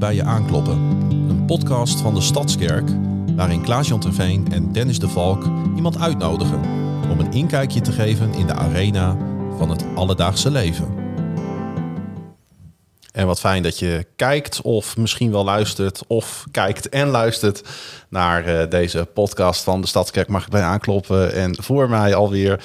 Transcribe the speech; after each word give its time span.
bij 0.00 0.14
je 0.14 0.24
aankloppen. 0.24 0.78
Een 1.28 1.44
podcast 1.46 2.00
van 2.00 2.14
de 2.14 2.20
Stadskerk 2.20 2.90
waarin 3.36 3.62
Klaas-Jan 3.62 4.00
Terveen 4.00 4.52
en 4.52 4.72
Dennis 4.72 4.98
de 4.98 5.08
Valk 5.08 5.44
iemand 5.76 5.98
uitnodigen 5.98 6.60
om 7.10 7.18
een 7.18 7.32
inkijkje 7.32 7.80
te 7.80 7.92
geven 7.92 8.32
in 8.32 8.46
de 8.46 8.54
arena 8.54 9.16
van 9.56 9.70
het 9.70 9.84
alledaagse 9.94 10.50
leven. 10.50 10.99
En 13.20 13.26
wat 13.26 13.40
fijn 13.40 13.62
dat 13.62 13.78
je 13.78 14.06
kijkt 14.16 14.60
of 14.60 14.96
misschien 14.96 15.30
wel 15.30 15.44
luistert 15.44 16.02
of 16.06 16.44
kijkt 16.50 16.88
en 16.88 17.08
luistert 17.08 17.62
naar 18.08 18.44
eh, 18.44 18.70
deze 18.70 19.06
podcast 19.14 19.62
van 19.62 19.80
de 19.80 19.86
Stadskerk. 19.86 20.28
Mag 20.28 20.44
ik 20.44 20.50
bij 20.50 20.62
aankloppen? 20.62 21.32
En 21.32 21.62
voor 21.62 21.88
mij 21.88 22.14
alweer 22.14 22.64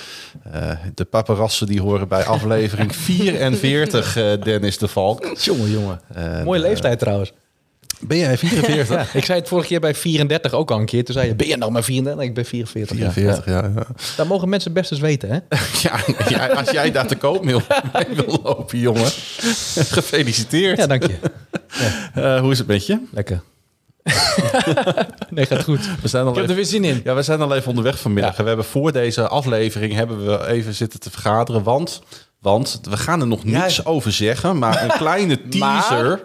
uh, 0.56 0.72
de 0.94 1.06
paparassen 1.06 1.68
die 1.68 1.82
horen 1.82 2.08
bij 2.08 2.26
aflevering 2.26 2.96
44, 3.10 4.18
uh, 4.18 4.42
Dennis 4.44 4.78
de 4.78 4.88
Valk. 4.88 5.36
Jongen, 5.38 5.72
jongen. 5.72 6.00
Mooie 6.44 6.60
leeftijd 6.60 7.00
trouwens. 7.00 7.34
Ben 8.00 8.18
jij 8.18 8.38
44? 8.38 8.96
ja, 9.14 9.20
ik 9.20 9.26
zei 9.26 9.40
het 9.40 9.48
vorige 9.48 9.68
keer 9.68 9.80
bij 9.80 9.96
34 9.96 10.54
ook 10.54 10.72
al 10.72 10.80
een 10.80 10.86
keer. 10.86 11.04
Toen 11.04 11.14
zei 11.14 11.28
je, 11.28 11.36
ben 11.36 11.48
je 11.48 11.58
nou 11.58 11.72
maar 11.72 11.84
34? 11.84 12.24
Ik 12.24 12.34
ben 12.34 12.46
44. 12.46 13.14
44, 13.14 13.46
ja. 13.46 13.72
ja. 13.76 13.88
Daar 14.18 14.28
mogen 14.28 14.50
mensen 14.50 14.74
best 14.74 14.92
eens 14.92 15.00
weten, 15.00 15.30
hè? 15.30 15.40
ja, 16.30 16.48
als 16.48 16.70
jij 16.70 16.92
daar 16.92 17.08
te 17.08 17.16
koop 17.16 17.46
wil, 17.46 17.62
wil 18.16 18.40
lopen, 18.44 18.80
jongen. 18.80 19.12
Gefeliciteerd. 19.76 20.78
Ja, 20.78 20.88
dank 20.88 21.08
je. 21.08 21.16
Ja. 22.14 22.36
Uh, 22.36 22.42
hoe 22.42 22.52
is 22.52 22.58
het 22.58 22.68
met 22.68 22.86
je? 22.86 23.00
Lekker. 23.12 23.42
nee, 25.30 25.46
gaat 25.46 25.64
goed. 25.64 25.90
We 26.02 26.08
zijn 26.08 26.26
al 26.26 26.32
ik 26.32 26.38
heb 26.38 26.50
er 26.50 26.56
weer 26.56 26.66
zin 26.66 26.84
in. 26.84 27.02
Ja, 27.04 27.16
we 27.16 27.22
zijn 27.22 27.42
al 27.42 27.56
even 27.56 27.70
onderweg 27.70 28.00
vanmiddag. 28.00 28.38
Ja. 28.38 28.42
We 28.42 28.48
hebben 28.48 28.66
voor 28.66 28.92
deze 28.92 29.28
aflevering 29.28 29.94
hebben 29.94 30.26
we 30.26 30.48
even 30.48 30.74
zitten 30.74 31.00
te 31.00 31.12
vergaderen. 31.12 31.64
Want, 31.64 32.02
want 32.40 32.80
we 32.90 32.98
gaan 32.98 33.22
er 33.22 33.28
nog 33.28 33.44
niets 33.44 33.76
ja. 33.76 33.84
over 33.84 34.12
zeggen. 34.12 34.58
Maar 34.60 34.84
een 34.84 34.98
kleine 34.98 35.48
teaser... 35.48 36.10
Maar 36.10 36.20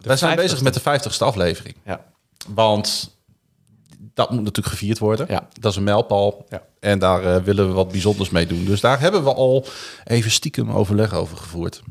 wij 0.00 0.16
zijn 0.16 0.36
bezig 0.36 0.62
met 0.62 0.74
de 0.74 0.80
50ste 0.80 1.18
aflevering. 1.18 1.76
Ja. 1.84 2.04
Want 2.48 3.16
dat 4.14 4.30
moet 4.30 4.44
natuurlijk 4.44 4.76
gevierd 4.76 4.98
worden. 4.98 5.26
Ja. 5.28 5.48
Dat 5.60 5.70
is 5.70 5.76
een 5.76 5.84
mijlpaal. 5.84 6.44
Ja. 6.48 6.62
En 6.80 6.98
daar 6.98 7.24
uh, 7.24 7.36
willen 7.36 7.66
we 7.68 7.72
wat 7.72 7.90
bijzonders 7.90 8.30
mee 8.30 8.46
doen. 8.46 8.64
Dus 8.64 8.80
daar 8.80 9.00
hebben 9.00 9.24
we 9.24 9.34
al 9.34 9.66
even 10.04 10.30
stiekem 10.30 10.70
overleg 10.70 11.14
over 11.14 11.36
gevoerd. 11.36 11.82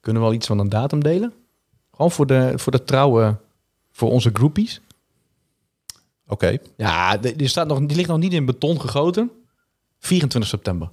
Kunnen 0.00 0.22
we 0.22 0.28
al 0.28 0.34
iets 0.34 0.46
van 0.46 0.58
een 0.58 0.68
datum 0.68 1.02
delen? 1.02 1.32
Gewoon 1.90 2.10
voor 2.10 2.26
de, 2.26 2.52
voor 2.56 2.72
de 2.72 2.84
trouwe, 2.84 3.36
voor 3.92 4.10
onze 4.10 4.30
groepies. 4.32 4.80
Oké. 6.26 6.44
Okay. 6.46 6.60
Ja, 6.76 7.16
die, 7.16 7.48
staat 7.48 7.66
nog, 7.66 7.78
die 7.78 7.96
ligt 7.96 8.08
nog 8.08 8.18
niet 8.18 8.32
in 8.32 8.44
beton 8.44 8.80
gegoten. 8.80 9.30
24 9.98 10.50
september. 10.50 10.90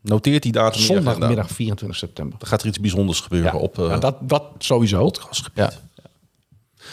Noteert 0.00 0.42
die 0.42 0.52
datum. 0.52 0.80
Zondagmiddag 0.80 1.50
24 1.50 1.98
september. 1.98 2.38
Er 2.40 2.46
gaat 2.46 2.60
er 2.60 2.66
iets 2.66 2.80
bijzonders 2.80 3.20
gebeuren 3.20 3.52
ja. 3.52 3.58
op. 3.58 3.78
Uh, 3.78 3.88
ja, 3.88 3.98
dat, 3.98 4.16
dat 4.20 4.44
sowieso. 4.58 5.04
Podcastgebied. 5.04 5.56
Ja. 5.56 5.72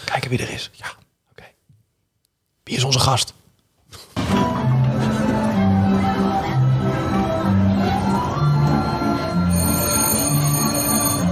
Kijken 0.06 0.30
wie 0.30 0.40
er 0.40 0.50
is. 0.50 0.70
Ja, 0.74 0.86
oké. 0.88 0.98
Okay. 1.32 1.54
Wie 2.64 2.76
is 2.76 2.84
onze 2.84 3.00
gast? 3.00 3.34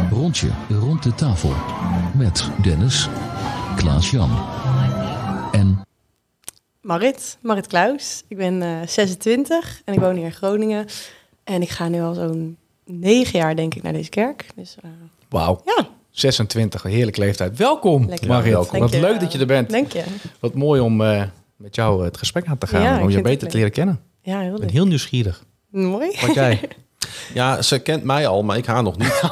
Rondje 0.09 0.50
rond 0.70 1.04
de 1.04 1.16
tafel. 1.16 1.54
Met 2.17 2.50
Dennis, 2.62 3.09
Klaas-Jan 3.76 4.30
en... 5.52 5.86
Marit, 6.82 7.38
Marit 7.42 7.67
Klaus. 7.67 8.23
Ik 8.28 8.38
ben 8.38 8.62
uh, 8.62 8.88
26 8.88 9.82
en 9.86 9.94
ik 9.94 10.00
woon 10.00 10.16
hier 10.16 10.26
in 10.26 10.32
Groningen. 10.32 10.88
En 11.44 11.62
ik 11.62 11.70
ga 11.70 11.88
nu 11.88 12.02
al 12.02 12.14
zo'n 12.14 12.58
negen 12.86 13.39
jaar, 13.39 13.56
denk 13.56 13.76
ik, 13.76 13.84
naar 13.84 13.94
deze 13.94 14.09
kerk. 14.09 14.45
Dus, 14.56 14.76
uh, 14.86 14.92
Wauw. 15.30 15.62
Ja. 15.66 15.88
26, 16.12 16.84
een 16.84 16.92
heerlijke 16.92 17.20
leeftijd. 17.20 17.58
Welkom, 17.58 18.06
Lekker. 18.08 18.28
Dank 18.28 18.72
Wat 18.72 18.92
leuk 18.92 19.20
dat 19.20 19.32
je 19.32 19.39
er 19.39 19.45
bent. 19.45 19.70
Dank 19.70 19.92
je. 19.92 20.04
Wat 20.39 20.54
mooi 20.54 20.82
om 20.82 21.02
uh, 21.02 21.23
met 21.55 21.76
jou 21.76 22.04
het 22.04 22.17
gesprek 22.17 22.48
aan 22.48 22.58
te 22.58 22.67
gaan. 22.67 22.82
Ja, 22.82 23.02
om 23.02 23.10
je 23.10 23.22
beter 23.22 23.48
te 23.48 23.55
leren 23.55 23.72
kennen. 23.72 23.99
Ja, 24.22 24.39
heel 24.39 24.54
Ik 24.54 24.60
ben 24.60 24.70
heel 24.70 24.88
nieuwsgierig. 24.88 25.44
Mooi. 25.70 26.17
Wat 26.22 26.33
jij? 26.33 26.60
Ja, 27.34 27.62
ze 27.62 27.80
kent 27.80 28.04
mij 28.04 28.28
al, 28.28 28.44
maar 28.44 28.58
ik 28.58 28.66
haar 28.66 28.84
nog 28.84 28.98
niet. 28.98 29.22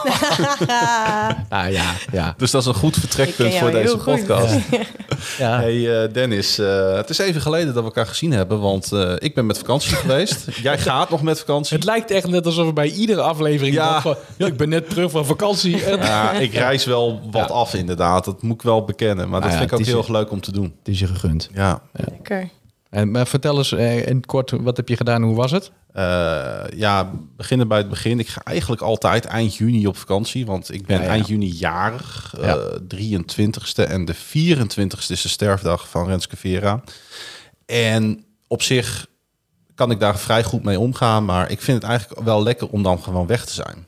ah 1.50 1.72
ja, 1.72 1.94
ja. 2.12 2.34
Dus 2.38 2.52
dat 2.52 2.62
is 2.62 2.68
een 2.68 2.74
goed 2.74 2.97
vertrekpunt 2.97 3.53
voor 3.56 3.72
deze 3.72 3.97
podcast. 3.97 4.53
ja. 5.38 5.59
Hey 5.59 5.75
uh, 5.75 6.13
Dennis, 6.13 6.59
uh, 6.59 6.94
het 6.96 7.09
is 7.09 7.18
even 7.18 7.41
geleden 7.41 7.66
dat 7.66 7.75
we 7.75 7.84
elkaar 7.84 8.06
gezien 8.06 8.31
hebben, 8.31 8.59
want 8.59 8.91
uh, 8.94 9.13
ik 9.18 9.35
ben 9.35 9.46
met 9.46 9.58
vakantie 9.58 9.96
geweest. 10.06 10.46
Jij 10.62 10.78
gaat 10.78 11.09
nog 11.09 11.22
met 11.22 11.40
vakantie. 11.40 11.75
Het 11.75 11.85
lijkt 11.85 12.12
echt 12.12 12.28
net 12.28 12.46
alsof 12.46 12.66
we 12.66 12.74
bij 12.74 12.90
iedere 12.91 13.22
aflevering 13.22 13.75
Ja. 13.75 14.02
van, 14.02 14.16
ja, 14.38 14.46
ik 14.46 14.58
ben 14.58 14.69
net 14.69 14.90
terug 14.90 15.12
van 15.12 15.25
vakantie. 15.25 15.84
En... 15.85 15.97
Ja, 15.97 16.31
ik 16.31 16.53
reis 16.53 16.85
wel 16.85 17.22
wat 17.31 17.47
Ja. 17.50 17.53
af 17.53 17.74
inderdaad, 17.74 18.25
dat 18.25 18.41
moet 18.41 18.56
ik 18.56 18.62
wel 18.62 18.84
bekennen. 18.84 19.29
Maar 19.29 19.41
dat 19.41 19.52
ja, 19.52 19.58
vind 19.58 19.72
ik 19.72 19.79
ook 19.79 19.85
heel 19.85 19.97
erg 19.97 20.08
leuk 20.08 20.31
om 20.31 20.41
te 20.41 20.52
doen. 20.52 20.75
Het 20.79 20.88
is 20.94 21.00
je 21.00 21.08
gegund. 21.08 21.50
Ja, 21.53 21.81
Lekker. 21.91 22.50
En, 22.89 23.11
maar 23.11 23.27
vertel 23.27 23.57
eens 23.57 23.72
eh, 23.72 24.07
in 24.07 24.16
het 24.16 24.25
kort, 24.25 24.51
wat 24.51 24.77
heb 24.77 24.88
je 24.88 24.95
gedaan? 24.95 25.23
Hoe 25.23 25.35
was 25.35 25.51
het? 25.51 25.72
Eh, 25.91 26.63
ja, 26.75 27.11
beginnen 27.38 27.67
bij 27.67 27.77
het 27.77 27.89
begin. 27.89 28.19
Ik 28.19 28.27
ga 28.27 28.41
eigenlijk 28.44 28.81
altijd 28.81 29.25
eind 29.25 29.55
juni 29.55 29.88
op 29.88 29.97
vakantie, 29.97 30.45
want 30.45 30.73
ik 30.73 30.85
ben 30.85 30.97
Ja, 30.97 31.03
ja. 31.03 31.09
eind 31.09 31.28
juni 31.28 31.51
jarig. 31.51 32.35
Ja. 32.41 32.55
eh 32.57 32.79
23ste 32.95 33.83
en 33.88 34.05
de 34.05 34.16
24ste 34.16 35.07
is 35.11 35.22
de 35.22 35.28
sterfdag 35.28 35.89
van 35.89 36.07
Renske 36.07 36.38
Vera. 36.38 36.83
En 37.66 38.25
op 38.47 38.61
zich 38.61 39.07
kan 39.75 39.91
ik 39.91 39.99
daar 39.99 40.19
vrij 40.19 40.44
goed 40.44 40.63
mee 40.63 40.79
omgaan, 40.79 41.25
maar 41.25 41.51
ik 41.51 41.61
vind 41.61 41.81
het 41.81 41.91
eigenlijk 41.91 42.22
wel 42.22 42.44
lekker 42.44 42.69
om 42.69 42.83
dan 42.83 43.03
gewoon 43.03 43.28
weg 43.28 43.45
te 43.45 43.53
zijn. 43.53 43.88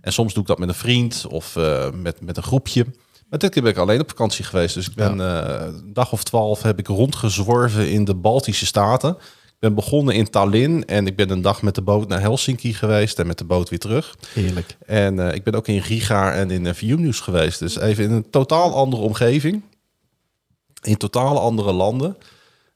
En 0.00 0.12
soms 0.12 0.32
doe 0.32 0.42
ik 0.42 0.48
dat 0.48 0.58
met 0.58 0.68
een 0.68 0.74
vriend 0.74 1.26
of 1.28 1.56
eh, 1.56 1.90
met, 1.92 2.20
met 2.20 2.36
een 2.36 2.42
groepje. 2.42 2.86
Maar 3.30 3.38
dit 3.38 3.50
keer 3.50 3.62
ben 3.62 3.72
ik 3.72 3.78
alleen 3.78 4.00
op 4.00 4.08
vakantie 4.08 4.44
geweest. 4.44 4.74
Dus 4.74 4.88
ik 4.88 4.94
ben 4.94 5.20
eh, 5.20 5.66
een 5.66 5.92
dag 5.92 6.12
of 6.12 6.22
twaalf 6.22 6.62
heb 6.62 6.78
ik 6.78 6.86
rondgezworven 6.86 7.90
in 7.90 8.04
de 8.04 8.14
Baltische 8.14 8.66
Staten. 8.66 9.10
Ik 9.46 9.56
ben 9.58 9.74
begonnen 9.74 10.14
in 10.14 10.30
Tallinn 10.30 10.84
en 10.84 11.06
ik 11.06 11.16
ben 11.16 11.30
een 11.30 11.42
dag 11.42 11.62
met 11.62 11.74
de 11.74 11.82
boot 11.82 12.08
naar 12.08 12.20
Helsinki 12.20 12.74
geweest 12.74 13.18
en 13.18 13.26
met 13.26 13.38
de 13.38 13.44
boot 13.44 13.68
weer 13.68 13.78
terug. 13.78 14.16
Heerlijk. 14.32 14.76
En 14.86 15.28
eh, 15.28 15.34
ik 15.34 15.44
ben 15.44 15.54
ook 15.54 15.68
in 15.68 15.78
Riga 15.78 16.32
en 16.32 16.50
in 16.50 16.64
uh, 16.64 16.72
Vilnius 16.72 17.20
geweest. 17.20 17.58
Dus 17.58 17.78
even 17.78 18.04
in 18.04 18.10
een 18.10 18.30
totaal 18.30 18.74
andere 18.74 19.02
omgeving. 19.02 19.62
In 20.82 20.96
totaal 20.96 21.40
andere 21.40 21.72
landen. 21.72 22.16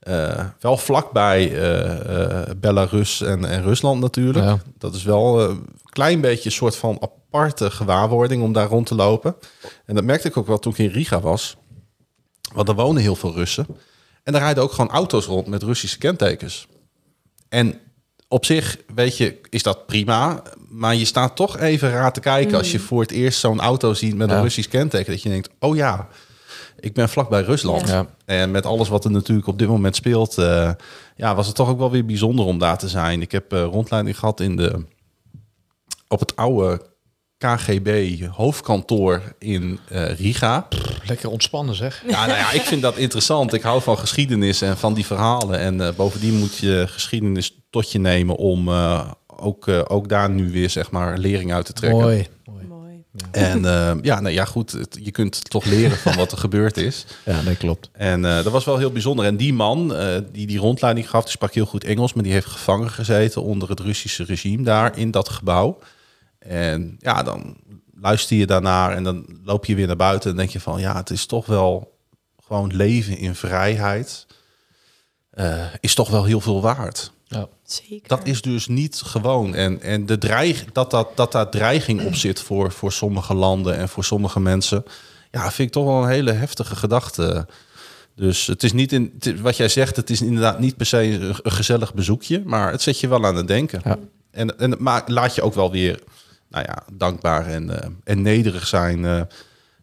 Eh, 0.04 0.44
wel 0.60 0.76
vlakbij 0.76 1.52
eh, 1.52 2.40
eh, 2.40 2.56
Belarus 2.56 3.20
en, 3.20 3.44
en 3.44 3.62
Rusland 3.62 4.00
natuurlijk. 4.00 4.44
Ja. 4.44 4.58
Dat 4.78 4.94
is 4.94 5.02
wel 5.02 5.40
eh, 5.40 5.48
een 5.48 5.66
klein 5.84 6.20
beetje 6.20 6.44
een 6.44 6.52
soort 6.52 6.76
van 6.76 7.10
aparte 7.34 7.70
gewaarwording 7.70 8.42
om 8.42 8.52
daar 8.52 8.68
rond 8.68 8.86
te 8.86 8.94
lopen. 8.94 9.36
En 9.86 9.94
dat 9.94 10.04
merkte 10.04 10.28
ik 10.28 10.36
ook 10.36 10.46
wel 10.46 10.58
toen 10.58 10.72
ik 10.72 10.78
in 10.78 10.88
Riga 10.88 11.20
was. 11.20 11.56
Want 12.52 12.68
er 12.68 12.74
wonen 12.74 13.02
heel 13.02 13.16
veel 13.16 13.34
Russen. 13.34 13.66
En 14.22 14.32
daar 14.32 14.42
rijden 14.42 14.62
ook 14.62 14.72
gewoon 14.72 14.90
auto's 14.90 15.26
rond 15.26 15.46
met 15.46 15.62
Russische 15.62 15.98
kentekens. 15.98 16.66
En 17.48 17.80
op 18.28 18.44
zich, 18.44 18.78
weet 18.94 19.16
je, 19.16 19.40
is 19.50 19.62
dat 19.62 19.86
prima. 19.86 20.42
Maar 20.68 20.94
je 20.94 21.04
staat 21.04 21.36
toch 21.36 21.58
even 21.58 21.90
raar 21.90 22.12
te 22.12 22.20
kijken 22.20 22.58
als 22.58 22.72
je 22.72 22.78
voor 22.78 23.00
het 23.00 23.10
eerst 23.10 23.38
zo'n 23.38 23.60
auto 23.60 23.94
ziet 23.94 24.16
met 24.16 24.28
een 24.28 24.36
Ja. 24.36 24.42
Russisch 24.42 24.68
kenteken. 24.68 25.12
Dat 25.12 25.22
je 25.22 25.28
denkt, 25.28 25.48
oh 25.58 25.76
ja, 25.76 26.08
ik 26.80 26.94
ben 26.94 27.08
vlakbij 27.08 27.42
Rusland. 27.42 27.88
Ja. 27.88 28.06
En 28.24 28.50
met 28.50 28.66
alles 28.66 28.88
wat 28.88 29.04
er 29.04 29.10
natuurlijk 29.10 29.46
op 29.46 29.58
dit 29.58 29.68
moment 29.68 29.96
speelt, 29.96 30.38
eh, 30.38 30.70
ja, 31.16 31.34
was 31.34 31.46
het 31.46 31.56
toch 31.56 31.68
ook 31.68 31.78
wel 31.78 31.90
weer 31.90 32.04
bijzonder 32.06 32.44
om 32.44 32.58
daar 32.58 32.78
te 32.78 32.88
zijn. 32.88 33.22
Ik 33.22 33.32
heb 33.32 33.52
eh, 33.52 33.64
rondleiding 33.64 34.18
gehad 34.18 34.40
in 34.40 34.56
de, 34.56 34.84
op 36.08 36.20
het 36.20 36.36
oude 36.36 36.92
KGB 37.48 38.20
hoofdkantoor 38.30 39.22
in 39.38 39.78
eh, 39.88 40.18
Riga. 40.18 40.68
Lekker 41.06 41.30
ontspannen 41.30 41.74
zeg. 41.74 42.02
Ja, 42.08 42.26
nou 42.26 42.38
ja, 42.38 42.52
ik 42.52 42.60
vind 42.60 42.82
dat 42.82 42.96
interessant. 42.96 43.52
Ik 43.52 43.62
hou 43.62 43.82
van 43.82 43.98
geschiedenis 43.98 44.62
en 44.62 44.76
van 44.76 44.94
die 44.94 45.06
verhalen. 45.06 45.58
En 45.58 45.80
eh, 45.80 45.88
bovendien 45.96 46.34
moet 46.38 46.56
je 46.56 46.84
geschiedenis 46.88 47.54
tot 47.70 47.92
je 47.92 47.98
nemen 47.98 48.36
om 48.36 48.68
eh, 48.68 49.10
ook, 49.26 49.68
eh, 49.68 49.80
ook 49.88 50.08
daar 50.08 50.30
nu 50.30 50.50
weer 50.52 50.70
zeg 50.70 50.90
maar 50.90 51.18
lering 51.18 51.52
uit 51.52 51.66
te 51.66 51.72
trekken. 51.72 52.00
Mooi. 52.00 52.26
Mooi. 52.44 53.02
En 53.30 53.62
ja, 54.02 54.20
nou 54.20 54.34
ja, 54.34 54.44
goed. 54.44 54.72
het- 54.72 54.98
je 55.02 55.10
kunt 55.10 55.50
toch 55.50 55.64
leren 55.64 55.96
van 55.96 56.16
wat 56.16 56.32
er 56.32 56.38
gebeurd 56.38 56.76
is. 56.76 57.04
Ja, 57.24 57.40
dat 57.42 57.56
klopt. 57.56 57.90
En 57.92 58.24
eh, 58.24 58.34
dat 58.34 58.52
was 58.52 58.64
wel 58.64 58.78
heel 58.78 58.90
bijzonder. 58.92 59.24
En 59.24 59.36
die 59.36 59.52
man 59.52 59.94
eh, 59.94 60.06
die 60.32 60.46
die 60.46 60.58
rondleiding 60.58 61.10
gaf, 61.10 61.22
die 61.22 61.30
sprak 61.30 61.54
heel 61.54 61.66
goed 61.66 61.84
Engels, 61.84 62.12
maar 62.12 62.22
die 62.24 62.32
heeft 62.32 62.46
gevangen 62.46 62.90
gezeten 62.90 63.42
onder 63.42 63.68
het 63.68 63.80
Russische 63.80 64.24
regime 64.24 64.62
daar 64.62 64.98
in 64.98 65.10
dat 65.10 65.28
gebouw. 65.28 65.78
En 66.48 66.96
ja, 66.98 67.22
dan 67.22 67.56
luister 67.94 68.36
je 68.36 68.46
daarnaar 68.46 68.96
en 68.96 69.04
dan 69.04 69.26
loop 69.44 69.64
je 69.64 69.74
weer 69.74 69.86
naar 69.86 69.96
buiten 69.96 70.30
en 70.30 70.36
denk 70.36 70.50
je 70.50 70.60
van 70.60 70.80
ja, 70.80 70.96
het 70.96 71.10
is 71.10 71.26
toch 71.26 71.46
wel 71.46 71.96
gewoon 72.46 72.76
leven 72.76 73.18
in 73.18 73.34
vrijheid. 73.34 74.26
eh, 75.30 75.64
is 75.80 75.94
toch 75.94 76.10
wel 76.10 76.24
heel 76.24 76.40
veel 76.40 76.60
waard. 76.60 77.12
Ja. 77.26 77.48
Zeker. 77.64 78.08
Dat 78.08 78.26
is 78.26 78.42
dus 78.42 78.66
niet 78.66 79.02
gewoon. 79.04 79.54
En, 79.54 79.82
en 79.82 80.06
de 80.06 80.18
dreig, 80.18 80.64
dat, 80.72 80.90
dat, 80.90 81.08
dat 81.14 81.32
daar 81.32 81.50
dreiging 81.50 82.06
op 82.06 82.14
zit 82.14 82.40
voor, 82.40 82.72
voor 82.72 82.92
sommige 82.92 83.34
landen 83.34 83.76
en 83.76 83.88
voor 83.88 84.04
sommige 84.04 84.40
mensen. 84.40 84.84
Ja, 85.30 85.42
vind 85.50 85.68
ik 85.68 85.74
toch 85.74 85.84
wel 85.84 86.02
een 86.02 86.08
hele 86.08 86.32
heftige 86.32 86.76
gedachte. 86.76 87.46
Dus 88.14 88.46
het 88.46 88.62
is 88.62 88.72
niet 88.72 88.92
in 88.92 89.14
het 89.18 89.40
wat 89.40 89.56
jij 89.56 89.68
zegt, 89.68 89.96
het 89.96 90.10
is 90.10 90.20
inderdaad 90.20 90.58
niet 90.58 90.76
per 90.76 90.86
se 90.86 91.02
een, 91.02 91.34
een 91.42 91.52
gezellig 91.52 91.94
bezoekje, 91.94 92.42
maar 92.44 92.70
het 92.70 92.82
zet 92.82 93.00
je 93.00 93.08
wel 93.08 93.26
aan 93.26 93.36
het 93.36 93.48
denken. 93.48 93.80
Ja. 93.84 93.98
En, 94.30 94.58
en 94.58 94.70
het 94.70 94.80
maakt, 94.80 95.08
laat 95.08 95.34
je 95.34 95.42
ook 95.42 95.54
wel 95.54 95.70
weer, 95.70 96.02
nou 96.54 96.66
ja, 96.66 96.82
dankbaar 96.92 97.46
en, 97.46 97.82
eh, 97.82 97.88
en 98.04 98.22
nederig 98.22 98.66
zijn. 98.66 99.04
eh, 99.04 99.20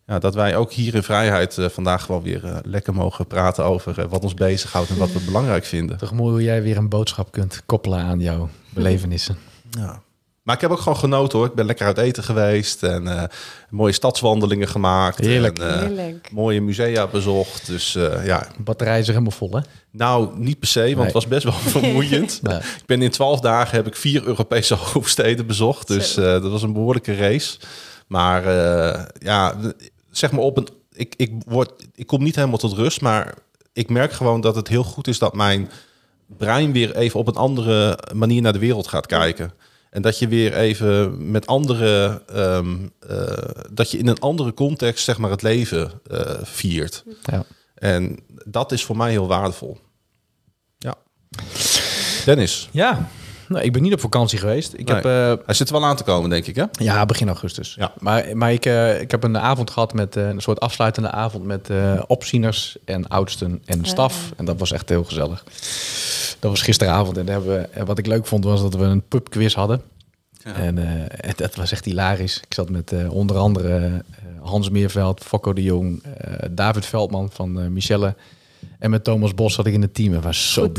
ja, 0.06 0.20
dat 0.20 0.36
wij 0.36 0.56
ook 0.56 0.72
hier 0.72 0.96
in 0.96 1.04
vrijheid 1.04 1.58
eh, 1.58 1.70
vandaag 1.70 2.08
wel 2.08 2.22
weer 2.22 2.62
lekker 2.64 2.94
mogen 2.94 3.28
praten 3.28 3.64
over 3.64 4.08
wat 4.08 4.24
ons 4.24 4.34
bezighoudt 4.34 4.90
en 4.90 4.98
wat 4.98 5.12
we 5.12 5.20
belangrijk 5.26 5.66
vinden. 5.66 5.98
Toch 5.98 6.14
mooi 6.14 6.32
hoe 6.32 6.44
jij 6.44 6.64
weer 6.64 6.78
een 6.78 6.90
boodschap 6.90 7.32
kunt 7.32 7.62
koppelen 7.66 8.00
aan 8.00 8.20
jouw 8.20 8.50
belevenissen. 8.70 9.38
Ja. 9.70 10.02
Maar 10.42 10.56
ik 10.56 10.62
heb 10.62 10.72
ook 10.72 10.80
gewoon 10.80 10.98
genoten 10.98 11.38
hoor. 11.38 11.48
Ik 11.48 11.54
ben 11.54 11.66
lekker 11.66 11.86
uit 11.86 11.98
eten 11.98 12.24
geweest 12.24 12.84
en 12.84 13.08
eh, 13.08 13.24
mooie 13.70 13.92
stadswandelingen 13.94 14.68
gemaakt. 14.68 15.18
Heerlijk. 15.18 15.60
En, 15.60 15.70
eh, 15.74 15.80
Heerlijk. 15.80 16.30
mooie 16.32 16.62
musea 16.62 17.08
bezocht. 17.08 17.66
Dus 17.68 17.96
eh, 17.96 18.26
ja, 18.26 18.48
Batterij 18.58 19.00
is 19.00 19.06
er 19.08 19.14
helemaal 19.14 19.32
vol, 19.38 19.52
hè? 19.52 19.60
nou 19.92 20.30
niet 20.40 20.60
per 20.60 20.68
se, 20.68 20.80
want 20.82 20.96
Nee. 20.96 21.04
het 21.06 21.14
was 21.14 21.28
best 21.28 21.44
wel 21.44 21.54
vermoeiend. 21.80 22.40
Nee. 22.42 22.58
Ik 22.58 22.84
ben 22.86 23.02
in 23.02 23.10
twaalf 23.12 23.40
dagen 23.40 23.76
heb 23.76 23.88
ik 23.88 23.96
vier 23.96 24.24
Europese 24.26 24.76
hoofdsteden 24.94 25.48
bezocht. 25.48 25.88
Dus 25.88 26.18
eh, 26.18 26.24
dat 26.24 26.52
was 26.52 26.64
een 26.64 26.74
behoorlijke 26.74 27.16
race. 27.16 27.58
Maar 28.08 28.46
eh, 28.46 29.04
ja, 29.20 29.56
zeg 30.12 30.32
maar 30.32 30.42
op 30.44 30.58
een. 30.58 30.68
Ik, 30.94 31.14
ik, 31.18 31.32
word, 31.46 31.72
ik 31.96 32.08
kom 32.08 32.24
niet 32.24 32.36
helemaal 32.36 32.58
tot 32.58 32.74
rust, 32.74 33.02
maar 33.02 33.34
ik 33.74 33.90
merk 33.90 34.12
gewoon 34.12 34.42
dat 34.42 34.56
het 34.56 34.68
heel 34.68 34.84
goed 34.84 35.08
is 35.08 35.20
dat 35.20 35.34
mijn 35.34 35.70
brein 36.38 36.72
weer 36.72 36.96
even 36.96 37.20
op 37.20 37.28
een 37.28 37.36
andere 37.36 38.00
manier 38.14 38.42
naar 38.42 38.54
de 38.54 38.60
wereld 38.60 38.88
gaat 38.88 39.06
kijken. 39.06 39.52
En 39.92 40.02
dat 40.02 40.20
je 40.20 40.28
weer 40.28 40.54
even 40.54 41.32
met 41.32 41.48
andere, 41.48 42.22
ehm, 42.28 42.76
eh, 43.00 43.38
dat 43.72 43.92
je 43.92 43.98
in 43.98 44.08
een 44.08 44.20
andere 44.20 44.54
context 44.54 45.04
zeg 45.04 45.18
maar 45.18 45.30
het 45.30 45.42
leven 45.42 45.92
eh, 46.08 46.40
viert. 46.44 47.04
Ja. 47.22 47.46
En 47.76 48.20
dat 48.46 48.72
is 48.72 48.86
voor 48.86 48.98
mij 48.98 49.12
heel 49.12 49.28
waardevol. 49.28 49.78
Ja. 50.78 50.96
Dennis, 52.26 52.70
Ja, 52.72 53.10
nou, 53.52 53.64
ik 53.66 53.74
ben 53.74 53.82
niet 53.82 53.94
op 53.94 54.00
vakantie 54.00 54.40
geweest. 54.40 54.74
Ik 54.74 54.86
Nee. 54.88 54.96
heb, 54.96 55.06
eh, 55.06 55.46
hij 55.46 55.56
zit 55.56 55.68
er 55.70 55.74
wel 55.74 55.86
aan 55.86 55.96
te 55.96 56.04
komen, 56.04 56.30
denk 56.30 56.46
ik, 56.48 56.56
hè? 56.56 56.66
ja, 56.72 57.06
begin 57.06 57.28
augustus. 57.28 57.76
Ja. 57.80 57.92
Maar, 58.00 58.38
maar 58.38 58.54
ik, 58.54 58.66
eh, 58.66 59.02
ik 59.02 59.12
heb 59.12 59.24
een 59.24 59.38
avond 59.38 59.70
gehad 59.70 59.94
met 59.94 60.16
eh, 60.16 60.28
een 60.28 60.42
soort 60.42 60.60
afsluitende 60.60 61.12
avond 61.12 61.44
met 61.46 61.70
eh 61.70 62.02
opzieners 62.08 62.78
en 62.86 63.08
oudsten 63.08 63.62
en 63.66 63.86
staf. 63.86 64.32
En 64.38 64.46
dat 64.46 64.60
was 64.60 64.72
echt 64.72 64.90
heel 64.90 65.04
gezellig. 65.04 65.44
Dat 66.40 66.50
was 66.52 66.62
gisteravond. 66.62 67.18
En, 67.18 67.28
hebben 67.28 67.50
we, 67.56 67.68
en 67.72 67.86
wat 67.86 67.98
ik 67.98 68.06
leuk 68.08 68.26
vond 68.26 68.44
was 68.44 68.62
dat 68.62 68.76
we 68.76 68.84
een 68.84 69.08
pubquiz 69.08 69.54
hadden. 69.54 69.82
En 70.44 70.78
eh, 70.78 71.28
en 71.30 71.34
dat 71.36 71.56
was 71.56 71.72
echt 71.72 71.86
hilarisch. 71.86 72.38
Ik 72.38 72.54
zat 72.54 72.70
met 72.70 72.94
onder 73.10 73.38
andere 73.38 73.78
eh, 73.78 73.92
Hans 74.42 74.70
Meerveld, 74.70 75.24
Fokko 75.24 75.54
de 75.54 75.64
Jong, 75.64 76.04
eh, 76.04 76.34
David 76.52 76.86
Veldman 76.86 77.30
van 77.34 77.60
eh, 77.62 77.68
Michelle. 77.68 78.16
En 78.82 78.90
met 78.90 79.04
Thomas 79.04 79.34
Bos 79.34 79.54
zat 79.54 79.66
ik 79.66 79.74
in 79.74 79.82
het 79.82 79.94
team. 79.94 80.14
Het 80.14 80.24
was 80.24 80.54
zo 80.54 80.70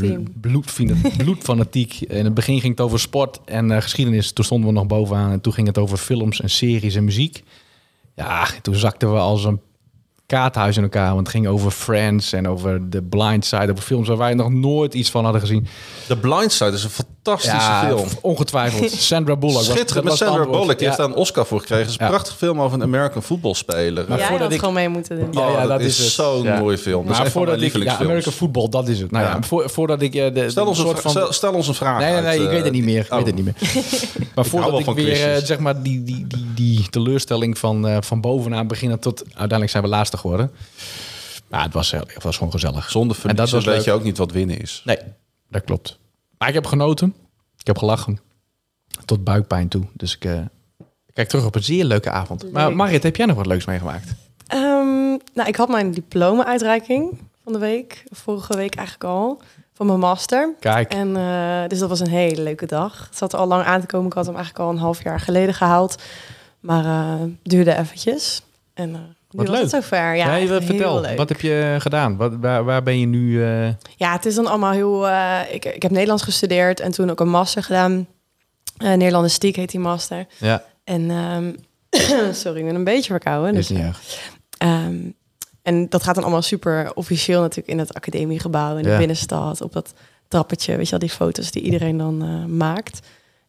bloed, 0.41 0.73
bloedfanatiek. 1.23 2.01
In 2.01 2.23
het 2.23 2.33
begin 2.33 2.59
ging 2.59 2.71
het 2.71 2.81
over 2.81 2.99
sport 2.99 3.39
en 3.45 3.71
eh, 3.71 3.81
geschiedenis. 3.81 4.31
Toen 4.31 4.45
stonden 4.45 4.69
we 4.69 4.75
nog 4.75 4.87
bovenaan. 4.87 5.31
En 5.31 5.41
toen 5.41 5.53
ging 5.53 5.67
het 5.67 5.77
over 5.77 5.97
films 5.97 6.41
en 6.41 6.49
series 6.49 6.95
en 6.95 7.03
muziek. 7.03 7.43
Ja, 8.15 8.47
toen 8.61 8.75
zakten 8.75 9.13
we 9.13 9.19
als 9.19 9.43
een 9.43 9.61
kaarthuis 10.25 10.77
in 10.77 10.83
elkaar. 10.83 11.13
Want 11.13 11.19
het 11.19 11.35
ging 11.35 11.47
over 11.47 11.71
Friends 11.71 12.33
en 12.33 12.47
over 12.47 12.89
The 12.89 13.01
Blind 13.01 13.45
Side. 13.45 13.71
Over 13.71 13.83
films 13.83 14.07
waar 14.07 14.17
wij 14.17 14.33
nog 14.33 14.51
nooit 14.51 14.93
iets 14.93 15.11
van 15.11 15.23
hadden 15.23 15.41
gezien. 15.41 15.67
The 16.07 16.17
Blind 16.17 16.51
Side 16.51 16.71
is 16.71 16.83
een 16.83 17.05
fantastische 17.23 17.85
film. 17.85 18.07
ongetwijfeld. 18.21 18.91
Sandra 19.11 19.35
Bullock. 19.35 19.61
Schitterend. 19.63 20.05
Met 20.05 20.17
Sandra. 20.17 20.45
Bullock. 20.45 20.67
Die 20.67 20.77
Ja. 20.79 20.85
heeft 20.85 20.97
daar 20.97 21.07
een 21.07 21.15
Oscar 21.15 21.45
voor 21.45 21.59
gekregen. 21.59 21.83
Het 21.83 21.93
is 21.93 21.99
een 21.99 22.05
Ja. 22.05 22.11
prachtige 22.11 22.37
film 22.37 22.61
over 22.61 22.77
een 22.77 22.83
American 22.83 23.23
voetbalspeler. 23.23 24.05
Maar 24.07 24.19
voordat 24.19 24.39
had 24.39 24.51
ik- 24.51 24.59
gewoon 24.59 24.73
mee 24.73 24.89
moeten 24.89 25.19
doen. 25.19 25.27
Ja, 25.31 25.39
Oh, 25.47 25.51
ja, 25.53 25.59
dat, 25.59 25.69
dat 25.69 25.79
is, 25.81 25.99
is 25.99 26.03
het. 26.03 26.13
zo'n 26.13 26.43
Ja. 26.43 26.59
mooie 26.59 26.77
film. 26.77 27.03
Dat 27.05 27.11
is 27.13 27.17
Maar 27.21 27.31
voordat 27.31 27.61
ik, 27.61 27.83
ja. 27.83 27.97
American 27.99 28.33
Football, 28.33 28.69
dat 28.69 28.87
is 28.87 28.99
het. 28.99 29.11
Nou 29.11 29.25
ja, 29.25 29.31
Ja. 29.31 29.41
voor, 29.43 29.69
voordat 29.69 30.01
ik 30.01 30.15
eh, 30.15 30.33
de, 30.33 30.49
Stel 30.49 30.65
ons, 30.67 30.77
een 30.79 30.85
soort 30.85 30.99
van... 30.99 31.11
stel, 31.11 31.33
stel 31.33 31.53
ons 31.53 31.67
een 31.67 31.73
vraag 31.73 31.99
Nee, 31.99 32.07
nee, 32.07 32.15
uit, 32.15 32.25
nee, 32.25 32.35
ik 32.39 32.43
eh, 32.45 32.49
weet 32.49 32.63
het 32.63 32.73
niet 32.73 32.83
meer. 32.83 33.01
Ik 33.05 33.11
oh. 33.11 33.17
weet 33.17 33.25
het 33.25 33.35
niet 33.35 33.45
meer. 33.45 33.55
Maar 34.35 34.45
voordat 34.45 34.79
ik 34.79 34.85
van 34.85 34.93
weer, 34.93 35.33
eh, 35.33 35.43
zeg 35.43 35.59
maar, 35.59 35.81
die, 35.81 36.03
die, 36.03 36.27
die, 36.27 36.45
die 36.55 36.89
teleurstelling 36.89 37.57
van, 37.57 37.87
eh, 37.87 37.97
van 37.99 38.21
bovenaan 38.21 38.67
beginnen 38.67 38.99
tot... 38.99 39.23
Uiteindelijk 39.25 39.69
zijn 39.71 39.83
we 39.83 39.89
laatste 39.89 40.17
geworden. 40.17 40.51
Maar 41.49 41.63
het 41.63 41.73
was, 41.73 41.91
het 41.91 42.23
was 42.23 42.37
gewoon 42.37 42.51
gezellig. 42.51 42.89
Zonder 42.91 43.17
En 43.25 43.35
dat 43.35 43.49
was 43.49 43.63
weet 43.65 43.75
leuk. 43.75 43.85
je 43.85 43.91
ook 43.91 44.03
niet 44.03 44.17
wat 44.17 44.31
winnen 44.31 44.59
is. 44.61 44.81
Nee, 44.85 44.97
dat 45.49 45.63
klopt. 45.63 45.99
Maar 46.43 46.51
ik 46.51 46.57
heb 46.57 46.67
genoten. 46.71 47.15
Ik 47.57 47.67
heb 47.67 47.77
gelachen. 47.77 48.19
Tot 49.05 49.23
buikpijn 49.23 49.67
toe. 49.67 49.83
Dus 49.93 50.15
ik, 50.15 50.25
eh, 50.25 50.39
kijk 51.13 51.27
terug 51.27 51.45
op 51.45 51.55
een 51.55 51.63
zeer 51.63 51.85
leuke 51.85 52.09
avond. 52.09 52.51
Maar. 52.51 52.75
Marit, 52.75 53.03
heb 53.03 53.15
jij 53.15 53.25
nog 53.25 53.35
wat 53.35 53.45
leuks 53.45 53.65
meegemaakt? 53.65 54.13
Ehm, 54.47 55.17
nou, 55.33 55.47
ik 55.47 55.55
had 55.55 55.69
mijn 55.69 55.91
diploma-uitreiking 55.91 57.19
van 57.43 57.53
de 57.53 57.59
week, 57.59 58.03
vorige 58.09 58.55
week 58.55 58.75
eigenlijk 58.75 59.09
al, 59.09 59.41
van 59.73 59.85
mijn 59.85 59.99
master. 59.99 60.53
Kijk. 60.59 60.93
En 60.93 61.15
eh, 61.15 61.67
dus 61.67 61.79
dat 61.79 61.89
was 61.89 61.99
een 61.99 62.07
hele 62.07 62.41
leuke 62.41 62.65
dag. 62.65 63.05
Het 63.07 63.17
zat 63.17 63.33
er 63.33 63.39
al 63.39 63.47
lang 63.47 63.63
aan 63.63 63.81
te 63.81 63.87
komen. 63.87 64.07
Ik 64.07 64.13
had 64.13 64.25
hem 64.25 64.35
eigenlijk 64.35 64.65
al 64.65 64.71
een 64.71 64.81
half 64.81 65.03
jaar 65.03 65.19
geleden 65.19 65.53
gehaald. 65.53 66.01
Maar 66.59 66.85
eh 66.85 67.27
duurde 67.43 67.77
eventjes. 67.77 68.41
En 68.73 69.15
Wat 69.33 69.47
was 69.47 69.59
het 69.59 69.71
leuk. 69.71 69.81
zover. 69.83 70.15
Ja, 70.15 70.27
Nee, 70.31 70.47
heel 70.47 70.61
vertel, 70.61 71.01
leuk. 71.01 71.17
wat 71.17 71.29
heb 71.29 71.41
je 71.41 71.75
gedaan? 71.79 72.17
Wat, 72.17 72.33
waar, 72.39 72.63
waar 72.63 72.83
ben 72.83 72.99
je 72.99 73.05
nu... 73.05 73.43
eh, 73.43 73.67
Ja, 73.95 74.11
het 74.11 74.25
is 74.25 74.35
dan 74.35 74.47
allemaal 74.47 74.71
heel... 74.71 75.07
eh, 75.07 75.39
ik, 75.51 75.65
ik 75.65 75.81
heb 75.81 75.91
Nederlands 75.91 76.23
gestudeerd 76.23 76.79
en 76.79 76.91
toen 76.91 77.09
ook 77.09 77.19
een 77.19 77.29
master 77.29 77.63
gedaan. 77.63 78.07
Eh 78.77 78.87
Nederlandistiek 78.93 79.55
heet 79.55 79.71
die 79.71 79.79
master. 79.79 80.25
ja, 80.37 80.63
En 80.83 81.09
ehm, 81.11 81.53
sorry, 82.33 82.59
ik 82.59 82.65
ben 82.65 82.75
een 82.75 82.83
beetje 82.83 83.11
verkouden. 83.11 83.55
is 83.55 83.67
Dus, 83.67 83.77
niet 83.77 83.85
erg. 83.85 84.01
Ehm, 84.57 84.95
en 85.61 85.89
dat 85.89 86.03
gaat 86.03 86.15
dan 86.15 86.23
allemaal 86.23 86.41
super 86.41 86.91
officieel 86.93 87.41
natuurlijk 87.41 87.67
in 87.67 87.79
het 87.79 87.93
academiegebouw 87.93 88.77
in 88.77 88.83
de 88.83 88.89
Ja. 88.89 88.97
binnenstad. 88.97 89.61
Op 89.61 89.73
dat 89.73 89.93
trappetje, 90.27 90.75
weet 90.75 90.85
je 90.85 90.91
wel, 90.91 90.99
die 90.99 91.09
foto's 91.09 91.51
die 91.51 91.61
iedereen 91.61 91.97
dan 91.97 92.57
maakt. 92.57 92.99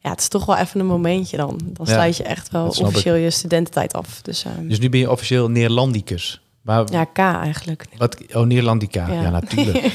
Ja, 0.05 0.11
het 0.11 0.19
is 0.19 0.27
toch 0.27 0.45
wel 0.45 0.57
even 0.57 0.79
een 0.79 0.85
momentje 0.85 1.37
dan. 1.37 1.59
Dan 1.63 1.87
sluit 1.87 2.17
je 2.17 2.23
echt 2.23 2.51
wel 2.51 2.65
officieel 2.67 3.15
je 3.15 3.29
studententijd 3.29 3.93
af. 3.93 4.19
Dus 4.21 4.43
ehm, 4.45 4.67
Dus 4.67 4.79
nu 4.79 4.89
ben 4.89 4.99
je 4.99 5.11
officieel 5.11 5.49
Neerlandicus. 5.49 6.41
Maar, 6.61 6.83
ja, 6.91 7.03
K 7.03 7.17
eigenlijk. 7.17 7.85
wat, 7.97 8.17
oh, 8.33 8.45
Neerlandica. 8.45 9.11
Ja, 9.11 9.29
natuurlijk. 9.29 9.83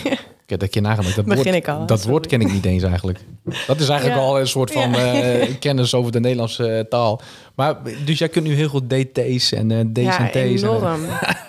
Ik 0.45 0.61
heb 0.61 0.61
dat 0.61 0.75
je 0.75 0.81
nagemaakt. 0.81 1.17
Dat, 1.17 1.25
Begin 1.25 1.43
woord, 1.45 1.57
ik 1.57 1.69
al, 1.69 1.87
dat 1.87 1.99
sorry. 1.99 2.13
woord 2.13 2.27
ken 2.27 2.41
ik 2.41 2.53
niet 2.53 2.65
eens 2.65 2.83
eigenlijk. 2.83 3.19
Dat 3.67 3.81
is 3.81 3.89
eigenlijk 3.89 4.21
Ja. 4.21 4.27
al 4.27 4.41
een 4.41 4.47
soort 4.47 4.73
van 4.73 4.91
Ja. 4.91 5.21
eh, 5.23 5.55
kennis 5.61 5.95
over 5.95 6.13
de 6.13 6.21
Nederlandse 6.21 6.67
eh, 6.69 6.85
taal. 6.89 7.21
Maar 7.55 7.77
dus 8.05 8.19
jij 8.19 8.29
kunt 8.29 8.47
nu 8.47 8.55
heel 8.55 8.69
goed 8.69 8.89
DT's 8.91 9.53
en 9.53 9.71
eh 9.71 9.79
D's 9.93 10.01
ja, 10.03 10.19
en 10.19 10.29
T's. 10.31 10.35
en, 10.63 10.69
enorm. 10.69 11.01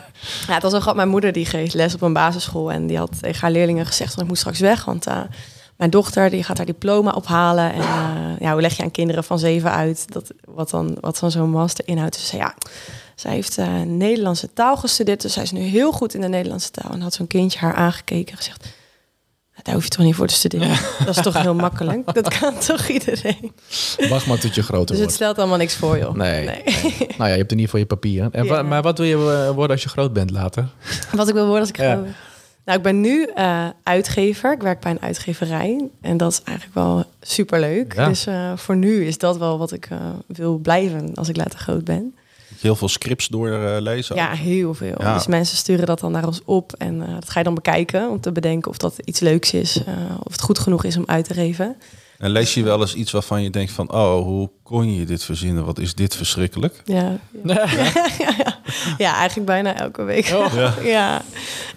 ja, 0.47 0.53
het 0.53 0.61
was 0.61 0.71
wel 0.71 0.81
grappig. 0.81 0.95
Mijn 0.95 1.09
moeder 1.09 1.31
die 1.31 1.45
geeft 1.45 1.73
les 1.73 1.93
op 1.93 2.01
een 2.01 2.13
basisschool. 2.13 2.71
En 2.71 2.87
die 2.87 2.97
had 2.97 3.11
tegen 3.21 3.41
haar 3.41 3.51
leerlingen 3.51 3.85
gezegd... 3.85 4.13
van 4.13 4.21
ik 4.23 4.29
moet 4.29 4.37
straks 4.37 4.59
weg, 4.59 4.85
want 4.85 5.05
mijn 5.81 5.93
dochter 5.93 6.29
die 6.29 6.43
gaat 6.43 6.57
haar 6.57 6.65
diploma 6.65 7.11
ophalen. 7.11 7.73
En 7.73 7.79
eh, 7.81 8.39
ja, 8.39 8.51
hoe 8.51 8.61
leg 8.61 8.77
je 8.77 8.83
aan 8.83 8.91
kinderen 8.91 9.23
van 9.23 9.39
zeven 9.39 9.71
uit... 9.71 10.05
Dat, 10.13 10.31
wat 10.45 10.69
dan, 10.69 10.97
wat 10.99 11.19
dan 11.19 11.31
zo'n 11.31 11.49
master 11.49 11.87
inhoudt. 11.87 12.13
Dus 12.13 12.21
ze 12.21 12.27
zei, 12.27 12.41
ja, 12.41 12.55
zij 13.15 13.31
heeft 13.31 13.57
eh, 13.57 13.81
Nederlandse 13.81 14.53
taal 14.53 14.77
gestudeerd. 14.77 15.21
Dus 15.21 15.33
zij 15.33 15.43
is 15.43 15.51
nu 15.51 15.59
heel 15.61 15.91
goed 15.91 16.13
in 16.13 16.21
de 16.21 16.27
Nederlandse 16.27 16.71
taal. 16.71 16.91
En 16.91 17.01
had 17.01 17.13
zo'n 17.13 17.27
kindje 17.27 17.59
haar 17.59 17.73
aangekeken 17.73 18.31
en 18.31 18.37
gezegd... 18.37 18.65
Daar 19.63 19.73
hoef 19.73 19.83
je 19.83 19.89
toch 19.89 20.05
niet 20.05 20.15
voor 20.15 20.27
te 20.27 20.33
studeren. 20.33 20.77
Dat 21.05 21.17
is 21.17 21.23
toch 21.23 21.41
heel 21.41 21.53
makkelijk. 21.53 22.13
Dat 22.13 22.37
kan 22.39 22.57
toch 22.67 22.87
iedereen. 22.87 23.51
Wacht 24.09 24.25
maar 24.25 24.39
tot 24.39 24.55
je 24.55 24.63
groter 24.63 24.85
Dus 24.85 24.95
het 24.95 24.99
wordt. 24.99 25.13
stelt 25.13 25.37
allemaal 25.37 25.57
niks 25.57 25.75
voor, 25.75 25.97
joh. 25.97 26.13
Nee. 26.15 26.45
Nou 26.45 26.53
ja, 27.17 27.25
je 27.27 27.37
hebt 27.37 27.51
er 27.51 27.57
niet 27.57 27.69
voor 27.69 27.79
je 27.79 27.85
papier. 27.85 28.29
En 28.31 28.45
Ja. 28.45 28.61
maar 28.63 28.81
wat 28.81 28.97
wil 28.97 29.07
je 29.07 29.15
eh, 29.47 29.49
worden 29.55 29.71
als 29.71 29.83
je 29.83 29.89
groot 29.89 30.13
bent 30.13 30.31
later? 30.31 30.67
Wat 31.11 31.27
ik 31.27 31.33
wil 31.33 31.43
worden 31.43 31.59
als 31.61 31.69
ik 31.69 31.77
Ja. 31.77 31.91
groot 31.91 32.03
ben. 32.03 32.15
Nou, 32.65 32.77
ik 32.77 32.83
ben 32.83 33.01
nu 33.01 33.25
eh, 33.25 33.67
uitgever. 33.83 34.53
Ik 34.53 34.61
werk 34.61 34.79
bij 34.79 34.91
een 34.91 35.01
uitgeverij. 35.01 35.89
En 36.01 36.17
dat 36.17 36.31
is 36.31 36.41
eigenlijk 36.43 36.77
wel 36.77 37.03
superleuk. 37.21 37.95
Ja. 37.95 38.07
Dus 38.07 38.25
eh, 38.25 38.57
voor 38.57 38.75
nu 38.75 39.05
is 39.05 39.17
dat 39.17 39.37
wel 39.37 39.57
wat 39.57 39.71
ik 39.71 39.85
eh, 39.85 39.97
wil 40.27 40.57
blijven 40.57 41.13
als 41.15 41.29
ik 41.29 41.37
later 41.37 41.59
groot 41.59 41.83
ben. 41.83 42.15
Heel 42.59 42.75
veel 42.75 42.89
scripts 42.89 43.27
doorlezen. 43.27 44.15
Ja, 44.15 44.31
heel 44.31 44.73
veel. 44.73 44.95
Ja. 44.97 45.13
Dus 45.13 45.27
mensen 45.27 45.57
sturen 45.57 45.85
dat 45.85 45.99
dan 45.99 46.11
naar 46.11 46.25
ons 46.25 46.41
op. 46.45 46.73
En 46.77 46.99
dat 46.99 47.29
ga 47.29 47.39
je 47.39 47.45
dan 47.45 47.53
bekijken 47.53 48.09
om 48.09 48.19
te 48.19 48.31
bedenken 48.31 48.71
of 48.71 48.77
dat 48.77 48.95
iets 49.03 49.19
leuks 49.19 49.53
is. 49.53 49.83
of 50.23 50.31
het 50.31 50.41
goed 50.41 50.59
genoeg 50.59 50.83
is 50.83 50.97
om 50.97 51.03
uit 51.05 51.25
te 51.25 51.33
geven. 51.33 51.75
En 52.21 52.29
lees 52.29 52.53
je 52.53 52.63
wel 52.63 52.81
eens 52.81 52.93
iets 52.93 53.11
waarvan 53.11 53.41
je 53.43 53.49
denkt 53.49 53.71
van... 53.71 53.91
oh, 53.91 54.23
hoe 54.23 54.49
kon 54.63 54.93
je 54.93 55.05
dit 55.05 55.23
verzinnen? 55.23 55.65
Wat 55.65 55.79
is 55.79 55.95
dit 55.95 56.15
verschrikkelijk? 56.15 56.81
Ja, 56.85 57.17
ja. 57.43 57.67
ja 58.97 59.15
eigenlijk 59.15 59.45
bijna 59.45 59.75
elke 59.75 60.03
week. 60.03 60.31
Oh. 60.33 60.53
Ja. 60.53 60.73
ja, 60.83 61.21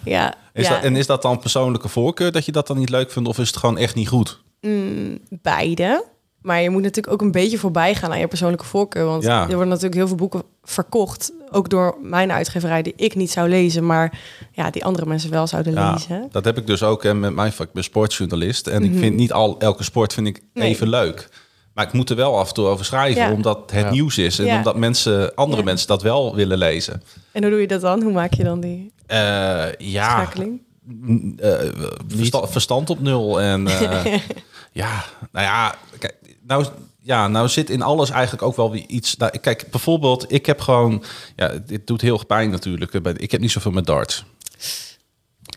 ja. 0.03 0.33
Is 0.53 0.67
ja. 0.67 0.73
dat, 0.73 0.83
en 0.83 0.95
is 0.95 1.07
dat 1.07 1.21
dan 1.21 1.39
persoonlijke 1.39 1.87
voorkeur 1.87 2.31
dat 2.31 2.45
je 2.45 2.51
dat 2.51 2.67
dan 2.67 2.77
niet 2.77 2.89
leuk 2.89 3.11
vindt? 3.11 3.29
Of 3.29 3.37
is 3.37 3.47
het 3.47 3.57
gewoon 3.57 3.77
echt 3.77 3.95
niet 3.95 4.07
goed? 4.07 4.41
Mm, 4.61 5.19
beide. 5.29 6.05
Maar 6.41 6.61
je 6.61 6.69
moet 6.69 6.81
natuurlijk 6.81 7.13
ook 7.13 7.21
een 7.21 7.31
beetje 7.31 7.57
voorbij 7.57 7.95
gaan 7.95 8.11
aan 8.11 8.19
je 8.19 8.27
persoonlijke 8.27 8.65
voorkeur. 8.65 9.05
Want 9.05 9.23
Ja. 9.23 9.41
er 9.41 9.47
worden 9.47 9.67
natuurlijk 9.67 9.95
heel 9.95 10.07
veel 10.07 10.15
boeken 10.15 10.43
verkocht. 10.63 11.31
Ook 11.55 11.69
door 11.69 11.97
mijn 12.01 12.31
uitgeverij, 12.31 12.81
die 12.81 12.93
ik 12.95 13.15
niet 13.15 13.31
zou 13.31 13.49
lezen. 13.49 13.85
Maar 13.85 14.19
ja, 14.51 14.69
die 14.69 14.85
andere 14.85 15.05
mensen 15.05 15.29
wel 15.29 15.47
zouden 15.47 15.73
Ja, 15.73 15.91
lezen. 15.93 16.27
dat 16.31 16.45
heb 16.45 16.57
ik 16.57 16.67
dus 16.67 16.83
ook 16.83 17.03
hè, 17.03 17.13
met 17.13 17.33
mijn 17.33 17.51
vak. 17.53 17.67
Ik 17.67 17.73
ben 17.73 17.83
sportjournalist. 17.83 18.67
En 18.67 18.83
ik 18.83 18.97
vind 18.97 19.15
niet 19.15 19.33
al 19.33 19.59
elke 19.59 19.83
sport 19.83 20.13
vind 20.13 20.27
ik 20.27 20.41
Mhm. 20.53 20.59
Nee. 20.63 20.69
even 20.69 20.89
leuk. 20.89 21.29
Maar 21.73 21.85
ik 21.85 21.93
moet 21.93 22.09
er 22.09 22.15
wel 22.15 22.37
af 22.39 22.47
en 22.47 22.53
toe 22.53 22.65
over 22.67 22.85
schrijven. 22.85 23.21
Ja. 23.21 23.31
Omdat 23.31 23.71
het 23.71 23.83
Ja. 23.83 23.89
nieuws 23.91 24.17
is. 24.17 24.39
En 24.39 24.45
Ja. 24.45 24.57
omdat 24.57 24.75
mensen, 24.77 25.35
andere 25.35 25.57
Ja. 25.59 25.63
mensen 25.67 25.87
dat 25.87 26.01
wel 26.01 26.35
willen 26.35 26.57
lezen. 26.57 27.03
En 27.31 27.41
hoe 27.41 27.51
doe 27.51 27.59
je 27.61 27.67
dat 27.67 27.81
dan? 27.81 28.01
Hoe 28.03 28.13
maak 28.13 28.33
je 28.33 28.43
dan 28.43 28.59
die 28.59 28.93
Eh, 29.05 29.17
ja, 29.77 30.09
schakeling? 30.09 30.61
versta- 32.07 32.47
verstand 32.47 32.89
op 32.89 32.99
nul. 32.99 33.41
En 33.41 33.67
eh, 33.67 34.05
ja, 34.81 35.03
nou 35.31 35.45
ja, 35.45 35.75
kijk, 35.99 36.15
nou, 36.47 36.65
ja, 37.05 37.27
nou 37.27 37.47
zit 37.47 37.69
in 37.69 37.81
alles 37.81 38.09
eigenlijk 38.09 38.43
ook 38.43 38.55
wel 38.55 38.71
weer 38.71 38.83
iets. 38.87 39.17
Nou, 39.17 39.37
kijk, 39.37 39.65
bijvoorbeeld, 39.71 40.31
ik 40.31 40.45
heb 40.45 40.61
gewoon, 40.61 41.03
ja, 41.35 41.51
dit 41.65 41.87
doet 41.87 42.01
heel 42.01 42.13
erg 42.13 42.25
pijn 42.25 42.49
natuurlijk. 42.49 42.93
Ik 43.17 43.31
heb 43.31 43.41
niet 43.41 43.51
zoveel 43.51 43.71
met 43.71 43.85
darts. 43.85 44.23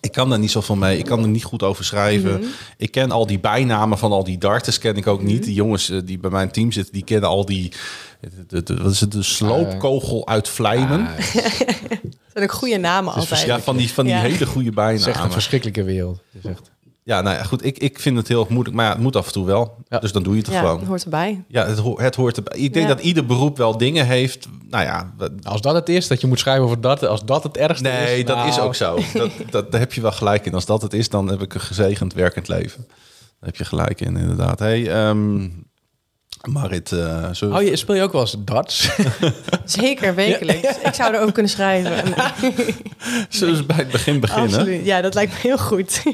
Ik 0.00 0.12
kan 0.12 0.28
daar 0.28 0.38
niet 0.38 0.50
zoveel 0.50 0.76
mee. 0.76 0.98
Ik 0.98 1.04
kan 1.04 1.22
er 1.22 1.28
niet 1.28 1.44
goed 1.44 1.62
over 1.62 1.84
schrijven. 1.84 2.44
Ik 2.76 2.90
ken 2.90 3.10
al 3.10 3.26
die 3.26 3.38
bijnamen 3.38 3.98
van 3.98 4.12
al 4.12 4.24
die 4.24 4.38
darters 4.38 4.78
ken 4.78 4.96
ik 4.96 5.06
ook 5.06 5.22
niet. 5.22 5.44
Die 5.44 5.54
jongens 5.54 5.90
eh, 5.90 5.98
die 6.04 6.18
bij 6.18 6.30
mijn 6.30 6.50
team 6.50 6.72
zitten, 6.72 6.92
die 6.92 7.04
kennen 7.04 7.28
al 7.28 7.44
die. 7.44 7.72
De, 8.48 8.62
de, 8.62 8.76
wat 8.82 8.92
is 8.92 9.00
het? 9.00 9.12
De 9.12 9.22
sloopkogel 9.22 10.26
uit 10.26 10.48
Vlijmen. 10.48 11.06
Ah, 11.06 11.16
Dat 12.12 12.32
zijn 12.32 12.44
ook 12.44 12.52
goede 12.52 12.76
namen 12.76 13.14
Dus 13.14 13.22
altijd. 13.22 13.46
ja, 13.46 13.60
van 13.60 13.76
die, 13.76 13.92
van 13.92 14.04
die 14.04 14.14
Ja. 14.14 14.20
hele 14.20 14.46
goede 14.46 14.68
het 14.68 14.78
is 14.78 14.96
echt 14.96 14.96
een 14.96 15.02
bijnamen. 15.04 15.32
verschrikkelijke 15.32 15.82
wereld. 15.82 16.20
Het 16.32 16.44
is 16.44 16.50
echt... 16.50 16.70
Ja, 17.08 17.20
nou 17.20 17.36
ja, 17.36 17.42
goed. 17.42 17.64
Ik, 17.64 17.78
ik 17.78 17.98
vind 18.00 18.16
het 18.16 18.28
heel 18.28 18.46
moeilijk. 18.48 18.76
Maar 18.76 18.84
ja, 18.84 18.92
het 18.92 19.00
moet 19.00 19.16
af 19.16 19.26
en 19.26 19.32
toe 19.32 19.46
wel. 19.46 19.76
Ja. 19.88 19.98
Dus 19.98 20.12
dan 20.12 20.22
doe 20.22 20.32
je 20.34 20.40
het 20.40 20.50
Ja, 20.50 20.58
gewoon. 20.58 20.78
dat 20.78 20.86
hoort 20.88 21.04
erbij. 21.04 21.44
Ja, 21.48 21.66
het, 21.66 21.78
ho- 21.78 21.98
het 21.98 22.14
hoort 22.14 22.36
erbij. 22.36 22.58
Ik 22.58 22.72
denk 22.74 22.88
Ja. 22.88 22.94
dat 22.94 23.04
ieder 23.04 23.26
beroep 23.26 23.56
wel 23.56 23.78
dingen 23.78 24.06
heeft. 24.06 24.48
Nou 24.70 24.84
ja, 24.84 25.12
Als 25.42 25.60
dat 25.60 25.74
het 25.74 25.88
is, 25.88 26.08
dat 26.08 26.20
je 26.20 26.26
moet 26.26 26.38
schrijven 26.38 26.64
over 26.64 26.80
dat, 26.80 27.04
als 27.06 27.24
dat 27.24 27.42
het 27.42 27.56
ergste 27.56 27.88
is. 27.88 27.94
nee, 27.94 28.24
dat 28.24 28.36
nou, 28.36 28.48
is 28.48 28.60
ook 28.60 28.74
zo. 28.74 28.98
Dat, 29.14 29.30
dat, 29.50 29.70
daar 29.70 29.80
heb 29.80 29.92
je 29.92 30.00
wel 30.00 30.12
gelijk 30.12 30.46
in. 30.46 30.54
Als 30.54 30.66
dat 30.66 30.82
het 30.82 30.92
is, 30.92 31.08
dan 31.08 31.28
heb 31.28 31.42
ik 31.42 31.54
een 31.54 31.60
gezegend 31.60 32.14
werkend 32.14 32.48
leven. 32.48 32.84
Daar 32.88 33.48
heb 33.48 33.56
je 33.56 33.64
gelijk 33.64 34.00
in, 34.00 34.16
inderdaad. 34.16 34.58
Hey, 34.58 34.90
ehm, 34.90 35.48
Marit, 36.52 36.92
eh 36.92 37.30
Oh, 37.40 37.62
je, 37.62 37.76
speel 37.76 37.94
je 37.94 38.02
ook 38.02 38.12
wel 38.12 38.20
eens 38.20 38.36
darts? 38.38 38.88
Zeker, 39.64 40.14
wekelijks. 40.14 40.78
Ik 40.84 40.94
zou 40.94 41.14
erover 41.14 41.32
kunnen 41.32 41.50
schrijven. 41.52 41.92
En- 42.04 42.14
zullen 43.28 43.56
we 43.56 43.64
bij 43.64 43.76
het 43.76 43.90
begin 43.90 44.20
beginnen? 44.20 44.58
Absoluut. 44.58 44.84
Ja, 44.84 45.00
dat 45.00 45.14
lijkt 45.14 45.32
me 45.32 45.38
heel 45.40 45.58
goed. 45.58 46.02
Eh, 46.04 46.12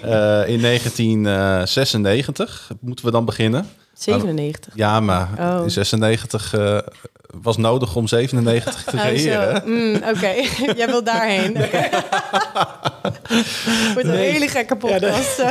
in 0.48 0.60
1996 0.60 2.70
moeten 2.80 3.04
we 3.04 3.10
dan 3.10 3.24
beginnen. 3.24 3.68
97. 3.94 4.72
Ja, 4.74 5.00
maar 5.00 5.28
Oh. 5.40 5.60
in 5.62 5.70
96 5.70 6.54
eh, 6.54 6.78
was 7.42 7.56
nodig 7.56 7.96
om 7.96 8.06
97 8.06 8.84
te 8.84 8.96
Oh, 8.96 9.02
creëren. 9.02 9.56
zo. 9.56 9.68
Mm, 9.68 9.94
Oké, 9.94 10.32
jij 10.80 10.86
wilt 10.86 11.06
daarheen. 11.06 11.56
Oké. 11.64 11.88
Wordt 13.94 14.08
een 14.08 14.14
hele 14.14 14.48
gekke 14.48 14.76
podcast. 14.76 15.34
zo. 15.40 15.48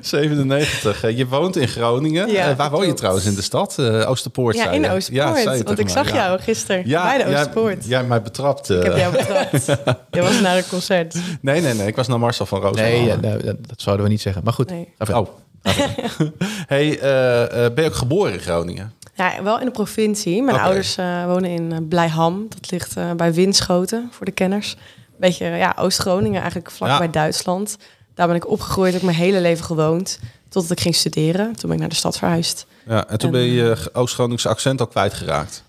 97. 0.00 1.04
Eh, 1.04 1.16
je 1.16 1.26
woont 1.26 1.56
in 1.56 1.68
Groningen. 1.68 2.30
Ja, 2.30 2.48
Eh, 2.50 2.56
waar 2.56 2.70
woon 2.70 2.86
je 2.86 2.94
trouwens 2.94 3.24
in 3.26 3.34
de 3.34 3.42
stad? 3.42 3.78
Eh, 3.78 4.10
Oosterpoort. 4.10 4.56
Ja, 4.56 4.70
in. 4.70 4.90
Oosterpoort. 4.90 5.42
je 5.58 5.62
want 5.64 5.78
ik 5.78 5.88
zag 5.88 6.08
ja. 6.08 6.14
jou 6.14 6.40
gisteren 6.40 6.82
Ja, 6.88 7.02
bij 7.02 7.24
de 7.24 7.30
ja, 7.30 7.36
Oosterpoort. 7.38 7.84
Jij 7.86 7.96
hebt 7.96 8.08
mij 8.08 8.22
betrapt. 8.22 8.70
eh. 8.70 8.76
Ik 8.76 8.82
heb 8.82 8.96
jou 8.96 9.12
betrapt. 9.12 9.66
Je 10.10 10.20
was 10.22 10.40
naar 10.40 10.56
een 10.56 10.68
concert. 10.68 11.14
Nee, 11.40 11.60
nee, 11.60 11.74
nee. 11.74 11.86
Ik 11.86 11.96
was 11.96 12.08
naar 12.08 12.18
Marcel 12.18 12.46
van 12.46 12.60
Roos. 12.60 12.76
Nee, 12.76 13.04
ja, 13.04 13.16
nou, 13.16 13.42
dat, 13.42 13.56
zouden 13.76 14.04
we 14.06 14.10
niet 14.10 14.20
zeggen. 14.20 14.44
Maar 14.44 14.52
goed. 14.52 14.70
Oh. 15.10 15.28
hey, 16.74 16.98
eh, 17.00 17.64
eh, 17.64 17.74
ben 17.74 17.84
je 17.84 17.90
ook 17.90 17.96
geboren 17.96 18.32
in 18.32 18.38
Groningen? 18.38 18.92
Ja, 19.14 19.42
wel 19.42 19.58
in 19.58 19.64
de 19.64 19.70
provincie. 19.70 20.42
Mijn 20.42 20.58
ouders 20.58 20.96
eh, 20.96 21.24
wonen 21.24 21.50
in 21.50 21.88
Blijham. 21.88 22.46
Dat 22.48 22.70
ligt 22.70 23.16
bij 23.16 23.32
Winschoten, 23.34 24.08
voor 24.12 24.26
de 24.26 24.32
kenners. 24.32 24.76
Beetje 25.16 25.46
ja, 25.46 25.74
Oost-Groningen, 25.78 26.40
eigenlijk 26.40 26.70
vlak 26.70 26.88
Ja. 26.88 26.98
bij 26.98 27.10
Duitsland. 27.10 27.76
Daar 28.14 28.26
ben 28.26 28.36
ik 28.36 28.48
opgegroeid, 28.48 28.92
heb 28.92 29.00
ik 29.00 29.06
mijn 29.06 29.20
hele 29.20 29.40
leven 29.40 29.64
gewoond. 29.64 30.18
Totdat 30.48 30.70
ik 30.70 30.80
ging 30.80 30.94
studeren. 30.94 31.44
Toen 31.44 31.62
ben 31.62 31.72
ik 31.72 31.78
naar 31.78 31.88
de 31.88 31.94
stad 31.94 32.18
verhuisd. 32.18 32.66
Ja, 32.86 33.08
en 33.08 33.18
toen 33.18 33.28
En, 33.28 33.34
ben 33.34 33.42
je 33.42 33.52
je 33.52 33.90
Oost-Groningse 33.92 34.48
accent 34.48 34.82
ook 34.82 34.90
kwijtgeraakt. 34.90 35.64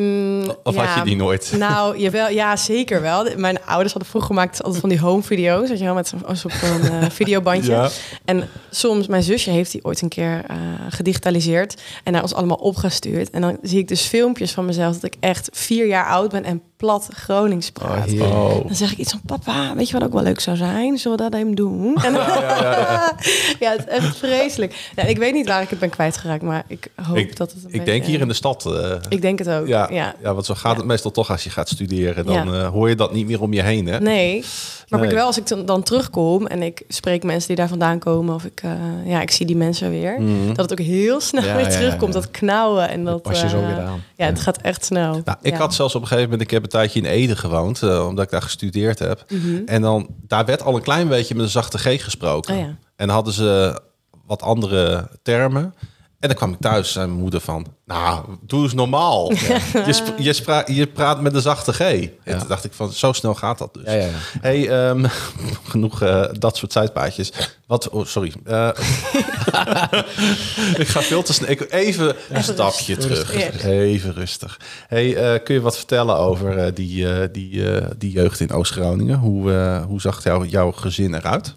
Mm, 0.00 0.54
Of 0.62 0.74
ja, 0.74 0.84
had 0.84 0.98
je 0.98 1.04
die 1.04 1.16
nooit? 1.16 1.52
Nou, 1.58 1.98
jawel, 1.98 2.30
ja, 2.30 2.56
zeker 2.56 3.00
wel. 3.00 3.36
Mijn 3.36 3.64
ouders 3.64 3.92
hadden 3.92 4.10
vroeger 4.10 4.30
gemaakt 4.30 4.62
altijd 4.62 4.80
van 4.80 4.88
die 4.88 5.00
home 5.00 5.22
video's. 5.22 5.68
Weet 5.68 5.78
je 5.78 5.84
wel, 5.84 5.94
met 5.94 6.08
zo'n 6.08 6.50
een 6.62 6.90
eh, 6.90 7.10
videobandje. 7.20 7.72
Ja. 7.72 7.88
En 8.24 8.48
soms, 8.70 9.06
mijn 9.06 9.22
zusje 9.22 9.50
heeft 9.50 9.72
die 9.72 9.84
ooit 9.84 10.02
een 10.02 10.08
keer 10.08 10.44
eh, 10.48 10.56
gedigitaliseerd 10.88 11.82
en 12.04 12.12
naar 12.12 12.22
ons 12.22 12.34
allemaal 12.34 12.56
opgestuurd. 12.56 13.30
En 13.30 13.40
dan 13.40 13.58
zie 13.62 13.78
ik 13.78 13.88
dus 13.88 14.02
filmpjes 14.02 14.52
van 14.52 14.64
mezelf 14.64 14.94
dat 14.94 15.04
ik 15.04 15.16
echt 15.20 15.48
vier 15.52 15.86
jaar 15.86 16.06
oud 16.06 16.30
ben 16.30 16.44
en 16.44 16.62
plat 16.78 17.08
Gronings 17.14 17.70
praat. 17.70 18.12
Oh. 18.12 18.20
Oh. 18.20 18.66
Dan 18.66 18.74
zeg 18.76 18.92
ik 18.92 18.98
iets 18.98 19.10
van, 19.10 19.20
papa, 19.26 19.74
weet 19.76 19.88
je 19.88 19.98
wat 19.98 20.02
ook 20.08 20.12
wel 20.12 20.22
leuk 20.22 20.40
zou 20.40 20.56
zijn? 20.56 20.98
Zullen 20.98 21.16
we 21.18 21.30
dat 21.30 21.34
even 21.40 21.54
doen? 21.54 21.96
En 22.04 22.12
dan, 22.12 22.22
ja, 23.64 23.70
het 23.70 23.78
is 23.78 23.84
echt 23.86 24.16
vreselijk. 24.16 24.90
Nou, 24.96 25.08
ik 25.08 25.18
weet 25.18 25.32
niet 25.32 25.46
waar 25.46 25.62
ik 25.62 25.70
het 25.70 25.78
ben 25.78 25.90
kwijtgeraakt, 25.90 26.42
maar 26.42 26.64
ik 26.66 26.88
hoop 27.02 27.16
Ik, 27.16 27.36
dat 27.36 27.52
het 27.52 27.58
een 27.64 27.66
ik 27.66 27.72
beetje- 27.76 27.84
denk 27.92 28.04
hier 28.04 28.20
in 28.20 28.28
de 28.28 28.34
stad. 28.34 28.66
eh, 28.66 28.94
Ik 29.08 29.20
denk 29.22 29.38
het 29.38 29.48
ook, 29.48 29.66
ja, 29.66 29.88
ja. 29.90 30.14
ja. 30.22 30.34
want 30.34 30.46
zo 30.46 30.54
gaat 30.54 30.76
het 30.76 30.86
meestal 30.86 31.10
toch 31.10 31.30
als 31.30 31.44
je 31.44 31.50
gaat 31.50 31.68
studeren. 31.68 32.26
Dan 32.26 32.52
Ja. 32.52 32.60
eh, 32.62 32.68
hoor 32.68 32.88
je 32.88 32.94
dat 32.94 33.12
niet 33.12 33.26
meer 33.26 33.40
om 33.42 33.52
je 33.52 33.62
heen. 33.62 33.86
Hè? 33.86 34.00
Nee, 34.00 34.44
maar 34.88 35.00
Nee. 35.00 35.08
ik 35.08 35.14
wel 35.14 35.26
als 35.26 35.38
ik 35.38 35.66
dan, 35.66 35.82
terugkom 35.82 36.46
en 36.46 36.62
ik 36.62 36.82
spreek 36.88 37.22
mensen 37.22 37.46
die 37.48 37.56
daar 37.56 37.68
vandaan 37.68 37.98
komen 37.98 38.34
of 38.34 38.44
ik, 38.44 38.60
eh, 38.64 38.70
ja, 39.04 39.20
ik 39.20 39.30
zie 39.30 39.46
die 39.46 39.56
mensen 39.56 39.90
weer, 39.90 40.20
Mhm. 40.20 40.46
dat 40.54 40.70
het 40.70 40.80
ook 40.80 40.86
heel 40.86 41.20
snel 41.20 41.44
Ja, 41.44 41.54
weer 41.56 41.64
ja, 41.64 41.70
terugkomt. 41.70 42.14
ja. 42.14 42.20
Dat 42.20 42.30
knauwen 42.30 42.88
en 42.88 43.04
dat. 43.04 43.22
pas 43.22 43.40
je 43.40 43.48
zo 43.48 43.56
weer 43.66 43.78
aan. 43.80 44.02
Ja, 44.16 44.26
het 44.26 44.40
gaat 44.40 44.60
echt 44.60 44.84
snel. 44.84 45.20
Nou, 45.24 45.38
ik 45.42 45.52
Ja. 45.52 45.58
had 45.58 45.74
zelfs 45.74 45.94
op 45.94 46.00
een 46.00 46.06
gegeven 46.06 46.30
moment, 46.30 46.48
ik 46.48 46.54
heb 46.54 46.62
een 46.72 46.80
tijdje 46.80 47.00
in 47.00 47.06
Ede 47.06 47.36
gewoond, 47.36 47.82
eh, 47.82 48.06
omdat 48.06 48.24
ik 48.24 48.30
daar 48.30 48.42
gestudeerd 48.42 48.98
heb. 48.98 49.24
Mhm. 49.28 49.62
En 49.66 49.82
dan, 49.82 50.08
daar 50.26 50.44
werd 50.44 50.62
al 50.62 50.76
een 50.76 50.82
klein 50.82 51.08
beetje 51.08 51.34
met 51.34 51.44
een 51.44 51.50
zachte 51.50 51.78
G 51.78 52.02
gesproken. 52.02 52.54
Oh 52.54 52.60
ja. 52.60 52.76
En 52.96 53.08
hadden 53.08 53.32
ze 53.32 53.80
wat 54.26 54.42
andere 54.42 55.10
termen. 55.22 55.74
En 56.20 56.28
dan 56.28 56.36
kwam 56.36 56.52
ik 56.52 56.58
thuis, 56.60 56.92
zei 56.92 57.06
mijn 57.06 57.18
moeder 57.20 57.40
van, 57.40 57.66
nou, 57.86 58.24
doe 58.40 58.62
eens 58.62 58.72
normaal. 58.74 59.32
Je, 59.86 59.92
sp- 59.92 60.18
je, 60.18 60.32
spra- 60.32 60.64
je 60.66 60.86
praat 60.86 61.20
met 61.20 61.34
een 61.34 61.40
zachte 61.40 61.72
G. 61.72 61.80
En 61.80 62.10
Ja. 62.24 62.38
toen 62.38 62.48
dacht 62.48 62.64
ik 62.64 62.72
van, 62.72 62.92
zo 62.92 63.12
snel 63.12 63.34
gaat 63.34 63.58
dat 63.58 63.74
dus. 63.74 63.92
Ja. 63.92 64.08
Hey, 64.40 64.68
ehm, 64.68 65.04
genoeg 65.70 66.02
eh, 66.02 66.24
dat 66.32 66.56
soort 66.56 66.72
zijpaadjes. 66.72 67.32
Wat? 67.66 67.88
Oh, 67.88 68.06
sorry. 68.06 68.32
Eh, 68.44 68.68
ik 70.82 70.88
ga 70.88 71.02
veel 71.02 71.22
te 71.22 71.32
snel. 71.32 71.48
Even 71.68 72.14
een 72.30 72.42
stapje 72.42 72.96
terug. 72.96 73.32
Rustig. 73.32 73.64
Even 73.64 74.12
rustig. 74.14 74.60
Hey, 74.88 75.16
eh, 75.34 75.42
kun 75.44 75.54
je 75.54 75.60
wat 75.60 75.76
vertellen 75.76 76.16
over 76.16 76.74
die, 76.74 77.30
die, 77.30 77.64
die 77.98 78.10
jeugd 78.12 78.40
in 78.40 78.52
Oost-Groningen? 78.52 79.18
Hoe, 79.18 79.50
hoe 79.86 80.00
zag 80.00 80.24
jouw 80.24 80.44
jouw 80.44 80.72
gezin 80.72 81.14
eruit? 81.14 81.54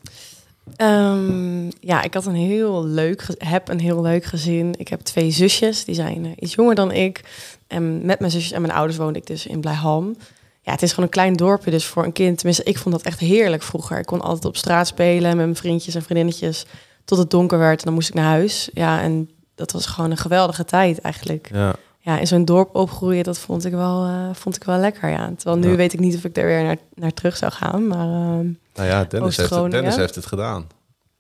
Ehm, 0.76 1.70
ja, 1.80 2.02
ik 2.02 2.14
had 2.14 2.26
een 2.26 2.36
heel 2.36 2.86
leuk, 2.86 3.28
heb 3.38 3.70
een 3.70 3.80
heel 3.80 4.02
leuk 4.02 4.24
gezin. 4.24 4.74
Ik 4.78 4.88
heb 4.88 5.02
twee 5.02 5.32
zusjes, 5.32 5.86
die 5.86 5.96
zijn 5.96 6.26
eh, 6.26 6.32
iets 6.40 6.54
jonger 6.54 6.76
dan 6.76 6.92
ik. 6.92 7.22
En 7.68 8.06
met 8.06 8.20
mijn 8.20 8.32
zusjes 8.32 8.52
en 8.52 8.62
mijn 8.62 8.74
ouders 8.74 8.98
woonde 8.98 9.20
ik 9.20 9.28
dus 9.28 9.46
in 9.46 9.60
Blijham. 9.60 10.16
Ja, 10.62 10.72
het 10.72 10.82
is 10.82 10.90
gewoon 10.90 11.06
een 11.06 11.12
klein 11.12 11.34
dorpje, 11.34 11.72
dus 11.72 11.86
voor 11.86 12.04
een 12.04 12.12
kind, 12.12 12.38
tenminste, 12.38 12.64
ik 12.64 12.78
vond 12.78 12.96
dat 12.96 13.04
echt 13.04 13.20
heerlijk 13.20 13.64
vroeger. 13.64 14.00
Ik 14.00 14.06
kon 14.06 14.22
altijd 14.22 14.46
op 14.46 14.58
straat 14.58 14.88
spelen 14.88 15.38
met 15.38 15.46
mijn 15.46 15.56
vriendjes 15.56 15.96
en 15.96 16.02
vriendinnetjes 16.02 16.66
tot 17.06 17.18
het 17.18 17.30
donker 17.30 17.58
werd 17.58 17.80
en 17.80 17.86
dan 17.86 17.94
moest 17.94 18.10
ik 18.10 18.16
naar 18.16 18.26
huis. 18.26 18.70
Ja, 18.74 19.02
en 19.02 19.30
dat 19.56 19.72
was 19.72 19.86
gewoon 19.86 20.12
een 20.12 20.18
geweldige 20.18 20.66
tijd 20.66 21.00
eigenlijk. 21.00 21.50
Ja. 21.54 21.76
Ja, 22.04 22.20
in 22.20 22.28
zo'n 22.28 22.46
dorp 22.46 22.76
opgroeien, 22.76 23.24
dat 23.24 23.38
vond 23.40 23.66
ik 23.66 23.72
wel, 23.72 24.06
eh, 24.06 24.30
vond 24.34 24.56
ik 24.56 24.64
wel 24.64 24.78
lekker, 24.78 25.10
ja. 25.10 25.32
Terwijl 25.38 25.58
nu 25.58 25.70
Ja. 25.70 25.76
weet 25.76 25.94
ik 25.94 26.00
niet 26.00 26.16
of 26.16 26.24
ik 26.24 26.38
er 26.38 26.46
weer 26.46 26.64
naar, 26.64 26.78
naar 26.96 27.14
terug 27.14 27.38
zou 27.38 27.52
gaan, 27.52 27.88
maar... 27.88 28.08
ehm, 28.08 28.46
Nou 28.74 28.88
ja, 28.90 29.04
Dennis 29.04 29.38
heeft, 29.38 29.50
het. 29.50 29.72
Dennis 29.72 29.96
heeft 29.96 30.16
het 30.16 30.26
gedaan. 30.26 30.68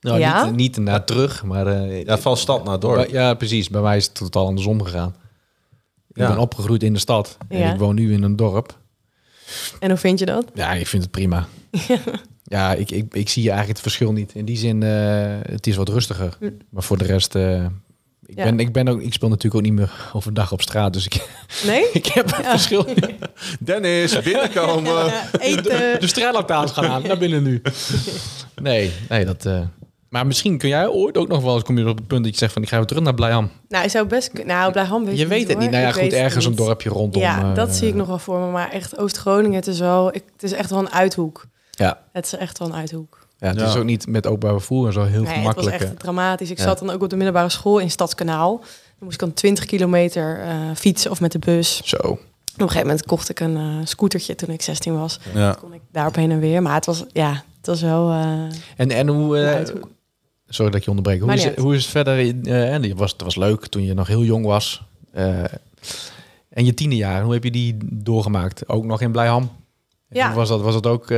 Nou, 0.02 0.20
Ja? 0.20 0.46
niet, 0.46 0.56
niet 0.56 0.78
naar 0.78 1.04
terug, 1.06 1.44
maar... 1.44 1.68
eh, 1.68 2.04
Ja, 2.04 2.18
van 2.18 2.38
stad 2.38 2.64
naar 2.64 2.80
dorp. 2.80 3.10
ja, 3.10 3.34
precies. 3.34 3.70
Bij 3.70 3.82
mij 3.82 3.98
is 3.98 4.06
het 4.06 4.14
totaal 4.16 4.46
andersom 4.46 4.84
gegaan. 4.84 5.16
Ik 6.14 6.28
ben 6.28 6.38
opgegroeid 6.38 6.84
in 6.84 6.94
de 6.94 7.00
stad 7.00 7.38
en 7.48 7.58
Ja. 7.58 7.74
ik 7.74 7.80
woon 7.80 7.96
nu 7.96 8.14
in 8.14 8.24
een 8.24 8.36
dorp. 8.36 8.78
En 9.80 9.90
hoe 9.90 9.98
vind 9.98 10.20
je 10.20 10.26
dat? 10.26 10.46
Ja, 10.54 10.72
ik 10.72 10.88
vind 10.88 11.02
het 11.04 11.12
prima. 11.12 11.48
ja, 12.44 12.74
ik, 12.74 12.92
ik, 12.92 13.14
ik 13.14 13.30
zie 13.30 13.42
eigenlijk 13.44 13.70
het 13.72 13.82
verschil 13.82 14.12
niet. 14.12 14.34
In 14.36 14.46
die 14.46 14.58
zin, 14.58 14.84
eh, 14.84 14.90
het 15.42 15.68
is 15.68 15.76
wat 15.76 15.90
rustiger. 15.90 16.36
Hm. 16.40 16.50
Maar 16.70 16.84
voor 16.84 16.98
de 16.98 17.04
rest, 17.06 17.36
eh, 17.36 17.66
ik, 18.32 18.38
Ja. 18.38 18.44
ben, 18.44 18.60
ik, 18.60 18.72
ben 18.72 18.88
ook, 18.88 19.02
ik 19.02 19.14
speel 19.14 19.30
natuurlijk 19.30 19.56
ook 19.56 19.62
niet 19.62 19.80
meer 19.80 19.92
overdag 20.14 20.52
op 20.52 20.62
straat. 20.62 20.94
Dus 20.94 21.06
ik, 21.06 21.28
Nee? 21.66 21.92
ik 22.02 22.06
heb 22.06 22.36
het 22.36 22.48
verschil. 22.48 22.86
Dennis, 23.60 24.20
binnenkomen. 24.22 25.06
Ja, 25.06 25.24
eten. 25.40 26.00
De 26.00 26.08
straatlantaarns 26.08 26.72
gaan 26.72 26.86
aan, 26.86 27.02
naar 27.08 27.18
binnen 27.18 27.44
nu. 27.44 27.62
Nee, 28.62 28.92
nee, 29.10 29.26
dat... 29.26 29.46
eh, 29.46 29.60
maar 30.10 30.28
misschien 30.28 30.58
kun 30.58 30.70
jij 30.70 30.88
ooit 30.88 31.18
ook 31.18 31.28
nog 31.28 31.42
wel 31.44 31.54
eens... 31.56 31.64
kom 31.64 31.78
je 31.78 31.88
op 31.90 31.98
het 31.98 32.08
punt 32.08 32.24
dat 32.24 32.32
je 32.34 32.38
zegt 32.40 32.54
van... 32.54 32.62
ik 32.62 32.68
ga 32.70 32.78
weer 32.78 32.86
terug 32.86 33.04
naar 33.04 33.14
Blijham. 33.14 33.50
Nou, 33.68 33.84
ik 33.84 33.90
zou 33.92 34.08
best. 34.08 34.32
Nou, 34.46 34.72
Blijham 34.72 35.06
weet 35.06 35.18
Je 35.18 35.28
weet 35.28 35.48
het 35.48 35.58
niet. 35.58 35.70
hoor. 35.70 35.80
Nou 35.80 35.84
ja, 35.84 35.90
Ik 36.02 36.04
goed, 36.04 36.14
ergens 36.14 36.46
een 36.46 36.56
dorpje 36.56 36.90
rondom. 36.90 37.22
Ja, 37.22 37.54
dat 37.54 37.68
eh, 37.68 37.74
zie 37.74 37.88
ik 37.88 37.94
nog 37.96 38.08
wel 38.08 38.20
voor 38.20 38.40
me. 38.40 38.52
Maar 38.52 38.72
echt 38.72 38.98
Oost-Groningen, 38.98 39.56
het 39.56 39.68
is 39.68 39.80
wel... 39.80 40.08
Ik, 40.16 40.24
het 40.34 40.44
is 40.44 40.52
echt 40.52 40.70
wel 40.70 40.80
een 40.80 40.92
uithoek. 40.92 41.46
Ja, 41.72 42.02
Het 42.12 42.26
is 42.26 42.34
echt 42.36 42.58
wel 42.60 42.68
een 42.68 42.74
uithoek. 42.76 43.21
Ja 43.42 43.48
het 43.48 43.60
Ja. 43.60 43.68
is 43.68 43.76
ook 43.76 43.84
niet 43.84 44.08
met 44.08 44.26
openbaar 44.28 44.52
vervoer 44.52 44.88
en 44.88 44.94
zo 44.94 45.04
heel 45.04 45.10
Nee, 45.10 45.20
het 45.20 45.28
was 45.28 45.54
gemakkelijk. 45.54 45.76
echt 45.82 46.00
dramatisch. 46.00 46.50
Ik 46.50 46.58
Ja. 46.58 46.64
zat 46.64 46.80
dan 46.80 46.90
ook 46.90 47.02
op 47.04 47.10
de 47.10 47.16
middelbare 47.16 47.50
school 47.50 47.78
in 47.80 47.92
Stadskanaal. 47.92 48.58
Dan 48.58 49.10
moest 49.10 49.14
ik 49.14 49.20
dan 49.20 49.34
20 49.34 49.66
kilometer 49.66 50.40
eh, 50.40 50.56
fietsen 50.76 51.12
of 51.12 51.22
met 51.22 51.32
de 51.32 51.40
bus. 51.40 51.82
Zo. 51.84 51.98
Op 51.98 52.18
een 52.56 52.68
gegeven 52.68 52.88
moment 52.88 53.06
kocht 53.06 53.30
ik 53.30 53.40
een 53.40 53.58
eh, 53.58 53.64
scootertje 53.84 54.36
toen 54.36 54.50
ik 54.50 54.62
16 54.62 54.98
was. 55.00 55.20
Ja. 55.34 55.56
kon 55.60 55.74
ik 55.74 55.82
daarop 55.92 56.16
heen 56.16 56.32
en 56.32 56.40
weer. 56.40 56.62
Maar 56.62 56.74
het 56.74 56.86
was, 56.86 57.04
ja, 57.14 57.32
het 57.58 57.66
was 57.68 57.82
wel... 57.82 58.10
eh, 58.12 58.44
En, 58.78 58.92
en 58.92 59.08
hoe... 59.08 59.38
sorry 60.48 60.72
dat 60.72 60.80
ik 60.80 60.84
je 60.84 60.90
onderbreek. 60.90 61.22
Hoe 61.22 61.34
is, 61.34 61.44
het, 61.44 61.58
hoe 61.58 61.76
is 61.76 61.82
het 61.82 61.92
verder? 61.92 62.20
in, 62.20 62.46
en 62.46 62.84
het 62.84 62.98
was, 62.98 63.12
het 63.12 63.22
was 63.22 63.36
leuk 63.36 63.66
toen 63.68 63.84
je 63.84 63.94
nog 63.94 64.08
heel 64.08 64.24
jong 64.24 64.46
was. 64.46 64.82
En 66.50 66.66
je 66.66 66.74
tiende 66.74 66.96
jaar, 66.96 67.24
hoe 67.24 67.34
heb 67.34 67.44
je 67.44 67.52
die 67.52 67.78
doorgemaakt? 67.84 68.70
Ook 68.70 68.86
nog 68.86 69.02
in 69.02 69.12
Blijham? 69.12 69.52
Ja. 70.10 70.34
Was 70.34 70.50
dat, 70.50 70.62
was 70.62 70.74
dat 70.74 70.88
ook 70.88 71.10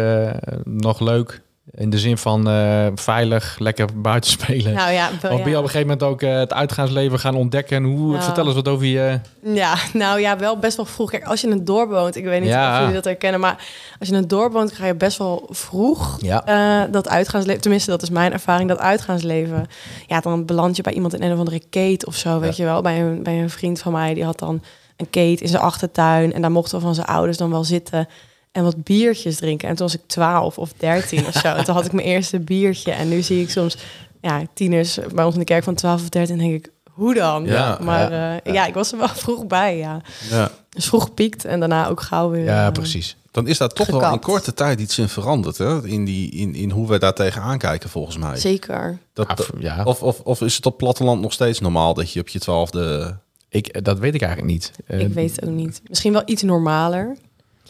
nog 0.64 1.00
leuk? 1.00 1.42
In 1.72 1.90
de 1.90 2.00
zin 2.00 2.18
van 2.18 2.50
eh, 2.50 2.88
veilig, 2.96 3.56
lekker 3.60 4.02
buiten 4.02 4.32
spelen. 4.40 4.74
Nou 4.74 4.92
ja, 4.92 5.10
wel, 5.22 5.38
ben 5.38 5.50
je 5.50 5.58
op 5.58 5.64
een 5.64 5.70
gegeven 5.70 5.82
moment 5.82 6.04
ook 6.04 6.22
eh, 6.22 6.34
het 6.38 6.54
uitgaansleven 6.54 7.20
gaan 7.20 7.36
ontdekken? 7.36 7.78
En 7.78 7.84
hoe, 7.84 8.12
Nou. 8.12 8.24
vertel 8.24 8.46
eens 8.46 8.56
wat 8.56 8.68
over 8.68 8.86
je... 8.86 9.20
Ja, 9.44 9.76
nou 9.94 10.20
ja, 10.20 10.38
wel 10.38 10.58
best 10.58 10.76
wel 10.78 10.86
vroeg. 10.86 11.10
Kijk, 11.10 11.24
als 11.26 11.42
je 11.42 11.48
in 11.48 11.54
een 11.54 11.66
dorp 11.66 11.90
woont, 11.90 12.16
ik 12.16 12.24
weet 12.24 12.40
niet 12.42 12.50
Ja. 12.50 12.72
of 12.74 12.78
jullie 12.80 12.94
dat 12.94 13.04
herkennen, 13.04 13.40
maar 13.40 13.56
als 14.00 14.08
je 14.10 14.16
in 14.16 14.22
een 14.22 14.28
dorp 14.28 14.54
woont, 14.54 14.72
ga 14.72 14.86
je 14.86 14.96
best 14.96 15.18
wel 15.18 15.48
vroeg 15.50 16.18
Ja. 16.22 16.46
eh, 16.46 16.92
dat 16.92 17.10
uitgaansleven. 17.10 17.62
Tenminste, 17.62 17.90
dat 17.92 18.02
is 18.02 18.10
mijn 18.10 18.32
ervaring, 18.34 18.70
dat 18.70 18.80
uitgaansleven. 18.80 19.66
Ja, 20.08 20.20
dan 20.20 20.46
beland 20.46 20.76
je 20.76 20.82
bij 20.84 20.94
iemand 20.94 21.14
in 21.14 21.24
een 21.24 21.32
of 21.34 21.40
andere 21.40 21.62
kate 21.70 22.06
of 22.06 22.16
zo, 22.16 22.40
weet 22.40 22.58
je 22.58 22.64
wel. 22.64 22.82
Bij 22.82 23.02
een, 23.02 23.24
bij 23.24 23.42
een 23.42 23.50
vriend 23.50 23.80
van 23.80 23.92
mij, 23.92 24.14
die 24.14 24.24
had 24.26 24.40
dan 24.40 24.64
een 24.98 25.10
kate 25.10 25.44
in 25.44 25.48
zijn 25.48 25.62
achtertuin 25.62 26.34
en 26.34 26.42
daar 26.42 26.52
mochten 26.52 26.78
we 26.78 26.84
van 26.84 26.96
zijn 26.96 27.08
ouders 27.08 27.38
dan 27.38 27.50
wel 27.52 27.64
zitten 27.64 28.08
en 28.54 28.64
wat 28.64 28.84
biertjes 28.84 29.36
drinken. 29.36 29.70
En 29.70 29.76
toen 29.76 29.86
was 29.86 29.96
ik 29.96 30.02
12 30.08 30.58
of 30.58 30.74
13 30.78 31.28
of 31.28 31.34
zo. 31.34 31.48
En 31.48 31.64
toen 31.66 31.76
had 31.76 31.86
ik 31.86 31.92
mijn 31.92 32.08
eerste 32.08 32.40
biertje 32.40 32.92
en 32.92 33.10
nu 33.10 33.22
zie 33.22 33.42
ik 33.42 33.50
soms 33.50 33.78
ja, 34.22 34.42
tieners 34.54 35.00
bij 35.14 35.24
ons 35.24 35.34
in 35.34 35.40
de 35.40 35.46
kerk 35.46 35.64
van 35.64 35.74
12 35.76 36.02
of 36.02 36.10
13 36.10 36.38
denk 36.38 36.54
ik, 36.54 36.72
hoe 36.92 37.14
dan? 37.14 37.46
Ja, 37.46 37.78
maar 37.82 38.12
ja. 38.12 38.40
ja, 38.44 38.66
ik 38.66 38.74
was 38.74 38.92
er 38.92 38.98
wel 38.98 39.08
vroeg 39.26 39.48
bij, 39.48 39.78
ja. 39.78 40.02
Ja. 40.30 40.52
Dus 40.70 40.86
vroeg 40.86 41.04
gepiekt 41.04 41.46
en 41.46 41.60
daarna 41.60 41.88
ook 41.88 42.02
gauw 42.02 42.30
weer. 42.30 42.44
Ja, 42.44 42.66
eh, 42.66 42.72
precies. 42.72 43.18
Dan 43.32 43.48
is 43.48 43.58
daar 43.58 43.70
toch 43.70 43.88
wel 43.88 44.14
in 44.14 44.20
korte 44.20 44.54
tijd 44.54 44.80
iets 44.80 44.98
in 45.00 45.10
veranderd. 45.10 45.58
Hè? 45.58 45.88
In, 45.88 46.06
die, 46.06 46.32
in, 46.32 46.56
in 46.56 46.70
hoe 46.72 46.88
we 46.88 47.00
daar 47.00 47.14
tegenaan 47.14 47.58
kijken, 47.58 47.90
volgens 47.90 48.18
mij. 48.18 48.38
Zeker. 48.38 48.98
Dat, 49.14 49.28
Ah, 49.28 49.38
ja. 49.60 49.84
of, 49.84 50.02
of, 50.02 50.20
of 50.20 50.42
is 50.42 50.56
het 50.56 50.66
op 50.66 50.78
platteland 50.78 51.22
nog 51.22 51.34
steeds 51.34 51.60
normaal 51.60 51.94
dat 51.94 52.12
je 52.12 52.20
op 52.20 52.28
je 52.28 52.40
twaalfde... 52.40 53.16
Ik, 53.50 53.84
dat 53.84 54.00
weet 54.00 54.14
ik 54.14 54.22
eigenlijk 54.22 54.52
niet. 54.52 54.72
Eh, 54.86 55.00
ik 55.00 55.14
weet 55.14 55.36
het 55.36 55.46
ook 55.46 55.56
niet. 55.56 55.82
Misschien 55.88 56.14
wel 56.14 56.22
iets 56.26 56.42
normaler. 56.42 57.18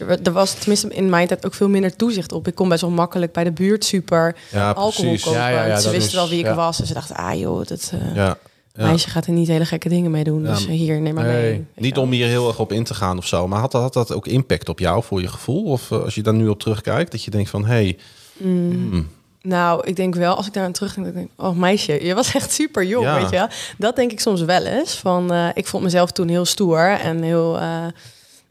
Er, 0.08 0.20
wa- 0.24 0.32
was 0.32 0.54
tenminste 0.54 0.88
in 0.88 1.10
mijn 1.10 1.28
tijd 1.28 1.46
ook 1.46 1.54
veel 1.54 1.70
minder 1.70 1.96
toezicht 1.96 2.32
op. 2.32 2.48
Ik 2.48 2.56
kon 2.56 2.70
best 2.70 2.82
wel 2.82 2.90
makkelijk 2.90 3.32
bij 3.34 3.44
de 3.44 3.52
buurt 3.52 3.86
super 3.86 4.36
Ja, 4.52 4.72
alcohol 4.72 4.92
precies. 5.10 5.24
kopen. 5.24 5.40
Ja, 5.40 5.50
ja, 5.50 5.66
ja, 5.66 5.80
ze 5.80 5.90
wisten 5.90 6.08
is- 6.08 6.14
wel 6.16 6.30
wie 6.30 6.46
ik 6.48 6.54
was. 6.56 6.80
En 6.80 6.86
ze 6.88 6.94
dachten, 6.94 7.16
ah 7.16 7.40
joh, 7.40 7.66
dat 7.66 7.94
eh, 8.16 8.32
meisje 8.76 9.10
gaat 9.10 9.26
er 9.26 9.32
niet 9.34 9.48
hele 9.48 9.66
gekke 9.66 9.90
dingen 9.90 10.12
mee 10.12 10.24
doen. 10.24 10.44
Dus 10.44 10.68
eh, 10.68 10.72
hier, 10.74 11.02
neem 11.02 11.14
maar 11.14 11.24
nee. 11.26 11.42
mee. 11.52 11.66
Niet 11.76 11.98
om 11.98 12.12
hier 12.12 12.28
heel 12.28 12.48
erg 12.48 12.60
op 12.60 12.72
in 12.72 12.84
te 12.84 12.94
gaan 12.94 13.18
of 13.18 13.28
zo, 13.28 13.48
maar 13.48 13.60
had 13.60 13.72
dat, 13.72 13.82
had 13.82 13.94
dat 13.94 14.14
ook 14.14 14.28
impact 14.28 14.70
op 14.70 14.80
jou 14.80 15.04
voor 15.04 15.22
je 15.22 15.28
gevoel? 15.28 15.64
Of 15.64 15.92
eh, 15.92 16.04
als 16.04 16.16
je 16.16 16.22
daar 16.22 16.34
nu 16.34 16.48
op 16.48 16.60
terugkijkt, 16.60 17.12
dat 17.12 17.24
je 17.24 17.32
denkt 17.32 17.50
van, 17.50 17.66
hé, 17.66 17.74
hey, 17.74 17.98
hmm, 18.38 19.10
Nou, 19.42 19.88
ik 19.88 19.96
denk 19.96 20.16
wel, 20.16 20.36
als 20.36 20.48
ik 20.48 20.54
daar 20.54 20.64
aan 20.66 20.72
terugdenk, 20.72 21.06
dat 21.06 21.16
ik 21.16 21.22
denk, 21.22 21.50
oh 21.50 21.58
meisje, 21.58 22.06
je 22.06 22.14
was 22.14 22.34
echt 22.36 22.52
super 22.52 22.84
jong, 22.86 23.06
Ja. 23.06 23.16
weet 23.22 23.30
je 23.30 23.36
wel. 23.36 23.48
Dat 23.78 23.96
denk 23.96 24.12
ik 24.12 24.20
soms 24.20 24.42
wel 24.42 24.66
eens. 24.66 24.94
Van, 24.96 25.34
ik 25.54 25.68
vond 25.68 25.84
mezelf 25.84 26.12
toen 26.12 26.28
heel 26.28 26.46
stoer 26.46 26.90
en 27.02 27.22
heel, 27.22 27.60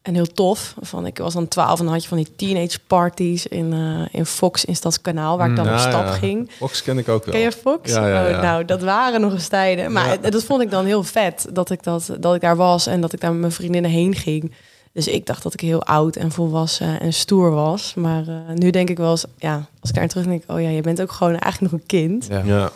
en 0.02 0.14
heel 0.14 0.26
tof. 0.26 0.74
Van, 0.80 1.06
ik 1.06 1.18
was 1.18 1.34
dan 1.34 1.48
12 1.48 1.78
en 1.78 1.84
dan 1.84 1.94
had 1.94 2.02
je 2.02 2.08
van 2.08 2.16
die 2.16 2.34
teenage 2.36 2.78
parties 2.86 3.46
in, 3.46 3.72
eh, 3.72 4.18
in 4.18 4.26
Fox 4.26 4.64
in 4.64 4.76
Stadskanaal, 4.76 5.38
waar 5.38 5.50
ik 5.50 5.56
dan 5.56 5.64
ja, 5.64 5.72
op 5.72 5.78
stap 5.78 6.04
ja. 6.04 6.12
ging. 6.12 6.50
Fox 6.50 6.82
ken 6.82 6.98
ik 6.98 7.08
ook 7.08 7.24
wel. 7.24 7.34
Ken 7.34 7.42
je 7.42 7.52
Fox? 7.52 7.92
Ja, 7.92 8.08
ja, 8.08 8.28
ja. 8.28 8.36
Oh, 8.36 8.42
nou, 8.42 8.64
dat 8.64 8.82
waren 8.82 9.20
nog 9.20 9.32
eens 9.32 9.48
tijden. 9.48 9.92
Maar 9.92 10.30
dat 10.30 10.44
vond 10.44 10.62
ik 10.62 10.70
dan 10.70 10.84
heel 10.84 11.02
vet, 11.02 11.46
dat 11.52 11.70
ik, 11.70 11.82
dat, 11.82 12.16
dat 12.20 12.34
ik 12.34 12.40
daar 12.40 12.56
was 12.56 12.86
en 12.86 13.00
dat 13.00 13.12
ik 13.12 13.20
daar 13.20 13.30
met 13.30 13.40
mijn 13.40 13.52
vriendinnen 13.52 13.90
heen 13.90 14.14
ging. 14.14 14.52
Dus 14.92 15.08
ik 15.08 15.26
dacht 15.26 15.42
dat 15.42 15.54
ik 15.54 15.60
heel 15.60 15.82
oud 15.82 16.16
en 16.16 16.32
volwassen 16.32 17.00
en 17.00 17.12
stoer 17.12 17.50
was. 17.50 17.94
Maar 17.94 18.28
eh, 18.28 18.54
nu 18.54 18.70
denk 18.70 18.90
ik 18.90 18.96
wel 18.96 19.10
eens, 19.10 19.24
ja, 19.36 19.66
als 19.80 19.90
ik 19.90 19.96
daar 19.96 20.08
terug 20.08 20.26
denk, 20.26 20.42
oh 20.46 20.60
ja, 20.60 20.68
je 20.68 20.82
bent 20.82 21.02
ook 21.02 21.12
gewoon 21.12 21.36
eigenlijk 21.36 21.72
nog 21.72 21.80
een 21.80 21.86
kind. 21.86 22.28
ja. 22.44 22.72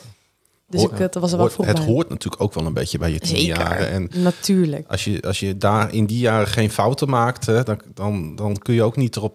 Dus 0.69 0.81
Hoor- 0.81 0.93
ik, 0.93 0.99
dat 0.99 1.15
was 1.15 1.33
er 1.33 1.39
wel 1.39 1.51
Hoort- 1.57 1.67
het 1.69 1.77
bij. 1.77 1.87
hoort 1.87 2.09
natuurlijk 2.09 2.43
ook 2.43 2.55
wel 2.55 2.67
een 2.67 2.73
beetje 2.73 2.99
bij 2.99 3.11
je 3.13 3.19
tien 3.19 3.37
Zeker, 3.37 3.57
jaren. 3.57 3.89
En 3.91 4.11
natuurlijk. 4.15 4.85
als 4.91 5.05
je, 5.05 5.23
als 5.23 5.41
je 5.41 5.57
daar 5.57 5.93
in 5.95 6.07
die 6.07 6.19
jaren 6.19 6.47
geen 6.49 6.71
fouten 6.71 7.09
maakt, 7.09 7.47
hè, 7.47 7.63
dan, 7.63 7.81
dan, 7.95 8.37
dan 8.37 8.57
kun 8.59 8.75
je 8.75 8.83
ook 8.83 8.97
niet 8.97 9.17
erop... 9.17 9.35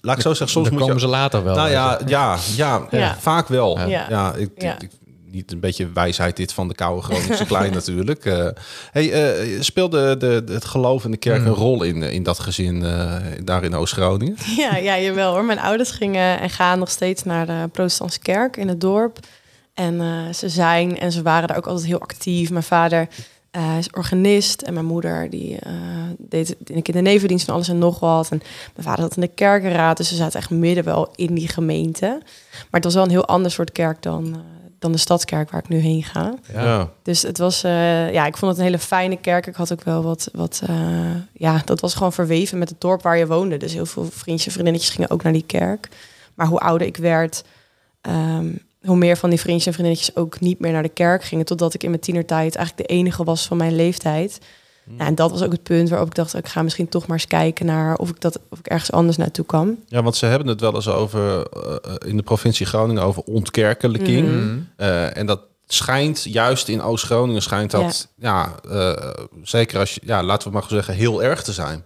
Laat 0.00 0.16
ik 0.16 0.22
zo 0.22 0.28
zeggen, 0.28 0.48
soms 0.48 0.64
Dan 0.68 0.72
moet 0.74 0.82
je... 0.82 0.88
komen 0.88 1.00
ze 1.02 1.08
later 1.16 1.44
wel. 1.44 1.54
Nou 1.54 1.70
ja, 1.70 2.00
ja, 2.06 2.36
ja, 2.56 2.86
Ja. 2.90 3.16
vaak 3.20 3.48
wel. 3.48 3.78
Ja. 3.78 4.06
Ja, 4.08 4.34
ik, 4.34 4.50
Ja. 4.56 4.80
ik- 4.80 4.90
niet 5.30 5.52
een 5.52 5.60
beetje 5.60 5.88
wijsheid 5.92 6.36
dit 6.36 6.52
van 6.52 6.68
de 6.68 6.74
koude 6.74 7.02
Groningse 7.02 7.46
klein 7.54 7.72
natuurlijk. 7.72 8.24
Eh 8.24 8.46
hey, 8.90 9.12
eh, 9.12 9.60
speelde 9.60 10.16
de, 10.16 10.42
de, 10.44 10.52
het 10.52 10.64
geloof 10.64 11.04
in 11.04 11.10
de 11.10 11.16
kerk 11.16 11.38
Hmm. 11.38 11.46
een 11.46 11.52
rol 11.54 11.82
in, 11.82 12.02
in 12.02 12.22
dat 12.22 12.38
gezin 12.38 12.84
eh, 12.84 13.14
daar 13.44 13.64
in 13.64 13.74
Oost-Groningen? 13.74 14.36
Ja, 14.56 14.76
ja, 14.76 14.98
jawel 14.98 15.32
hoor. 15.32 15.44
Mijn 15.44 15.58
ouders 15.58 15.90
gingen 15.90 16.40
en 16.40 16.50
gaan 16.50 16.78
nog 16.78 16.90
steeds 16.90 17.22
naar 17.24 17.46
de 17.46 17.68
protestantse 17.72 18.18
kerk 18.20 18.56
in 18.56 18.68
het 18.68 18.80
dorp. 18.80 19.18
En 19.74 20.00
eh, 20.00 20.32
ze 20.32 20.48
zijn 20.48 20.98
en 20.98 21.12
ze 21.12 21.22
waren 21.22 21.48
daar 21.48 21.56
ook 21.56 21.66
altijd 21.66 21.86
heel 21.86 22.00
actief. 22.00 22.50
Mijn 22.50 22.62
vader 22.62 23.08
eh, 23.52 23.78
is 23.78 23.90
organist 23.90 24.62
en 24.62 24.74
mijn 24.74 24.86
moeder 24.86 25.30
die 25.30 25.58
eh, 25.58 25.72
deed 26.18 26.56
in 26.64 26.74
de 26.74 26.82
kindernevendienst 26.82 27.44
van 27.44 27.54
alles 27.54 27.68
en 27.68 27.78
nog 27.78 28.00
wat. 28.00 28.30
En 28.30 28.42
mijn 28.74 28.86
vader 28.86 29.04
zat 29.04 29.16
in 29.16 29.20
de 29.22 29.28
kerkenraad, 29.28 29.96
dus 29.96 30.08
ze 30.08 30.14
zaten 30.14 30.40
echt 30.40 30.50
midden 30.50 30.84
wel 30.84 31.12
in 31.14 31.34
die 31.34 31.48
gemeente. 31.48 32.06
Maar 32.52 32.66
het 32.70 32.84
was 32.84 32.94
wel 32.94 33.04
een 33.04 33.10
heel 33.10 33.26
ander 33.26 33.50
soort 33.50 33.72
kerk 33.72 34.02
dan, 34.02 34.34
eh, 34.34 34.40
dan 34.78 34.92
de 34.92 34.98
stadskerk 34.98 35.50
waar 35.50 35.60
ik 35.60 35.68
nu 35.68 35.78
heen 35.78 36.02
ga. 36.02 36.34
Ja. 36.52 36.90
Dus 37.02 37.22
het 37.22 37.38
was, 37.38 37.62
eh, 37.62 38.12
ja, 38.12 38.26
ik 38.26 38.36
vond 38.36 38.50
het 38.50 38.60
een 38.60 38.66
hele 38.66 38.78
fijne 38.78 39.16
kerk. 39.16 39.46
Ik 39.46 39.54
had 39.54 39.72
ook 39.72 39.84
wel 39.84 40.02
wat, 40.02 40.28
wat 40.32 40.62
eh, 40.66 41.14
ja, 41.32 41.62
dat 41.64 41.80
was 41.80 41.94
gewoon 41.94 42.12
verweven 42.12 42.58
met 42.58 42.68
het 42.68 42.80
dorp 42.80 43.02
waar 43.02 43.18
je 43.18 43.26
woonde. 43.26 43.56
Dus 43.56 43.72
heel 43.72 43.86
veel 43.86 44.04
vriendjes 44.04 44.46
en 44.46 44.52
vriendinnetjes 44.52 44.94
gingen 44.94 45.10
ook 45.10 45.22
naar 45.22 45.32
die 45.32 45.46
kerk. 45.46 45.88
Maar 46.34 46.46
hoe 46.46 46.58
ouder 46.58 46.86
ik 46.86 46.96
werd, 46.96 47.44
ehm, 48.00 48.50
hoe 48.84 48.96
meer 48.96 49.16
van 49.16 49.30
die 49.30 49.40
vriendjes 49.40 49.66
en 49.66 49.72
vriendinnetjes 49.72 50.16
ook 50.16 50.40
niet 50.40 50.58
meer 50.60 50.72
naar 50.72 50.82
de 50.82 50.88
kerk 50.88 51.24
gingen. 51.24 51.44
Totdat 51.44 51.74
ik 51.74 51.82
in 51.82 51.90
mijn 51.90 52.02
tienertijd 52.02 52.56
eigenlijk 52.56 52.88
de 52.88 52.94
enige 52.94 53.24
was 53.24 53.46
van 53.46 53.56
mijn 53.56 53.76
leeftijd. 53.76 54.38
Ja, 54.98 55.06
en 55.06 55.14
dat 55.14 55.30
was 55.30 55.42
ook 55.42 55.52
het 55.52 55.62
punt 55.62 55.88
waarop 55.88 56.08
ik 56.08 56.14
dacht, 56.14 56.34
ik 56.34 56.48
ga 56.48 56.62
misschien 56.62 56.88
toch 56.88 57.06
maar 57.06 57.16
eens 57.16 57.26
kijken 57.26 57.66
naar 57.66 57.96
of 57.96 58.08
ik, 58.08 58.20
dat, 58.20 58.38
of 58.48 58.58
ik 58.58 58.66
ergens 58.66 58.92
anders 58.92 59.16
naartoe 59.16 59.44
kan. 59.44 59.76
Ja, 59.86 60.02
want 60.02 60.16
ze 60.16 60.26
hebben 60.26 60.48
het 60.48 60.60
wel 60.60 60.74
eens 60.74 60.88
over 60.88 61.46
eh, 61.46 62.08
in 62.08 62.16
de 62.16 62.22
provincie 62.22 62.66
Groningen 62.66 63.02
over 63.02 63.22
ontkerkelijking. 63.22 64.28
Mhm. 64.28 64.58
Eh, 64.76 65.16
en 65.16 65.26
dat 65.26 65.40
schijnt 65.66 66.22
juist 66.24 66.68
in 66.68 66.82
Oost-Groningen 66.82 67.42
schijnt 67.42 67.70
dat 67.70 68.08
ja, 68.16 68.54
eh, 68.70 68.92
zeker 69.42 69.78
als 69.78 69.94
je 69.94 70.00
ja, 70.04 70.22
laten 70.22 70.48
we 70.48 70.54
maar 70.54 70.64
zeggen 70.68 70.94
heel 70.94 71.22
erg 71.22 71.42
te 71.42 71.52
zijn. 71.52 71.82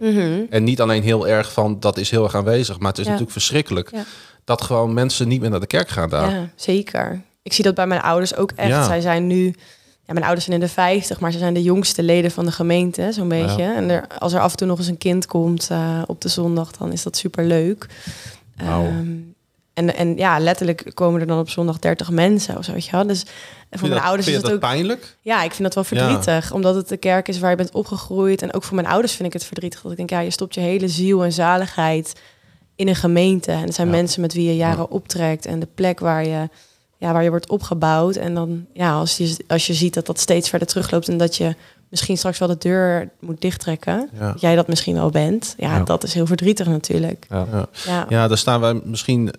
En 0.50 0.64
niet 0.64 0.80
alleen 0.80 1.02
heel 1.02 1.28
erg 1.28 1.52
van 1.52 1.80
dat 1.80 1.96
is 1.96 2.10
heel 2.10 2.24
erg 2.24 2.34
aanwezig, 2.34 2.78
maar 2.78 2.88
het 2.88 2.98
is 2.98 3.04
Ja. 3.04 3.10
natuurlijk 3.10 3.38
verschrikkelijk 3.38 3.90
Ja. 3.90 4.04
Dat 4.46 4.62
gewoon 4.62 4.94
mensen 4.94 5.28
niet 5.28 5.40
meer 5.40 5.50
naar 5.50 5.60
de 5.60 5.66
kerk 5.66 5.88
gaan 5.88 6.08
daar. 6.08 6.30
Ja, 6.30 6.48
zeker. 6.54 7.22
Ik 7.42 7.52
zie 7.52 7.64
dat 7.64 7.74
bij 7.74 7.86
mijn 7.86 8.00
ouders 8.00 8.36
ook 8.36 8.52
echt. 8.56 8.68
Ja. 8.68 8.84
Zij 8.84 9.00
zijn 9.00 9.26
nu, 9.26 9.44
ja, 10.04 10.12
mijn 10.12 10.24
ouders 10.24 10.44
zijn 10.44 10.60
in 10.60 10.66
de 10.66 10.72
50, 10.72 11.20
maar 11.20 11.32
ze 11.32 11.38
zijn 11.38 11.54
de 11.54 11.62
jongste 11.62 12.02
leden 12.02 12.30
van 12.30 12.44
de 12.44 12.52
gemeente, 12.52 13.12
zo'n 13.12 13.28
beetje. 13.28 13.62
En 13.62 13.90
er, 13.90 14.06
als 14.18 14.32
er 14.32 14.40
af 14.40 14.50
en 14.50 14.56
toe 14.56 14.66
nog 14.66 14.78
eens 14.78 14.86
een 14.86 14.98
kind 14.98 15.26
komt 15.26 15.68
eh, 15.70 16.02
op 16.06 16.20
de 16.20 16.28
zondag, 16.28 16.70
dan 16.70 16.92
is 16.92 17.02
dat 17.02 17.16
super 17.16 17.44
leuk. 17.44 17.86
Wauw. 18.56 18.84
en, 19.74 19.94
en 19.96 20.16
ja, 20.16 20.38
letterlijk 20.38 20.90
komen 20.94 21.20
er 21.20 21.26
dan 21.26 21.38
op 21.38 21.50
zondag 21.50 21.78
30 21.78 22.10
mensen 22.10 22.56
of 22.56 22.64
zo, 22.64 22.72
weet 22.72 22.84
je 22.84 22.90
wel. 22.90 23.06
Dus 23.06 23.20
voor 23.20 23.32
Vind 23.68 23.80
je 23.80 23.88
mijn 23.88 23.92
dat, 23.92 24.02
ouders 24.02 24.28
is 24.28 24.36
het 24.36 24.52
ook... 24.52 24.60
pijnlijk? 24.60 25.16
Ja, 25.20 25.42
ik 25.42 25.52
vind 25.52 25.62
dat 25.62 25.74
wel 25.74 25.84
verdrietig. 25.84 26.52
Omdat 26.52 26.74
het 26.74 26.88
de 26.88 26.96
kerk 26.96 27.28
is 27.28 27.38
waar 27.38 27.50
je 27.50 27.56
bent 27.56 27.72
opgegroeid. 27.72 28.42
En 28.42 28.54
ook 28.54 28.62
voor 28.62 28.74
mijn 28.74 28.86
ouders 28.86 29.12
vind 29.12 29.26
ik 29.26 29.32
het 29.32 29.44
verdrietig. 29.44 29.80
Dat 29.80 29.90
ik 29.90 29.96
denk, 29.96 30.10
ja, 30.10 30.20
je 30.20 30.30
stopt 30.30 30.54
je 30.54 30.60
hele 30.60 30.88
ziel 30.88 31.24
en 31.24 31.32
zaligheid 31.32 32.12
in 32.76 32.88
een 32.88 32.94
gemeente. 32.96 33.52
En 33.52 33.62
het 33.64 33.74
zijn 33.74 33.86
Ja. 33.86 33.92
mensen 33.92 34.20
met 34.20 34.32
wie 34.34 34.46
je 34.46 34.56
jaren 34.56 34.90
optrekt. 34.90 35.46
En 35.46 35.58
de 35.60 35.68
plek 35.74 36.00
waar 36.00 36.26
je, 36.26 36.48
ja, 36.96 37.12
waar 37.12 37.22
je 37.22 37.30
wordt 37.30 37.48
opgebouwd. 37.50 38.16
En 38.16 38.34
dan, 38.34 38.66
ja, 38.72 38.92
als 38.92 39.16
je, 39.16 39.36
als 39.46 39.66
je 39.66 39.74
ziet 39.74 39.94
dat 39.94 40.06
dat 40.06 40.18
steeds 40.20 40.48
verder 40.48 40.68
terugloopt. 40.68 41.08
En 41.08 41.16
dat 41.16 41.36
je 41.36 41.54
misschien 41.88 42.16
straks 42.18 42.38
wel 42.38 42.48
de 42.48 42.56
deur 42.58 43.10
moet 43.20 43.40
dichttrekken. 43.40 44.08
Ja. 44.18 44.30
Dat 44.32 44.40
jij 44.40 44.54
dat 44.54 44.68
misschien 44.68 44.94
wel 44.94 45.10
bent. 45.10 45.54
Ja, 45.58 45.76
Ja. 45.76 45.82
dat 45.82 46.02
is 46.04 46.14
heel 46.14 46.26
verdrietig 46.26 46.66
natuurlijk. 46.66 47.26
Ja. 47.30 47.46
Ja. 47.52 47.66
Ja, 47.86 48.06
Ja, 48.08 48.28
daar 48.28 48.38
staan 48.38 48.60
wij 48.60 48.80
misschien 48.84 49.30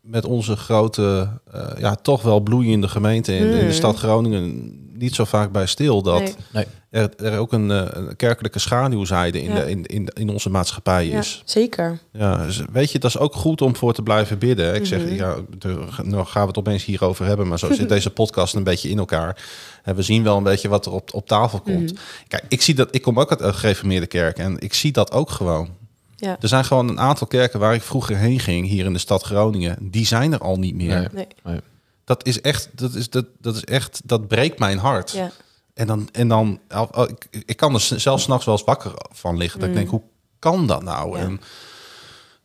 met 0.00 0.24
onze 0.24 0.56
grote, 0.56 1.28
eh, 1.52 1.62
ja, 1.78 1.94
toch 1.94 2.22
wel 2.22 2.40
bloeiende 2.40 2.88
gemeente 2.88 3.36
in, 3.36 3.46
in 3.46 3.58
de 3.58 3.64
Mm. 3.64 3.72
stad 3.72 3.96
Groningen 3.96 4.72
niet 4.98 5.14
zo 5.14 5.24
vaak 5.24 5.52
bij 5.52 5.66
stil. 5.66 6.02
Dat 6.02 6.20
Nee. 6.20 6.34
Nee. 6.52 6.64
er, 6.90 7.10
er 7.16 7.38
ook 7.38 7.52
een, 7.52 7.70
eh, 7.70 7.86
een 7.90 8.16
kerkelijke 8.16 8.58
schaduwzijde 8.58 9.42
in, 9.42 9.50
Ja. 9.50 9.54
de, 9.64 9.70
in, 9.70 9.84
in, 9.86 10.06
in 10.14 10.30
onze 10.30 10.50
maatschappij 10.50 11.06
ja, 11.06 11.18
is. 11.18 11.42
zeker. 11.44 11.98
Ja, 12.12 12.44
dus 12.46 12.62
weet 12.72 12.90
je, 12.92 12.98
dat 12.98 13.10
is 13.10 13.18
ook 13.18 13.34
goed 13.34 13.62
om 13.62 13.76
voor 13.76 13.92
te 13.94 14.02
blijven 14.02 14.38
bidden. 14.38 14.74
Ik 14.74 14.86
zeg, 14.86 15.02
Mhm. 15.04 15.14
ja, 15.14 15.36
de- 15.58 15.86
nou 16.02 16.26
gaan 16.26 16.42
we 16.42 16.48
het 16.48 16.58
opeens 16.58 16.84
hierover 16.84 17.26
hebben, 17.26 17.48
maar 17.48 17.58
zo 17.58 17.72
zit 17.72 17.88
deze 17.98 18.10
podcast 18.10 18.54
een 18.54 18.64
beetje 18.64 18.88
in 18.88 18.98
elkaar. 18.98 19.42
En 19.82 19.94
we 19.94 20.02
zien 20.02 20.22
wel 20.22 20.36
een 20.36 20.42
beetje 20.42 20.68
wat 20.68 20.86
er 20.86 20.92
op, 20.92 21.14
op 21.14 21.26
tafel 21.26 21.60
komt. 21.60 21.92
Mhm. 21.92 22.00
Kijk, 22.28 22.44
ik 22.48 22.62
zie 22.62 22.74
dat, 22.74 22.88
ik 22.90 23.02
kom 23.02 23.20
ook 23.20 23.30
uit 23.30 23.40
een 23.40 23.54
gereformeerde 23.54 24.06
kerk 24.06 24.38
en 24.38 24.58
ik 24.58 24.74
zie 24.74 24.92
dat 24.92 25.12
ook 25.12 25.30
gewoon. 25.30 25.68
Ja. 26.16 26.36
Er 26.40 26.48
zijn 26.48 26.64
gewoon 26.64 26.88
een 26.88 27.00
aantal 27.00 27.26
kerken 27.26 27.60
waar 27.60 27.74
ik 27.74 27.82
vroeger 27.82 28.16
heen 28.16 28.40
ging, 28.40 28.66
hier 28.68 28.84
in 28.84 28.92
de 28.92 28.98
stad 28.98 29.22
Groningen, 29.22 29.76
die 29.80 30.06
zijn 30.06 30.32
er 30.32 30.38
al 30.40 30.56
niet 30.58 30.74
meer. 30.74 31.08
Nee. 31.12 31.26
Nee. 31.44 31.60
Dat 32.08 32.26
is 32.26 32.40
echt, 32.40 32.68
dat 32.74 32.94
is, 32.94 33.10
dat, 33.10 33.24
dat 33.40 33.56
is 33.56 33.64
echt, 33.64 34.00
dat 34.04 34.28
breekt 34.28 34.58
mijn 34.58 34.78
hart. 34.78 35.10
Ja. 35.10 35.30
En 35.74 35.86
dan, 35.86 36.08
en 36.12 36.28
dan 36.28 36.60
ik, 37.08 37.42
ik 37.44 37.56
kan 37.56 37.74
er 37.74 37.80
zelfs 37.80 38.22
s'nachts 38.22 38.44
wel 38.44 38.54
eens 38.54 38.64
wakker 38.64 38.92
van 39.10 39.36
liggen. 39.36 39.60
Dat 39.60 39.68
ik 39.68 39.74
denk, 39.74 39.88
hoe 39.88 40.02
kan 40.38 40.66
dat 40.66 40.82
nou? 40.82 41.08
Mm. 41.08 41.16
Ja. 41.16 41.22
En 41.22 41.40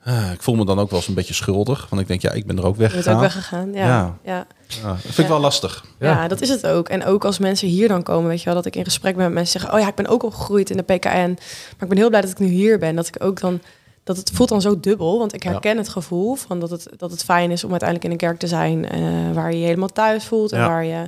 eh, 0.04 0.32
ik 0.32 0.41
voel 0.41 0.56
me 0.56 0.65
dan 0.65 0.80
ook 0.80 0.89
wel 0.89 0.99
eens 0.99 1.08
een 1.08 1.13
beetje 1.13 1.34
schuldig. 1.34 1.88
Want 1.89 2.02
ik 2.02 2.08
denk, 2.08 2.21
ja, 2.21 2.32
ik 2.32 2.45
ben 2.45 2.58
er 2.58 2.65
ook 2.65 2.76
Je 2.76 2.80
bent 2.80 2.91
weggegaan. 2.93 3.15
ook 3.15 3.21
weggegaan. 3.21 3.73
Ja. 3.73 3.88
Ja. 3.88 4.17
ja. 4.23 4.47
Ja, 4.67 4.88
dat 4.89 4.99
vind 5.02 5.17
ik 5.17 5.28
wel 5.28 5.39
lastig. 5.39 5.86
Ja. 5.99 6.12
Ja. 6.12 6.28
dat 6.28 6.41
is 6.41 6.49
het 6.49 6.67
ook. 6.67 6.89
En 6.89 7.06
ook 7.06 7.26
als 7.26 7.38
mensen 7.38 7.67
hier 7.67 7.88
dan 7.88 8.04
komen, 8.04 8.30
weet 8.30 8.39
je 8.39 8.45
wel, 8.45 8.54
dat 8.54 8.65
ik 8.65 8.76
in 8.76 8.84
gesprek 8.84 9.15
ben 9.15 9.23
met 9.26 9.34
mensen 9.34 9.60
zeggen, 9.60 9.78
oh 9.78 9.84
ja, 9.84 9.89
ik 9.91 9.95
ben 9.95 10.08
ook 10.08 10.23
opgegroeid 10.23 10.69
in 10.69 10.78
de 10.78 10.84
PKN, 10.84 11.10
maar 11.10 11.80
ik 11.80 11.88
ben 11.88 11.97
heel 11.97 12.10
blij 12.10 12.21
dat 12.21 12.30
ik 12.30 12.39
nu 12.39 12.47
hier 12.47 12.80
ben. 12.80 12.95
Dat 12.95 13.08
ik 13.08 13.23
ook 13.23 13.39
dan 13.39 13.62
dat 14.04 14.18
het 14.18 14.32
voelt 14.34 14.50
dan 14.50 14.62
zo 14.62 14.80
dubbel. 14.80 15.18
Want 15.20 15.34
ik 15.34 15.44
herken 15.44 15.78
het 15.78 15.89
gevoel 15.89 16.36
van 16.36 16.60
dat 16.60 16.70
het, 16.70 16.88
dat 16.98 17.12
het 17.12 17.24
fijn 17.24 17.52
is 17.52 17.63
om 17.63 17.70
uiteindelijk 17.72 18.08
in 18.10 18.12
een 18.16 18.28
kerk 18.28 18.39
te 18.39 18.48
zijn 18.48 18.89
eh, 18.89 19.02
waar 19.34 19.52
je 19.52 19.60
je 19.60 19.66
helemaal 19.66 19.88
thuis 19.88 20.26
voelt 20.26 20.52
en 20.52 20.60
Ja. 20.60 20.68
waar 20.68 20.86
je 20.86 21.08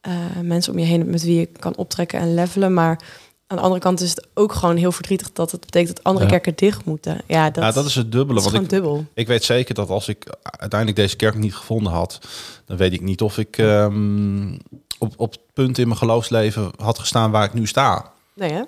eh, 0.00 0.12
mensen 0.42 0.72
om 0.72 0.78
je 0.78 0.84
heen 0.84 1.10
met 1.10 1.22
wie 1.22 1.38
je 1.38 1.46
kan 1.46 1.76
optrekken 1.76 2.18
en 2.20 2.34
levelen. 2.34 2.74
Maar 2.74 3.02
aan 3.46 3.56
de 3.56 3.62
andere 3.62 3.80
kant 3.80 4.00
is 4.00 4.10
het 4.10 4.26
ook 4.34 4.52
gewoon 4.52 4.76
heel 4.76 4.92
verdrietig 4.92 5.32
dat 5.32 5.50
het 5.50 5.60
betekent 5.60 5.96
dat 5.96 6.04
andere 6.04 6.24
Ja. 6.24 6.30
kerken 6.30 6.52
dicht 6.56 6.84
moeten. 6.84 7.20
Ja, 7.26 7.50
dat, 7.50 7.64
ja, 7.64 7.70
dat 7.72 7.84
is 7.84 7.94
het 7.94 8.12
dubbele. 8.12 8.34
dat 8.38 8.46
is 8.46 8.52
Want 8.52 8.64
ik, 8.64 8.70
dubbel. 8.70 9.04
ik 9.14 9.26
weet 9.26 9.44
zeker 9.44 9.74
dat 9.74 9.88
als 9.88 10.08
ik 10.08 10.26
uiteindelijk 10.42 11.00
deze 11.00 11.16
kerk 11.16 11.34
niet 11.34 11.54
gevonden 11.54 11.92
had, 11.92 12.18
dan 12.66 12.76
weet 12.76 12.92
ik 12.92 13.00
niet 13.00 13.22
of 13.22 13.38
ik 13.38 13.58
ehm, 13.58 14.52
op, 14.98 15.12
op 15.16 15.30
het 15.32 15.40
punt 15.52 15.78
in 15.78 15.86
mijn 15.86 15.98
geloofsleven 15.98 16.70
had 16.76 16.98
gestaan 16.98 17.30
waar 17.30 17.44
ik 17.44 17.54
nu 17.54 17.66
sta. 17.66 18.12
Nee, 18.34 18.52
hè? 18.52 18.62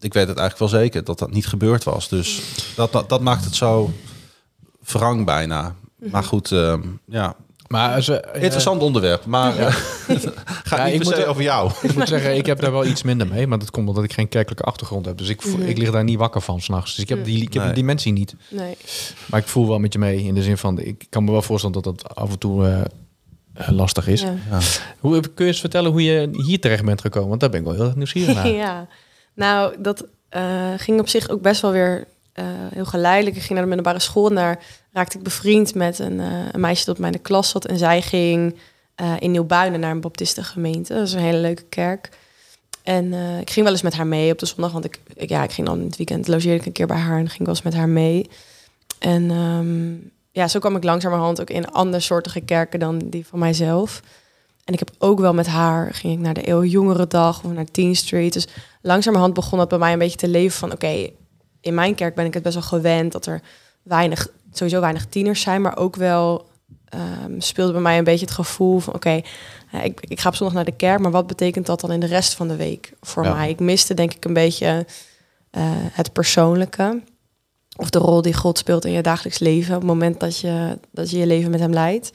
Ik 0.00 0.12
weet 0.12 0.28
het 0.28 0.38
eigenlijk 0.38 0.70
wel 0.72 0.80
zeker 0.80 1.04
dat 1.04 1.18
dat 1.18 1.30
niet 1.30 1.46
gebeurd 1.46 1.84
was. 1.84 2.08
Dus 2.08 2.42
dat, 2.76 2.92
dat, 2.92 3.08
dat 3.08 3.20
maakt 3.20 3.44
het 3.44 3.54
zo 3.54 3.90
wrang 4.80 5.24
bijna. 5.24 5.74
Mhm. 5.98 6.10
Maar 6.10 6.24
goed, 6.24 6.52
ehm, 6.52 6.80
ja. 7.06 7.34
Maar 7.68 7.94
als, 7.94 8.08
eh, 8.08 8.42
Interessant 8.42 8.82
onderwerp. 8.82 9.24
Maar 9.26 9.56
eh, 9.58 9.66
gaat 10.64 10.78
Ja, 10.78 10.84
niet 10.84 10.94
ik 10.94 11.04
moet 11.04 11.12
er- 11.16 11.26
over 11.26 11.42
jou. 11.42 11.70
Ik 11.82 11.94
moet 11.94 12.08
zeggen, 12.08 12.36
ik 12.36 12.46
heb 12.46 12.60
daar 12.60 12.72
wel 12.72 12.84
iets 12.86 13.02
minder 13.02 13.26
mee. 13.26 13.46
Maar 13.46 13.58
dat 13.58 13.70
komt 13.70 13.88
omdat 13.88 14.04
ik 14.04 14.12
geen 14.12 14.28
kerkelijke 14.28 14.64
achtergrond 14.64 15.06
heb. 15.06 15.18
Dus 15.18 15.28
ik, 15.28 15.44
Mhm. 15.44 15.62
ik 15.62 15.78
lig 15.78 15.90
daar 15.90 16.04
niet 16.04 16.18
wakker 16.18 16.40
van 16.40 16.60
s'nachts. 16.60 16.94
Dus 16.94 17.02
ik 17.02 17.08
heb 17.08 17.24
die, 17.24 17.42
ik 17.42 17.52
heb 17.52 17.62
Nee. 17.62 17.72
die 17.72 17.82
dimensie 17.82 18.12
niet. 18.12 18.34
Nee. 18.50 18.76
Maar 19.26 19.40
ik 19.40 19.46
voel 19.46 19.68
wel 19.68 19.78
met 19.78 19.92
je 19.92 19.98
mee. 19.98 20.22
In 20.22 20.34
de 20.34 20.42
zin 20.42 20.58
van, 20.58 20.78
ik 20.78 21.06
kan 21.08 21.24
me 21.24 21.30
wel 21.30 21.42
voorstellen 21.42 21.82
dat 21.82 21.84
dat 21.98 22.14
af 22.16 22.30
en 22.30 22.38
toe 22.38 22.66
eh, 23.54 23.68
lastig 23.68 24.06
is. 24.08 24.20
Ja. 24.20 24.36
Hoe, 24.98 25.20
kun 25.20 25.44
je 25.44 25.50
eens 25.50 25.60
vertellen 25.60 25.90
hoe 25.90 26.02
je 26.02 26.28
hier 26.32 26.60
terecht 26.60 26.84
bent 26.84 27.00
gekomen? 27.00 27.28
Want 27.28 27.40
daar 27.40 27.50
ben 27.50 27.60
ik 27.60 27.66
wel 27.66 27.74
heel 27.74 27.84
erg 27.84 27.94
nieuwsgierig 27.96 28.34
naar. 28.34 28.48
ja, 28.66 28.86
nou, 29.38 29.74
dat 29.78 30.06
eh, 30.28 30.72
ging 30.76 31.00
op 31.00 31.08
zich 31.08 31.28
ook 31.28 31.42
best 31.42 31.60
wel 31.60 31.70
weer 31.70 32.06
eh, 32.32 32.44
heel 32.72 32.84
geleidelijk. 32.84 33.36
Ik 33.36 33.42
ging 33.42 33.54
naar 33.54 33.62
de 33.62 33.74
middelbare 33.74 33.98
school 33.98 34.28
en 34.28 34.34
daar 34.34 34.64
raakte 34.92 35.18
ik 35.18 35.24
bevriend 35.24 35.74
met 35.74 35.98
een, 35.98 36.20
eh, 36.20 36.52
een 36.52 36.60
meisje 36.60 36.84
dat 36.84 36.94
bij 36.94 37.04
mij 37.04 37.10
in 37.10 37.22
de 37.22 37.28
klas 37.28 37.50
zat. 37.50 37.66
En 37.66 37.78
zij 37.78 38.02
ging 38.02 38.58
in 39.18 39.30
Nieuwbuinen 39.30 39.80
naar 39.80 39.90
een 39.90 40.00
baptistengemeente. 40.00 40.94
Dat 40.94 41.06
is 41.06 41.12
een 41.12 41.20
hele 41.20 41.38
leuke 41.38 41.64
kerk. 41.68 42.08
En 42.82 43.12
ik 43.40 43.50
ging 43.50 43.64
wel 43.64 43.74
eens 43.74 43.82
met 43.82 43.94
haar 43.94 44.06
mee 44.06 44.32
op 44.32 44.38
de 44.38 44.46
zondag, 44.46 44.72
want 44.72 44.84
ik, 44.84 45.00
ja, 45.16 45.42
ik 45.42 45.50
ging 45.50 45.66
dan 45.66 45.78
in 45.78 45.86
het 45.86 45.96
weekend 45.96 46.28
logeerde 46.28 46.58
ik 46.58 46.66
een 46.66 46.72
keer 46.72 46.86
bij 46.86 46.96
haar 46.96 47.18
en 47.18 47.28
ging 47.28 47.44
wel 47.44 47.54
eens 47.54 47.64
met 47.64 47.74
haar 47.74 47.88
mee. 47.88 48.30
En 48.98 49.30
ehm, 49.30 49.92
ja, 50.30 50.48
zo 50.48 50.58
kwam 50.58 50.76
ik 50.76 50.84
langzamerhand 50.84 51.40
ook 51.40 51.50
in 51.50 51.70
andersoortige 51.70 52.40
kerken 52.40 52.80
dan 52.80 52.98
die 52.98 53.26
van 53.26 53.38
mijzelf. 53.38 54.02
En 54.68 54.74
ik 54.74 54.78
heb 54.78 54.90
ook 54.98 55.20
wel 55.20 55.34
met 55.34 55.46
haar, 55.46 55.94
ging 55.94 56.12
ik 56.12 56.18
naar 56.18 56.34
de 56.34 56.48
Eeuw 56.48 56.64
Jongerendag 56.64 57.44
of 57.44 57.52
naar 57.52 57.64
Teen 57.64 57.96
Street. 57.96 58.32
Dus 58.32 58.46
langzamerhand 58.82 59.34
begon 59.34 59.58
dat 59.58 59.68
bij 59.68 59.78
mij 59.78 59.92
een 59.92 59.98
beetje 59.98 60.16
te 60.16 60.28
leven 60.28 60.58
van... 60.58 60.72
oké, 60.72 61.10
in 61.60 61.74
mijn 61.74 61.94
kerk 61.94 62.14
ben 62.14 62.26
ik 62.26 62.34
het 62.34 62.42
best 62.42 62.54
wel 62.54 62.64
gewend 62.64 63.12
dat 63.12 63.26
er 63.26 63.40
weinig, 63.82 64.28
sowieso 64.52 64.80
weinig 64.80 65.06
tieners 65.06 65.40
zijn... 65.40 65.62
maar 65.62 65.76
ook 65.76 65.96
wel 65.96 66.48
ehm, 66.84 67.40
speelde 67.40 67.72
bij 67.72 67.80
mij 67.80 67.98
een 67.98 68.04
beetje 68.04 68.24
het 68.24 68.34
gevoel 68.34 68.78
van... 68.78 68.94
oké, 68.94 69.20
eh, 69.72 69.84
ik, 69.84 70.00
ik 70.00 70.20
ga 70.20 70.28
op 70.28 70.34
zondag 70.34 70.56
naar 70.56 70.64
de 70.64 70.76
kerk, 70.76 70.98
maar 70.98 71.10
wat 71.10 71.26
betekent 71.26 71.66
dat 71.66 71.80
dan 71.80 71.92
in 71.92 72.00
de 72.00 72.06
rest 72.06 72.34
van 72.34 72.48
de 72.48 72.56
week 72.56 72.92
voor 73.00 73.24
Ja. 73.24 73.34
mij? 73.34 73.48
Ik 73.48 73.60
miste 73.60 73.94
denk 73.94 74.14
ik 74.14 74.24
een 74.24 74.32
beetje 74.32 74.86
eh, 75.50 75.62
het 75.72 76.12
persoonlijke... 76.12 77.02
of 77.76 77.90
de 77.90 77.98
rol 77.98 78.22
die 78.22 78.34
God 78.34 78.58
speelt 78.58 78.84
in 78.84 78.92
je 78.92 79.02
dagelijks 79.02 79.38
leven... 79.38 79.74
op 79.74 79.80
het 79.80 79.90
moment 79.90 80.20
dat 80.20 80.38
je 80.38 80.78
dat 80.90 81.10
je, 81.10 81.18
je 81.18 81.26
leven 81.26 81.50
met 81.50 81.60
hem 81.60 81.72
leidt... 81.72 82.10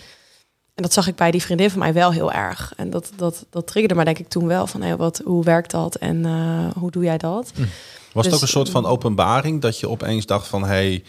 En 0.75 0.83
dat 0.83 0.93
zag 0.93 1.07
ik 1.07 1.15
bij 1.15 1.31
die 1.31 1.41
vriendin 1.41 1.69
van 1.69 1.79
mij 1.79 1.93
wel 1.93 2.11
heel 2.11 2.31
erg. 2.31 2.73
En 2.77 2.89
dat, 2.89 3.11
dat, 3.15 3.45
dat 3.49 3.67
triggerde 3.67 3.95
maar 3.95 4.05
denk 4.05 4.19
ik 4.19 4.27
toen 4.27 4.47
wel 4.47 4.67
van 4.67 4.81
hey, 4.81 4.95
wat, 4.97 5.21
hoe 5.25 5.43
werkt 5.43 5.71
dat 5.71 5.95
en 5.95 6.25
eh, 6.25 6.67
hoe 6.77 6.91
doe 6.91 7.03
jij 7.03 7.17
dat? 7.17 7.51
Was 7.55 7.65
het 8.13 8.23
Dus- 8.23 8.33
ook 8.33 8.41
een 8.41 8.47
soort 8.47 8.69
van 8.69 8.85
openbaring 8.85 9.61
dat 9.61 9.79
je 9.79 9.89
opeens 9.89 10.25
dacht 10.25 10.47
van... 10.47 10.63
hey, 10.65 11.03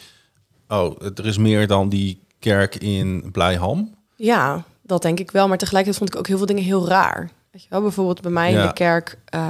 oh, 0.68 1.02
er 1.14 1.26
is 1.26 1.38
meer 1.38 1.66
dan 1.66 1.88
die 1.88 2.22
kerk 2.38 2.74
in 2.76 3.28
Blijham? 3.32 3.94
Ja, 4.16 4.64
dat 4.82 5.02
denk 5.02 5.20
ik 5.20 5.30
wel. 5.30 5.48
Maar 5.48 5.58
tegelijkertijd 5.58 6.02
vond 6.02 6.14
ik 6.14 6.18
ook 6.20 6.26
heel 6.28 6.36
veel 6.36 6.46
dingen 6.46 6.62
heel 6.64 6.88
raar. 6.88 7.30
Weet 7.50 7.62
je 7.62 7.68
wel, 7.70 7.80
bijvoorbeeld 7.80 8.20
bij 8.20 8.30
mij 8.30 8.52
in 8.52 8.60
de 8.66 8.72
kerk. 8.72 9.18
eh, 9.24 9.40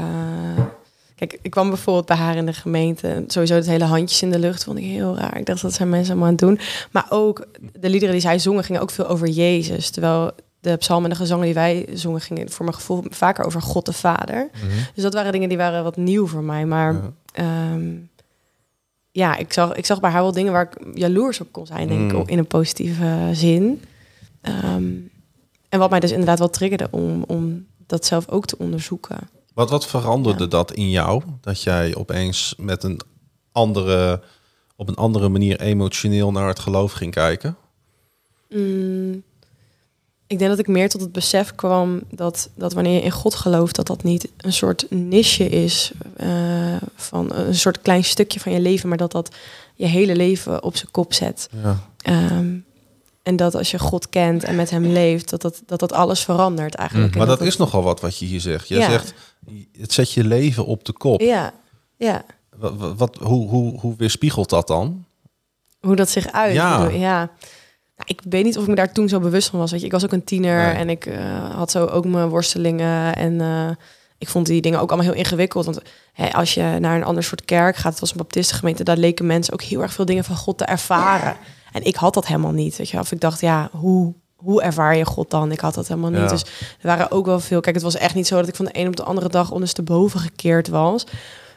kijk, 1.27 1.39
ik 1.43 1.51
kwam 1.51 1.69
bijvoorbeeld 1.69 2.07
bij 2.07 2.17
haar 2.17 2.37
in 2.37 2.47
de 2.47 2.53
gemeente. 2.53 3.09
En 3.09 3.25
Sowieso 3.31 3.55
het 3.55 3.67
hele 3.67 3.85
handjes 3.85 4.23
in 4.23 4.31
de 4.31 4.39
lucht 4.39 4.65
vond 4.65 4.79
ik 4.79 4.85
heel 4.85 5.17
raar. 5.17 5.39
Ik 5.39 5.47
dacht 5.47 5.63
dat 5.63 5.73
zijn 5.73 5.89
mensen 5.89 6.11
allemaal 6.11 6.29
aan 6.29 6.35
het 6.35 6.43
doen. 6.43 6.59
Maar 6.91 7.07
ook 7.09 7.47
de 7.81 7.89
liederen 7.89 8.13
die 8.15 8.23
zij 8.23 8.39
zongen 8.39 8.65
gingen 8.65 8.81
ook 8.81 8.91
veel 8.91 9.07
over 9.09 9.29
Jezus. 9.29 9.91
Terwijl 9.91 10.31
de 10.61 10.77
psalmen 10.77 11.05
en 11.05 11.11
de 11.11 11.23
gezangen 11.23 11.45
die 11.45 11.55
wij 11.55 11.87
zongen 11.93 12.21
gingen 12.21 12.51
voor 12.51 12.65
mijn 12.65 12.77
gevoel 12.77 13.05
vaker 13.11 13.45
over 13.45 13.63
God 13.63 13.87
de 13.87 13.93
Vader. 13.93 14.51
Dus 14.95 15.03
dat 15.03 15.15
waren 15.15 15.33
dingen 15.33 15.49
die 15.49 15.59
waren 15.59 15.83
wat 15.85 15.97
nieuw 15.97 16.27
voor 16.27 16.43
mij. 16.43 16.67
Maar 16.67 16.93
Ja. 16.93 17.01
ehm, 17.33 17.85
ja, 19.11 19.37
ik 19.37 19.53
zag, 19.53 19.75
ik 19.75 19.87
zag 19.87 20.01
bij 20.01 20.11
haar 20.11 20.23
wel 20.23 20.33
dingen 20.33 20.53
waar 20.53 20.63
ik 20.73 20.97
jaloers 20.99 21.41
op 21.41 21.49
kon 21.53 21.67
zijn, 21.67 21.89
denk 21.89 22.13
Mm. 22.13 22.21
ik, 22.21 22.29
in 22.29 22.39
een 22.39 22.47
positieve 22.47 23.29
zin. 23.33 23.83
Ehm, 24.41 24.85
en 25.69 25.79
wat 25.79 25.91
mij 25.91 26.01
dus 26.01 26.11
inderdaad 26.11 26.39
wel 26.39 26.51
triggerde 26.51 26.89
om, 26.91 27.23
om 27.27 27.67
dat 27.87 28.07
zelf 28.07 28.29
ook 28.29 28.47
te 28.47 28.59
onderzoeken. 28.59 29.17
Wat, 29.55 29.71
wat 29.71 29.87
veranderde 29.87 30.43
Ja. 30.43 30.49
dat 30.49 30.73
in 30.73 30.91
jou? 30.91 31.23
Dat 31.41 31.63
jij 31.63 31.95
opeens 31.95 32.55
met 32.59 32.83
een 32.83 33.01
andere, 33.53 34.21
op 34.77 34.89
een 34.89 34.95
andere 34.95 35.29
manier 35.29 35.61
emotioneel 35.61 36.33
naar 36.33 36.49
het 36.49 36.59
geloof 36.59 36.93
ging 36.93 37.13
kijken? 37.13 37.57
Mm, 38.49 39.23
ik 40.27 40.39
denk 40.39 40.51
dat 40.51 40.59
ik 40.59 40.67
meer 40.67 40.89
tot 40.89 41.01
het 41.01 41.13
besef 41.13 41.55
kwam 41.55 42.03
dat, 42.11 42.51
dat 42.55 42.73
wanneer 42.73 42.95
je 42.95 43.01
in 43.03 43.11
God 43.11 43.35
gelooft, 43.35 43.77
dat 43.77 43.87
dat 43.87 44.03
niet 44.03 44.29
een 44.37 44.53
soort 44.53 44.87
niche 44.91 45.49
is 45.49 45.93
eh, 46.17 46.77
van 46.95 47.33
een 47.35 47.55
soort 47.55 47.83
klein 47.83 48.05
stukje 48.05 48.41
van 48.41 48.53
je 48.53 48.61
leven, 48.61 48.89
maar 48.89 48.99
dat 48.99 49.13
dat 49.13 49.35
je 49.75 49.87
hele 49.87 50.17
leven 50.17 50.63
op 50.63 50.77
zijn 50.77 50.91
kop 50.91 51.13
zet. 51.13 51.49
Ja. 51.63 51.79
Ehm, 51.97 52.57
en 53.25 53.37
dat 53.37 53.55
als 53.55 53.71
je 53.71 53.79
God 53.79 54.09
kent 54.09 54.45
en 54.45 54.57
met 54.57 54.71
hem 54.71 54.85
leeft, 54.87 55.31
dat 55.31 55.43
dat, 55.43 55.63
dat, 55.67 55.79
dat 55.81 55.93
alles 55.93 56.25
verandert 56.25 56.75
eigenlijk. 56.75 57.09
Mhm. 57.09 57.19
Maar 57.19 57.27
dat 57.27 57.41
is 57.41 57.57
nogal 57.57 57.83
wat 57.83 58.01
wat 58.01 58.19
je 58.19 58.25
hier 58.27 58.41
zegt. 58.41 58.69
Jij 58.69 58.79
Ja. 58.79 58.91
zegt, 58.91 59.15
het 59.79 59.93
zet 59.93 60.13
je 60.13 60.25
leven 60.25 60.67
op 60.67 60.85
de 60.85 60.93
kop. 60.93 61.21
Ja, 61.21 61.53
ja. 61.97 62.25
Wat, 62.57 62.77
wat, 62.77 62.97
wat- 62.97 63.17
hoe, 63.17 63.49
hoe, 63.49 63.81
hoe 63.81 63.95
weerspiegelt 63.97 64.51
dat 64.51 64.67
dan? 64.67 65.05
Hoe 65.81 65.97
dat 65.97 66.11
zich 66.11 66.33
uit. 66.33 66.55
Ja. 66.55 66.89
ja. 66.89 67.19
Nou, 67.97 68.09
ik 68.09 68.21
weet 68.29 68.45
niet 68.45 68.57
of 68.57 68.63
ik 68.63 68.69
me 68.69 68.75
daar 68.75 68.93
toen 68.93 69.09
zo 69.09 69.21
bewust 69.21 69.49
van 69.49 69.59
was. 69.59 69.71
Weet 69.71 69.81
je, 69.81 69.87
ik 69.87 69.93
was 69.93 70.05
ook 70.05 70.13
een 70.13 70.25
tiener 70.25 70.67
Nee. 70.67 70.75
en 70.75 70.89
ik 70.91 71.07
eh, 71.07 71.55
had 71.55 71.71
zo 71.71 71.87
ook 71.87 72.05
mijn 72.05 72.29
worstelingen. 72.29 73.17
En 73.17 73.41
eh, 73.41 73.71
ik 74.19 74.29
vond 74.29 74.47
die 74.47 74.61
dingen 74.61 74.81
ook 74.81 74.89
allemaal 74.91 75.11
heel 75.13 75.19
ingewikkeld. 75.23 75.65
Want 75.65 75.81
hè, 76.13 76.33
als 76.33 76.55
je 76.55 76.77
naar 76.81 76.97
een 76.97 77.05
ander 77.05 77.23
soort 77.23 77.45
kerk 77.45 77.77
gaat, 77.77 77.91
het 77.91 78.01
was 78.01 78.11
een 78.11 78.17
baptistengemeente, 78.17 78.85
daar 78.85 78.97
leken 78.97 79.27
mensen 79.27 79.53
ook 79.53 79.63
heel 79.63 79.83
erg 79.83 79.93
veel 79.93 80.05
dingen 80.05 80.25
van 80.25 80.37
God 80.37 80.59
te 80.59 80.65
ervaren. 80.65 81.37
En 81.75 81.85
ik 81.85 81.97
had 81.97 82.15
dat 82.15 82.27
helemaal 82.27 82.53
niet. 82.53 82.77
Weet 82.77 82.89
je, 82.89 82.99
of 82.99 83.13
ik 83.13 83.21
dacht, 83.21 83.41
ja, 83.41 83.69
hoe, 83.73 84.15
hoe 84.37 84.63
ervaar 84.63 84.97
je 84.97 85.05
God 85.05 85.31
dan? 85.31 85.53
Ik 85.53 85.61
had 85.61 85.75
dat 85.75 85.89
helemaal 85.89 86.11
niet. 86.11 86.21
Ja. 86.21 86.29
Dus 86.29 86.43
er 86.81 86.87
waren 86.87 87.11
ook 87.11 87.27
wel 87.27 87.41
veel. 87.41 87.61
Kijk, 87.61 87.75
het 87.75 87.85
was 87.85 87.97
echt 87.97 88.15
niet 88.15 88.27
zo 88.27 88.37
dat 88.37 88.49
ik 88.49 88.55
van 88.55 88.65
de 88.65 88.79
een 88.79 88.87
op 88.87 88.97
de 88.97 89.03
andere 89.03 89.29
dag 89.29 89.51
ondersteboven 89.51 90.21
gekeerd 90.21 90.69
was. 90.69 91.07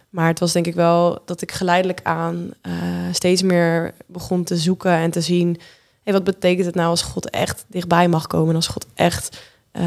Maar 0.09 0.27
het 0.27 0.39
was 0.39 0.51
denk 0.51 0.67
ik 0.67 0.75
wel 0.75 1.21
dat 1.25 1.41
ik 1.41 1.51
geleidelijk 1.51 1.99
aan 2.03 2.51
eh, 2.61 2.73
steeds 3.11 3.41
meer 3.41 3.93
begon 4.05 4.43
te 4.43 4.57
zoeken 4.57 4.91
en 4.91 5.11
te 5.11 5.21
zien. 5.21 5.59
Hey, 6.03 6.13
wat 6.13 6.23
betekent 6.23 6.65
het 6.65 6.75
nou 6.75 6.89
als 6.89 7.01
God 7.01 7.29
echt 7.29 7.65
dichtbij 7.67 8.07
mag 8.07 8.27
komen? 8.27 8.49
En 8.49 8.55
als 8.55 8.67
God 8.67 8.85
echt 8.93 9.41
eh, 9.71 9.83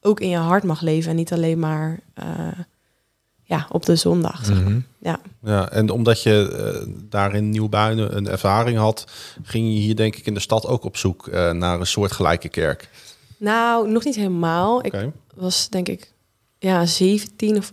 ook 0.00 0.20
in 0.20 0.28
je 0.28 0.36
hart 0.36 0.64
mag 0.64 0.80
leven 0.80 1.10
en 1.10 1.16
niet 1.16 1.32
alleen 1.32 1.58
maar 1.58 2.00
eh, 2.14 2.26
ja, 3.48 3.66
op 3.70 3.84
de 3.84 3.96
zondag. 3.96 4.44
zeg 4.44 4.56
maar. 4.56 4.64
Mhm. 4.64 4.80
Ja. 5.00 5.20
Ja, 5.42 5.70
en 5.70 5.90
omdat 5.90 6.22
je 6.22 6.56
eh, 6.56 6.88
daar 7.08 7.34
in 7.34 7.50
Nieuwbuinen 7.50 8.16
een 8.16 8.28
ervaring 8.28 8.78
had, 8.78 9.04
ging 9.42 9.66
je 9.66 9.80
hier 9.80 9.96
denk 9.96 10.16
ik 10.16 10.26
in 10.26 10.34
de 10.34 10.40
stad 10.40 10.66
ook 10.66 10.84
op 10.84 10.96
zoek 10.96 11.28
eh, 11.28 11.50
naar 11.50 11.80
een 11.80 11.86
soortgelijke 11.86 12.48
kerk. 12.48 12.88
Nou, 13.36 13.90
nog 13.90 14.04
niet 14.04 14.16
helemaal. 14.16 14.84
Ik 14.84 14.94
was 15.34 15.68
denk 15.68 15.88
ik 15.88 16.12
ja, 16.58 16.86
17 16.86 17.56
of 17.56 17.72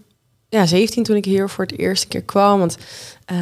ja, 0.50 0.66
17 0.66 1.04
toen 1.04 1.16
ik 1.16 1.26
hier 1.26 1.50
voor 1.50 1.64
het 1.64 1.78
eerste 1.78 2.08
keer 2.08 2.24
kwam. 2.24 2.60
Want 2.60 2.78
eh, 3.26 3.38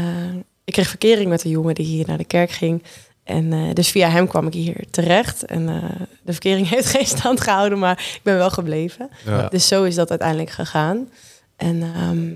ik 0.63 0.73
kreeg 0.73 0.87
verkering 0.87 1.29
met 1.29 1.43
een 1.43 1.49
jongen 1.49 1.75
die 1.75 1.85
hier 1.85 2.07
naar 2.07 2.17
de 2.17 2.25
kerk 2.25 2.51
ging. 2.51 2.83
En 3.23 3.53
eh, 3.53 3.73
dus 3.73 3.89
via 3.89 4.09
hem 4.09 4.27
kwam 4.27 4.47
ik 4.47 4.53
hier 4.53 4.85
terecht. 4.89 5.45
En 5.45 5.69
eh, 5.69 6.01
de 6.23 6.31
verkering 6.31 6.69
heeft 6.75 6.87
geen 6.87 7.05
stand 7.05 7.41
gehouden, 7.41 7.79
maar 7.79 8.13
ik 8.15 8.21
ben 8.23 8.35
wel 8.35 8.49
gebleven. 8.49 9.09
Ja. 9.25 9.47
Dus 9.47 9.67
zo 9.67 9.83
is 9.83 9.95
dat 9.95 10.09
uiteindelijk 10.09 10.49
gegaan. 10.49 11.09
En 11.55 11.81
ehm, 11.81 12.31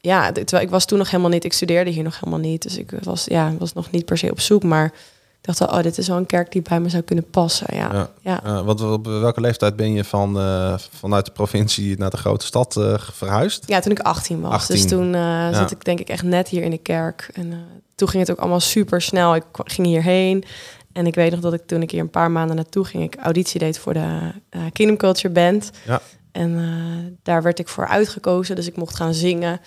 ja, 0.00 0.32
terwijl 0.32 0.62
ik 0.62 0.70
was 0.70 0.84
toen 0.84 0.98
nog 0.98 1.10
helemaal 1.10 1.30
niet, 1.30 1.44
ik 1.44 1.52
studeerde 1.52 1.90
hier 1.90 2.02
nog 2.02 2.20
helemaal 2.20 2.40
niet. 2.40 2.62
Dus 2.62 2.78
ik 2.78 2.90
was, 3.02 3.24
ja, 3.24 3.52
was 3.58 3.72
nog 3.72 3.90
niet 3.90 4.04
per 4.04 4.18
se 4.18 4.30
op 4.30 4.40
zoek. 4.40 4.62
Maar 4.62 4.92
ik 5.40 5.44
dacht 5.44 5.58
wel, 5.58 5.68
oh, 5.68 5.82
dit 5.82 5.98
is 5.98 6.08
wel 6.08 6.16
een 6.16 6.26
kerk 6.26 6.52
die 6.52 6.62
bij 6.62 6.80
me 6.80 6.88
zou 6.88 7.02
kunnen 7.02 7.30
passen. 7.30 7.76
Ja, 7.76 7.92
Ja. 7.92 8.10
ja. 8.20 8.44
Eh, 8.44 8.64
wat, 8.64 8.80
op 8.80 9.06
welke 9.06 9.40
leeftijd 9.40 9.76
ben 9.76 9.92
je 9.92 10.04
van, 10.04 10.38
eh, 10.38 10.74
vanuit 10.78 11.24
de 11.24 11.32
provincie 11.32 11.98
naar 11.98 12.10
de 12.10 12.16
grote 12.16 12.46
stad 12.46 12.76
eh, 12.76 12.94
verhuisd? 12.98 13.64
Ja, 13.66 13.80
toen 13.80 13.92
ik 13.92 14.00
18 14.00 14.40
was. 14.40 14.52
18. 14.52 14.74
Dus 14.74 14.86
toen 14.86 15.12
zat 15.54 15.70
ik 15.70 15.84
denk 15.84 16.00
ik 16.00 16.08
echt 16.08 16.22
net 16.22 16.48
hier 16.48 16.62
in 16.62 16.70
de 16.70 16.78
kerk. 16.78 17.30
En 17.32 17.64
toen 17.94 18.08
ging 18.08 18.22
het 18.22 18.30
ook 18.30 18.38
allemaal 18.38 18.60
super 18.60 19.02
snel. 19.02 19.34
Ik 19.34 19.44
ging 19.52 19.86
hierheen. 19.86 20.44
En 20.92 21.06
ik 21.06 21.14
weet 21.14 21.30
nog 21.30 21.40
dat 21.40 21.52
ik 21.52 21.66
toen 21.66 21.82
ik 21.82 21.90
hier 21.90 22.00
een 22.00 22.10
paar 22.10 22.30
maanden 22.30 22.56
naartoe 22.56 22.84
ging, 22.84 23.02
ik 23.02 23.16
auditie 23.22 23.60
deed 23.60 23.78
voor 23.78 23.94
de 23.94 24.32
Kingdom 24.72 24.96
Culture 24.96 25.32
Band. 25.32 25.70
Ja. 25.86 26.00
En 26.32 26.58
eh, 26.58 27.12
daar 27.22 27.42
werd 27.42 27.58
ik 27.58 27.68
voor 27.68 27.86
uitgekozen. 27.88 28.56
Dus 28.56 28.66
ik 28.66 28.76
mocht 28.76 28.96
gaan 28.96 29.14
zingen. 29.14 29.60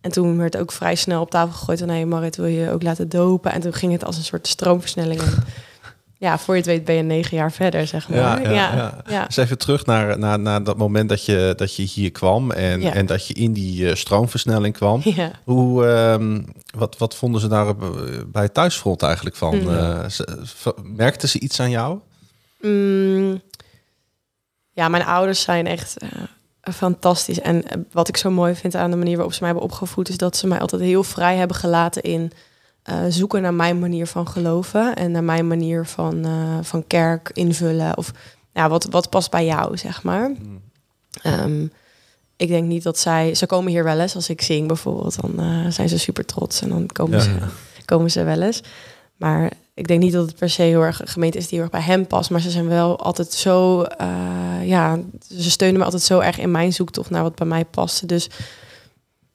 En 0.00 0.10
toen 0.10 0.38
werd 0.38 0.56
ook 0.56 0.72
vrij 0.72 0.94
snel 0.94 1.20
op 1.20 1.30
tafel 1.30 1.52
gegooid 1.58 1.78
van... 1.78 1.88
hé 1.88 2.04
Marit, 2.04 2.36
wil 2.36 2.46
je 2.46 2.70
ook 2.70 2.82
laten 2.82 3.08
dopen? 3.08 3.52
En 3.52 3.60
toen 3.60 3.72
ging 3.72 3.92
het 3.92 4.04
als 4.04 4.16
een 4.16 4.24
soort 4.24 4.46
stroomversnelling. 4.46 5.20
En 5.20 5.32
ja, 6.18 6.38
voor 6.38 6.54
je 6.54 6.60
het 6.60 6.70
weet 6.70 6.84
ben 6.84 6.94
je 6.94 7.02
negen 7.02 7.36
jaar 7.36 7.52
verder, 7.52 7.86
zeg 7.86 8.08
maar. 8.08 8.42
Ja, 8.42 8.50
ja, 8.52 9.02
ja. 9.08 9.26
Dus 9.26 9.36
even 9.36 9.58
terug 9.58 9.86
naar, 9.86 10.18
naar, 10.18 10.38
naar 10.38 10.64
dat 10.64 10.76
moment 10.76 11.08
dat 11.08 11.24
je, 11.24 11.52
dat 11.56 11.74
je 11.76 11.82
hier 11.82 12.10
kwam 12.10 12.50
en, 12.50 12.80
Ja. 12.80 12.92
en 12.92 13.06
dat 13.06 13.26
je 13.26 13.34
in 13.34 13.52
die 13.52 13.88
eh, 13.88 13.94
stroomversnelling 13.94 14.74
kwam. 14.74 15.00
Ja. 15.04 15.30
Hoe, 15.44 15.86
ehm, 15.86 16.42
wat, 16.76 16.98
wat 16.98 17.14
vonden 17.14 17.40
ze 17.40 17.48
daar 17.48 17.66
eh, 17.68 17.74
bij 18.26 18.42
het 18.42 18.54
thuisfront 18.54 19.02
eigenlijk 19.02 19.36
van? 19.36 19.60
Ze- 20.10 20.38
v- 20.44 20.66
merkten 20.82 21.28
ze 21.28 21.40
iets 21.40 21.60
aan 21.60 21.70
jou? 21.70 21.98
Mm, 22.60 23.40
ja, 24.78 24.88
mijn 24.88 25.04
ouders 25.04 25.40
zijn 25.40 25.66
echt 25.66 25.96
eh, 25.98 26.74
fantastisch. 26.74 27.40
En 27.40 27.64
eh, 27.64 27.78
wat 27.92 28.08
ik 28.08 28.16
zo 28.16 28.30
mooi 28.30 28.54
vind 28.54 28.74
aan 28.74 28.90
de 28.90 28.96
manier 28.96 29.14
waarop 29.14 29.32
ze 29.32 29.38
mij 29.40 29.48
hebben 29.48 29.68
opgevoed... 29.68 30.08
is 30.08 30.16
dat 30.16 30.36
ze 30.36 30.46
mij 30.46 30.58
altijd 30.58 30.82
heel 30.82 31.02
vrij 31.04 31.36
hebben 31.36 31.56
gelaten 31.56 32.02
in 32.02 32.32
eh, 32.82 33.04
zoeken 33.08 33.42
naar 33.42 33.54
mijn 33.54 33.78
manier 33.78 34.06
van 34.06 34.28
geloven... 34.28 34.96
en 34.96 35.10
naar 35.10 35.24
mijn 35.24 35.46
manier 35.46 35.86
van, 35.86 36.26
van 36.62 36.86
kerk 36.86 37.30
invullen. 37.32 37.96
Of 37.96 38.12
ja, 38.52 38.68
wat, 38.68 38.84
wat 38.84 39.10
past 39.10 39.30
bij 39.30 39.44
jou, 39.44 39.76
zeg 39.76 40.02
maar. 40.02 40.30
Ehm, 41.22 41.66
ik 42.36 42.48
denk 42.48 42.66
niet 42.66 42.82
dat 42.82 42.98
zij... 42.98 43.34
Ze 43.34 43.46
komen 43.46 43.72
hier 43.72 43.84
wel 43.84 44.00
eens 44.00 44.14
als 44.14 44.28
ik 44.28 44.42
zing 44.42 44.66
bijvoorbeeld. 44.66 45.20
Dan 45.20 45.72
zijn 45.72 45.88
ze 45.88 45.98
super 45.98 46.24
trots 46.24 46.60
en 46.60 46.68
dan 46.68 46.86
komen, 46.86 47.18
Ja. 47.18 47.24
ze, 47.24 47.30
komen 47.84 48.10
ze 48.10 48.24
wel 48.24 48.42
eens. 48.42 48.62
Maar 49.16 49.50
ik 49.78 49.88
denk 49.88 50.00
niet 50.00 50.12
dat 50.12 50.26
het 50.26 50.36
per 50.36 50.50
se 50.50 50.62
heel 50.62 50.82
erg 50.82 51.00
een 51.00 51.08
gemeente 51.08 51.38
is 51.38 51.48
die 51.48 51.58
heel 51.58 51.62
erg 51.62 51.70
bij 51.70 51.94
hem 51.94 52.06
past. 52.06 52.30
Maar 52.30 52.40
ze 52.40 52.50
zijn 52.50 52.68
wel 52.68 52.98
altijd 52.98 53.32
zo... 53.32 53.82
eh, 53.82 54.08
ja, 54.62 54.98
ze 55.28 55.50
steunen 55.50 55.78
me 55.78 55.84
altijd 55.84 56.02
zo 56.02 56.18
erg 56.18 56.38
in 56.38 56.50
mijn 56.50 56.72
zoektocht 56.72 57.10
naar 57.10 57.22
wat 57.22 57.34
bij 57.34 57.46
mij 57.46 57.64
paste. 57.64 58.06
Dus 58.06 58.28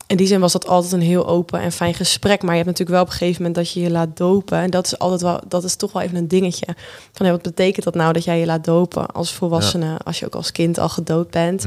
in 0.08 0.18
die 0.18 0.28
zin 0.28 0.40
was 0.40 0.52
dat 0.52 0.68
altijd 0.68 0.94
een 0.94 1.02
heel 1.02 1.28
open 1.28 1.60
en 1.60 1.72
fijn 1.72 1.94
gesprek. 1.94 2.42
Maar 2.42 2.56
je 2.56 2.64
hebt 2.64 2.66
natuurlijk 2.68 2.96
wel 2.98 3.02
op 3.02 3.08
een 3.08 3.18
gegeven 3.18 3.42
moment 3.42 3.56
dat 3.56 3.74
je 3.74 3.80
je 3.80 3.90
laat 3.92 4.18
dopen. 4.18 4.58
En 4.58 4.70
dat 4.70 4.86
is 4.86 5.00
altijd 5.00 5.22
wel, 5.22 5.40
dat 5.48 5.64
is 5.64 5.76
toch 5.76 5.92
wel 5.92 6.02
even 6.02 6.18
een 6.18 6.28
dingetje. 6.28 6.68
Van, 7.12 7.30
wat 7.30 7.42
betekent 7.42 7.86
dat 7.86 7.96
nou 7.96 8.14
dat 8.14 8.24
jij 8.24 8.40
je 8.40 8.46
laat 8.46 8.64
dopen 8.66 9.08
als 9.08 9.34
volwassene, 9.34 9.98
als 10.04 10.20
je 10.20 10.26
ook 10.26 10.36
als 10.36 10.52
kind 10.52 10.78
al 10.78 10.90
gedoopt 10.90 11.32
bent? 11.32 11.66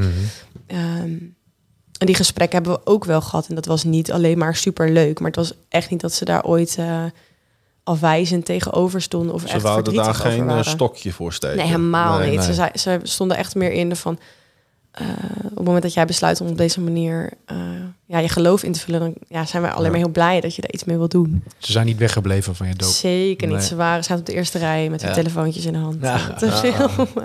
Ehm, 0.66 1.14
en 1.98 2.06
die 2.06 2.14
gesprekken 2.14 2.62
hebben 2.62 2.78
we 2.78 2.90
ook 2.90 3.04
wel 3.04 3.20
gehad. 3.20 3.46
En 3.48 3.54
dat 3.54 3.66
was 3.66 3.84
niet 3.84 4.12
alleen 4.12 4.38
maar 4.38 4.56
super 4.56 4.90
leuk. 4.90 5.18
Maar 5.18 5.28
het 5.28 5.36
was 5.36 5.52
echt 5.68 5.90
niet 5.90 6.00
dat 6.00 6.12
ze 6.12 6.24
daar 6.24 6.44
ooit 6.44 6.76
eh, 6.78 7.04
afwijzend 7.86 8.44
tegenover 8.44 9.02
stonden. 9.02 9.34
Of 9.34 9.40
Ze 9.40 9.48
echt 9.48 9.62
wouden 9.62 9.94
daar 9.94 10.14
geen 10.14 10.48
eh, 10.50 10.62
stokje 10.62 11.12
voor 11.12 11.32
steken. 11.32 11.56
Nee, 11.56 11.66
helemaal 11.66 12.18
Nee, 12.18 12.30
niet. 12.30 12.38
nee. 12.38 12.46
Ze, 12.46 12.54
zei, 12.54 12.70
ze 12.74 13.00
stonden 13.02 13.36
echt 13.36 13.54
meer 13.54 13.72
in 13.72 13.88
de 13.88 13.96
van... 13.96 14.18
eh, 14.96 15.06
op 15.44 15.56
het 15.56 15.64
moment 15.64 15.82
dat 15.82 15.92
jij 15.94 16.06
besluit 16.06 16.40
om 16.40 16.46
op 16.48 16.56
deze 16.56 16.80
manier 16.80 17.32
eh, 17.44 17.56
ja, 18.08 18.18
je 18.18 18.28
geloof 18.28 18.62
in 18.62 18.72
te 18.72 18.80
vullen... 18.80 19.00
dan 19.00 19.14
ja, 19.28 19.44
zijn 19.46 19.62
wij 19.62 19.70
alleen 19.70 19.84
Ja. 19.84 19.90
maar 19.90 19.98
heel 20.00 20.08
blij 20.08 20.40
dat 20.40 20.54
je 20.54 20.60
daar 20.62 20.70
iets 20.72 20.84
mee 20.84 20.96
wil 20.96 21.08
doen. 21.08 21.42
Ze 21.58 21.72
zijn 21.72 21.86
niet 21.86 21.98
weggebleven 21.98 22.54
van 22.54 22.66
je 22.68 22.74
doop. 22.74 22.88
Zeker 22.90 23.46
niet. 23.46 23.56
Nee. 23.56 23.66
Ze 23.66 23.76
waren 23.76 24.04
zaten 24.04 24.18
op 24.18 24.26
de 24.26 24.32
eerste 24.32 24.58
rij 24.58 24.88
met 24.90 25.00
hun 25.00 25.10
Ja. 25.10 25.16
telefoontjes 25.16 25.64
in 25.64 25.72
de 25.72 25.78
hand. 25.78 25.96
Ja. 26.00 26.18
Te. 26.38 26.72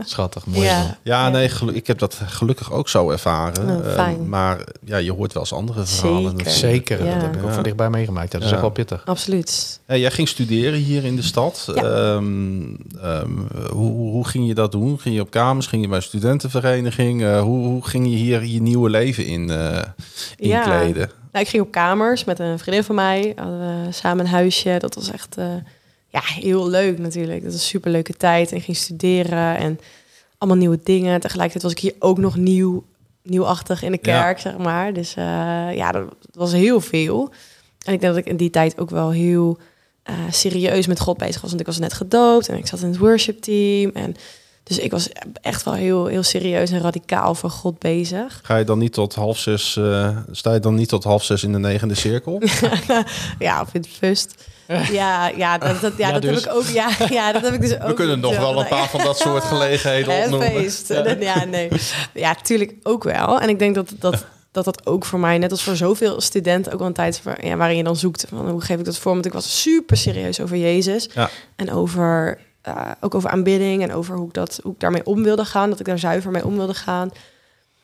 Schattig, 0.06 0.46
mooi. 0.46 0.70
Ja. 1.04 1.30
nee, 1.30 1.50
ik 1.74 1.88
heb 1.88 2.00
dat 2.00 2.22
gelukkig 2.26 2.72
ook 2.72 2.90
zo 2.90 3.10
ervaren. 3.10 3.66
Nou, 3.66 3.84
Eh, 3.84 3.94
fijn. 3.94 4.30
maar 4.30 4.64
ja, 4.86 4.98
je 4.98 5.12
hoort 5.12 5.34
wel 5.34 5.42
eens 5.42 5.54
andere 5.54 5.86
verhalen. 5.86 6.32
Zeker. 6.38 6.52
Zeker, 6.52 7.06
Ja. 7.06 7.14
dat 7.14 7.22
heb 7.22 7.36
ik 7.36 7.44
ook 7.44 7.52
van 7.54 7.64
dichtbij 7.64 7.90
meegemaakt. 7.90 8.32
Ja, 8.32 8.38
dat 8.38 8.48
is 8.48 8.54
echt 8.54 8.62
wel 8.62 8.70
pittig. 8.72 9.02
Absoluut. 9.06 9.80
Ja, 9.88 9.96
jij 9.96 10.12
ging 10.12 10.28
studeren 10.28 10.80
hier 10.80 11.04
in 11.06 11.16
de 11.16 11.22
stad. 11.22 11.72
Ja. 11.76 11.82
Ehm, 11.84 12.64
ehm, 13.02 13.30
hoe, 13.72 13.92
hoe 13.92 14.28
ging 14.28 14.48
je 14.48 14.54
dat 14.54 14.72
doen? 14.72 15.00
Ging 15.00 15.16
je 15.16 15.22
op 15.22 15.30
kamers? 15.30 15.68
Ging 15.68 15.82
je 15.82 15.88
bij 15.88 15.98
een 15.98 16.04
studentenvereniging? 16.04 17.24
Eh, 17.24 17.42
hoe, 17.62 17.72
hoe 17.72 17.88
ging 17.88 18.08
je 18.08 18.16
hier 18.16 18.44
je 18.44 18.62
nieuwe 18.62 18.90
leven 18.90 19.26
in 19.26 19.50
eh 19.50 19.84
inkleden? 20.36 21.10
Nou, 21.32 21.46
ik 21.46 21.52
ging 21.52 21.64
op 21.64 21.72
kamers 21.72 22.24
met 22.24 22.40
een 22.40 22.60
vriendin 22.60 22.84
van 22.84 22.96
mij. 22.96 23.34
Hadden 23.36 23.86
we 23.86 23.92
samen 23.92 24.26
een 24.26 24.32
huisje. 24.32 24.76
Dat 24.80 24.96
was 24.96 25.12
echt 25.12 25.38
eh, 25.38 25.46
ja, 26.08 26.22
heel 26.24 26.70
leuk 26.70 27.00
natuurlijk. 27.00 27.44
Dat 27.44 27.52
was 27.52 27.62
een 27.62 27.68
superleuke 27.68 28.14
tijd. 28.14 28.52
En 28.52 28.58
ik 28.58 28.64
ging 28.64 28.78
studeren 28.78 29.58
en 29.58 29.80
allemaal 30.38 30.58
nieuwe 30.60 30.80
dingen. 30.84 31.20
Tegelijkertijd 31.20 31.64
was 31.64 31.72
ik 31.72 31.80
hier 31.80 31.96
ook 32.00 32.18
nog 32.18 32.38
nieuw, 32.38 32.84
nieuwachtig 33.24 33.84
in 33.84 33.92
de 33.92 34.00
Ja. 34.02 34.22
kerk, 34.22 34.40
zeg 34.40 34.58
maar. 34.58 34.94
Dus 34.94 35.16
eh, 35.16 35.24
ja, 35.76 35.92
dat, 35.92 36.14
was 36.34 36.52
heel 36.52 36.82
veel. 36.82 37.30
En 37.86 37.94
ik 37.94 38.02
denk 38.02 38.14
dat 38.14 38.26
ik 38.26 38.30
in 38.32 38.38
die 38.38 38.50
tijd 38.50 38.80
ook 38.80 38.90
wel 38.90 39.12
heel 39.12 39.58
serieus 40.30 40.88
met 40.88 41.00
God 41.00 41.18
bezig 41.18 41.42
was. 41.42 41.50
Want 41.50 41.62
ik 41.62 41.68
was 41.68 41.80
net 41.80 41.94
gedoopt 41.94 42.50
en 42.50 42.58
ik 42.58 42.68
zat 42.68 42.82
in 42.82 42.88
het 42.88 42.98
worship 42.98 43.42
team. 43.42 43.92
En 43.94 44.16
dus 44.64 44.78
ik 44.78 44.92
was 44.92 45.10
echt 45.42 45.64
wel 45.64 45.74
heel, 45.74 46.06
heel 46.06 46.24
serieus 46.24 46.72
en 46.72 46.82
radicaal 46.82 47.36
voor 47.36 47.50
God 47.50 47.80
bezig. 47.80 48.40
Ga 48.44 48.58
je 48.58 48.64
dan 48.66 48.78
niet 48.78 48.94
tot 48.94 49.16
half 49.16 49.38
zes, 49.38 49.78
eh, 49.78 50.18
sta 50.32 50.54
je 50.54 50.60
dan 50.60 50.76
niet 50.76 50.90
tot 50.90 51.04
half 51.04 51.24
zes 51.24 51.44
in 51.44 51.52
de 51.52 51.60
negende 51.60 51.96
cirkel? 51.96 52.42
Ja, 53.40 53.62
of 53.62 53.74
in 53.74 53.82
het 53.82 53.90
fust. 53.90 54.36
Ja, 54.92 55.28
ja, 55.28 55.58
dat, 55.58 55.82
dat, 55.82 55.94
ja, 55.98 56.08
Ja, 56.08 56.14
dat 56.14 56.22
dus. 56.22 56.36
heb 56.44 56.52
ik 56.54 56.58
ook. 56.58 56.66
Ja, 56.66 56.90
ja, 57.10 57.32
dat 57.32 57.42
heb 57.42 57.54
ik 57.54 57.62
dus 57.62 57.74
ook. 57.80 57.88
We 57.88 57.94
kunnen 57.94 58.20
nog 58.20 58.38
wel 58.38 58.60
een 58.60 58.68
paar 58.68 58.90
van 58.90 59.04
dat 59.04 59.18
soort 59.18 59.44
gelegenheden 59.44 60.24
opnoemen. 60.24 60.48
feest. 60.52 60.88
Ja. 61.20 61.46
nee. 61.46 61.70
Ja, 62.14 62.36
tuurlijk 62.36 62.74
ook 62.84 63.04
wel. 63.04 63.40
En 63.40 63.50
ik 63.50 63.60
denk 63.60 63.76
dat 63.76 63.92
dat, 64.00 64.26
dat 64.52 64.66
dat 64.66 64.86
ook 64.86 65.06
voor 65.06 65.20
mij, 65.20 65.38
net 65.38 65.52
als 65.52 65.64
voor 65.64 65.76
zoveel 65.76 66.22
studenten, 66.22 66.72
ook 66.72 66.80
wel 66.80 66.88
een 66.88 66.94
tijd 66.94 67.22
ja, 67.42 67.56
waarin 67.56 67.78
je 67.78 67.84
dan 67.84 67.96
zoekt 67.96 68.26
van 68.30 68.50
hoe 68.50 68.62
geef 68.62 68.80
ik 68.80 68.86
dat 68.86 68.98
voor? 68.98 69.14
Want 69.14 69.26
ik 69.26 69.34
was 69.34 69.62
super 69.62 69.98
serieus 69.98 70.40
over 70.40 70.58
Jezus 70.58 71.10
Ja. 71.14 71.30
en 71.56 71.72
over 71.72 72.40
eh, 72.62 72.92
ook 73.00 73.16
over 73.16 73.30
aanbidding 73.30 73.82
en 73.84 73.94
over 73.94 74.16
hoe 74.16 74.28
ik 74.28 74.34
dat 74.34 74.60
hoe 74.64 74.74
ik 74.74 74.80
daarmee 74.80 75.06
om 75.06 75.24
wilde 75.24 75.46
gaan, 75.46 75.70
dat 75.70 75.80
ik 75.80 75.86
daar 75.86 76.00
zuiver 76.00 76.32
mee 76.32 76.46
om 76.46 76.56
wilde 76.58 76.74
gaan. 76.74 77.10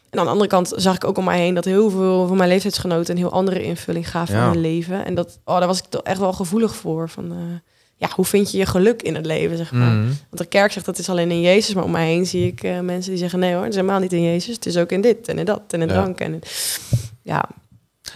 En 0.09 0.19
aan 0.19 0.25
de 0.25 0.31
andere 0.31 0.49
kant 0.49 0.73
zag 0.75 0.95
ik 0.95 1.03
ook 1.03 1.17
om 1.17 1.23
mij 1.23 1.39
heen 1.39 1.53
dat 1.53 1.65
heel 1.65 1.89
veel 1.89 2.27
van 2.27 2.37
mijn 2.37 2.49
leeftijdsgenoten 2.49 3.13
een 3.13 3.21
heel 3.21 3.31
andere 3.31 3.63
invulling 3.63 4.09
gaven 4.09 4.35
Ja. 4.35 4.41
aan 4.43 4.49
hun 4.51 4.61
leven. 4.61 5.05
En 5.05 5.15
dat, 5.15 5.39
oh, 5.43 5.57
daar 5.57 5.67
was 5.67 5.77
ik 5.79 5.85
toch 5.89 6.01
echt 6.01 6.19
wel 6.19 6.33
gevoelig 6.33 6.75
voor. 6.75 7.09
Van, 7.09 7.31
eh, 7.31 7.37
ja, 7.95 8.07
hoe 8.15 8.25
vind 8.25 8.51
je 8.51 8.57
je 8.57 8.65
geluk 8.65 9.01
in 9.01 9.15
het 9.15 9.25
leven, 9.25 9.57
zeg 9.57 9.71
maar. 9.71 9.91
Mhm. 9.91 10.05
Want 10.05 10.37
de 10.37 10.45
kerk 10.45 10.71
zegt 10.71 10.85
dat 10.85 10.97
is 10.97 11.09
alleen 11.09 11.31
in 11.31 11.41
Jezus, 11.41 11.73
maar 11.73 11.83
om 11.83 11.91
mij 11.91 12.07
heen 12.07 12.25
zie 12.25 12.47
ik 12.47 12.63
eh, 12.63 12.79
mensen 12.79 13.11
die 13.11 13.19
zeggen 13.19 13.39
nee 13.39 13.51
hoor, 13.53 13.61
het 13.63 13.69
is 13.69 13.75
helemaal 13.75 13.99
niet 13.99 14.13
in 14.13 14.23
Jezus. 14.23 14.55
Het 14.55 14.65
is 14.65 14.77
ook 14.77 14.91
in 14.91 15.01
dit 15.01 15.27
en 15.27 15.39
in 15.39 15.45
dat 15.45 15.61
en 15.69 15.81
in 15.81 15.87
Ja. 15.87 15.93
drank. 15.93 16.19
En 16.19 16.33
in- 16.33 16.41
ja, 17.21 17.45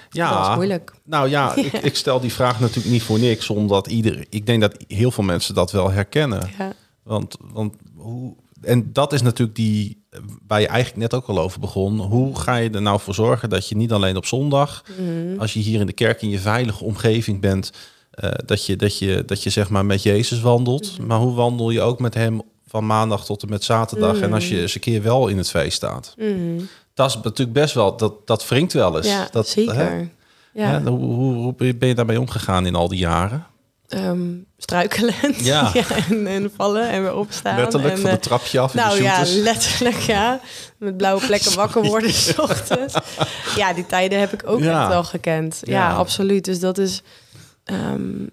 dat 0.10 0.30
was 0.30 0.48
Ja, 0.48 0.56
moeilijk. 0.56 0.94
nou 1.06 1.30
ja, 1.30 1.56
ik, 1.56 1.74
ik 1.74 1.96
stel 1.96 2.20
die 2.20 2.34
vraag 2.34 2.60
natuurlijk 2.60 2.90
niet 2.94 3.04
voor 3.04 3.20
niks, 3.20 3.50
omdat 3.50 3.88
ieder, 3.88 4.26
ik 4.30 4.46
denk 4.46 4.62
dat 4.62 4.78
heel 4.88 5.12
veel 5.12 5.24
mensen 5.24 5.56
dat 5.56 5.72
wel 5.72 5.92
herkennen. 5.92 6.50
Ja. 6.58 6.74
Want, 7.04 7.38
want 7.42 7.76
hoe, 7.96 8.36
en 8.62 8.94
dat 8.94 9.14
is 9.14 9.22
natuurlijk 9.22 9.58
die, 9.58 10.04
waar 10.48 10.62
je 10.62 10.68
eigenlijk 10.68 11.02
net 11.02 11.14
ook 11.14 11.28
al 11.28 11.40
over 11.40 11.60
begon. 11.60 12.00
Hoe 12.00 12.40
ga 12.40 12.56
je 12.56 12.70
er 12.70 12.82
nou 12.82 13.00
voor 13.00 13.14
zorgen 13.14 13.50
dat 13.50 13.68
je 13.70 13.76
niet 13.76 13.92
alleen 13.92 14.18
op 14.18 14.26
zondag, 14.26 14.84
Mhm. 14.98 15.40
als 15.40 15.54
je 15.54 15.60
hier 15.60 15.80
in 15.80 15.86
de 15.86 15.94
kerk 15.94 16.22
in 16.22 16.30
je 16.30 16.40
veilige 16.40 16.84
omgeving 16.84 17.42
bent, 17.42 17.72
eh, 18.12 18.32
dat, 18.46 18.66
je, 18.66 18.76
dat, 18.76 18.98
je, 19.00 19.24
dat 19.26 19.44
je 19.44 19.50
zeg 19.50 19.70
maar 19.70 19.86
met 19.86 20.04
Jezus 20.04 20.42
wandelt. 20.42 20.98
Mhm. 20.98 21.08
Maar 21.08 21.20
hoe 21.20 21.34
wandel 21.34 21.70
je 21.70 21.82
ook 21.82 22.00
met 22.00 22.14
hem 22.14 22.42
van 22.68 22.86
maandag 22.86 23.26
tot 23.26 23.44
en 23.44 23.50
met 23.50 23.64
zaterdag? 23.64 24.20
En 24.20 24.34
als 24.34 24.48
je 24.48 24.54
Mhm. 24.54 24.62
eens 24.62 24.76
een 24.76 24.82
keer 24.82 25.02
wel 25.02 25.28
in 25.28 25.38
het 25.38 25.50
feest 25.50 25.76
staat. 25.76 26.14
Mhm. 26.18 26.62
Dat 26.94 27.10
is 27.10 27.16
natuurlijk 27.16 27.54
best 27.54 27.74
wel, 27.74 27.98
dat, 27.98 28.28
dat 28.28 28.48
wringt 28.48 28.74
wel 28.74 28.98
eens. 28.98 29.08
ja, 29.08 29.28
dat, 29.32 29.48
zeker. 29.48 29.76
hè? 29.76 30.10
Ja, 30.54 30.82
hoe, 30.82 31.00
hoe, 31.00 31.34
hoe 31.34 31.54
ben 31.76 31.88
je 31.88 31.96
daarmee 31.96 32.20
omgegaan 32.20 32.66
in 32.66 32.76
al 32.76 32.88
die 32.88 33.00
jaren? 33.00 33.46
Ehm, 33.88 34.20
struikelend. 34.58 35.40
Ja. 35.46 35.74
en, 36.10 36.28
en 36.28 36.52
vallen 36.56 36.90
en 36.90 37.02
weer 37.02 37.16
opstaan. 37.16 37.56
Letterlijk 37.56 37.94
en, 37.94 38.00
van 38.00 38.06
eh, 38.10 38.12
het 38.16 38.24
trapje 38.24 38.60
af 38.60 38.74
in 38.74 38.80
Nou 38.80 38.98
de 38.98 39.04
ja, 39.04 39.24
letterlijk 39.26 39.98
ja. 39.98 40.40
Met 40.78 40.98
blauwe 40.98 41.26
plekken 41.28 41.56
wakker 41.56 41.84
worden 41.84 42.14
s 42.14 42.38
ochtends. 42.40 42.94
Ja, 43.56 43.74
die 43.74 43.86
tijden 43.86 44.20
heb 44.20 44.34
ik 44.34 44.42
ook 44.46 44.60
Ja. 44.60 44.80
echt 44.80 44.90
wel 44.90 45.04
gekend. 45.04 45.60
Ja, 45.62 45.72
Ja. 45.90 45.96
absoluut. 45.96 46.46
Dus 46.46 46.60
dat 46.60 46.78
is, 46.78 47.02
ehm, 47.64 48.28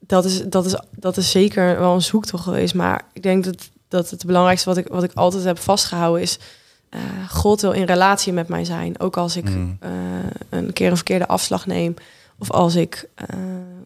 dat, 0.00 0.24
is, 0.24 0.42
dat, 0.42 0.66
is, 0.66 0.76
dat 0.90 1.16
is 1.16 1.30
zeker 1.30 1.78
wel 1.78 1.94
een 1.94 2.02
zoektocht 2.02 2.42
geweest. 2.44 2.74
Maar 2.74 3.02
ik 3.12 3.22
denk 3.22 3.44
dat, 3.44 3.68
dat 3.88 4.10
het 4.10 4.26
belangrijkste 4.26 4.68
wat 4.68 4.78
ik, 4.78 4.88
wat 4.88 5.02
ik 5.02 5.12
altijd 5.14 5.44
heb 5.44 5.58
vastgehouden 5.58 6.22
is... 6.22 6.38
eh, 6.88 7.00
God 7.28 7.60
wil 7.60 7.72
in 7.72 7.84
relatie 7.84 8.32
met 8.32 8.48
mij 8.48 8.64
zijn. 8.64 9.00
Ook 9.00 9.16
als 9.16 9.36
ik 9.36 9.44
Mm. 9.50 9.76
eh, 9.80 9.90
een 10.48 10.72
keer 10.72 10.90
een 10.90 10.96
verkeerde 10.96 11.26
afslag 11.28 11.66
neem. 11.66 11.94
Of 12.38 12.50
als 12.50 12.74
ik 12.74 13.08
eh, 13.14 13.26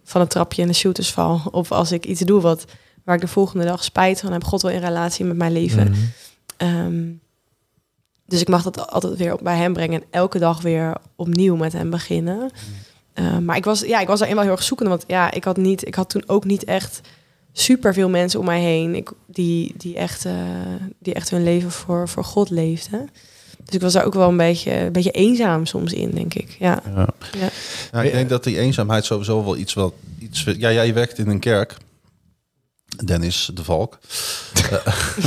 van 0.04 0.20
het 0.20 0.30
trapje 0.30 0.62
in 0.62 0.68
de 0.68 0.74
shooters 0.74 1.12
val. 1.12 1.40
Of 1.50 1.72
als 1.72 1.92
ik 1.92 2.06
iets 2.06 2.20
doe 2.20 2.40
wat, 2.40 2.64
waar 3.04 3.14
ik 3.14 3.20
de 3.20 3.28
volgende 3.28 3.64
dag 3.64 3.84
spijt 3.84 4.20
van 4.20 4.32
heb. 4.32 4.44
God 4.44 4.62
wil 4.62 4.70
in 4.70 4.80
relatie 4.80 5.24
met 5.24 5.36
mijn 5.36 5.52
leven. 5.52 5.88
Mhm. 5.90 5.98
Ehm, 6.56 7.08
dus 8.26 8.40
ik 8.40 8.48
mag 8.48 8.62
dat 8.62 8.90
altijd 8.90 9.16
weer 9.16 9.36
bij 9.42 9.56
hem 9.56 9.72
brengen. 9.72 10.00
En 10.00 10.06
elke 10.10 10.38
dag 10.38 10.60
weer 10.62 10.96
opnieuw 11.16 11.56
met 11.56 11.72
hem 11.72 11.90
beginnen. 11.90 12.50
Ehm, 13.14 13.44
maar 13.44 13.56
ik 13.56 13.64
was, 13.64 13.80
ja, 13.80 14.00
ik 14.00 14.06
was 14.06 14.18
daarin 14.18 14.36
wel 14.36 14.44
heel 14.46 14.54
erg 14.54 14.62
zoekende. 14.62 14.90
Want 14.90 15.04
ja, 15.06 15.30
ik 15.30 15.44
had, 15.44 15.56
niet, 15.56 15.86
ik 15.86 15.94
had 15.94 16.10
toen 16.10 16.22
ook 16.26 16.44
niet 16.44 16.64
echt 16.64 17.00
super 17.60 17.94
veel 17.94 18.08
mensen 18.08 18.40
om 18.40 18.46
mij 18.46 18.60
heen. 18.60 18.94
Ik, 18.94 19.12
die, 19.26 19.74
die, 19.76 19.96
echt, 19.96 20.24
eh, 20.24 20.34
die 20.98 21.14
echt 21.14 21.30
hun 21.30 21.44
leven 21.44 21.70
voor, 21.70 22.08
voor 22.08 22.24
God 22.24 22.50
leefden. 22.50 23.08
Dus 23.64 23.74
ik 23.74 23.80
was 23.80 23.92
daar 23.92 24.04
ook 24.04 24.14
wel 24.14 24.28
een 24.28 24.36
beetje, 24.36 24.76
een 24.76 24.92
beetje 24.92 25.10
eenzaam 25.10 25.66
soms 25.66 25.92
in, 25.92 26.10
denk 26.10 26.34
ik. 26.34 26.56
Ja. 26.58 26.82
Ja. 26.94 27.08
Ja. 27.38 27.48
Ja, 27.92 28.02
ik 28.02 28.12
denk 28.12 28.28
dat 28.28 28.44
die 28.44 28.58
eenzaamheid 28.58 29.04
sowieso 29.04 29.44
wel 29.44 29.56
iets 29.56 29.74
wat 29.74 29.92
iets. 30.18 30.44
Ja, 30.44 30.72
jij 30.72 30.94
werkt 30.94 31.18
in 31.18 31.28
een 31.28 31.38
kerk. 31.38 31.76
Dennis 33.04 33.50
de 33.54 33.64
Valk. 33.64 33.98
Eh, 34.70 34.86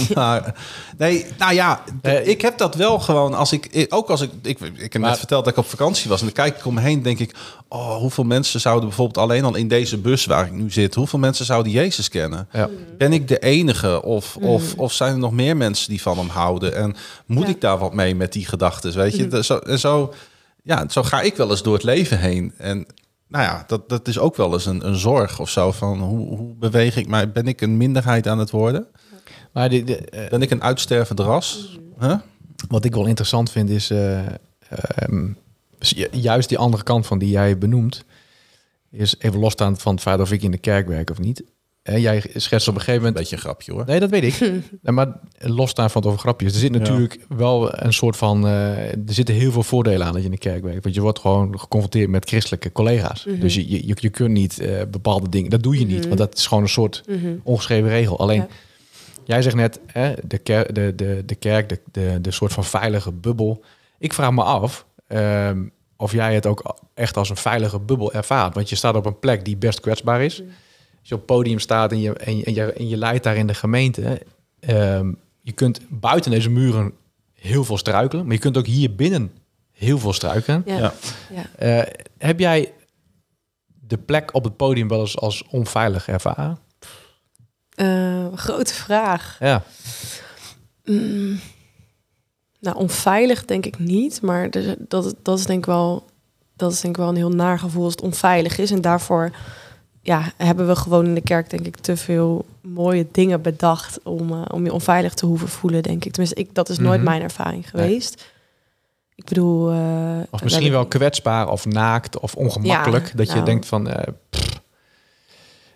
maar 0.16 0.56
nee, 0.98 1.26
nou 1.38 1.54
ja, 1.54 1.84
Eh, 2.02 2.28
ik 2.28 2.42
heb 2.42 2.58
dat 2.58 2.76
wel 2.76 3.00
gewoon 3.00 3.34
als 3.34 3.52
ik, 3.52 3.66
ik- 3.72 3.94
ook 3.94 4.10
als 4.10 4.22
ik, 4.22 4.30
ik, 4.42 4.60
ik 4.60 4.94
heb 4.94 4.98
Maar- 5.02 5.10
net 5.10 5.20
verteld 5.20 5.44
dat 5.44 5.54
ik 5.54 5.60
op 5.60 5.70
vakantie 5.70 6.10
was 6.10 6.20
en 6.20 6.26
dan 6.26 6.36
kijk 6.36 6.58
ik 6.58 6.66
om 6.66 6.74
me 6.74 6.82
heen, 6.82 7.02
denk 7.02 7.20
ik, 7.20 7.36
oh, 7.68 7.96
hoeveel 7.96 8.24
mensen 8.24 8.60
zouden 8.60 8.88
bijvoorbeeld 8.88 9.18
alleen 9.18 9.44
al 9.46 9.56
in 9.56 9.68
deze 9.68 9.98
bus 9.98 10.26
waar 10.26 10.46
ik 10.46 10.52
nu 10.52 10.72
zit, 10.72 10.96
hoeveel 10.96 11.20
mensen 11.20 11.46
zouden 11.46 11.72
Jezus 11.72 12.10
kennen? 12.10 12.48
Ja. 12.52 12.70
Ben 12.98 13.14
ik 13.14 13.28
de 13.28 13.40
enige 13.40 14.02
of, 14.04 14.36
of, 14.36 14.74
of 14.74 14.94
zijn 14.94 15.12
er 15.14 15.20
nog 15.20 15.32
meer 15.32 15.58
mensen 15.58 15.90
die 15.90 16.02
van 16.02 16.18
hem 16.18 16.30
houden? 16.30 16.76
En 16.76 16.96
moet 17.26 17.44
Ja. 17.44 17.50
ik 17.50 17.62
daar 17.62 17.78
wat 17.78 17.94
mee 17.94 18.16
met 18.16 18.34
die 18.34 18.46
gedachten? 18.46 18.94
Weet 18.96 19.16
je, 19.16 19.44
zo, 19.44 19.58
en 19.58 19.80
zo, 19.80 20.14
ja, 20.64 20.86
zo 20.90 21.04
ga 21.04 21.22
ik 21.22 21.36
wel 21.36 21.50
eens 21.50 21.64
door 21.64 21.74
het 21.74 21.84
leven 21.84 22.20
heen. 22.20 22.54
En 22.58 22.86
nou 23.34 23.44
ja, 23.46 23.64
dat, 23.68 23.90
dat 23.90 24.08
is 24.08 24.20
ook 24.20 24.36
wel 24.36 24.54
eens 24.54 24.66
een, 24.66 24.88
een 24.88 24.96
zorg 24.96 25.40
of 25.40 25.50
zo 25.50 25.72
van 25.72 26.00
hoe, 26.02 26.38
hoe 26.38 26.54
beweeg 26.56 26.96
ik 26.96 27.08
mij? 27.08 27.32
Ben 27.32 27.48
ik 27.48 27.62
een 27.62 27.78
minderheid 27.78 28.28
aan 28.28 28.40
het 28.40 28.50
worden? 28.52 28.88
Maar 29.52 29.70
die, 29.70 29.84
de, 29.84 29.98
eh, 29.98 30.30
Ben 30.30 30.42
ik 30.42 30.52
een 30.52 30.64
uitstervend 30.64 31.20
ras? 31.20 31.80
Huh? 32.00 32.16
wat 32.68 32.86
ik 32.86 32.94
wel 32.94 33.06
interessant 33.06 33.52
vind 33.52 33.70
is 33.70 33.90
eh, 33.90 34.20
ehm, 34.70 35.28
ju- 35.80 36.08
juist 36.12 36.50
die 36.50 36.58
andere 36.58 36.84
kant 36.84 37.08
van 37.08 37.18
die 37.20 37.30
jij 37.30 37.58
benoemt. 37.58 38.04
Is 38.92 39.16
even 39.20 39.40
losstaand 39.40 39.82
van 39.82 39.94
het 39.94 40.02
feit 40.04 40.20
of 40.20 40.32
ik 40.32 40.42
in 40.44 40.52
de 40.52 40.58
kerk 40.58 40.88
werk 40.88 41.10
of 41.10 41.20
niet. 41.20 41.44
Hè, 41.84 41.96
jij 41.96 42.24
schetst 42.36 42.68
op 42.68 42.74
een 42.76 42.80
gegeven 42.82 42.94
Een 42.94 42.98
moment. 43.00 43.16
beetje 43.16 43.36
een 43.36 43.42
grapje 43.42 43.72
hoor. 43.72 43.86
Nee, 43.86 44.00
dat 44.00 44.10
weet 44.10 44.24
ik. 44.24 44.40
Nee, 44.82 44.94
maar 44.94 45.20
losstaan 45.40 45.90
van 45.90 46.02
het 46.02 46.10
over 46.10 46.22
grapjes. 46.22 46.54
Er 46.54 46.60
zit 46.60 46.72
natuurlijk 46.72 47.20
wel 47.30 47.84
een 47.84 47.94
soort 47.94 48.18
van. 48.18 48.48
eh, 48.48 48.78
er 48.92 48.98
zitten 49.06 49.36
heel 49.36 49.52
veel 49.52 49.64
voordelen 49.64 50.08
aan 50.08 50.12
dat 50.14 50.22
je 50.22 50.26
in 50.28 50.32
de 50.34 50.38
kerk 50.38 50.64
werkt. 50.64 50.84
Want 50.84 50.96
je 50.96 51.02
wordt 51.02 51.20
gewoon 51.20 51.60
geconfronteerd 51.60 52.10
met 52.10 52.28
christelijke 52.30 52.72
collega's. 52.72 53.26
Dus 53.40 53.56
je, 53.56 53.86
je, 53.88 53.94
je 54.00 54.10
kunt 54.10 54.32
niet 54.32 54.60
eh, 54.60 54.82
bepaalde 54.92 55.30
dingen. 55.30 55.50
Dat 55.50 55.64
doe 55.64 55.80
je 55.80 55.86
niet. 55.86 56.06
Want 56.08 56.18
dat 56.18 56.38
is 56.38 56.48
gewoon 56.48 56.64
een 56.64 56.70
soort 56.70 57.04
Mhm. 57.08 57.36
ongeschreven 57.44 57.90
regel. 57.90 58.20
Alleen, 58.20 58.40
Ja. 58.40 58.48
jij 59.24 59.42
zegt 59.42 59.56
net, 59.56 59.80
hè, 59.86 60.14
de, 60.28 60.38
ker 60.38 60.74
de, 60.74 60.94
de, 60.96 61.24
de 61.26 61.36
kerk, 61.36 61.70
de, 61.70 61.80
de, 61.92 62.18
de 62.22 62.32
soort 62.32 62.54
van 62.54 62.64
veilige 62.66 63.12
bubbel. 63.12 63.64
Ik 64.00 64.14
vraag 64.14 64.32
me 64.32 64.44
af 64.44 64.86
ehm, 65.08 65.64
of 65.98 66.12
jij 66.12 66.34
het 66.36 66.46
ook 66.46 66.76
echt 66.94 67.18
als 67.18 67.30
een 67.30 67.36
veilige 67.36 67.80
bubbel 67.80 68.14
ervaart. 68.14 68.56
Want 68.56 68.70
je 68.70 68.76
staat 68.76 68.96
op 68.96 69.06
een 69.06 69.20
plek 69.20 69.46
die 69.46 69.58
best 69.58 69.80
kwetsbaar 69.80 70.22
is. 70.22 70.42
Als 71.04 71.12
je 71.12 71.18
op 71.18 71.28
het 71.28 71.38
podium 71.38 71.60
staat 71.60 71.92
en 71.92 72.00
je, 72.00 72.14
en 72.14 72.38
je, 72.38 72.44
en 72.44 72.54
je, 72.54 72.74
en 72.74 72.88
je 72.88 72.98
leidt 72.98 73.24
daar 73.24 73.36
in 73.36 73.48
de 73.48 73.54
gemeente. 73.54 74.22
ehm, 74.60 75.12
je 75.42 75.52
kunt 75.52 75.80
buiten 75.90 76.32
deze 76.32 76.50
muren 76.50 76.94
heel 77.34 77.64
veel 77.64 77.78
struikelen. 77.78 78.26
Maar 78.26 78.34
je 78.34 78.40
kunt 78.40 78.58
ook 78.58 78.66
hier 78.66 78.96
binnen 78.96 79.32
heel 79.72 80.00
veel 80.00 80.14
struikelen. 80.14 80.64
Ja. 80.66 80.94
Eh, 81.58 81.82
heb 82.18 82.40
jij 82.40 82.74
de 83.66 83.98
plek 83.98 84.34
op 84.34 84.44
het 84.44 84.56
podium 84.56 84.88
wel 84.88 85.00
eens 85.00 85.18
als 85.18 85.44
onveilig 85.48 86.08
ervaren? 86.08 86.60
Eh, 87.76 88.34
grote 88.36 88.74
vraag. 88.74 89.38
Ja. 89.40 89.64
Mm, 90.84 91.40
nou, 92.60 92.78
onveilig 92.78 93.46
denk 93.46 93.66
ik 93.66 93.80
niet, 93.80 94.22
maar 94.22 94.50
dat, 94.88 95.16
dat 95.22 95.40
is 95.40 95.46
denk 95.46 95.60
ik 95.60 95.66
wel, 95.66 96.06
dat 96.56 96.72
is 96.72 96.82
denk 96.82 96.96
ik 96.96 97.02
wel 97.02 97.10
een 97.10 97.16
heel 97.16 97.30
naar 97.30 97.60
gevoel 97.60 97.84
als 97.84 97.94
het 97.94 98.02
onveilig 98.02 98.58
is. 98.58 98.72
En 98.72 98.82
daarvoor 98.82 99.32
ja, 100.06 100.32
hebben 100.38 100.68
we 100.68 100.76
gewoon 100.76 101.06
in 101.06 101.14
de 101.14 101.22
kerk 101.22 101.50
denk 101.50 101.66
ik 101.66 101.76
te 101.78 101.98
veel 101.98 102.46
mooie 102.62 103.06
dingen 103.12 103.42
bedacht 103.42 104.00
om, 104.04 104.32
eh, 104.32 104.42
om 104.52 104.66
je 104.66 104.74
onveilig 104.74 105.14
te 105.14 105.26
hoeven 105.26 105.48
voelen, 105.48 105.84
denk 105.84 106.06
ik. 106.06 106.12
Tenminste, 106.12 106.40
ik, 106.42 106.56
dat 106.56 106.70
is 106.70 106.78
nooit 106.78 107.00
Mhm. 107.02 107.10
mijn 107.10 107.22
ervaring 107.22 107.70
geweest. 107.70 108.32
Ik 109.16 109.26
bedoel... 109.26 109.72
eh, 109.72 110.20
Of 110.30 110.44
misschien 110.44 110.72
wel 110.72 110.86
kwetsbaar 110.86 111.50
of 111.50 111.66
naakt 111.66 112.20
of 112.20 112.36
ongemakkelijk. 112.36 113.06
Ja, 113.08 113.12
dat 113.16 113.28
je 113.28 113.34
nou. 113.34 113.46
denkt 113.46 113.66
van... 113.66 113.88
eh, 113.90 114.14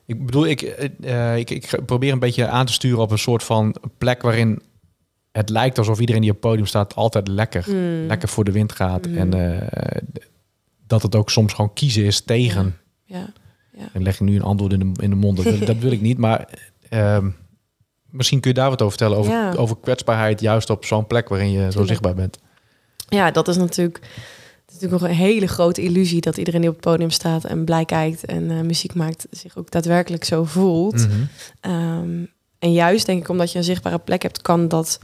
ik 0.05 0.25
bedoel, 0.25 0.45
ik, 0.47 0.61
ik, 1.35 1.49
ik 1.49 1.85
probeer 1.85 2.11
een 2.11 2.19
beetje 2.19 2.47
aan 2.47 2.65
te 2.65 2.73
sturen 2.73 2.99
op 2.99 3.11
een 3.11 3.17
soort 3.17 3.43
van 3.43 3.75
plek 3.97 4.21
waarin 4.21 4.61
het 5.31 5.49
lijkt 5.49 5.77
alsof 5.77 5.99
iedereen 5.99 6.21
die 6.21 6.29
op 6.31 6.37
het 6.37 6.45
podium 6.45 6.65
staat 6.65 6.95
altijd 6.95 7.27
lekker, 7.27 7.65
Mm. 7.67 8.07
lekker 8.07 8.27
voor 8.29 8.43
de 8.43 8.51
wind 8.51 8.71
gaat. 8.71 9.07
Mm. 9.07 9.17
En 9.17 9.69
dat 10.87 11.01
het 11.01 11.15
ook 11.15 11.29
soms 11.29 11.53
gewoon 11.53 11.73
kiezen 11.73 12.03
is 12.03 12.21
tegen. 12.21 12.77
Ja. 13.03 13.29
En 13.93 14.03
leg 14.03 14.13
ik 14.13 14.19
nu 14.19 14.35
een 14.35 14.41
antwoord 14.41 14.73
in 14.73 14.79
de, 14.79 15.01
in 15.01 15.09
de 15.09 15.15
mond. 15.15 15.37
Dat 15.37 15.45
wil, 15.45 15.65
dat 15.65 15.77
wil 15.77 15.91
ik 15.91 16.01
niet. 16.01 16.17
Maar 16.17 16.49
ehm, 16.89 17.29
misschien 18.09 18.39
kun 18.39 18.49
je 18.49 18.55
daar 18.57 18.69
wat 18.69 18.81
over 18.81 18.97
vertellen. 18.97 19.17
Over, 19.17 19.31
Ja. 19.31 19.53
over 19.53 19.77
kwetsbaarheid 19.81 20.39
juist 20.39 20.69
op 20.69 20.85
zo'n 20.85 21.07
plek 21.07 21.29
waarin 21.29 21.51
je 21.51 21.71
zo 21.71 21.85
zichtbaar 21.85 22.15
bent. 22.15 22.39
ja, 23.09 23.31
dat 23.31 23.47
is 23.47 23.57
natuurlijk, 23.57 23.97
het 24.01 24.75
is 24.75 24.81
natuurlijk 24.81 25.01
nog 25.01 25.11
een 25.11 25.17
hele 25.17 25.47
grote 25.47 25.81
illusie 25.81 26.21
dat 26.21 26.37
iedereen 26.37 26.61
die 26.61 26.69
op 26.69 26.75
het 26.75 26.85
podium 26.85 27.09
staat 27.09 27.43
en 27.45 27.65
blij 27.65 27.85
kijkt 27.85 28.25
en 28.25 28.51
eh, 28.51 28.59
muziek 28.61 28.93
maakt 28.93 29.27
zich 29.31 29.57
ook 29.57 29.71
daadwerkelijk 29.71 30.23
zo 30.23 30.43
voelt. 30.43 31.07
Mhm. 31.07 31.11
Ehm, 31.61 32.23
en 32.59 32.73
juist 32.73 33.05
denk 33.05 33.19
ik 33.21 33.29
omdat 33.29 33.51
je 33.51 33.57
een 33.57 33.63
zichtbare 33.63 33.99
plek 33.99 34.21
hebt, 34.21 34.41
kan 34.41 34.67
dat 34.67 34.99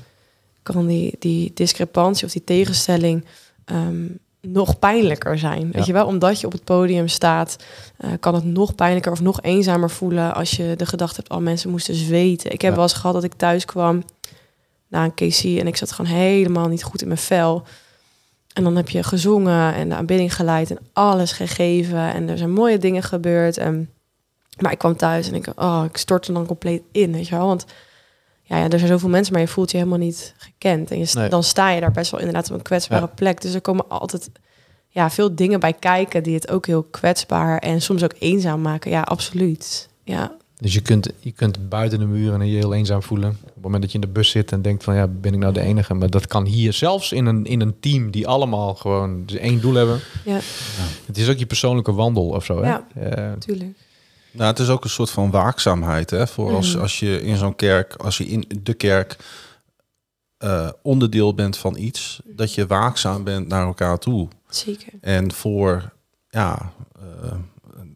kan 0.63 0.87
die, 0.87 1.15
die 1.19 1.51
discrepantie 1.53 2.25
of 2.25 2.31
die 2.31 2.43
tegenstelling 2.43 3.25
ehm, 3.65 4.05
nog 4.47 4.79
pijnlijker 4.79 5.37
zijn. 5.37 5.71
Weet 5.71 5.85
je 5.85 5.93
wel, 5.93 6.05
omdat 6.05 6.39
je 6.39 6.45
op 6.45 6.51
het 6.51 6.63
podium 6.63 7.07
staat, 7.07 7.55
eh, 7.97 8.09
kan 8.19 8.35
het 8.35 8.43
nog 8.45 8.75
pijnlijker 8.75 9.11
of 9.11 9.21
nog 9.21 9.41
eenzamer 9.41 9.89
voelen 9.89 10.33
als 10.33 10.51
je 10.51 10.73
de 10.77 10.85
gedachte 10.85 11.15
hebt, 11.15 11.29
al 11.29 11.41
mensen 11.41 11.69
moesten 11.69 11.95
zweten. 11.95 12.51
Ik 12.51 12.61
heb 12.61 12.69
Ja. 12.69 12.75
wel 12.75 12.85
eens 12.85 12.93
gehad 12.93 13.13
dat 13.13 13.23
ik 13.23 13.33
thuis 13.33 13.65
kwam 13.65 14.03
na 14.87 15.03
een 15.03 15.13
KC 15.13 15.43
en 15.43 15.67
ik 15.67 15.75
zat 15.75 15.91
gewoon 15.91 16.11
helemaal 16.11 16.67
niet 16.67 16.83
goed 16.83 17.01
in 17.01 17.07
mijn 17.07 17.19
vel. 17.19 17.63
En 18.53 18.63
dan 18.63 18.75
heb 18.75 18.89
je 18.89 19.03
gezongen 19.03 19.73
en 19.73 19.89
de 19.89 19.95
aanbidding 19.95 20.35
geleid 20.35 20.71
en 20.71 20.77
alles 20.93 21.31
gegeven. 21.31 22.13
En 22.13 22.29
er 22.29 22.37
zijn 22.37 22.51
mooie 22.53 22.77
dingen 22.77 23.03
gebeurd. 23.03 23.57
En, 23.57 23.89
maar 24.59 24.71
ik 24.71 24.77
kwam 24.77 24.95
thuis 24.97 25.27
en 25.27 25.33
ik, 25.35 25.47
oh, 25.55 25.83
ik 25.89 25.97
stortte 25.97 26.33
dan 26.33 26.45
compleet 26.45 26.81
in, 26.91 27.11
weet 27.11 27.27
je 27.27 27.35
wel. 27.35 27.47
Want 27.47 27.65
ja, 28.43 28.57
ja, 28.57 28.63
er 28.69 28.77
zijn 28.77 28.91
zoveel 28.91 29.09
mensen, 29.09 29.33
maar 29.33 29.41
je 29.41 29.47
voelt 29.47 29.71
je 29.71 29.77
helemaal 29.77 29.97
niet 29.99 30.33
gekend. 30.37 30.91
En 30.91 30.99
je, 30.99 31.05
st- 31.05 31.15
Nee. 31.15 31.29
dan 31.29 31.43
sta 31.43 31.69
je 31.69 31.79
daar 31.81 31.91
best 31.91 32.11
wel 32.11 32.19
inderdaad 32.19 32.49
op 32.51 32.55
een 32.57 32.61
kwetsbare 32.61 33.01
Ja. 33.05 33.11
plek. 33.15 33.41
Dus 33.41 33.53
er 33.53 33.61
komen 33.61 33.89
altijd 33.89 34.29
ja, 34.87 35.09
veel 35.09 35.35
dingen 35.35 35.59
bij 35.59 35.73
kijken 35.73 36.23
die 36.23 36.33
het 36.35 36.49
ook 36.49 36.65
heel 36.65 36.83
kwetsbaar 36.83 37.57
en 37.57 37.81
soms 37.81 38.03
ook 38.03 38.13
eenzaam 38.19 38.61
maken. 38.61 38.91
Ja, 38.91 39.01
absoluut. 39.01 39.89
Ja, 40.03 40.35
Dus 40.57 40.73
je 40.73 40.81
kunt, 40.81 41.09
je 41.19 41.31
kunt 41.31 41.69
buiten 41.69 41.99
de 41.99 42.05
muren 42.05 42.41
en 42.41 42.47
je 42.47 42.57
heel 42.57 42.73
eenzaam 42.73 43.03
voelen. 43.03 43.29
Op 43.29 43.53
het 43.53 43.63
moment 43.63 43.81
dat 43.81 43.91
je 43.91 43.97
in 43.99 44.05
de 44.05 44.11
bus 44.11 44.29
zit 44.29 44.51
en 44.51 44.61
denkt 44.61 44.83
van 44.83 44.95
ja, 44.95 45.07
ben 45.07 45.33
ik 45.33 45.39
nou 45.39 45.53
de 45.53 45.59
enige? 45.61 45.93
Maar 45.93 46.09
dat 46.09 46.27
kan 46.27 46.45
hier 46.45 46.73
zelfs 46.73 47.11
in 47.11 47.25
een, 47.25 47.45
in 47.45 47.61
een 47.61 47.79
team 47.79 48.11
die 48.11 48.27
allemaal 48.27 48.75
gewoon 48.75 49.25
dus 49.25 49.35
één 49.37 49.61
doel 49.61 49.73
hebben. 49.73 49.99
ja, 50.25 50.39
Het 51.05 51.17
is 51.17 51.29
ook 51.29 51.37
je 51.37 51.45
persoonlijke 51.45 51.93
wandel 51.93 52.27
of 52.27 52.45
zo. 52.45 52.61
Hè? 52.61 52.67
Ja. 52.69 52.87
Eh, 52.95 53.15
natuurlijk. 53.17 53.77
Nou, 54.33 54.49
het 54.49 54.59
is 54.59 54.69
ook 54.69 54.83
een 54.83 54.89
soort 54.89 55.09
van 55.09 55.31
waakzaamheid. 55.31 56.09
Hè? 56.09 56.27
Voor 56.27 56.53
als, 56.55 56.71
Mhm. 56.73 56.81
als 56.81 56.99
je 56.99 57.21
in 57.21 57.37
zo'n 57.37 57.55
kerk, 57.55 57.95
als 57.95 58.17
je 58.17 58.25
in 58.25 58.45
de 58.61 58.73
kerk 58.73 59.17
eh, 60.37 60.69
onderdeel 60.81 61.33
bent 61.33 61.57
van 61.57 61.77
iets, 61.77 62.21
dat 62.25 62.53
je 62.53 62.67
waakzaam 62.67 63.23
bent 63.23 63.47
naar 63.47 63.65
elkaar 63.65 63.99
toe. 63.99 64.27
Zeker. 64.49 64.93
En 65.01 65.31
voor, 65.31 65.91
ja, 66.29 66.71
eh, 67.23 67.31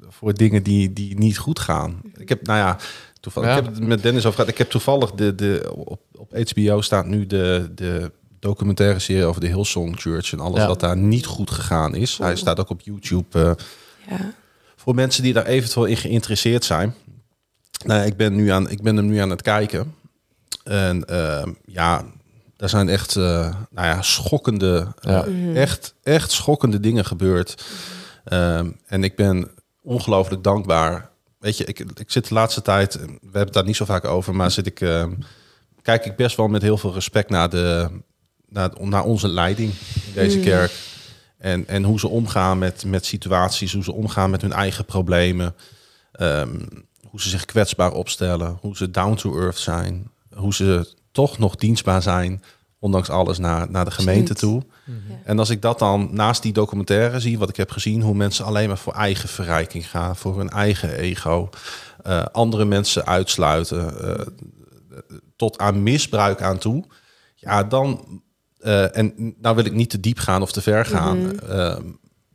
voor 0.10 0.34
dingen 0.34 0.63
die, 0.63 0.93
die 0.93 1.17
niet 1.17 1.38
goed 1.38 1.60
gaan. 1.60 2.02
Ik 2.17 2.30
heb, 2.30 2.45
nou 2.47 2.60
ja, 2.60 2.78
toevallig, 3.19 3.50
Ja. 3.50 3.58
ik 3.58 3.63
heb 3.63 3.73
het 3.73 3.84
met 3.84 4.02
Dennis 4.02 4.26
over 4.26 4.36
gehad. 4.39 4.52
Ik 4.52 4.58
heb 4.58 4.69
toevallig 4.69 5.12
de, 5.12 5.36
de, 5.36 5.71
op, 5.76 6.02
op 6.17 6.34
HBO 6.54 6.82
staat 6.82 7.06
nu 7.06 7.26
de, 7.26 7.71
de 7.76 8.12
documentaire 8.39 9.00
serie 9.00 9.26
over 9.26 9.41
de 9.41 9.47
Hillsong 9.47 10.00
Church 10.00 10.32
en 10.32 10.39
alles 10.39 10.60
Ja. 10.60 10.67
wat 10.67 10.80
daar 10.80 10.97
niet 10.97 11.26
goed 11.26 11.52
gegaan 11.52 11.95
is. 11.95 12.17
Hij 12.17 12.36
staat 12.36 12.60
ook 12.60 12.69
op 12.69 12.82
YouTube. 12.82 13.39
eh, 13.39 13.52
Ja. 14.10 14.34
Voor 14.88 14.95
mensen 14.95 15.23
die 15.23 15.34
daar 15.34 15.45
eventueel 15.45 15.86
in 15.86 15.97
geïnteresseerd 15.97 16.65
zijn. 16.65 16.95
Nou, 17.86 18.06
ik, 18.06 18.17
ben 18.17 18.36
nu 18.36 18.50
aan, 18.50 18.69
ik 18.69 18.82
ben 18.82 18.95
hem 18.95 19.06
nu 19.06 19.17
aan 19.17 19.30
het 19.30 19.41
kijken. 19.41 19.95
En 20.63 21.06
ehm, 21.06 21.52
ja, 21.65 22.06
daar 22.56 22.69
zijn 22.69 22.89
echt 22.89 23.15
eh, 23.15 23.56
nou 23.69 23.88
ja, 23.88 24.02
schokkende, 24.02 24.88
eh, 25.00 25.12
Ja. 25.12 25.26
Mhm. 25.30 25.56
echt, 25.56 25.93
echt 26.04 26.32
schokkende 26.32 26.80
dingen 26.80 27.06
gebeurd. 27.06 27.63
Ehm, 28.23 28.69
en 28.86 29.04
ik 29.04 29.15
ben 29.15 29.50
ongelooflijk 29.82 30.43
dankbaar. 30.43 31.10
Weet 31.39 31.58
je, 31.58 31.65
ik, 31.65 31.80
ik 31.80 32.12
zit 32.12 32.28
de 32.28 32.34
laatste 32.34 32.62
tijd, 32.62 32.93
we 32.93 33.08
hebben 33.21 33.41
het 33.41 33.54
daar 33.54 33.65
niet 33.65 33.76
zo 33.76 33.86
vaak 33.86 34.06
over, 34.06 34.36
maar 34.36 34.52
zit 34.52 34.65
ik, 34.65 34.82
ehm, 34.82 35.12
kijk 35.82 36.06
ik 36.06 36.15
best 36.15 36.38
wel 36.38 36.47
met 36.47 36.62
heel 36.62 36.78
veel 36.78 36.93
respect 36.93 37.30
naar, 37.30 37.50
de, 37.50 37.89
naar, 38.50 38.69
naar 38.80 39.04
onze 39.04 39.28
leiding 39.28 39.71
in 40.06 40.13
deze 40.13 40.38
Mm. 40.38 40.43
kerk. 40.43 40.71
En, 41.38 41.67
en 41.67 41.84
hoe 41.84 42.00
ze 42.00 42.08
omgaan 42.08 42.58
met, 42.58 42.86
met 42.86 43.06
situaties, 43.06 43.73
hoe 43.73 43.84
ze 43.84 43.93
omgaan 43.93 44.30
met 44.30 44.41
hun 44.41 44.54
eigen 44.54 44.86
problemen. 44.86 45.56
Ehm, 46.12 46.60
hoe 47.10 47.21
ze 47.21 47.30
zich 47.30 47.45
kwetsbaar 47.45 47.91
opstellen, 47.91 48.58
hoe 48.62 48.78
ze 48.78 48.91
down 48.91 49.15
to 49.15 49.39
earth 49.39 49.58
zijn. 49.58 50.12
Hoe 50.34 50.54
ze 50.54 50.93
toch 51.12 51.38
nog 51.38 51.56
dienstbaar 51.56 52.02
zijn, 52.02 52.44
ondanks 52.79 53.10
alles, 53.10 53.38
naar, 53.38 53.71
naar 53.71 53.85
de 53.85 53.92
gemeente 53.92 54.33
toe. 54.33 54.63
Ja. 54.85 54.94
En 55.23 55.40
als 55.40 55.50
ik 55.50 55.62
dat 55.62 55.79
dan 55.79 56.10
naast 56.12 56.42
die 56.42 56.54
documentaire 56.54 57.19
zie, 57.19 57.38
wat 57.38 57.50
ik 57.50 57.56
heb 57.56 57.71
gezien, 57.71 58.02
hoe 58.02 58.13
mensen 58.13 58.46
alleen 58.46 58.67
maar 58.67 58.77
voor 58.77 58.94
eigen 58.94 59.29
verrijking 59.29 59.90
gaan, 59.90 60.15
voor 60.15 60.38
hun 60.38 60.50
eigen 60.50 60.98
ego, 60.98 61.50
eh, 62.04 62.25
andere 62.31 62.65
mensen 62.65 63.06
uitsluiten, 63.06 64.02
eh, 64.02 64.25
tot 65.35 65.58
aan 65.58 65.83
misbruik 65.83 66.42
aan 66.42 66.58
toe. 66.58 66.85
Ja, 67.35 67.63
dan. 67.63 68.21
Eh, 68.60 68.97
en 68.97 69.35
nou 69.41 69.55
wil 69.55 69.65
ik 69.65 69.73
niet 69.73 69.89
te 69.89 69.99
diep 69.99 70.17
gaan 70.19 70.41
of 70.41 70.51
te 70.51 70.62
ver 70.62 70.85
gaan. 70.85 71.17
Mhm. 71.21 71.35
eh, 71.51 71.77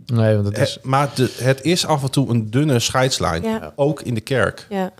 nee, 0.06 0.34
want 0.34 0.46
het 0.46 0.58
is... 0.58 0.74
het- 0.74 0.84
maar 0.84 1.10
de, 1.14 1.34
het 1.38 1.62
is 1.62 1.86
af 1.86 2.02
en 2.02 2.10
toe 2.10 2.30
een 2.30 2.50
dunne 2.50 2.78
scheidslijn, 2.78 3.42
Ja. 3.42 3.72
ook 3.76 4.02
in 4.02 4.14
de 4.14 4.20
kerk. 4.20 4.66
Ja. 4.68 4.92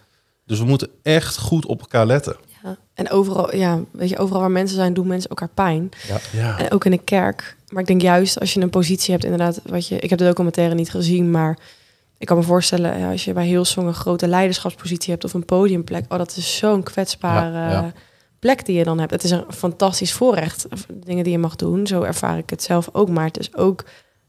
Dus 0.46 0.58
we 0.58 0.64
moeten 0.64 0.88
echt 1.02 1.38
goed 1.38 1.66
op 1.66 1.80
elkaar 1.80 2.06
letten. 2.06 2.36
Ja. 2.62 2.76
En 2.94 3.10
overal, 3.10 3.56
ja, 3.56 3.80
weet 3.92 4.08
je, 4.08 4.18
overal 4.18 4.40
waar 4.40 4.50
mensen 4.50 4.76
zijn, 4.76 4.94
doen 4.94 5.06
mensen 5.06 5.30
elkaar 5.30 5.48
pijn. 5.54 5.88
Ja. 6.32 6.58
En 6.58 6.70
ook 6.70 6.84
in 6.84 6.90
de 6.90 6.98
kerk. 7.04 7.56
Maar 7.68 7.80
ik 7.82 7.86
denk 7.88 8.02
juist 8.02 8.40
als 8.40 8.54
je 8.54 8.60
een 8.60 8.70
positie 8.70 9.12
hebt, 9.12 9.24
inderdaad, 9.24 9.60
wat 9.66 9.88
je. 9.88 9.98
Ik 9.98 10.10
heb 10.10 10.18
de 10.18 10.24
documentaire 10.24 10.74
niet 10.74 10.90
gezien, 10.90 11.30
maar 11.30 11.58
ik 12.18 12.26
kan 12.26 12.36
me 12.36 12.42
voorstellen, 12.42 12.98
ja, 12.98 13.10
als 13.10 13.24
je 13.24 13.32
bij 13.32 13.46
Hillsong 13.46 13.86
een 13.86 13.94
grote 13.94 14.28
leiderschapspositie 14.28 15.10
hebt 15.10 15.24
of 15.24 15.34
een 15.34 15.44
podiumplek, 15.44 16.04
oh, 16.08 16.18
dat 16.18 16.36
is 16.36 16.56
zo'n 16.56 16.82
kwetsbare 16.82 17.56
Ja, 17.58 17.70
ja. 17.70 17.92
Plek 18.42 18.64
die 18.66 18.76
je 18.78 18.84
dan 18.84 18.98
hebt. 18.98 19.10
Het 19.10 19.24
is 19.24 19.30
een 19.30 19.44
fantastisch 19.48 20.12
voorrecht, 20.12 20.66
dingen 20.92 21.24
die 21.24 21.32
je 21.32 21.38
mag 21.38 21.56
doen. 21.56 21.86
Zo 21.86 22.02
ervaar 22.02 22.38
ik 22.38 22.50
het 22.50 22.62
zelf 22.62 22.88
ook, 22.92 23.08
maar 23.08 23.24
het 23.24 23.38
is 23.38 23.54
ook 23.54 23.84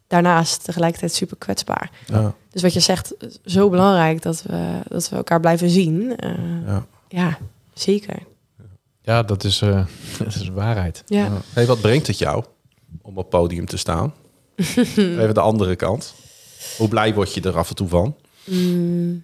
daarnaast 0.07 0.63
tegelijkertijd 0.63 1.13
super 1.13 1.37
kwetsbaar. 1.37 1.91
Ja. 2.05 2.33
Dus 2.51 2.61
wat 2.61 2.73
je 2.73 2.79
zegt, 2.79 3.13
zo 3.45 3.69
belangrijk 3.69 4.21
dat 4.21 4.43
we, 4.43 4.79
dat 4.87 5.09
we 5.09 5.15
elkaar 5.15 5.39
blijven 5.39 5.69
zien. 5.69 6.17
Eh, 6.17 6.31
Ja. 6.65 6.85
ja, 7.07 7.37
zeker. 7.73 8.15
Ja, 9.01 9.23
dat 9.23 9.43
is, 9.43 9.61
eh, 9.61 9.85
dat 10.23 10.35
is 10.35 10.49
waarheid. 10.49 11.03
Ja. 11.05 11.29
Hey, 11.53 11.65
wat 11.65 11.81
brengt 11.81 12.07
het 12.07 12.17
jou 12.17 12.43
om 13.01 13.17
op 13.17 13.29
podium 13.29 13.65
te 13.65 13.77
staan? 13.77 14.13
Even 14.95 15.33
de 15.33 15.39
andere 15.39 15.75
kant. 15.75 16.13
Hoe 16.77 16.87
blij 16.87 17.13
word 17.13 17.33
je 17.33 17.41
er 17.41 17.57
af 17.57 17.69
en 17.69 17.75
toe 17.75 17.87
van? 17.87 18.15
Mm, 18.43 19.23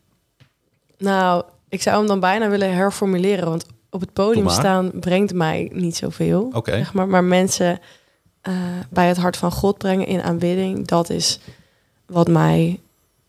nou, 0.97 1.43
ik 1.69 1.81
zou 1.81 1.97
hem 1.97 2.07
dan 2.07 2.19
bijna 2.19 2.49
willen 2.49 2.73
herformuleren. 2.73 3.49
Want 3.49 3.65
op 3.89 4.01
het 4.01 4.13
podium 4.13 4.49
staan 4.49 4.91
brengt 4.99 5.33
mij 5.33 5.69
niet 5.73 5.95
zoveel. 5.95 6.49
Oké. 6.53 6.71
Zeg 6.71 6.93
maar, 6.93 7.07
maar 7.07 7.23
mensen 7.23 7.79
eh, 8.41 8.53
bij 8.89 9.07
het 9.07 9.17
hart 9.17 9.37
van 9.37 9.51
God 9.51 9.77
brengen 9.77 10.07
in 10.07 10.21
aanbidding, 10.21 10.87
dat 10.87 11.09
is 11.09 11.39
wat 12.05 12.27
mij 12.27 12.79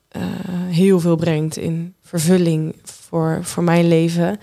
eh, 0.09 0.23
heel 0.69 1.01
veel 1.01 1.17
brengt 1.17 1.57
in 1.57 1.95
vervulling 2.01 2.77
voor, 2.83 3.39
voor 3.43 3.63
mijn 3.63 3.89
leven. 3.89 4.39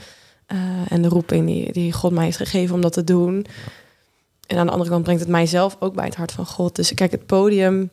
eh, 0.46 0.58
en 0.92 1.02
de 1.02 1.08
roeping 1.08 1.46
die, 1.46 1.72
die 1.72 1.94
God 1.94 2.12
mij 2.12 2.24
heeft 2.24 2.38
gegeven 2.38 2.76
om 2.76 2.82
dat 2.82 2.94
te 2.94 3.04
doen. 3.04 3.46
En 4.48 4.58
aan 4.58 4.66
de 4.66 4.72
andere 4.72 4.90
kant 4.90 5.04
brengt 5.04 5.22
het 5.22 5.30
mijzelf 5.30 5.76
ook 5.80 5.94
bij 5.96 6.06
het 6.06 6.16
hart 6.16 6.32
van 6.32 6.46
God. 6.46 6.76
Dus 6.76 6.94
kijk, 6.94 7.12
het 7.12 7.26
podium 7.26 7.90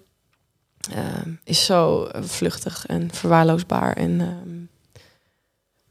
is 1.44 1.64
zo 1.64 2.08
vluchtig 2.20 2.86
en 2.86 3.12
verwaarloosbaar. 3.12 3.92
En, 3.96 4.20
ehm, 4.20 4.64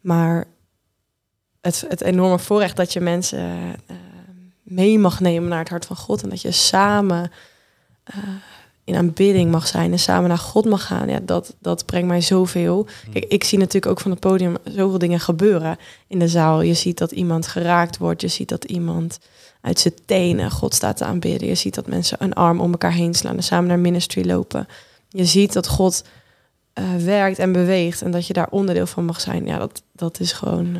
maar 0.01 0.47
het, 1.63 1.85
het 1.87 2.01
enorme 2.01 2.39
voorrecht 2.39 2.75
dat 2.75 2.93
je 2.93 2.99
mensen 2.99 3.39
eh, 3.39 3.95
mee 4.63 4.99
mag 4.99 5.19
nemen 5.19 5.49
naar 5.49 5.59
het 5.59 5.69
hart 5.69 5.85
van 5.85 5.95
God. 5.95 6.23
En 6.23 6.29
dat 6.29 6.41
je 6.41 6.51
samen 6.51 7.31
eh, 8.03 8.17
in 8.83 8.95
aanbidding 8.95 9.51
mag 9.51 9.67
zijn 9.67 9.91
en 9.91 9.99
samen 9.99 10.29
naar 10.29 10.37
God 10.37 10.65
mag 10.65 10.85
gaan. 10.85 11.09
Ja, 11.09 11.19
dat, 11.19 11.55
dat 11.59 11.85
brengt 11.85 12.07
mij 12.07 12.21
zoveel. 12.21 12.87
Kijk, 13.11 13.25
ik 13.25 13.43
zie 13.43 13.57
natuurlijk 13.57 13.91
ook 13.91 13.99
van 13.99 14.11
het 14.11 14.19
podium 14.19 14.55
zoveel 14.63 14.97
dingen 14.97 15.19
gebeuren 15.19 15.77
in 16.07 16.19
de 16.19 16.27
zaal. 16.27 16.61
Je 16.61 16.73
ziet 16.73 16.97
dat 16.97 17.11
iemand 17.11 17.47
geraakt 17.47 17.97
wordt. 17.97 18.21
Je 18.21 18.27
ziet 18.27 18.49
dat 18.49 18.63
iemand 18.63 19.19
uit 19.61 19.79
zijn 19.79 19.93
tenen 20.05 20.51
God 20.51 20.73
staat 20.73 20.97
te 20.97 21.05
aanbidden. 21.05 21.47
Je 21.47 21.55
ziet 21.55 21.75
dat 21.75 21.87
mensen 21.87 22.17
een 22.19 22.33
arm 22.33 22.59
om 22.59 22.71
elkaar 22.71 22.93
heen 22.93 23.13
slaan 23.13 23.35
en 23.35 23.43
samen 23.43 23.67
naar 23.67 23.79
ministry 23.79 24.27
lopen. 24.27 24.67
Je 25.09 25.25
ziet 25.25 25.53
dat 25.53 25.67
God 25.67 26.03
eh, 26.73 26.95
werkt 26.95 27.39
en 27.39 27.51
beweegt 27.51 28.01
en 28.01 28.11
dat 28.11 28.27
je 28.27 28.33
daar 28.33 28.49
onderdeel 28.49 28.87
van 28.87 29.05
mag 29.05 29.21
zijn. 29.21 29.45
Ja, 29.45 29.57
dat, 29.57 29.83
dat 29.91 30.19
is 30.19 30.31
gewoon 30.31 30.77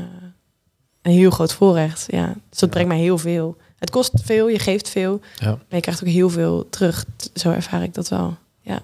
een 1.03 1.11
heel 1.11 1.29
groot 1.31 1.53
voorrecht. 1.53 2.05
Ja. 2.07 2.35
Dus 2.49 2.59
dat 2.59 2.69
brengt 2.69 2.87
mij 2.89 2.99
heel 2.99 3.17
veel. 3.17 3.57
Het 3.75 3.89
kost 3.89 4.11
veel, 4.23 4.47
je 4.49 4.59
geeft 4.59 4.89
veel, 4.89 5.21
Ja. 5.37 5.49
maar 5.49 5.65
je 5.69 5.79
krijgt 5.81 6.03
ook 6.03 6.09
heel 6.09 6.29
veel 6.29 6.69
terug. 6.69 7.05
Zo 7.33 7.51
ervaar 7.51 7.83
ik 7.83 7.93
dat 7.93 8.09
wel. 8.09 8.37
Ja. 8.61 8.81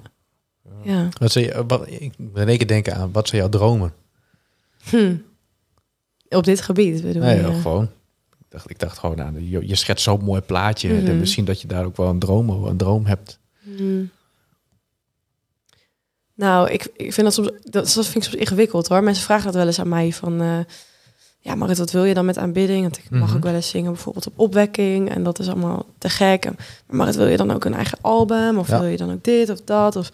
Ja. 0.84 1.07
Wat 1.20 1.32
zou 1.32 1.45
je, 1.45 1.63
wat, 1.67 1.88
ik 1.88 2.13
ben 2.17 2.41
in 2.41 2.47
één 2.47 2.57
keer 2.57 2.67
denken 2.67 2.95
aan, 2.95 3.11
wat 3.11 3.28
zijn 3.28 3.41
jouw 3.41 3.49
dromen? 3.49 3.93
Hm. 4.84 5.15
Op 6.30 6.43
dit 6.43 6.61
gebied 6.61 7.01
bedoel 7.01 7.22
Nee, 7.22 7.36
je? 7.41 7.47
ja, 7.47 7.61
gewoon. 7.61 7.84
Ik 8.39 8.45
dacht, 8.49 8.70
ik 8.70 8.80
dacht 8.80 8.97
gewoon 8.97 9.22
aan, 9.22 9.49
je, 9.49 9.67
je 9.67 9.76
schetst 9.76 10.03
zo'n 10.03 10.24
mooi 10.24 10.41
plaatje. 10.41 10.89
En 10.89 11.20
misschien 11.20 11.45
dat 11.45 11.61
je 11.61 11.67
daar 11.67 11.86
ook 11.86 11.97
wel 11.97 12.09
een 12.09 12.20
droom, 12.20 12.49
een 12.49 12.78
droom 12.78 13.05
hebt. 13.05 13.39
Hmm. 13.63 14.09
Nou, 16.34 16.70
ik, 16.70 16.88
ik 16.95 17.13
vind 17.13 17.26
dat 17.28 17.34
soms, 17.34 17.47
dat, 17.63 17.93
dat 17.93 18.05
vind 18.05 18.15
ik 18.15 18.24
soms 18.24 18.36
ingewikkeld 18.36 18.88
hoor. 18.88 19.03
Mensen 19.03 19.24
vragen 19.24 19.45
dat 19.45 19.53
wel 19.55 19.65
eens 19.65 19.80
aan 19.80 19.89
mij 19.89 20.13
van, 20.13 20.41
eh, 20.41 20.59
ja, 21.39 21.55
Marit, 21.55 21.77
wat 21.77 21.91
wil 21.91 22.03
je 22.03 22.13
dan 22.13 22.25
met 22.25 22.37
aanbidding? 22.37 22.81
Want 22.81 22.97
ik 22.97 23.09
mag 23.09 23.27
Mhm. 23.27 23.37
ook 23.37 23.43
wel 23.43 23.53
eens 23.53 23.69
zingen, 23.69 23.91
bijvoorbeeld 23.91 24.27
op 24.27 24.33
opwekking, 24.39 25.09
en 25.09 25.23
dat 25.23 25.39
is 25.39 25.47
allemaal 25.47 25.85
te 25.97 26.09
gek. 26.09 26.45
En, 26.45 26.55
Maar 26.87 26.95
Marit, 26.95 27.15
wil 27.15 27.27
je 27.27 27.37
dan 27.37 27.51
ook 27.51 27.65
een 27.65 27.73
eigen 27.73 27.97
album? 28.01 28.57
Of 28.57 28.67
Ja. 28.67 28.79
wil 28.79 28.89
je 28.89 28.97
dan 28.97 29.11
ook 29.11 29.23
dit 29.23 29.49
of 29.49 29.61
dat? 29.61 29.95
Of, 29.95 30.09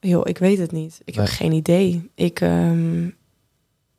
joh, 0.00 0.20
ik 0.24 0.38
weet 0.38 0.58
het 0.58 0.72
niet. 0.72 1.00
Ik 1.04 1.14
heb 1.14 1.26
geen 1.26 1.52
idee. 1.52 2.10
Ik, 2.14 2.40
ehm, 2.40 3.06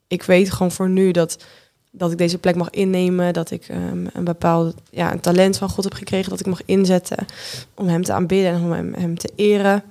ik 0.08 0.24
weet 0.24 0.52
gewoon 0.52 0.72
voor 0.72 0.90
nu 0.90 1.12
dat, 1.12 1.44
dat 1.92 2.12
ik 2.12 2.18
deze 2.18 2.38
plek 2.38 2.56
mag 2.56 2.70
innemen, 2.70 3.34
dat 3.34 3.52
ik 3.52 3.68
ehm, 3.68 4.06
een 4.14 4.24
bepaald 4.24 4.76
ja, 4.90 5.12
een 5.12 5.20
talent 5.20 5.58
van 5.58 5.70
God 5.70 5.84
heb 5.84 5.94
gekregen, 5.94 6.30
dat 6.30 6.40
ik 6.40 6.46
mag 6.46 6.62
inzetten 6.66 7.26
om 7.74 7.88
hem 7.88 8.04
te 8.04 8.14
aanbidden 8.14 8.52
en 8.54 8.62
om 8.62 8.72
hem, 8.72 8.94
hem 8.94 9.18
te 9.18 9.30
eren. 9.36 9.84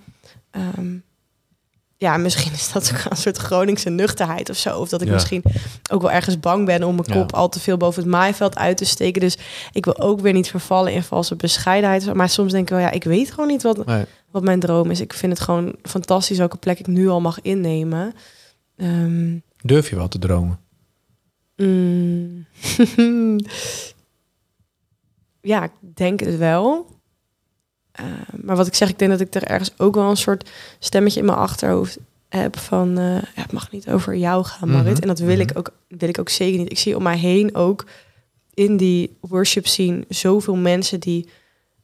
Ehm, 0.50 0.96
ja, 2.00 2.16
misschien 2.16 2.52
is 2.52 2.72
dat 2.72 2.92
ook 2.94 3.10
een 3.10 3.16
soort 3.16 3.36
Groningse 3.36 3.90
nuchterheid 3.90 4.50
of 4.50 4.56
zo. 4.56 4.78
Of 4.78 4.88
dat 4.88 5.00
ik 5.00 5.06
Ja. 5.06 5.12
misschien 5.12 5.42
ook 5.90 6.02
wel 6.02 6.10
ergens 6.10 6.40
bang 6.40 6.66
ben 6.66 6.82
om 6.82 6.94
mijn 6.94 7.06
Ja. 7.08 7.14
kop 7.14 7.32
al 7.32 7.48
te 7.48 7.60
veel 7.60 7.76
boven 7.76 8.02
het 8.02 8.10
maaiveld 8.10 8.56
uit 8.56 8.76
te 8.76 8.84
steken. 8.84 9.20
Dus 9.20 9.38
ik 9.72 9.84
wil 9.84 9.98
ook 9.98 10.20
weer 10.20 10.32
niet 10.32 10.50
vervallen 10.50 10.92
in 10.92 11.02
valse 11.02 11.36
bescheidenheid. 11.36 12.14
Maar 12.14 12.28
soms 12.28 12.52
denk 12.52 12.64
ik 12.64 12.70
wel, 12.70 12.78
ja, 12.78 12.90
ik 12.90 13.04
weet 13.04 13.30
gewoon 13.30 13.48
niet 13.48 13.62
wat, 13.62 13.86
Nee. 13.86 14.04
wat 14.30 14.42
mijn 14.42 14.60
droom 14.60 14.90
is. 14.90 15.00
Ik 15.00 15.12
vind 15.12 15.32
het 15.32 15.40
gewoon 15.40 15.74
fantastisch 15.82 16.38
welke 16.38 16.56
plek 16.56 16.78
ik 16.78 16.86
nu 16.86 17.08
al 17.08 17.20
mag 17.20 17.40
innemen. 17.40 18.12
Ehm, 18.76 19.38
Durf 19.62 19.90
je 19.90 19.96
wel 19.96 20.08
te 20.08 20.18
dromen? 20.18 20.58
Mm. 21.56 22.46
ja, 25.40 25.64
ik 25.64 25.70
denk 25.94 26.20
het 26.20 26.36
wel. 26.36 26.86
Eh, 28.00 28.34
maar 28.42 28.56
wat 28.56 28.66
ik 28.66 28.74
zeg, 28.74 28.88
ik 28.88 28.98
denk 28.98 29.10
dat 29.10 29.20
ik 29.20 29.34
er 29.34 29.42
ergens 29.44 29.72
ook 29.76 29.94
wel 29.94 30.10
een 30.10 30.16
soort 30.16 30.50
stemmetje 30.78 31.20
in 31.20 31.26
mijn 31.26 31.38
achterhoofd 31.38 31.98
heb 32.28 32.58
van... 32.58 32.98
eh, 32.98 33.04
ja, 33.14 33.42
het 33.42 33.52
mag 33.52 33.70
niet 33.70 33.88
over 33.90 34.16
jou 34.16 34.44
gaan, 34.44 34.68
Marit. 34.70 34.92
Mhm, 34.92 35.02
En 35.02 35.08
dat 35.08 35.18
wil, 35.18 35.38
ik 35.38 35.48
mhm. 35.50 35.58
ook, 35.58 35.70
wil 35.88 36.08
ik 36.08 36.18
ook 36.18 36.28
zeker 36.28 36.58
niet. 36.58 36.70
Ik 36.70 36.78
zie 36.78 36.96
om 36.96 37.02
mij 37.02 37.18
heen 37.18 37.54
ook 37.54 37.84
in 38.54 38.76
die 38.76 39.16
worship 39.20 39.66
scene 39.66 40.04
zoveel 40.08 40.56
mensen 40.56 41.00
die 41.00 41.28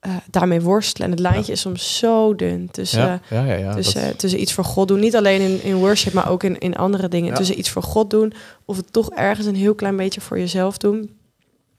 eh, 0.00 0.16
daarmee 0.30 0.60
worstelen. 0.60 1.06
En 1.06 1.12
het 1.12 1.22
lijntje 1.22 1.52
is 1.52 1.60
soms 1.60 1.98
zo 1.98 2.34
dun 2.34 2.68
tussen... 2.70 3.20
ja, 3.30 3.44
ja, 3.44 3.74
tussen, 3.74 4.06
dat- 4.06 4.18
tussen 4.18 4.40
iets 4.40 4.52
voor 4.52 4.64
God 4.64 4.88
doen. 4.88 5.00
Niet 5.00 5.16
alleen 5.16 5.40
in, 5.40 5.62
in 5.62 5.74
worship, 5.74 6.12
maar 6.12 6.30
ook 6.30 6.42
in, 6.42 6.58
in 6.58 6.76
andere 6.76 7.08
dingen. 7.08 7.34
Tussen 7.34 7.58
iets 7.58 7.70
voor 7.70 7.82
God 7.82 8.10
doen 8.10 8.32
of 8.64 8.76
het 8.76 8.92
toch 8.92 9.10
ergens 9.10 9.46
een 9.46 9.54
heel 9.56 9.74
klein 9.74 9.96
beetje 9.96 10.20
voor 10.20 10.38
jezelf 10.38 10.78
doen. 10.78 11.15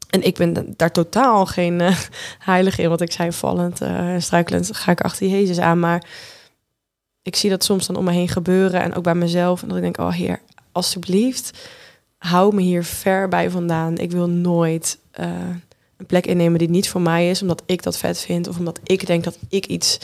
En 0.10 0.24
ik 0.26 0.36
ben 0.36 0.54
da- 0.54 0.64
daar 0.76 0.92
totaal 0.92 1.46
geen 1.46 1.82
eh, 1.82 1.98
heilige 2.52 2.82
in. 2.82 2.90
Wat 2.90 3.02
ik 3.02 3.12
zei, 3.12 3.32
vallend 3.32 3.82
eh, 3.82 4.14
en 4.14 4.22
struikelend 4.22 4.76
ga 4.76 4.92
ik 4.92 5.02
achter 5.02 5.28
Jezus 5.28 5.60
aan. 5.60 5.80
Maar 5.80 6.04
ik 7.22 7.36
zie 7.36 7.50
dat 7.50 7.64
soms 7.64 7.88
dan 7.88 7.96
om 7.96 8.04
me 8.04 8.12
heen 8.12 8.28
gebeuren. 8.30 8.82
En 8.82 8.94
ook 8.96 9.04
bij 9.04 9.16
mezelf. 9.16 9.62
En 9.62 9.68
dat 9.68 9.78
ik 9.78 9.84
denk, 9.84 9.98
oh 9.98 10.12
heer, 10.12 10.40
alsjeblieft, 10.72 11.68
hou 12.18 12.56
me 12.56 12.62
hier 12.62 12.84
ver 12.84 13.28
bij 13.28 13.50
vandaan. 13.50 13.98
Ik 13.98 14.12
wil 14.12 14.30
nooit 14.30 15.00
eh, 15.12 15.26
een 15.98 16.06
plek 16.06 16.26
innemen 16.28 16.60
die 16.60 16.70
niet 16.70 16.90
voor 16.90 17.02
mij 17.02 17.30
is. 17.30 17.42
Omdat 17.42 17.64
ik 17.66 17.84
dat 17.84 17.98
vet 17.98 18.20
vind. 18.20 18.48
Of 18.48 18.58
omdat 18.58 18.80
ik 18.84 19.06
denk 19.08 19.24
dat 19.24 19.38
ik 19.50 19.66
iets 19.66 20.00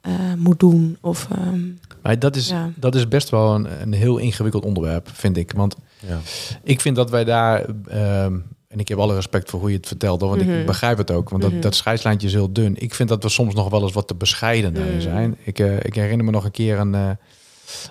eh, 0.00 0.12
moet 0.36 0.60
doen. 0.60 0.98
Of 1.00 1.28
ehm, 1.32 1.60
maar 2.02 2.18
dat 2.18 2.36
is, 2.36 2.48
Ja. 2.48 2.70
dat 2.76 2.94
is 2.94 3.08
best 3.08 3.28
wel 3.30 3.54
een, 3.54 3.80
een 3.82 3.92
heel 3.92 4.18
ingewikkeld 4.18 4.64
onderwerp, 4.64 5.08
vind 5.12 5.36
ik. 5.36 5.52
Want 5.52 5.76
Ja. 6.06 6.18
ik 6.62 6.80
vind 6.80 6.96
dat 6.96 7.10
wij 7.10 7.24
daar... 7.24 7.64
ehm, 7.88 8.38
en 8.68 8.78
ik 8.78 8.88
heb 8.88 8.98
alle 8.98 9.14
respect 9.14 9.50
voor 9.50 9.60
hoe 9.60 9.70
je 9.70 9.76
het 9.76 9.86
vertelt, 9.86 10.20
hoor, 10.20 10.30
want 10.30 10.42
ik 10.42 10.48
Mhm. 10.48 10.66
begrijp 10.66 10.98
het 10.98 11.10
ook. 11.10 11.28
Want 11.30 11.42
Mhm. 11.42 11.52
dat, 11.52 11.62
dat 11.62 11.74
scheidslijntje 11.74 12.26
is 12.26 12.32
heel 12.32 12.52
dun. 12.52 12.76
Ik 12.78 12.94
vind 12.94 13.08
dat 13.08 13.22
we 13.22 13.28
soms 13.28 13.54
nog 13.54 13.68
wel 13.70 13.82
eens 13.82 13.92
wat 13.92 14.08
te 14.08 14.14
bescheiden 14.14 14.74
daarin 14.74 14.92
Mhm. 14.92 15.02
zijn. 15.02 15.36
Ik, 15.44 15.58
eh, 15.58 15.76
ik 15.76 15.94
herinner 15.94 16.24
me 16.24 16.30
nog 16.30 16.44
een 16.44 16.50
keer 16.50 16.78
een, 16.78 16.94
eh, 16.94 17.10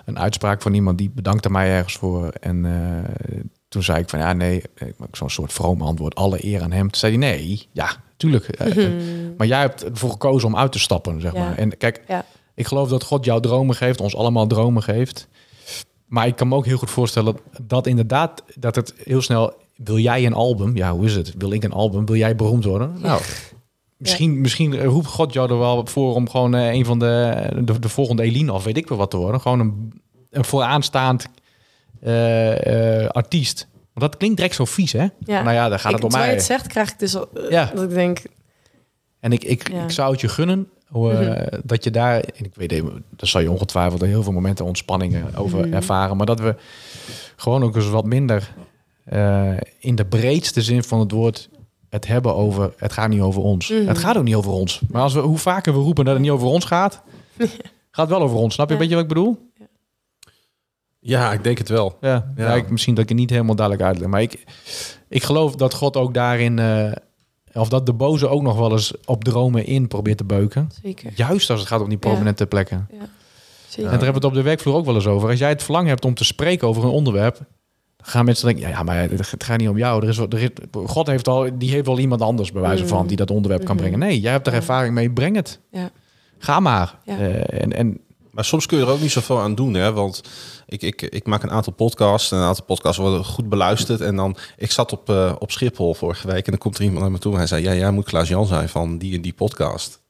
een 0.04 0.18
uitspraak 0.18 0.62
van 0.62 0.74
iemand 0.74 0.98
die 0.98 1.10
bedankte 1.14 1.50
mij 1.50 1.68
ergens 1.70 1.94
voor. 1.94 2.28
En 2.28 2.64
eh, 2.64 3.38
toen 3.68 3.82
zei 3.82 3.98
ik 4.00 4.08
van 4.08 4.18
ja, 4.18 4.32
nee, 4.32 4.62
ik 4.74 4.94
maak 4.98 5.16
zo'n 5.16 5.30
soort 5.30 5.52
vroom 5.52 5.82
antwoord. 5.82 6.14
Alle 6.14 6.44
eer 6.46 6.62
aan 6.62 6.72
hem. 6.72 6.90
Toen 6.90 7.00
zei 7.00 7.18
hij 7.18 7.20
nee, 7.30 7.68
ja, 7.72 7.90
tuurlijk. 8.16 8.58
maar 9.36 9.46
jij 9.46 9.60
hebt 9.60 9.84
ervoor 9.84 10.10
gekozen 10.10 10.48
om 10.48 10.56
uit 10.56 10.72
te 10.72 10.78
stappen, 10.78 11.20
zeg 11.20 11.32
Ja. 11.32 11.38
maar. 11.40 11.56
En 11.58 11.76
kijk, 11.76 12.02
Ja. 12.08 12.24
ik 12.54 12.66
geloof 12.66 12.88
dat 12.88 13.02
God 13.04 13.24
jou 13.24 13.40
dromen 13.40 13.74
geeft, 13.74 14.00
ons 14.00 14.16
allemaal 14.16 14.46
dromen 14.46 14.82
geeft. 14.82 15.28
Maar 16.06 16.26
ik 16.26 16.36
kan 16.36 16.48
me 16.48 16.54
ook 16.56 16.66
heel 16.66 16.78
goed 16.78 16.90
voorstellen 16.90 17.36
dat 17.62 17.86
inderdaad, 17.86 18.42
dat 18.54 18.74
het 18.74 18.94
heel 19.04 19.22
snel, 19.22 19.52
wil 19.84 19.98
jij 19.98 20.26
een 20.26 20.32
album? 20.34 20.76
Ja, 20.76 20.92
hoe 20.92 21.04
is 21.04 21.14
het? 21.14 21.34
Wil 21.38 21.52
ik 21.52 21.64
een 21.64 21.72
album? 21.72 22.06
Wil 22.06 22.16
jij 22.16 22.36
beroemd 22.36 22.64
worden? 22.64 22.96
Nou, 23.00 23.20
misschien, 23.96 24.40
misschien 24.40 24.82
roept 24.84 25.06
God 25.06 25.32
jou 25.32 25.50
er 25.50 25.58
wel 25.58 25.86
voor 25.86 26.14
om 26.14 26.28
gewoon 26.30 26.54
eh, 26.54 26.72
een 26.72 26.84
van 26.84 26.98
de, 26.98 27.46
de, 27.64 27.78
de 27.78 27.88
volgende 27.88 28.22
Eline 28.22 28.52
of 28.52 28.64
weet 28.64 28.76
ik 28.76 28.88
wel 28.88 28.98
wat 28.98 29.10
te 29.10 29.16
worden. 29.16 29.40
Gewoon 29.40 29.60
een, 29.60 30.00
een 30.30 30.44
vooraanstaand 30.44 31.28
eh, 32.00 33.02
eh, 33.02 33.08
artiest. 33.08 33.66
Want 33.72 34.10
dat 34.10 34.16
klinkt 34.16 34.36
direct 34.36 34.54
zo 34.54 34.64
vies, 34.64 34.92
hè? 34.92 35.06
Ja. 35.18 35.42
Nou 35.42 35.52
ja, 35.54 35.68
daar 35.68 35.78
gaat 35.78 35.90
ik, 35.90 35.96
het 35.96 36.04
om 36.04 36.10
terwijl 36.10 36.30
je 36.30 36.36
mij. 36.36 36.46
het 36.46 36.52
zegt, 36.58 36.66
krijg 36.66 36.90
ik 36.90 36.98
dus 36.98 37.16
Ja. 37.50 37.70
dat 37.74 37.82
ik 37.84 37.90
denk, 37.90 38.22
En 39.20 39.32
ik, 39.32 39.44
ik, 39.44 39.70
Ja. 39.72 39.82
ik 39.82 39.90
zou 39.90 40.12
het 40.12 40.20
je 40.20 40.28
gunnen 40.28 40.68
hoe, 40.88 41.12
Mhm. 41.12 41.60
dat 41.64 41.84
je 41.84 41.90
daar, 41.90 42.14
en 42.20 42.44
ik 42.44 42.54
weet, 42.54 42.72
even, 42.72 43.04
daar 43.16 43.28
zal 43.28 43.40
je 43.40 43.50
ongetwijfeld 43.50 44.00
heel 44.00 44.22
veel 44.22 44.32
momenten 44.32 44.64
ontspanningen 44.64 45.34
over 45.34 45.58
Mhm. 45.66 45.72
ervaren, 45.74 46.16
maar 46.16 46.26
dat 46.26 46.40
we 46.40 46.54
gewoon 47.36 47.62
ook 47.62 47.76
eens 47.76 47.88
wat 47.88 48.04
minder 48.04 48.54
eh, 49.10 49.56
in 49.78 49.94
de 49.94 50.06
breedste 50.06 50.62
zin 50.62 50.82
van 50.82 51.00
het 51.00 51.10
woord 51.10 51.48
het 51.88 52.06
hebben 52.06 52.34
over, 52.34 52.72
het 52.76 52.92
gaat 52.92 53.08
niet 53.08 53.20
over 53.20 53.42
ons. 53.42 53.68
Mhm. 53.70 53.86
Het 53.86 53.98
gaat 53.98 54.16
ook 54.16 54.24
niet 54.24 54.34
over 54.34 54.52
ons. 54.52 54.80
Maar 54.90 55.02
als 55.02 55.14
we, 55.14 55.20
hoe 55.20 55.38
vaker 55.38 55.72
we 55.72 55.78
roepen 55.78 56.04
dat 56.04 56.14
het 56.14 56.22
niet 56.22 56.32
over 56.32 56.46
ons 56.48 56.64
gaat, 56.64 57.02
gaat 57.90 58.08
het 58.08 58.08
wel 58.08 58.22
over 58.22 58.36
ons. 58.36 58.54
Snap 58.54 58.68
je 58.68 58.74
Ja. 58.74 58.80
een 58.80 58.88
beetje 58.88 59.02
wat 59.02 59.12
ik 59.12 59.22
bedoel? 59.22 59.46
Ja, 61.00 61.32
ik 61.32 61.44
denk 61.44 61.58
het 61.58 61.68
wel. 61.68 61.96
Ja, 62.00 62.32
Ja. 62.36 62.48
ja. 62.48 62.54
ik, 62.54 62.70
misschien 62.70 62.94
dat 62.94 63.02
ik 63.02 63.08
het 63.08 63.18
niet 63.18 63.30
helemaal 63.30 63.54
duidelijk 63.54 63.86
uitleg. 63.86 64.08
Maar 64.08 64.22
ik, 64.22 64.44
ik 65.08 65.22
geloof 65.22 65.54
dat 65.56 65.74
God 65.74 65.96
ook 65.96 66.14
daarin, 66.14 66.58
eh, 66.58 66.92
of 67.52 67.68
dat 67.68 67.86
de 67.86 67.92
boze 67.92 68.28
ook 68.28 68.42
nog 68.42 68.56
wel 68.58 68.72
eens 68.72 68.92
op 69.04 69.24
dromen 69.24 69.66
in 69.66 69.88
probeert 69.88 70.16
te 70.18 70.24
beuken. 70.24 70.70
Zeker. 70.82 71.12
Juist 71.14 71.50
als 71.50 71.60
het 71.60 71.68
gaat 71.68 71.80
om 71.80 71.88
die 71.88 71.98
prominente 71.98 72.46
plekken. 72.46 72.88
Zeker. 72.90 73.04
En 73.76 73.82
daar 73.82 73.90
hebben 73.90 74.08
we 74.08 74.14
het 74.14 74.24
op 74.24 74.34
de 74.34 74.42
werkvloer 74.42 74.74
ook 74.74 74.84
wel 74.84 74.94
eens 74.94 75.06
over. 75.06 75.28
Als 75.30 75.38
jij 75.38 75.48
het 75.48 75.62
verlangen 75.62 75.88
hebt 75.88 76.04
om 76.04 76.14
te 76.14 76.24
spreken 76.24 76.68
over 76.68 76.84
een 76.84 76.90
onderwerp, 76.90 77.40
dan 78.02 78.10
gaan 78.10 78.24
mensen 78.24 78.46
denken, 78.46 78.64
ja, 78.64 78.70
ja 78.70 78.82
maar 78.82 78.96
het 79.10 79.44
gaat 79.44 79.58
niet 79.58 79.68
om 79.68 79.78
jou. 79.78 80.02
Er 80.02 80.08
is, 80.08 80.18
er 80.18 80.38
is, 80.42 80.48
God 80.86 81.06
heeft 81.06 81.28
al, 81.28 81.48
die 81.58 81.70
heeft 81.70 81.86
wel 81.86 81.98
iemand 81.98 82.20
anders 82.22 82.52
bij 82.52 82.62
wijze 82.62 82.86
van 82.86 83.00
Mm. 83.02 83.06
die 83.08 83.16
dat 83.16 83.30
onderwerp 83.30 83.64
kan 83.64 83.74
Mhm. 83.74 83.84
brengen. 83.84 83.98
Nee, 84.00 84.20
jij 84.20 84.32
hebt 84.32 84.46
er 84.46 84.52
ervaring 84.52 84.94
mee, 84.94 85.10
breng 85.10 85.36
het. 85.36 85.60
Ja. 85.70 85.90
Ga 86.38 86.60
maar. 86.60 86.98
Ja. 87.04 87.18
Eh, 87.18 87.62
en, 87.62 87.72
en 87.72 88.00
Maar 88.30 88.44
soms 88.46 88.66
kun 88.66 88.78
je 88.78 88.84
er 88.84 88.90
ook 88.90 89.00
niet 89.00 89.10
zoveel 89.10 89.40
aan 89.40 89.54
doen, 89.54 89.74
hè? 89.74 89.92
Want 89.92 90.20
ik, 90.66 90.82
ik, 90.82 91.02
ik 91.02 91.26
maak 91.26 91.42
een 91.42 91.50
aantal 91.50 91.72
podcasts 91.72 92.32
en 92.32 92.38
een 92.38 92.44
aantal 92.44 92.64
podcasts 92.64 92.98
worden 92.98 93.24
goed 93.24 93.48
beluisterd. 93.48 94.00
En 94.00 94.16
dan, 94.16 94.36
ik 94.56 94.70
zat 94.70 94.92
op, 94.92 95.10
eh, 95.10 95.32
op 95.38 95.50
Schiphol 95.50 95.94
vorige 95.94 96.26
week 96.26 96.44
en 96.44 96.50
dan 96.50 96.58
komt 96.58 96.76
er 96.78 96.82
iemand 96.82 97.00
naar 97.00 97.10
me 97.10 97.18
toe 97.18 97.32
en 97.32 97.38
hij 97.38 97.46
zei, 97.46 97.62
ja, 97.62 97.74
jij 97.74 97.90
moet 97.90 98.04
Klaas 98.04 98.28
Jan 98.28 98.46
zijn 98.46 98.68
van 98.68 98.98
die 98.98 99.14
en 99.14 99.22
die 99.22 99.32
podcast. 99.32 100.00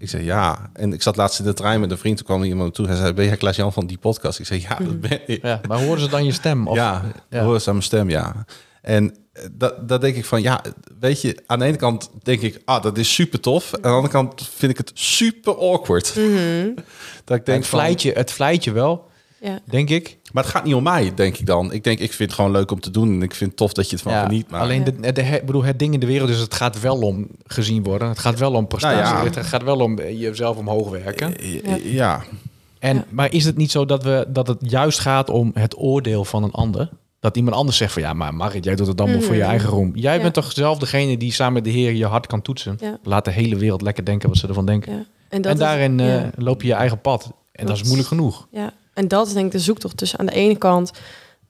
Ik 0.00 0.08
zei 0.08 0.24
ja. 0.24 0.70
En 0.72 0.92
ik 0.92 1.02
zat 1.02 1.16
laatst 1.16 1.38
in 1.38 1.44
de 1.44 1.52
trein 1.52 1.80
met 1.80 1.90
een 1.90 1.98
vriend. 1.98 2.16
Toen 2.16 2.26
kwam 2.26 2.42
iemand 2.42 2.62
naartoe. 2.62 2.86
Hij 2.86 2.96
zei: 2.96 3.12
Ben 3.12 3.24
jij 3.24 3.36
Klaas 3.36 3.56
Jan 3.56 3.72
van 3.72 3.86
die 3.86 3.98
podcast? 3.98 4.38
Ik 4.38 4.46
zei: 4.46 4.60
Ja, 4.60 4.76
dat 4.76 5.00
ben 5.00 5.20
ik. 5.26 5.42
ja, 5.42 5.60
maar 5.68 5.82
horen 5.82 6.00
ze 6.00 6.08
dan 6.08 6.24
je 6.24 6.32
stem? 6.32 6.68
Of, 6.68 6.76
ja, 6.76 7.02
ja. 7.30 7.42
hoor 7.44 7.54
eens 7.54 7.66
aan 7.66 7.72
mijn 7.72 7.84
stem, 7.84 8.10
ja. 8.10 8.44
En 8.82 9.14
eh, 9.32 9.44
dat, 9.52 9.88
dat 9.88 10.00
denk 10.00 10.16
ik 10.16 10.24
van, 10.24 10.42
ja, 10.42 10.62
weet 10.98 11.20
je, 11.20 11.42
aan 11.46 11.58
de 11.58 11.64
ene 11.64 11.76
kant 11.76 12.10
denk 12.22 12.40
ik, 12.40 12.62
ah, 12.64 12.82
dat 12.82 12.98
is 12.98 13.14
super 13.14 13.40
tof. 13.40 13.74
Aan 13.74 13.80
de 13.80 13.88
andere 13.88 14.12
kant 14.12 14.48
vind 14.54 14.72
ik 14.72 14.78
het 14.78 14.90
super 14.94 15.58
awkward. 15.58 16.14
Dat 17.24 17.38
ik 17.38 17.46
denk 17.46 17.58
het, 17.58 17.66
van, 17.66 17.78
vlijt 17.78 18.02
je, 18.02 18.12
het 18.12 18.32
vlijt 18.32 18.64
je 18.64 18.72
wel, 18.72 19.09
Ja. 19.40 19.58
denk 19.64 19.90
ik. 19.90 20.18
maar 20.32 20.42
het 20.42 20.52
gaat 20.52 20.64
niet 20.64 20.74
om 20.74 20.82
mij, 20.82 21.14
denk 21.14 21.36
ik 21.36 21.46
dan. 21.46 21.72
Ik 21.72 21.84
denk, 21.84 21.98
ik 21.98 22.12
vind 22.12 22.30
het 22.30 22.32
gewoon 22.38 22.50
leuk 22.50 22.70
om 22.70 22.80
te 22.80 22.90
doen 22.90 23.12
en 23.12 23.22
ik 23.22 23.34
vind 23.34 23.50
het 23.50 23.58
tof 23.58 23.72
dat 23.72 23.86
je 23.90 23.92
het 23.94 24.02
van 24.02 24.12
Ja, 24.12 24.22
geniet. 24.22 24.50
Maar 24.50 24.60
Alleen, 24.60 24.84
de, 24.84 25.12
de, 25.12 25.42
bedoel, 25.46 25.64
het 25.64 25.78
ding 25.78 25.94
in 25.94 26.00
de 26.00 26.06
wereld 26.06 26.28
is, 26.30 26.38
het 26.38 26.54
gaat 26.54 26.80
wel 26.80 26.98
om 27.00 27.26
gezien 27.46 27.82
worden. 27.82 28.08
Het 28.08 28.18
gaat 28.18 28.38
wel 28.38 28.52
om 28.52 28.66
prestatie. 28.66 29.12
Nou 29.14 29.24
ja. 29.30 29.34
Het 29.34 29.46
gaat 29.46 29.62
wel 29.62 29.78
om 29.80 29.96
jezelf 30.00 30.56
omhoog 30.56 30.88
werken. 30.90 31.38
Eh, 31.38 31.62
Ja. 31.64 31.76
ja. 31.84 32.22
En, 32.78 32.96
Ja. 32.96 33.04
Maar 33.08 33.32
is 33.32 33.44
het 33.44 33.56
niet 33.56 33.70
zo 33.70 33.84
dat, 33.84 34.02
we, 34.02 34.26
dat 34.28 34.46
het 34.46 34.58
juist 34.60 34.98
gaat 34.98 35.30
om 35.30 35.50
het 35.54 35.78
oordeel 35.78 36.24
van 36.24 36.42
een 36.42 36.52
ander? 36.52 36.88
Dat 37.20 37.36
iemand 37.36 37.56
anders 37.56 37.76
zegt 37.76 37.92
van 37.92 38.02
ja, 38.02 38.12
maar 38.12 38.34
Marit, 38.34 38.64
jij 38.64 38.74
doet 38.74 38.86
het 38.86 39.00
allemaal 39.00 39.20
voor 39.20 39.34
je 39.34 39.40
Mhm. 39.40 39.50
eigen 39.50 39.68
roem. 39.68 39.90
Jij 39.94 40.16
Ja. 40.16 40.22
bent 40.22 40.34
toch 40.34 40.52
zelf 40.52 40.78
degene 40.78 41.16
die 41.16 41.32
samen 41.32 41.52
met 41.52 41.64
de 41.64 41.70
Heer 41.70 41.92
je 41.92 42.06
hart 42.06 42.26
kan 42.26 42.42
toetsen. 42.42 42.76
Ja. 42.80 42.98
Laat 43.02 43.24
de 43.24 43.30
hele 43.30 43.56
wereld 43.56 43.82
lekker 43.82 44.04
denken 44.04 44.28
wat 44.28 44.38
ze 44.38 44.48
ervan 44.48 44.66
denken. 44.66 44.92
Ja. 44.92 45.04
En, 45.28 45.42
dat 45.42 45.52
en 45.52 45.52
is- 45.52 45.58
daarin 45.64 46.00
eh, 46.00 46.06
ja. 46.14 46.30
loop 46.36 46.62
je 46.62 46.68
je 46.68 46.74
eigen 46.74 47.00
pad. 47.00 47.22
En 47.52 47.66
dat 47.66 47.76
is 47.76 47.82
Klopt. 47.82 47.84
moeilijk 47.86 48.08
genoeg. 48.08 48.46
Ja, 48.52 48.72
en 48.94 49.08
dat 49.08 49.26
is 49.26 49.32
denk 49.32 49.46
ik 49.46 49.52
de 49.52 49.58
zoektocht 49.58 49.96
tussen 49.96 50.18
aan 50.18 50.26
de 50.26 50.32
ene 50.32 50.56
kant 50.56 50.90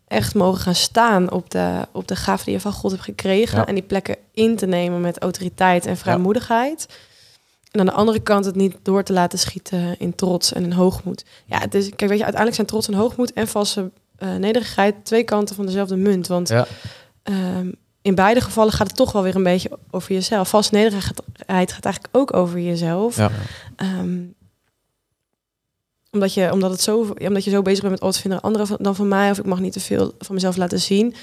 echt 0.06 0.34
mogen 0.34 0.60
gaan 0.60 0.74
staan 0.74 1.30
op 1.30 1.50
de, 1.50 1.86
op 1.92 2.08
de 2.08 2.16
gave 2.16 2.44
die 2.44 2.52
je 2.52 2.60
van 2.60 2.72
God 2.72 2.90
hebt 2.90 3.02
gekregen. 3.02 3.58
Ja. 3.58 3.66
En 3.66 3.74
die 3.74 3.82
plekken 3.82 4.16
in 4.32 4.56
te 4.56 4.66
nemen 4.66 5.00
met 5.00 5.18
autoriteit 5.18 5.86
en 5.86 5.96
vrijmoedigheid. 5.96 6.86
En 7.70 7.80
aan 7.80 7.86
de 7.86 7.92
andere 7.92 8.20
kant 8.20 8.44
het 8.44 8.54
niet 8.54 8.76
door 8.82 9.02
te 9.02 9.12
laten 9.12 9.38
schieten 9.38 9.98
in 9.98 10.14
trots 10.14 10.52
en 10.52 10.62
in 10.62 10.72
hoogmoed. 10.72 11.24
Ja, 11.46 11.58
het 11.58 11.74
is, 11.74 11.84
kijk, 11.84 12.00
weet 12.00 12.18
je, 12.18 12.24
uiteindelijk 12.24 12.54
zijn 12.54 12.66
trots 12.66 12.88
en 12.88 12.94
hoogmoed 12.94 13.32
en 13.32 13.48
valse 13.48 13.90
eh, 14.16 14.34
nederigheid 14.34 14.94
twee 15.02 15.24
kanten 15.24 15.54
van 15.56 15.66
dezelfde 15.66 15.96
munt. 15.96 16.26
Want 16.26 16.48
Ja. 16.48 16.66
Ehm, 17.22 17.70
in 18.02 18.14
beide 18.14 18.40
gevallen 18.40 18.72
gaat 18.72 18.86
het 18.86 18.96
toch 18.96 19.12
wel 19.12 19.22
weer 19.22 19.36
een 19.36 19.42
beetje 19.42 19.70
over 19.90 20.12
jezelf. 20.12 20.48
Vals 20.48 20.70
nederigheid 20.70 21.72
gaat 21.72 21.84
eigenlijk 21.84 22.16
ook 22.16 22.34
over 22.34 22.60
jezelf. 22.60 23.16
Ja. 23.16 23.30
Ehm, 23.76 24.18
omdat, 26.10 26.34
je, 26.34 26.52
omdat, 26.52 26.70
het 26.70 26.80
zo, 26.80 27.14
omdat 27.18 27.44
je 27.44 27.50
zo 27.50 27.62
bezig 27.62 27.80
bent 27.80 27.92
met, 27.92 28.00
oh, 28.00 28.06
wat 28.06 28.18
vinden 28.18 28.40
anderen 28.40 28.76
dan 28.78 28.94
van 28.94 29.08
mij? 29.08 29.30
Of 29.30 29.38
ik 29.38 29.46
mag 29.46 29.60
niet 29.60 29.72
te 29.72 29.80
veel 29.80 30.14
van 30.18 30.34
mezelf 30.34 30.56
laten 30.56 30.80
zien. 30.80 31.14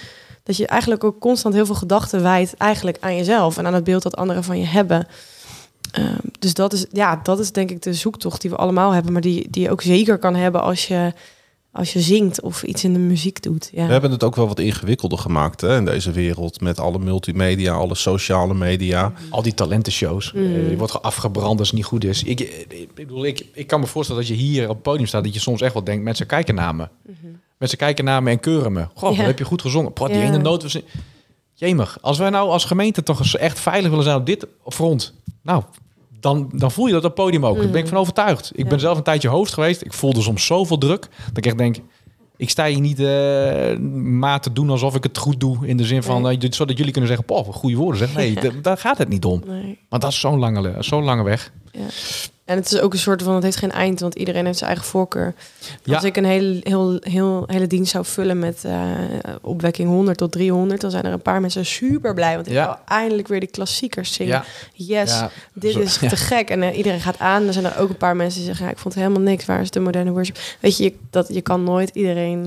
Dat 0.43 0.57
je 0.57 0.67
eigenlijk 0.67 1.03
ook 1.03 1.19
constant 1.19 1.53
heel 1.53 1.65
veel 1.65 1.75
gedachten 1.75 2.21
wijdt 2.21 2.53
eigenlijk 2.53 2.97
aan 2.99 3.15
jezelf. 3.15 3.57
En 3.57 3.65
aan 3.65 3.73
het 3.73 3.83
beeld 3.83 4.03
dat 4.03 4.15
anderen 4.15 4.43
van 4.43 4.59
je 4.59 4.65
hebben. 4.65 5.07
Ehm, 5.91 6.17
dus 6.39 6.53
dat 6.53 6.73
is, 6.73 6.85
ja, 6.91 7.19
dat 7.23 7.39
is 7.39 7.51
denk 7.51 7.71
ik 7.71 7.81
de 7.81 7.93
zoektocht 7.93 8.41
die 8.41 8.49
we 8.49 8.55
allemaal 8.55 8.91
hebben. 8.91 9.11
Maar 9.11 9.21
die, 9.21 9.47
die 9.49 9.63
je 9.63 9.71
ook 9.71 9.81
zeker 9.81 10.17
kan 10.17 10.35
hebben 10.35 10.61
als 10.61 10.87
je, 10.87 11.13
als 11.71 11.93
je 11.93 12.01
zingt 12.01 12.41
of 12.41 12.63
iets 12.63 12.83
in 12.83 12.93
de 12.93 12.99
muziek 12.99 13.41
doet. 13.41 13.69
Ja. 13.73 13.85
We 13.85 13.91
hebben 13.91 14.11
het 14.11 14.23
ook 14.23 14.35
wel 14.35 14.47
wat 14.47 14.59
ingewikkelder 14.59 15.17
gemaakt 15.17 15.61
hè, 15.61 15.77
in 15.77 15.85
deze 15.85 16.11
wereld. 16.11 16.61
Met 16.61 16.79
alle 16.79 16.99
multimedia, 16.99 17.73
alle 17.73 17.95
sociale 17.95 18.53
media. 18.53 19.13
Al 19.29 19.41
die 19.41 19.53
talentenshows. 19.53 20.31
Mm. 20.33 20.41
Eh, 20.55 20.69
je 20.69 20.77
wordt 20.77 21.01
afgebrand 21.01 21.59
als 21.59 21.67
het 21.67 21.77
niet 21.77 21.85
goed 21.85 22.03
is. 22.03 22.23
Ik, 22.23 22.39
ik, 22.39 22.65
ik 22.73 22.93
bedoel, 22.93 23.25
ik, 23.25 23.45
ik 23.53 23.67
kan 23.67 23.79
me 23.79 23.85
voorstellen 23.87 24.21
dat 24.21 24.31
je 24.31 24.37
hier 24.37 24.63
op 24.63 24.73
het 24.73 24.81
podium 24.83 25.07
staat... 25.07 25.23
dat 25.23 25.33
je 25.33 25.39
soms 25.39 25.61
echt 25.61 25.73
wel 25.73 25.83
denkt, 25.83 26.03
mensen 26.03 26.25
kijken 26.25 26.55
naar 26.55 26.75
me. 26.75 26.87
Mensen 27.57 27.77
kijken 27.77 28.05
naar 28.05 28.23
me 28.23 28.29
en 28.29 28.39
keuren 28.39 28.71
me. 28.71 28.87
Goh, 28.93 29.11
Ja. 29.11 29.17
wat 29.17 29.25
heb 29.25 29.37
je 29.39 29.45
goed 29.45 29.61
gezongen. 29.61 29.93
Poh, 29.93 30.07
die 30.07 30.17
Ja. 30.17 30.23
ene 30.23 30.37
noot 30.37 30.63
was... 30.63 30.79
Jemig, 31.53 31.97
als 32.01 32.17
wij 32.17 32.29
nou 32.29 32.49
als 32.49 32.65
gemeente 32.65 33.03
toch 33.03 33.19
eens 33.19 33.35
echt 33.37 33.59
veilig 33.59 33.89
willen 33.89 34.03
zijn 34.05 34.17
op 34.17 34.25
dit 34.25 34.47
front... 34.65 35.13
Nou, 35.43 35.63
dan, 36.19 36.49
dan 36.53 36.71
voel 36.71 36.85
je 36.85 36.91
dat 36.93 37.03
op 37.03 37.15
het 37.15 37.23
podium 37.25 37.45
ook. 37.45 37.57
Daar 37.57 37.69
ben 37.69 37.81
ik 37.81 37.87
van 37.87 37.97
overtuigd. 37.97 38.51
Ik 38.53 38.63
Ja. 38.63 38.69
ben 38.69 38.79
zelf 38.79 38.97
een 38.97 39.03
tijdje 39.03 39.27
hoofd 39.29 39.53
geweest. 39.53 39.81
Ik 39.81 39.93
voelde 39.93 40.21
soms 40.21 40.45
zoveel 40.45 40.77
druk... 40.77 41.01
dat 41.27 41.37
ik 41.37 41.45
echt 41.45 41.57
denk... 41.57 41.75
Ik 42.37 42.49
sta 42.49 42.65
hier 42.65 42.79
niet 42.79 42.97
maar 44.03 44.41
te 44.41 44.53
doen 44.53 44.69
alsof 44.69 44.95
ik 44.95 45.03
het 45.03 45.17
goed 45.17 45.39
doe. 45.39 45.67
In 45.67 45.77
de 45.77 45.85
zin 45.85 46.03
van, 46.03 46.21
Nee. 46.21 46.37
eh, 46.37 46.51
zodat 46.51 46.77
jullie 46.77 46.91
kunnen 46.91 47.09
zeggen... 47.09 47.25
Poh, 47.27 47.53
goede 47.53 47.75
woorden 47.75 47.97
zeg. 47.97 48.15
Nee, 48.15 48.37
daar 48.61 48.77
gaat 48.77 48.97
het 48.97 49.09
niet 49.09 49.25
om. 49.25 49.41
Nee. 49.47 49.79
Want 49.89 50.01
dat 50.01 50.11
is 50.11 50.19
zo'n 50.19 50.39
lange, 50.39 50.75
zo'n 50.79 51.03
lange 51.03 51.23
weg. 51.23 51.51
Ja. 51.71 51.81
En 52.45 52.55
het 52.55 52.71
is 52.71 52.79
ook 52.79 52.93
een 52.93 52.99
soort 52.99 53.21
van, 53.21 53.33
het 53.33 53.43
heeft 53.43 53.57
geen 53.57 53.71
eind, 53.71 53.99
want 53.99 54.15
iedereen 54.15 54.45
heeft 54.45 54.57
zijn 54.57 54.69
eigen 54.69 54.87
voorkeur. 54.89 55.33
Ja. 55.83 55.95
Als 55.95 56.03
ik 56.03 56.17
een 56.17 56.25
heel, 56.25 56.59
heel, 56.63 56.97
heel, 57.01 57.43
hele 57.47 57.67
dienst 57.67 57.91
zou 57.91 58.05
vullen 58.05 58.39
met 58.39 58.63
eh, 58.65 58.81
opwekking 59.41 59.89
100 59.89 60.17
tot 60.17 60.31
300, 60.31 60.81
dan 60.81 60.91
zijn 60.91 61.03
er 61.05 61.11
een 61.11 61.21
paar 61.21 61.41
mensen 61.41 61.65
super 61.65 62.13
blij, 62.13 62.35
want 62.35 62.47
ik 62.47 62.53
Ja. 62.53 62.65
wil 62.65 62.75
eindelijk 62.97 63.27
weer 63.27 63.39
die 63.39 63.49
klassiekers 63.49 64.13
zingen. 64.13 64.43
Yes, 64.73 65.21
dit 65.53 65.71
zo- 65.73 65.79
is 65.79 65.97
te 66.09 66.15
gek. 66.15 66.49
En 66.49 66.61
eh, 66.63 66.77
iedereen 66.77 66.99
gaat 66.99 67.19
aan. 67.19 67.47
Er 67.47 67.53
zijn 67.53 67.65
er 67.65 67.77
ook 67.79 67.89
een 67.89 67.97
paar 67.97 68.15
mensen 68.15 68.37
die 68.37 68.47
zeggen, 68.47 68.65
ja, 68.65 68.71
ik 68.71 68.77
vond 68.77 68.93
het 68.93 69.03
helemaal 69.03 69.23
niks. 69.29 69.45
Waar 69.45 69.61
is 69.61 69.71
de 69.71 69.79
moderne 69.79 70.11
worship? 70.11 70.37
Weet 70.59 70.77
je, 70.77 70.83
je, 70.83 70.93
dat, 71.09 71.27
je 71.33 71.41
kan 71.41 71.63
nooit 71.63 71.89
iedereen 71.93 72.41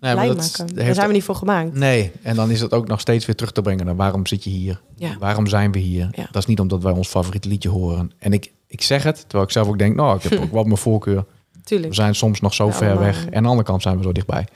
maar 0.00 0.14
blij 0.14 0.26
dat 0.26 0.36
maken. 0.36 0.74
Daar 0.74 0.94
zijn 0.94 1.06
we 1.06 1.12
niet 1.12 1.24
voor 1.24 1.34
gemaakt. 1.36 1.74
Nee, 1.74 2.12
en 2.22 2.36
dan 2.36 2.50
is 2.50 2.60
het 2.60 2.72
ook 2.72 2.88
nog 2.88 3.00
steeds 3.00 3.26
weer 3.26 3.36
terug 3.36 3.52
te 3.52 3.62
brengen 3.62 3.86
naar 3.86 3.96
waarom 3.96 4.26
zit 4.26 4.44
je 4.44 4.50
hier? 4.50 4.80
Waarom 5.18 5.46
zijn 5.46 5.72
we 5.72 5.78
hier? 5.78 6.10
Dat 6.30 6.42
is 6.42 6.46
niet 6.46 6.60
omdat 6.60 6.82
wij 6.82 6.92
ons 6.92 7.08
favoriete 7.08 7.48
liedje 7.48 7.68
horen. 7.68 8.12
En 8.18 8.32
ik, 8.32 8.52
ik 8.74 8.82
zeg 8.82 9.02
het, 9.02 9.20
terwijl 9.20 9.44
ik 9.44 9.50
zelf 9.50 9.68
ook 9.68 9.78
denk, 9.78 9.96
nou, 9.96 10.16
ik 10.16 10.22
heb 10.22 10.40
ook 10.42 10.52
wat 10.52 10.64
mijn 10.66 10.76
voorkeur. 10.78 11.24
We 11.52 11.60
Tuurlijk. 11.64 11.94
zijn 11.94 12.14
soms 12.14 12.40
nog 12.40 12.54
zo 12.54 12.66
Ja, 12.66 12.72
ver 12.72 12.86
allemaal. 12.86 13.04
weg. 13.04 13.24
En 13.26 13.34
aan 13.36 13.42
de 13.42 13.48
andere 13.48 13.68
kant 13.68 13.82
zijn 13.82 13.96
we 13.96 14.02
zo 14.02 14.12
dichtbij. 14.12 14.46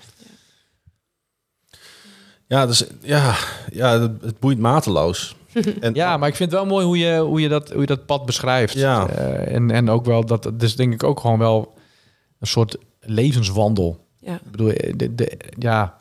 Ja, 2.46 2.66
dus, 2.66 2.84
ja, 3.02 3.34
ja 3.72 4.00
het, 4.00 4.22
het 4.22 4.38
boeit 4.38 4.58
mateloos. 4.58 5.36
En, 5.80 5.94
Ja, 5.94 6.16
maar 6.16 6.28
ik 6.28 6.36
vind 6.36 6.50
het 6.50 6.60
wel 6.60 6.68
mooi 6.68 6.84
hoe 6.84 6.98
je, 6.98 7.18
hoe 7.18 7.40
je, 7.40 7.48
dat, 7.48 7.70
hoe 7.70 7.80
je 7.80 7.86
dat 7.86 8.06
pad 8.06 8.26
beschrijft. 8.26 8.74
Ja. 8.74 9.08
Eh, 9.08 9.54
en, 9.54 9.70
en 9.70 9.90
ook 9.90 10.04
wel, 10.04 10.26
dat 10.26 10.50
dus 10.54 10.76
denk 10.76 10.92
ik 10.92 11.02
ook 11.02 11.20
gewoon 11.20 11.38
wel 11.38 11.74
een 12.38 12.46
soort 12.46 12.76
levenswandel. 13.00 14.06
Ja. 14.18 14.34
Ik 14.34 14.50
bedoel, 14.50 14.70
eh, 14.70 14.92
de, 14.96 15.14
de, 15.14 15.38
ja, 15.58 16.00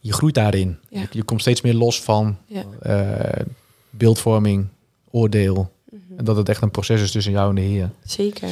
je 0.00 0.12
groeit 0.12 0.34
daarin. 0.34 0.78
Ja. 0.88 1.00
Je, 1.00 1.06
je 1.10 1.22
komt 1.22 1.40
steeds 1.40 1.60
meer 1.60 1.74
los 1.74 2.02
van 2.02 2.36
Ja. 2.46 2.62
eh, 2.80 3.44
beeldvorming, 3.90 4.68
oordeel. 5.10 5.72
En 6.18 6.24
dat 6.24 6.36
het 6.36 6.48
echt 6.48 6.62
een 6.62 6.70
proces 6.70 7.02
is 7.02 7.10
tussen 7.10 7.32
jou 7.32 7.48
en 7.48 7.54
de 7.54 7.60
Heer. 7.60 7.90
Zeker. 8.04 8.48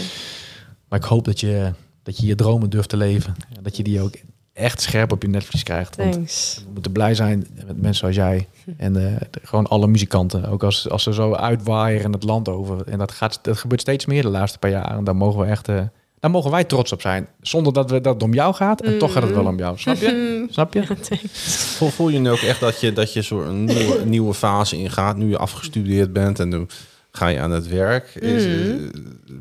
Maar 0.88 0.98
ik 0.98 1.04
hoop 1.04 1.24
dat 1.24 1.40
je 1.40 1.72
dat 2.02 2.18
je, 2.18 2.26
je 2.26 2.34
dromen 2.34 2.70
durft 2.70 2.88
te 2.88 2.96
leven. 2.96 3.36
En 3.56 3.62
dat 3.62 3.76
je 3.76 3.82
die 3.82 4.00
ook 4.00 4.14
echt 4.52 4.80
scherp 4.80 5.12
op 5.12 5.22
je 5.22 5.28
netvlies 5.28 5.62
krijgt. 5.62 5.96
Want 5.96 6.12
Thanks. 6.12 6.60
we 6.66 6.70
moeten 6.72 6.92
blij 6.92 7.14
zijn 7.14 7.46
met 7.66 7.76
mensen 7.82 7.94
zoals 7.94 8.14
jij. 8.16 8.48
En 8.76 8.96
eh, 8.96 9.20
de- 9.30 9.40
gewoon 9.42 9.66
alle 9.66 9.86
muzikanten. 9.86 10.48
Ook 10.48 10.62
als, 10.62 10.88
als 10.90 11.02
ze 11.02 11.12
zo 11.12 11.34
uitwaaieren 11.34 12.12
het 12.12 12.22
land 12.22 12.48
over. 12.48 12.86
En 12.88 12.98
dat, 12.98 13.12
gaat, 13.12 13.38
dat 13.42 13.58
gebeurt 13.58 13.80
steeds 13.80 14.06
meer 14.06 14.22
de 14.22 14.28
laatste 14.28 14.58
paar 14.58 14.70
jaar. 14.70 14.96
En 14.96 15.04
daar 15.04 15.16
mogen 15.16 15.40
we 15.40 15.46
echt... 15.46 15.68
eh, 15.68 15.80
daar 16.20 16.30
mogen 16.30 16.50
wij 16.50 16.64
trots 16.64 16.92
op 16.92 17.00
zijn. 17.00 17.28
Zonder 17.40 17.72
dat, 17.72 17.90
we, 17.90 18.00
dat 18.00 18.14
het 18.14 18.22
om 18.22 18.34
jou 18.34 18.54
gaat. 18.54 18.80
En 18.82 18.98
toch 18.98 19.12
gaat 19.12 19.22
het 19.22 19.34
wel 19.34 19.46
om 19.46 19.58
jou. 19.58 19.78
Snap 19.78 19.96
je? 19.96 20.46
Snap 20.50 20.74
je? 20.74 20.82
Voel, 21.76 21.88
voel 21.88 22.08
je 22.08 22.18
nu 22.18 22.30
ook 22.30 22.38
echt 22.38 22.60
dat 22.60 22.80
je, 22.80 22.92
dat 22.92 23.12
je 23.12 23.22
zo'n 23.22 23.64
nieuwe, 23.64 24.04
nieuwe 24.04 24.34
fase 24.34 24.76
ingaat, 24.76 25.16
nu 25.16 25.28
je 25.28 25.38
afgestudeerd 25.38 26.12
bent 26.12 26.38
en 26.40 26.50
dan 26.50 26.68
ga 27.16 27.26
je 27.26 27.40
aan 27.40 27.50
het 27.50 27.68
werk? 27.68 28.14
Is, 28.14 28.44
eh, 28.44 28.72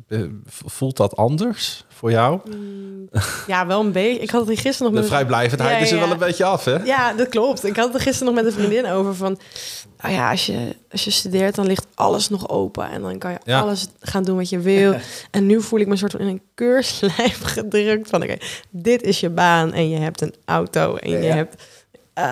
eh, 0.08 0.30
voelt 0.66 0.98
dat 0.98 1.16
anders 1.16 1.86
voor 1.90 2.12
jou? 2.12 2.40
Ja, 3.48 3.68
wel 3.68 3.80
een 3.82 3.92
beetje. 3.92 4.22
Ik 4.22 4.30
had 4.30 4.48
het 4.48 4.60
gisteren 4.60 4.84
nog 4.84 4.94
De 4.94 5.00
met... 5.00 5.08
vrijblijvendheid 5.08 5.72
Ja, 5.78 5.84
is 5.84 5.90
er 5.92 5.98
ja. 5.98 6.04
wel 6.04 6.12
een 6.12 6.18
beetje 6.20 6.44
af, 6.46 6.66
hè? 6.66 6.76
Ja, 6.76 7.14
dat 7.14 7.30
klopt. 7.30 7.64
Ik 7.66 7.76
had 7.76 7.86
het 7.86 7.96
er 7.96 8.02
gisteren 8.02 8.34
nog 8.34 8.44
met 8.44 8.54
een 8.54 8.60
vriendin 8.60 8.86
over 8.86 9.16
van... 9.16 9.40
Nou 10.02 10.14
ja, 10.14 10.32
als 10.32 10.46
je, 10.46 10.76
als 10.92 11.04
je 11.04 11.12
studeert, 11.12 11.56
dan 11.56 11.66
ligt 11.68 11.88
alles 11.96 12.30
nog 12.30 12.50
open. 12.50 12.90
En 12.90 13.02
dan 13.02 13.18
kan 13.18 13.32
je 13.32 13.38
Ja. 13.44 13.60
alles 13.60 13.88
gaan 14.00 14.24
doen 14.24 14.38
wat 14.38 14.50
je 14.50 14.60
wil. 14.60 14.96
En 15.32 15.46
nu 15.46 15.62
voel 15.62 15.80
ik 15.80 15.88
me 15.88 15.96
soort 15.96 16.12
van 16.12 16.22
in 16.22 16.28
een 16.28 16.42
keurslijf 16.54 17.42
gedrukt 17.56 18.10
van... 18.10 18.24
Oké, 18.24 18.36
dit 18.70 19.02
is 19.02 19.20
je 19.20 19.30
baan 19.30 19.74
en 19.74 19.90
je 19.90 19.98
hebt 19.98 20.22
een 20.22 20.34
auto 20.46 20.96
en 20.96 21.12
je 21.12 21.18
hebt 21.18 21.64
eh. 22.16 22.24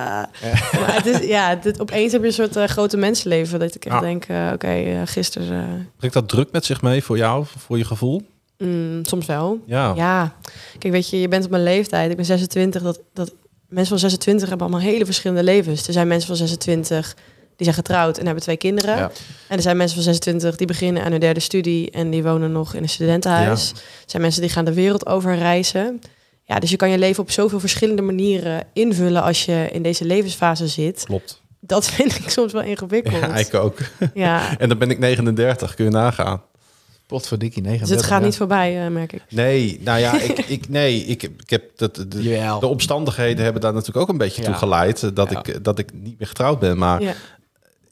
Maar 0.80 0.94
het 1.04 1.06
is, 1.06 1.28
ja, 1.28 1.56
dit, 1.56 1.80
opeens 1.80 2.12
heb 2.12 2.22
je 2.22 2.28
een 2.28 2.34
soort 2.34 2.56
eh, 2.56 2.64
grote 2.68 2.98
mensenleven. 2.98 3.60
Dat 3.60 3.76
ik 3.76 3.86
echt 3.86 3.96
Ja. 3.96 4.02
denk, 4.02 4.26
eh, 4.26 4.50
oké, 4.54 4.68
eh, 4.68 5.02
gisteren... 5.06 5.60
eh, 5.64 5.86
Brengt 5.98 6.16
dat 6.16 6.30
druk 6.30 6.52
met 6.52 6.66
zich 6.66 6.82
mee 6.82 7.04
voor 7.04 7.18
jou, 7.18 7.46
voor 7.58 7.78
je 7.78 7.86
gevoel? 7.86 8.22
mm, 8.58 9.06
soms 9.06 9.26
wel. 9.26 9.60
Ja. 9.66 9.94
Ja, 9.96 10.36
kijk, 10.80 10.94
weet 10.94 11.10
je, 11.10 11.20
je 11.22 11.28
bent 11.28 11.46
op 11.46 11.50
mijn 11.52 11.64
leeftijd. 11.64 12.10
Ik 12.10 12.16
ben 12.16 12.26
26. 12.26 12.82
Dat, 12.82 13.00
dat, 13.14 13.34
mensen 13.68 13.88
van 13.90 14.00
26 14.00 14.50
hebben 14.50 14.68
allemaal 14.68 14.86
hele 14.92 15.06
verschillende 15.06 15.44
levens. 15.44 15.88
Er 15.88 15.94
zijn 15.94 16.08
mensen 16.08 16.28
van 16.28 16.36
26 16.38 17.16
die 17.56 17.66
zijn 17.66 17.76
getrouwd 17.76 18.18
en 18.18 18.26
hebben 18.26 18.44
twee 18.44 18.58
kinderen. 18.58 18.98
Ja. 18.98 19.12
En 19.48 19.56
er 19.56 19.62
zijn 19.62 19.78
mensen 19.78 19.96
van 19.96 20.04
26 20.04 20.56
die 20.56 20.68
beginnen 20.68 21.04
aan 21.04 21.12
hun 21.12 21.20
derde 21.20 21.40
studie 21.40 21.92
en 21.92 22.10
die 22.10 22.24
wonen 22.24 22.52
nog 22.52 22.74
in 22.74 22.84
een 22.84 22.90
studentenhuis. 22.90 23.70
Er 23.72 23.78
zijn 24.06 24.22
mensen 24.22 24.42
die 24.42 24.50
gaan 24.50 24.66
de 24.66 24.74
wereld 24.74 25.06
over 25.06 25.36
reizen. 25.38 26.02
Ja, 26.46 26.60
dus 26.60 26.70
je 26.70 26.76
kan 26.76 26.90
je 26.90 26.98
leven 26.98 27.24
op 27.24 27.32
zoveel 27.32 27.60
verschillende 27.60 28.02
manieren 28.02 28.64
invullen 28.74 29.22
als 29.24 29.46
je 29.46 29.70
in 29.72 29.84
deze 29.84 30.06
levensfase 30.06 30.68
zit. 30.68 31.04
Klopt. 31.06 31.42
Dat 31.60 31.86
vind 31.90 32.16
ik 32.20 32.30
soms 32.30 32.54
wel 32.54 32.62
ingewikkeld. 32.62 33.16
Ja, 33.16 33.36
ik 33.36 33.54
ook. 33.54 33.78
Ja, 34.14 34.50
En 34.60 34.70
dan 34.70 34.78
ben 34.78 34.90
ik 34.90 35.00
39, 35.00 35.74
kun 35.76 35.86
je 35.86 35.92
nagaan. 35.92 36.42
Potverdikkie, 37.08 37.62
dus 37.62 37.72
39. 37.72 37.98
het 38.06 38.14
gaat 38.14 38.20
ja. 38.22 38.26
niet 38.26 38.38
voorbij, 38.38 38.86
eh, 38.86 38.92
merk 38.92 39.14
ik. 39.14 39.22
Nee, 39.30 39.80
nou 39.84 40.00
ja, 40.00 40.20
ik, 40.22 40.40
ik, 40.58 40.70
nee, 40.70 41.06
ik, 41.06 41.22
heb- 41.22 41.42
ik 41.42 41.50
heb 41.50 41.64
dat, 41.76 41.96
de, 41.96 42.24
Jawel. 42.24 42.60
de 42.60 42.68
omstandigheden 42.68 43.44
hebben 43.44 43.62
daar 43.62 43.74
natuurlijk 43.74 44.00
ook 44.00 44.10
een 44.10 44.18
beetje 44.18 44.42
toe 44.44 44.54
geleid. 44.54 45.16
Dat, 45.16 45.32
Ja. 45.32 45.44
ik, 45.44 45.64
dat 45.64 45.80
ik 45.80 45.90
niet 45.94 46.20
meer 46.20 46.28
getrouwd 46.28 46.60
ben. 46.60 46.78
Maar 46.78 47.16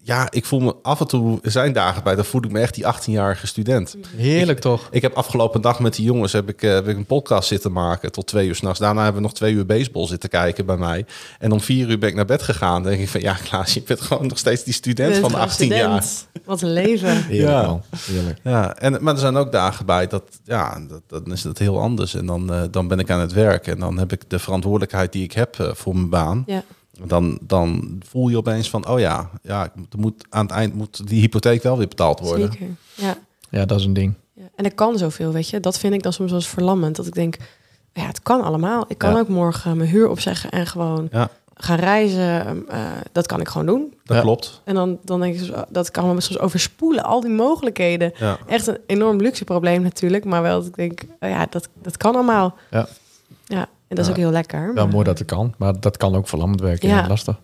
ja. 0.01 0.27
Ik 0.31 0.45
voel 0.45 0.59
me 0.59 0.75
af 0.81 0.99
en 0.99 1.07
toe, 1.07 1.39
er 1.41 1.51
zijn 1.51 1.73
dagen 1.73 2.03
bij, 2.03 2.15
dan 2.15 2.25
voel 2.25 2.43
ik 2.43 2.51
me 2.51 2.59
echt 2.59 2.75
die 2.75 2.83
18-jarige 2.83 3.47
student. 3.47 3.95
Heerlijk 4.15 4.59
toch? 4.59 4.87
Ik 4.91 5.01
heb 5.01 5.13
afgelopen 5.13 5.61
dag 5.61 5.79
met 5.79 5.95
die 5.95 6.05
jongens 6.05 6.33
heb 6.33 6.49
ik, 6.49 6.63
eh, 6.63 6.73
heb 6.73 6.87
ik 6.87 6.97
een 6.97 7.05
podcast 7.05 7.47
zitten 7.47 7.71
maken 7.71 8.11
tot 8.11 8.27
twee 8.27 8.47
uur 8.47 8.55
s'nachts. 8.55 8.79
Daarna 8.79 9.03
hebben 9.03 9.21
we 9.21 9.27
nog 9.27 9.37
twee 9.37 9.53
uur 9.53 9.65
baseball 9.65 10.07
zitten 10.07 10.29
kijken 10.29 10.65
bij 10.65 10.77
mij. 10.77 11.05
En 11.39 11.51
om 11.51 11.61
vier 11.61 11.89
uur 11.89 11.99
ben 11.99 12.09
ik 12.09 12.15
naar 12.15 12.25
bed 12.25 12.41
gegaan. 12.41 12.83
Dan 12.83 12.91
denk 12.91 13.03
ik 13.03 13.09
van 13.09 13.21
ja, 13.21 13.33
Klaas, 13.33 13.73
je 13.73 13.81
bent 13.81 14.01
gewoon 14.01 14.27
nog 14.27 14.37
steeds 14.37 14.63
die 14.63 14.73
student 14.73 15.17
van 15.17 15.29
gewoon 15.29 15.45
18 15.45 15.67
jaar. 15.67 16.03
Wat 16.45 16.61
een 16.61 16.73
leven. 16.73 17.23
Heerlijk 17.25 17.49
Ja. 17.49 17.79
Heerlijk. 17.97 18.39
Ja, 18.43 18.77
en, 18.77 18.97
maar 19.03 19.13
er 19.13 19.19
zijn 19.19 19.35
ook 19.35 19.51
dagen 19.51 19.85
bij 19.85 20.07
dat, 20.07 20.23
ja, 20.43 20.79
dat, 20.87 21.01
dan 21.07 21.31
is 21.31 21.43
het 21.43 21.57
heel 21.57 21.79
anders. 21.79 22.15
En 22.15 22.25
dan, 22.25 22.53
eh, 22.53 22.61
dan 22.71 22.87
ben 22.87 22.99
ik 22.99 23.09
aan 23.09 23.19
het 23.19 23.33
werk 23.33 23.67
en 23.67 23.79
dan 23.79 23.97
heb 23.97 24.11
ik 24.11 24.29
de 24.29 24.39
verantwoordelijkheid 24.39 25.11
die 25.11 25.23
ik 25.23 25.31
heb 25.31 25.59
eh, 25.59 25.73
voor 25.73 25.95
mijn 25.95 26.09
baan. 26.09 26.43
Ja. 26.45 26.63
Dan, 27.07 27.39
dan 27.41 27.99
voel 28.09 28.27
je 28.29 28.37
opeens 28.37 28.69
van, 28.69 28.87
oh 28.87 28.99
ja, 28.99 29.29
ja 29.41 29.63
ik 29.65 29.71
moet- 29.75 29.93
er 29.93 29.99
moet, 29.99 30.25
aan 30.29 30.45
het 30.45 30.51
eind 30.55 30.73
moet 30.75 31.07
die 31.07 31.19
hypotheek 31.21 31.63
wel 31.63 31.77
weer 31.77 31.87
betaald 31.87 32.19
worden. 32.19 32.51
Zeker. 32.51 32.67
Ja. 32.93 33.17
Ja, 33.49 33.65
dat 33.65 33.79
is 33.79 33.85
een 33.85 33.93
ding. 33.93 34.13
ja. 34.33 34.49
En 34.55 34.65
er 34.65 34.73
kan 34.73 34.97
zoveel, 34.97 35.31
weet 35.31 35.49
je. 35.49 35.59
Dat 35.59 35.79
vind 35.79 35.93
ik 35.93 36.03
dan 36.03 36.13
soms 36.13 36.31
wel 36.31 36.39
eens 36.39 36.49
verlammend. 36.49 36.95
Dat 36.95 37.07
ik 37.07 37.13
denk, 37.13 37.37
ja, 37.93 38.05
het 38.05 38.21
kan 38.23 38.41
allemaal. 38.41 38.85
Ik 38.87 38.97
kan 38.97 39.13
Ja. 39.13 39.19
ook 39.19 39.27
morgen 39.27 39.77
mijn 39.77 39.89
huur 39.89 40.09
opzeggen 40.09 40.49
en 40.51 40.67
gewoon 40.67 41.07
Ja, 41.11 41.29
gaan 41.53 41.79
reizen. 41.79 42.65
eh, 42.69 42.79
dat 43.11 43.27
kan 43.27 43.39
ik 43.39 43.47
gewoon 43.47 43.67
doen. 43.67 43.93
dat 44.03 44.17
Ja. 44.17 44.23
klopt. 44.23 44.61
En 44.63 44.75
dan, 44.75 44.97
dan 45.03 45.19
denk 45.21 45.39
ik, 45.39 45.53
dat 45.69 45.91
kan 45.91 46.13
me 46.15 46.21
soms 46.21 46.39
overspoelen. 46.39 47.03
Al 47.03 47.21
die 47.21 47.31
mogelijkheden. 47.31 48.11
Ja. 48.17 48.37
Echt 48.47 48.67
een 48.67 48.77
enorm 48.87 49.17
luxe 49.21 49.43
probleem 49.43 49.81
natuurlijk. 49.81 50.25
Maar 50.25 50.41
wel 50.41 50.57
dat 50.59 50.67
ik 50.67 50.75
denk, 50.75 51.01
oh 51.19 51.29
ja, 51.29 51.45
dat, 51.49 51.69
dat 51.81 51.97
kan 51.97 52.13
allemaal. 52.13 52.55
Ja. 52.71 52.87
Ja, 53.51 53.59
en 53.87 53.95
dat 53.95 53.99
is 53.99 54.05
Ja. 54.05 54.11
ook 54.11 54.17
heel 54.17 54.31
lekker. 54.31 54.73
Wel 54.73 54.83
maar- 54.83 54.93
mooi 54.93 55.05
dat 55.05 55.17
het 55.19 55.27
kan, 55.27 55.53
maar 55.57 55.79
dat 55.79 55.97
kan 55.97 56.15
ook 56.15 56.27
verlammend 56.27 56.61
werken. 56.61 56.89
Ja. 56.89 56.99
Ja. 56.99 57.07
Lastig. 57.07 57.39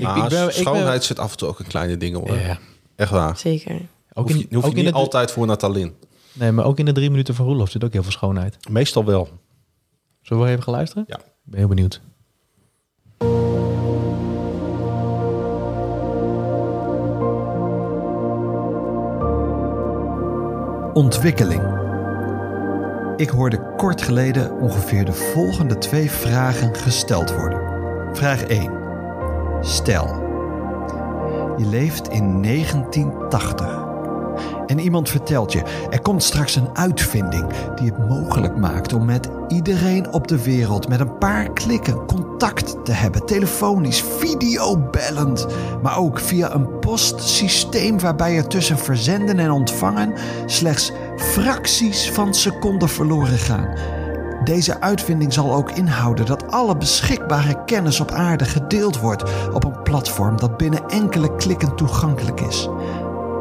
Maar 0.00 0.16
ik 0.24 0.28
ben- 0.28 0.46
ik 0.46 0.52
schoonheid 0.52 0.86
ben- 0.90 1.02
zit 1.02 1.18
af 1.18 1.30
en 1.30 1.36
toe 1.36 1.48
ook 1.48 1.58
in 1.60 1.66
kleine 1.66 1.96
dingen 1.96 2.20
hoor. 2.20 2.38
Ja. 2.38 2.58
Echt 2.96 3.10
waar. 3.10 3.36
Zeker. 3.36 3.74
Ook 4.14 4.28
hoef 4.28 4.36
je, 4.36 4.46
in, 4.48 4.54
hoef 4.56 4.64
ook 4.64 4.70
je 4.70 4.76
in 4.78 4.84
niet 4.84 4.92
de, 4.92 4.98
altijd 4.98 5.30
voor 5.30 5.46
Natalin. 5.46 5.94
Nee, 6.32 6.52
maar 6.52 6.64
ook 6.64 6.78
in 6.78 6.84
de 6.84 6.92
drie 6.92 7.10
minuten 7.10 7.34
van 7.34 7.46
Roelof 7.46 7.70
zit 7.70 7.84
ook 7.84 7.92
heel 7.92 8.02
veel 8.02 8.12
schoonheid. 8.12 8.56
Meestal 8.70 9.04
wel. 9.04 9.28
Zullen 10.22 10.42
we 10.44 10.50
even 10.50 10.62
gaan 10.62 10.74
luisteren? 10.74 11.04
Ja. 11.06 11.16
Ik 11.18 11.22
ben 11.44 11.58
heel 11.58 11.68
benieuwd. 11.68 12.00
Ontwikkeling. 20.94 21.81
Ik 23.22 23.28
hoorde 23.28 23.74
kort 23.76 24.02
geleden 24.02 24.52
ongeveer 24.60 25.04
de 25.04 25.12
volgende 25.12 25.78
twee 25.78 26.10
vragen 26.10 26.74
gesteld 26.74 27.34
worden. 27.34 27.60
Vraag 28.16 28.42
1. 28.44 28.72
Stel, 29.60 30.06
je 31.56 31.66
leeft 31.66 32.08
in 32.08 32.42
1980 32.42 33.91
en 34.72 34.78
iemand 34.78 35.08
vertelt 35.08 35.52
je: 35.52 35.62
er 35.90 36.00
komt 36.00 36.22
straks 36.22 36.56
een 36.56 36.68
uitvinding 36.72 37.46
die 37.74 37.86
het 37.86 38.08
mogelijk 38.08 38.56
maakt 38.56 38.92
om 38.92 39.04
met 39.04 39.28
iedereen 39.48 40.12
op 40.12 40.28
de 40.28 40.42
wereld 40.42 40.88
met 40.88 41.00
een 41.00 41.18
paar 41.18 41.52
klikken 41.52 42.06
contact 42.06 42.84
te 42.84 42.92
hebben, 42.92 43.26
telefonisch, 43.26 44.04
videobellend, 44.18 45.46
maar 45.82 45.98
ook 45.98 46.20
via 46.20 46.54
een 46.54 46.78
postsysteem 46.78 48.00
waarbij 48.00 48.36
er 48.36 48.46
tussen 48.46 48.78
verzenden 48.78 49.38
en 49.38 49.50
ontvangen 49.50 50.14
slechts 50.46 50.92
fracties 51.16 52.10
van 52.10 52.34
seconden 52.34 52.88
verloren 52.88 53.38
gaan. 53.38 53.68
Deze 54.44 54.80
uitvinding 54.80 55.32
zal 55.32 55.54
ook 55.54 55.70
inhouden 55.70 56.26
dat 56.26 56.50
alle 56.52 56.76
beschikbare 56.76 57.64
kennis 57.64 58.00
op 58.00 58.10
aarde 58.10 58.44
gedeeld 58.44 59.00
wordt 59.00 59.22
op 59.52 59.64
een 59.64 59.82
platform 59.82 60.36
dat 60.36 60.56
binnen 60.56 60.88
enkele 60.88 61.36
klikken 61.36 61.76
toegankelijk 61.76 62.40
is. 62.40 62.68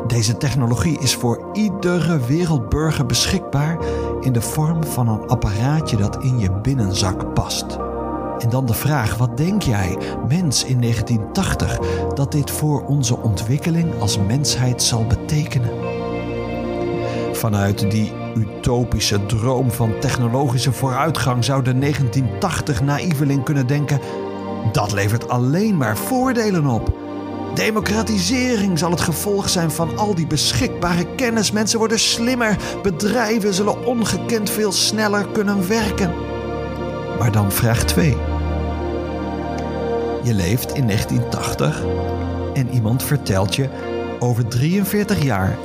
Deze 0.07 0.37
technologie 0.37 0.99
is 0.99 1.15
voor 1.15 1.49
iedere 1.53 2.19
wereldburger 2.19 3.05
beschikbaar 3.05 3.77
in 4.21 4.33
de 4.33 4.41
vorm 4.41 4.83
van 4.83 5.07
een 5.07 5.27
apparaatje 5.27 5.97
dat 5.97 6.23
in 6.23 6.39
je 6.39 6.51
binnenzak 6.51 7.33
past. 7.33 7.77
En 8.37 8.49
dan 8.49 8.65
de 8.65 8.73
vraag: 8.73 9.17
wat 9.17 9.37
denk 9.37 9.61
jij, 9.61 9.97
mens 10.27 10.63
in 10.63 10.81
1980, 10.81 11.79
dat 12.13 12.31
dit 12.31 12.51
voor 12.51 12.85
onze 12.85 13.17
ontwikkeling 13.17 13.99
als 13.99 14.19
mensheid 14.19 14.83
zal 14.83 15.05
betekenen? 15.05 15.71
Vanuit 17.31 17.91
die 17.91 18.13
utopische 18.35 19.25
droom 19.25 19.71
van 19.71 19.99
technologische 19.99 20.71
vooruitgang 20.71 21.43
zou 21.43 21.63
de 21.63 21.77
1980 21.79 22.81
naïveling 22.81 23.43
kunnen 23.43 23.67
denken: 23.67 23.99
dat 24.71 24.91
levert 24.91 25.29
alleen 25.29 25.77
maar 25.77 25.97
voordelen 25.97 26.67
op. 26.67 27.00
Democratisering 27.53 28.79
zal 28.79 28.91
het 28.91 29.01
gevolg 29.01 29.49
zijn 29.49 29.71
van 29.71 29.97
al 29.97 30.15
die 30.15 30.27
beschikbare 30.27 31.15
kennis. 31.15 31.51
Mensen 31.51 31.79
worden 31.79 31.99
slimmer, 31.99 32.57
bedrijven 32.83 33.53
zullen 33.53 33.85
ongekend 33.85 34.49
veel 34.49 34.71
sneller 34.71 35.27
kunnen 35.27 35.67
werken. 35.67 36.13
Maar 37.19 37.31
dan 37.31 37.51
vraag 37.51 37.83
2. 37.83 38.17
Je 40.23 40.33
leeft 40.33 40.73
in 40.73 40.87
1980 40.87 41.83
en 42.53 42.69
iemand 42.69 43.03
vertelt 43.03 43.55
je: 43.55 43.69
over 44.19 44.47
43 44.47 45.23
jaar 45.23 45.57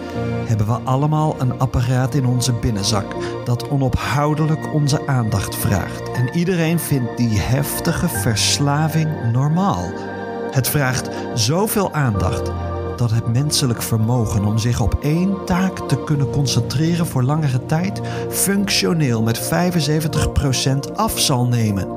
hebben 0.46 0.66
we 0.66 0.78
allemaal 0.84 1.34
een 1.38 1.58
apparaat 1.58 2.14
in 2.14 2.26
onze 2.26 2.52
binnenzak 2.52 3.14
dat 3.44 3.68
onophoudelijk 3.68 4.74
onze 4.74 5.06
aandacht 5.06 5.56
vraagt. 5.56 6.12
En 6.12 6.36
iedereen 6.36 6.78
vindt 6.78 7.16
die 7.16 7.38
heftige 7.38 8.08
verslaving 8.08 9.32
normaal. 9.32 10.14
Het 10.50 10.68
vraagt 10.68 11.08
zoveel 11.34 11.92
aandacht 11.92 12.50
dat 12.96 13.10
het 13.10 13.32
menselijk 13.32 13.82
vermogen 13.82 14.44
om 14.44 14.58
zich 14.58 14.80
op 14.80 14.96
één 15.00 15.44
taak 15.44 15.78
te 15.88 16.04
kunnen 16.04 16.30
concentreren 16.30 17.06
voor 17.06 17.22
langere 17.22 17.66
tijd 17.66 18.00
functioneel 18.28 19.22
met 19.22 19.50
75% 20.88 20.92
af 20.94 21.18
zal 21.18 21.46
nemen. 21.46 21.88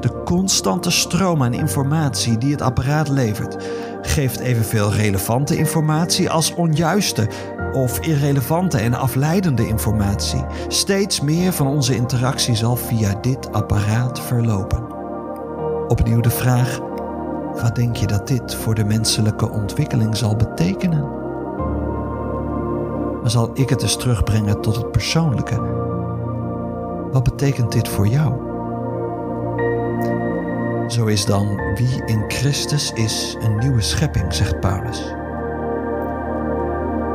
De 0.00 0.22
constante 0.24 0.90
stroom 0.90 1.42
aan 1.42 1.52
informatie 1.52 2.38
die 2.38 2.50
het 2.50 2.62
apparaat 2.62 3.08
levert 3.08 3.56
geeft 4.02 4.40
evenveel 4.40 4.92
relevante 4.92 5.56
informatie 5.56 6.30
als 6.30 6.54
onjuiste 6.54 7.28
of 7.72 8.06
irrelevante 8.06 8.78
en 8.78 8.94
afleidende 8.94 9.66
informatie. 9.66 10.44
Steeds 10.68 11.20
meer 11.20 11.52
van 11.52 11.66
onze 11.66 11.94
interactie 11.94 12.54
zal 12.54 12.76
via 12.76 13.14
dit 13.20 13.52
apparaat 13.52 14.20
verlopen. 14.20 14.98
Opnieuw 15.88 16.20
de 16.20 16.30
vraag: 16.30 16.80
wat 17.54 17.74
denk 17.74 17.96
je 17.96 18.06
dat 18.06 18.26
dit 18.26 18.54
voor 18.54 18.74
de 18.74 18.84
menselijke 18.84 19.50
ontwikkeling 19.50 20.16
zal 20.16 20.36
betekenen? 20.36 21.08
Maar 23.20 23.30
zal 23.30 23.50
ik 23.54 23.68
het 23.68 23.82
eens 23.82 23.96
terugbrengen 23.96 24.60
tot 24.60 24.76
het 24.76 24.90
persoonlijke? 24.90 25.60
Wat 27.12 27.22
betekent 27.22 27.72
dit 27.72 27.88
voor 27.88 28.06
jou? 28.06 28.48
Zo 30.88 31.06
is 31.06 31.26
dan 31.26 31.60
wie 31.74 32.04
in 32.04 32.24
Christus 32.28 32.92
is 32.92 33.36
een 33.40 33.58
nieuwe 33.58 33.80
schepping, 33.80 34.34
zegt 34.34 34.60
Paulus. 34.60 35.14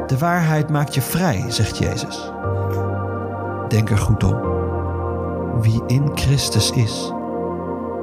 De 0.07 0.17
waarheid 0.17 0.69
maakt 0.69 0.95
je 0.95 1.01
vrij, 1.01 1.45
zegt 1.47 1.77
Jezus. 1.77 2.31
Denk 3.67 3.89
er 3.89 3.97
goed 3.97 4.23
om. 4.23 4.39
Wie 5.61 5.83
in 5.88 6.11
Christus 6.13 6.71
is, 6.71 7.13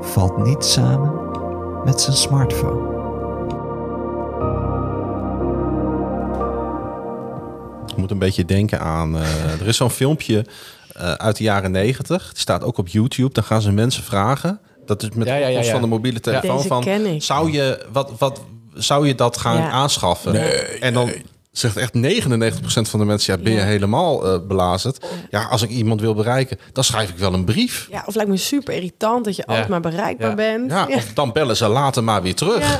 valt 0.00 0.44
niet 0.44 0.64
samen 0.64 1.21
met 1.84 2.00
zijn 2.00 2.16
smartphone. 2.16 2.90
Ik 7.90 7.96
moet 7.96 8.10
een 8.10 8.18
beetje 8.18 8.44
denken 8.44 8.80
aan. 8.80 9.16
eh, 9.16 9.60
er 9.60 9.66
is 9.66 9.76
zo'n 9.76 9.90
filmpje 9.90 10.46
eh, 10.92 11.12
uit 11.12 11.36
de 11.36 11.44
jaren 11.44 11.70
negentig. 11.70 12.28
Die 12.30 12.40
staat 12.40 12.64
ook 12.64 12.78
op 12.78 12.88
YouTube. 12.88 13.32
Dan 13.32 13.44
gaan 13.44 13.62
ze 13.62 13.72
mensen 13.72 14.02
vragen. 14.02 14.60
Dat 14.86 15.02
is 15.02 15.08
met 15.14 15.26
Ja, 15.26 15.34
ja, 15.34 15.46
ja, 15.46 15.54
kost 15.56 15.66
ja. 15.66 15.72
van 15.72 15.82
de 15.82 15.88
mobiele 15.88 16.20
telefoon. 16.20 16.56
Deze 16.56 16.68
van, 16.68 16.82
ken 16.82 17.06
ik. 17.06 17.22
Zou 17.22 17.52
je, 17.52 17.86
wat, 17.92 18.12
wat, 18.18 18.40
zou 18.74 19.06
je 19.06 19.14
dat 19.14 19.36
gaan 19.36 19.56
Ja. 19.56 19.70
aanschaffen? 19.70 20.34
en 20.80 20.92
dan 20.94 21.10
zegt 21.52 21.76
echt 21.76 21.94
99% 21.94 22.00
van 22.64 23.00
de 23.00 23.04
mensen... 23.06 23.36
ja, 23.36 23.42
ben 23.42 23.52
je 23.52 23.58
Ja. 23.58 23.64
helemaal 23.64 24.26
eh 24.32 24.46
belazerd? 24.46 25.06
Ja, 25.30 25.42
als 25.44 25.62
ik 25.62 25.70
iemand 25.70 26.00
wil 26.00 26.14
bereiken, 26.14 26.58
dan 26.72 26.84
schrijf 26.84 27.10
ik 27.10 27.16
wel 27.18 27.32
een 27.34 27.44
brief. 27.44 27.88
Ja, 27.90 28.02
of 28.06 28.14
lijkt 28.14 28.30
me 28.30 28.36
super 28.36 28.74
irritant 28.74 29.24
dat 29.24 29.36
je 29.36 29.46
altijd 29.46 29.68
maar 29.68 29.80
bereikbaar 29.80 30.28
Ja. 30.28 30.34
bent. 30.34 30.70
Ja, 30.70 30.86
of 30.90 31.12
dan 31.14 31.32
bellen 31.32 31.56
ze 31.56 31.68
later 31.68 32.04
maar 32.04 32.22
weer 32.22 32.34
terug. 32.34 32.60
Ja. 32.60 32.78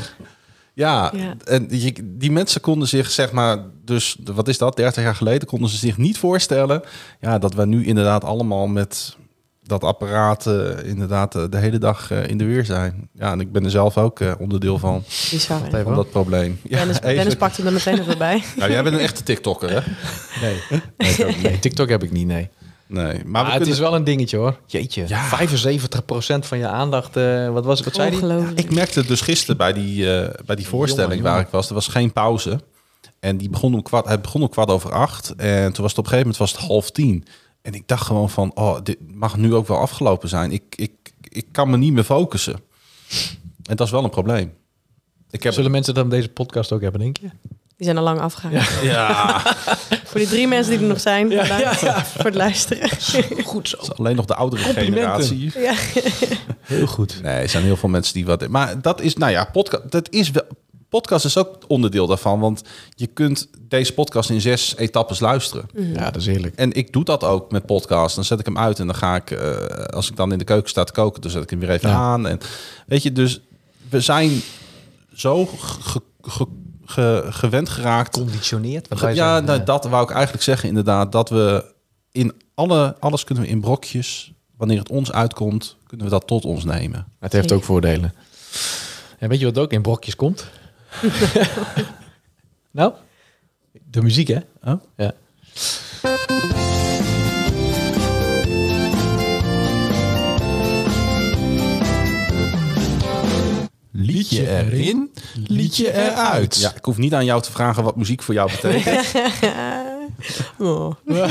Ja, 0.74 1.10
Ja. 1.14 1.34
en 1.44 1.66
die, 1.66 1.94
die 2.02 2.30
mensen 2.30 2.60
konden 2.60 2.88
zich, 2.88 3.10
zeg 3.10 3.32
maar, 3.32 3.58
dus 3.84 4.16
wat 4.34 4.48
is 4.48 4.58
dat, 4.58 4.76
30 4.76 5.02
jaar 5.02 5.14
geleden, 5.14 5.48
konden 5.48 5.68
ze 5.70 5.76
zich 5.76 5.96
niet 5.96 6.18
voorstellen 6.18 6.82
ja, 7.20 7.38
dat 7.38 7.54
we 7.54 7.66
nu 7.66 7.84
inderdaad 7.86 8.24
allemaal 8.24 8.66
met 8.66 9.16
dat 9.62 9.84
apparaat 9.84 10.46
eh, 10.46 10.84
inderdaad 10.84 11.34
eh, 11.34 11.42
de 11.50 11.56
hele 11.56 11.78
dag 11.78 12.10
eh, 12.10 12.28
in 12.28 12.38
de 12.38 12.44
weer 12.44 12.64
zijn. 12.64 13.08
Ja, 13.12 13.32
en 13.32 13.40
ik 13.40 13.52
ben 13.52 13.64
er 13.64 13.70
zelf 13.70 13.98
ook 13.98 14.20
eh, 14.20 14.32
onderdeel 14.38 14.78
van, 14.78 15.04
Bizar. 15.30 15.62
Even. 15.66 15.82
van 15.82 15.94
dat 15.94 16.10
probleem. 16.10 16.60
Ja, 16.68 16.76
Dennis, 16.76 16.96
even. 17.02 17.14
Dennis 17.14 17.34
pakt 17.34 17.56
hem 17.56 17.66
er 17.66 17.72
meteen 17.72 18.00
even 18.00 18.18
bij. 18.18 18.42
Nou, 18.56 18.70
jij 18.70 18.82
bent 18.82 18.94
een 18.94 19.00
echte 19.02 19.22
TikToker, 19.22 19.70
hè? 19.70 19.80
Nee. 20.40 20.60
nee, 20.98 21.26
ook. 21.54 21.60
TikTok 21.60 21.88
heb 21.88 22.02
ik 22.02 22.12
niet, 22.12 22.26
nee. 22.26 22.48
Nee, 22.86 23.24
maar, 23.24 23.44
het 23.44 23.52
kunnen- 23.54 23.68
is 23.72 23.78
wel 23.78 23.94
een 23.94 24.04
dingetje 24.04 24.36
hoor. 24.36 24.56
Jeetje, 24.66 25.04
Ja. 25.08 25.24
75% 25.24 26.46
van 26.46 26.58
je 26.58 26.66
aandacht, 26.66 27.16
eh, 27.16 27.48
wat 27.48 27.64
was 27.64 27.76
het, 27.78 27.84
wat 27.86 27.94
zei 27.94 28.10
die? 28.10 28.54
Ik 28.64 28.74
merkte 28.74 28.98
het 28.98 29.08
dus 29.08 29.20
gisteren 29.20 29.56
bij 29.56 29.72
die, 29.72 30.16
eh, 30.20 30.28
bij 30.46 30.56
die 30.56 30.66
voorstelling 30.66 31.08
Jongen, 31.12 31.24
waar 31.24 31.32
jongen. 31.32 31.46
ik 31.46 31.52
was. 31.52 31.68
Er 31.68 31.74
was 31.74 31.86
geen 31.88 32.12
pauze. 32.12 32.60
En 33.20 33.36
die 33.36 33.50
begon 33.50 33.74
om 33.74 33.82
kwart, 33.82 34.08
het 34.08 34.22
begon 34.22 34.42
om 34.42 34.48
kwart 34.48 34.68
over 34.70 34.92
acht. 34.92 35.34
En 35.36 35.72
toen 35.72 35.82
was 35.82 35.90
het 35.90 35.98
op 35.98 36.04
een 36.04 36.10
gegeven 36.10 36.18
moment 36.18 36.36
was 36.36 36.52
het 36.52 36.60
half 36.60 36.90
tien. 36.90 37.24
En 37.62 37.74
ik 37.74 37.88
dacht 37.88 38.06
gewoon 38.06 38.30
van, 38.30 38.54
oh, 38.54 38.76
dit 38.82 38.98
mag 39.14 39.36
nu 39.36 39.54
ook 39.54 39.66
wel 39.66 39.78
afgelopen 39.78 40.28
zijn. 40.28 40.52
Ik, 40.52 40.62
ik, 40.76 40.92
ik 41.28 41.46
kan 41.52 41.70
me 41.70 41.76
niet 41.76 41.92
meer 41.92 42.04
focussen. 42.04 42.60
En 43.62 43.76
dat 43.76 43.86
is 43.86 43.92
wel 43.92 44.04
een 44.04 44.10
probleem. 44.10 44.52
Ik 45.30 45.42
heb, 45.42 45.52
Zullen 45.52 45.70
mensen 45.70 45.94
dan 45.94 46.08
deze 46.08 46.28
podcast 46.28 46.72
ook 46.72 46.80
hebben, 46.80 47.00
denk 47.00 47.16
je? 47.16 47.30
Die 47.76 47.90
zijn 47.90 47.98
al 47.98 48.04
lang 48.04 48.20
afgegaan. 48.20 48.82
ja, 48.82 49.40
Voor 50.04 50.20
die 50.20 50.28
drie 50.28 50.48
mensen 50.48 50.72
die 50.72 50.80
er 50.80 50.88
nog 50.88 51.00
zijn, 51.00 51.28
bedankt 51.28 51.78
voor 51.78 52.24
het 52.24 52.34
luisteren. 52.34 52.90
Goed 53.44 53.68
zo. 53.68 53.76
alleen 53.96 54.16
nog 54.16 54.24
de 54.24 54.34
oudere 54.34 54.62
generatie. 54.62 55.52
Ja. 55.58 55.74
Heel 56.60 56.86
goed. 56.86 57.22
Nee, 57.22 57.34
er 57.34 57.48
zijn 57.48 57.64
heel 57.64 57.76
veel 57.76 57.88
mensen 57.88 58.14
die 58.14 58.26
wat. 58.26 58.48
Maar 58.48 58.82
dat 58.82 59.00
is, 59.00 59.14
nou 59.14 59.32
ja, 59.32 59.44
podcast. 59.44 59.90
Dat 59.90 60.10
is 60.10 60.30
wel. 60.30 60.44
Podcast 60.92 61.24
is 61.24 61.36
ook 61.36 61.58
onderdeel 61.68 62.06
daarvan, 62.06 62.40
want 62.40 62.62
je 62.94 63.06
kunt 63.06 63.48
deze 63.60 63.92
podcast 63.94 64.30
in 64.30 64.40
zes 64.40 64.76
etappes 64.76 65.20
luisteren. 65.20 65.68
Ja, 65.74 66.04
dat 66.10 66.16
is 66.16 66.26
heerlijk. 66.26 66.54
En 66.54 66.72
ik 66.72 66.92
doe 66.92 67.04
dat 67.04 67.24
ook 67.24 67.50
met 67.50 67.66
podcast. 67.66 68.14
Dan 68.14 68.24
zet 68.24 68.38
ik 68.40 68.44
hem 68.46 68.58
uit 68.58 68.78
en 68.78 68.86
dan 68.86 68.94
ga 68.94 69.14
ik, 69.16 69.30
eh, 69.30 69.56
als 69.84 70.10
ik 70.10 70.16
dan 70.16 70.32
in 70.32 70.38
de 70.38 70.44
keuken 70.44 70.68
sta 70.68 70.84
te 70.84 70.92
koken, 70.92 71.20
dan 71.22 71.30
zet 71.30 71.42
ik 71.42 71.50
hem 71.50 71.58
weer 71.58 71.70
even 71.70 71.88
Ja. 71.88 71.94
aan. 71.96 72.26
En 72.26 72.38
weet 72.86 73.02
je, 73.02 73.12
dus 73.12 73.40
we 73.88 74.00
zijn 74.00 74.40
zo 75.14 75.46
ge- 75.46 76.00
ge- 76.22 76.46
ge- 76.84 77.26
gewend 77.30 77.68
geraakt. 77.68 78.16
Conditioneerd? 78.16 78.88
Wat 78.88 79.00
wij 79.00 79.14
ja, 79.14 79.26
zeggen. 79.28 79.44
nou, 79.44 79.62
dat 79.64 79.84
wou 79.84 80.02
ik 80.04 80.10
eigenlijk 80.10 80.42
zeggen 80.44 80.68
inderdaad. 80.68 81.12
Dat 81.12 81.28
we 81.28 81.64
in 82.12 82.32
alle, 82.54 82.96
alles 83.00 83.24
kunnen 83.24 83.44
we 83.44 83.50
in 83.50 83.60
brokjes. 83.60 84.32
Wanneer 84.56 84.78
het 84.78 84.90
ons 84.90 85.12
uitkomt, 85.12 85.76
kunnen 85.86 86.06
we 86.06 86.12
dat 86.12 86.26
tot 86.26 86.44
ons 86.44 86.64
nemen. 86.64 87.06
Het 87.18 87.32
heeft 87.32 87.52
ook 87.52 87.64
voordelen. 87.64 88.14
En 89.18 89.28
weet 89.28 89.38
je 89.38 89.44
wat 89.44 89.58
ook 89.58 89.72
in 89.72 89.82
brokjes 89.82 90.16
komt? 90.16 90.44
nou? 92.70 92.92
De 93.90 94.02
muziek, 94.02 94.28
hè? 94.28 94.38
Oh? 94.62 94.80
Ja. 94.96 95.14
Liedje 103.94 104.48
erin, 104.48 105.12
liedje 105.46 105.92
eruit. 105.92 106.56
Ja, 106.56 106.74
ik 106.74 106.84
hoef 106.84 106.98
niet 106.98 107.14
aan 107.14 107.24
jou 107.24 107.42
te 107.42 107.52
vragen 107.52 107.84
wat 107.84 107.96
muziek 107.96 108.22
voor 108.22 108.34
jou 108.34 108.50
betekent. 108.50 109.12
Oh. 110.58 110.92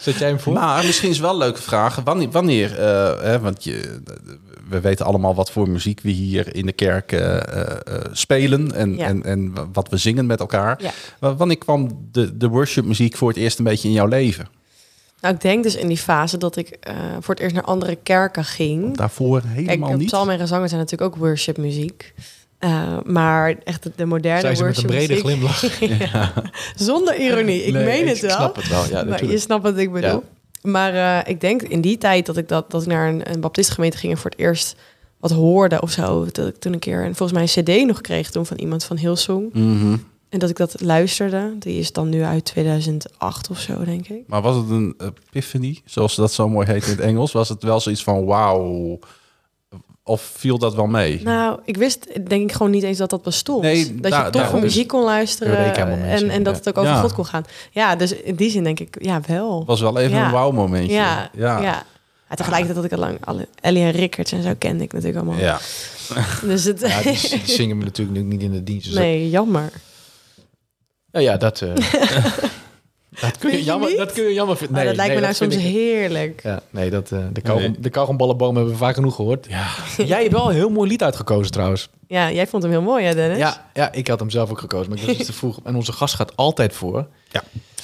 Zet 0.00 0.16
jij 0.18 0.28
hem 0.28 0.40
voor? 0.40 0.52
Maar 0.52 0.84
misschien 0.84 1.10
is 1.10 1.18
wel 1.18 1.30
een 1.30 1.36
leuke 1.36 1.62
vraag. 1.62 2.00
Wanneer, 2.04 2.30
wanneer 2.30 2.78
eh, 2.78 3.20
hè, 3.20 3.40
want 3.40 3.64
je, 3.64 4.00
we 4.68 4.80
weten 4.80 5.06
allemaal 5.06 5.34
wat 5.34 5.50
voor 5.50 5.68
muziek 5.68 6.00
we 6.00 6.10
hier 6.10 6.54
in 6.54 6.66
de 6.66 6.72
kerk 6.72 7.12
eh, 7.12 7.36
eh, 7.36 8.04
spelen 8.12 8.74
en, 8.74 8.96
Ja. 8.96 9.06
en, 9.06 9.22
en 9.24 9.54
wat 9.72 9.88
we 9.88 9.96
zingen 9.96 10.26
met 10.26 10.40
elkaar. 10.40 10.82
Ja. 11.20 11.34
Wanneer 11.34 11.58
kwam 11.58 12.08
de, 12.12 12.36
de 12.36 12.48
worshipmuziek 12.48 13.16
voor 13.16 13.28
het 13.28 13.36
eerst 13.38 13.58
een 13.58 13.64
beetje 13.64 13.88
in 13.88 13.94
jouw 13.94 14.06
leven? 14.06 14.48
Nou, 15.20 15.34
ik 15.34 15.40
denk 15.40 15.62
dus 15.62 15.74
in 15.76 15.88
die 15.88 15.96
fase 15.98 16.38
dat 16.38 16.56
ik 16.56 16.68
eh, 16.68 16.94
voor 17.20 17.34
het 17.34 17.42
eerst 17.42 17.54
naar 17.54 17.64
andere 17.64 17.96
kerken 18.02 18.44
ging. 18.44 18.96
Daarvoor 18.96 19.40
Kijk, 19.40 19.66
helemaal 19.66 19.96
niet. 19.96 20.06
psalm 20.06 20.28
en 20.30 20.38
gezangen 20.38 20.68
zijn 20.68 20.80
natuurlijk 20.80 21.14
ook 21.14 21.20
worshipmuziek. 21.20 22.14
Eh, 22.58 22.98
maar 23.04 23.54
echt 23.64 23.82
de, 23.82 23.92
de 23.96 24.04
moderne 24.04 24.40
Zei 24.40 24.54
ze 24.54 24.64
met 24.64 24.76
een 24.78 24.86
brede 24.86 25.16
glimlach. 25.16 25.78
Ja. 26.12 26.32
Zonder 26.76 27.16
ironie. 27.20 27.64
Ik 27.64 27.72
Nee, 27.72 27.84
meen 27.84 28.06
het 28.08 28.16
ik 28.16 28.22
wel. 28.22 28.30
snap 28.30 28.56
het 28.56 28.68
wel. 28.68 28.84
Ja, 28.90 29.04
maar 29.04 29.24
je 29.24 29.38
snapt 29.38 29.62
wat 29.62 29.76
ik 29.78 29.92
bedoel. 29.92 30.10
Ja. 30.10 30.20
Maar 30.62 30.94
eh, 30.94 31.30
ik 31.30 31.40
denk 31.40 31.62
in 31.62 31.80
die 31.80 31.98
tijd 31.98 32.26
dat 32.26 32.36
ik, 32.36 32.48
dat, 32.48 32.70
dat 32.70 32.82
ik 32.82 32.88
naar 32.88 33.08
een, 33.08 33.30
een 33.32 33.40
baptistengemeente 33.40 33.96
ging 33.96 34.12
en 34.12 34.18
voor 34.18 34.30
het 34.30 34.38
eerst 34.40 34.76
wat 35.20 35.30
hoorde 35.30 35.80
of 35.80 35.90
zo. 35.90 36.26
Dat 36.32 36.46
ik 36.48 36.56
toen 36.56 36.72
een 36.72 36.78
keer 36.78 37.04
en 37.04 37.14
volgens 37.14 37.32
mij 37.32 37.42
een 37.66 37.80
cd 37.82 37.86
nog 37.86 38.00
kreeg 38.00 38.30
toen 38.30 38.46
van 38.46 38.56
iemand 38.56 38.84
van 38.84 38.96
Hillsong. 38.96 39.52
Mhm. 39.52 39.96
En 40.28 40.38
dat 40.38 40.50
ik 40.50 40.56
dat 40.56 40.80
luisterde. 40.80 41.54
Die 41.58 41.78
is 41.78 41.92
dan 41.92 42.08
nu 42.08 42.22
uit 42.22 42.44
2008 42.44 43.50
of 43.50 43.58
zo, 43.60 43.84
denk 43.84 44.08
ik. 44.08 44.22
Maar 44.26 44.42
was 44.42 44.56
het 44.56 44.70
een 44.70 44.96
epiphany, 45.30 45.80
zoals 45.84 46.14
dat 46.14 46.32
zo 46.32 46.48
mooi 46.48 46.66
heet 46.66 46.84
in 46.84 46.90
het 46.90 47.00
Engels? 47.00 47.32
Was 47.32 47.48
het 47.48 47.62
wel 47.62 47.80
zoiets 47.80 48.02
van 48.02 48.24
wauw? 48.24 48.98
Of 50.08 50.30
viel 50.34 50.58
dat 50.58 50.74
wel 50.74 50.86
mee? 50.86 51.20
Nou, 51.24 51.58
ik 51.64 51.76
wist 51.76 52.26
denk 52.28 52.42
ik 52.42 52.52
gewoon 52.52 52.70
niet 52.70 52.82
eens 52.82 52.98
dat 52.98 53.10
dat 53.10 53.22
bestond. 53.22 53.62
Nee, 53.62 53.94
dat 54.00 54.12
je 54.14 54.30
toch 54.30 54.50
dus- 54.50 54.60
muziek 54.60 54.88
kon 54.88 55.02
luisteren 55.04 55.74
en, 56.04 56.30
en 56.30 56.42
dat 56.42 56.56
het 56.56 56.68
ook 56.68 56.78
over 56.78 56.90
Ja. 56.92 57.00
God 57.00 57.12
kon 57.12 57.26
gaan. 57.26 57.44
Ja, 57.70 57.96
dus 57.96 58.12
in 58.12 58.34
die 58.34 58.50
zin 58.50 58.64
denk 58.64 58.80
ik, 58.80 58.96
ja, 59.00 59.20
wel. 59.26 59.64
was 59.66 59.80
wel 59.80 59.98
even 59.98 60.16
Ja. 60.16 60.24
een 60.26 60.30
wauw 60.32 60.50
momentje. 60.50 60.92
ja, 60.94 61.30
ja. 61.34 61.60
ja. 61.60 61.84
ja. 62.28 62.34
tegelijkertijd 62.36 62.74
dat 62.76 62.84
ik 62.84 62.92
al 62.92 62.98
lang 62.98 63.18
alle 63.24 63.48
Ellie 63.60 63.82
en 63.82 63.90
Rickards 63.90 64.32
en 64.32 64.42
zo 64.42 64.52
kende 64.58 64.84
ik 64.84 64.92
natuurlijk 64.92 65.24
allemaal. 65.24 65.40
Ja. 65.40 65.58
Dus 66.48 66.64
het, 66.64 66.80
Ja, 66.80 67.02
die, 67.02 67.28
die 67.28 67.40
zingen 67.44 67.78
we 67.78 67.84
natuurlijk 67.84 68.18
nu 68.18 68.22
niet 68.24 68.42
in 68.42 68.52
de 68.52 68.62
dienst. 68.62 68.86
Dus 68.86 68.94
nee, 68.94 69.30
jammer. 69.30 69.72
ja, 71.10 71.20
ja, 71.20 71.36
dat, 71.36 71.60
eh, 71.60 71.72
dat, 73.20 73.38
kun 73.38 73.50
je 73.50 73.64
jammer, 73.64 73.96
dat 73.96 74.12
kun 74.12 74.24
je 74.24 74.32
jammer 74.34 74.56
vinden. 74.56 74.76
Nee, 74.76 74.86
dat 74.86 74.96
lijkt 74.96 75.10
nee, 75.12 75.20
me 75.20 75.26
nou 75.26 75.36
soms 75.36 75.54
ik- 75.54 75.60
heerlijk. 75.60 76.40
Ja, 76.42 76.60
nee, 76.70 76.90
dat, 76.90 77.12
eh, 77.12 77.18
de, 77.32 77.40
kauwgom, 77.40 77.70
Nee. 77.70 77.80
de 77.80 77.90
kauwgomballenboom 77.90 78.54
hebben 78.54 78.72
we 78.72 78.78
vaak 78.78 78.94
genoeg 78.94 79.14
gehoord. 79.14 79.46
ja. 79.48 79.66
Jij 80.04 80.20
hebt 80.20 80.32
wel 80.32 80.48
een 80.48 80.54
heel 80.54 80.70
mooi 80.70 80.88
lied 80.88 81.02
uitgekozen 81.02 81.52
trouwens. 81.52 81.88
Ja, 82.08 82.30
jij 82.32 82.46
vond 82.46 82.62
hem 82.62 82.72
heel 82.72 82.82
mooi, 82.82 83.04
hè, 83.04 83.14
Dennis? 83.14 83.38
Ja, 83.38 83.70
ja, 83.74 83.92
ik 83.92 84.08
had 84.08 84.18
hem 84.20 84.30
zelf 84.30 84.50
ook 84.50 84.58
gekozen, 84.58 84.88
maar 84.92 84.98
ik 85.02 85.16
was 85.18 85.26
te 85.26 85.32
vroeg. 85.42 85.58
En 85.64 85.74
onze 85.76 85.92
gast 85.92 86.14
gaat 86.14 86.36
altijd 86.36 86.72
voor. 86.74 87.06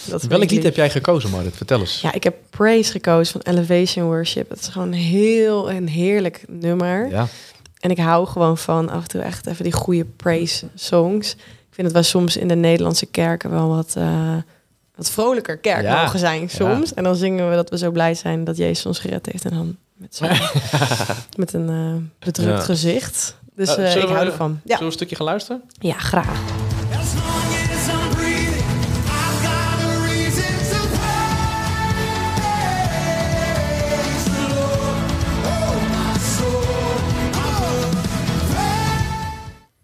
Dat 0.08 0.22
Welk 0.22 0.50
lied 0.50 0.62
heb 0.62 0.76
jij 0.76 0.90
gekozen, 0.90 1.30
Marit? 1.30 1.56
Vertel 1.56 1.80
eens. 1.80 2.00
Ja, 2.00 2.12
ik 2.12 2.24
heb 2.24 2.34
Praise 2.50 2.90
gekozen 2.90 3.40
van 3.42 3.54
Elevation 3.54 4.04
Worship. 4.06 4.48
Het 4.50 4.60
is 4.60 4.68
gewoon 4.68 4.92
heel 4.92 5.70
een 5.70 5.88
heerlijk 5.88 6.44
nummer. 6.48 7.08
Ja. 7.10 7.26
En 7.80 7.90
ik 7.90 7.98
hou 7.98 8.26
gewoon 8.26 8.58
van 8.58 8.88
af 8.88 9.02
en 9.02 9.08
toe 9.08 9.20
echt 9.20 9.46
even 9.46 9.64
die 9.64 9.72
goede 9.72 10.04
praise 10.04 10.66
songs. 10.74 11.32
Ik 11.32 11.38
vind 11.78 11.86
het 11.86 11.92
wel 11.92 12.02
soms 12.02 12.36
in 12.36 12.48
de 12.48 12.54
Nederlandse 12.54 13.06
kerken 13.06 13.50
wel 13.50 13.68
wat, 13.68 13.94
eh, 13.96 14.34
wat 14.94 15.10
vrolijker 15.10 15.58
kerk 15.58 15.82
Ja. 15.82 16.02
mogen 16.02 16.18
zijn 16.18 16.50
soms. 16.50 16.94
En 16.94 17.04
dan 17.04 17.16
zingen 17.16 17.48
we 17.50 17.54
dat 17.56 17.70
we 17.70 17.78
zo 17.78 17.90
blij 17.90 18.14
zijn 18.14 18.44
dat 18.44 18.56
Jezus 18.56 18.86
ons 18.86 18.98
gered 18.98 19.26
heeft. 19.32 19.44
En 19.44 19.50
dan 19.50 19.76
met, 19.96 20.14
zo'n- 20.16 20.28
met 21.42 21.52
een 21.52 21.68
eh, 21.68 22.24
bedrukt 22.26 22.58
Ja. 22.58 22.64
gezicht. 22.64 23.36
Dus 23.54 23.76
Eh, 23.76 23.94
eh, 23.96 24.02
ik 24.02 24.08
hou 24.08 24.26
ervan. 24.26 24.50
Ja, 24.52 24.60
Zullen 24.64 24.78
we 24.78 24.84
een 24.84 24.92
stukje 24.92 25.16
gaan 25.16 25.26
luisteren? 25.26 25.62
ja 25.78 25.94
graag. 25.98 26.40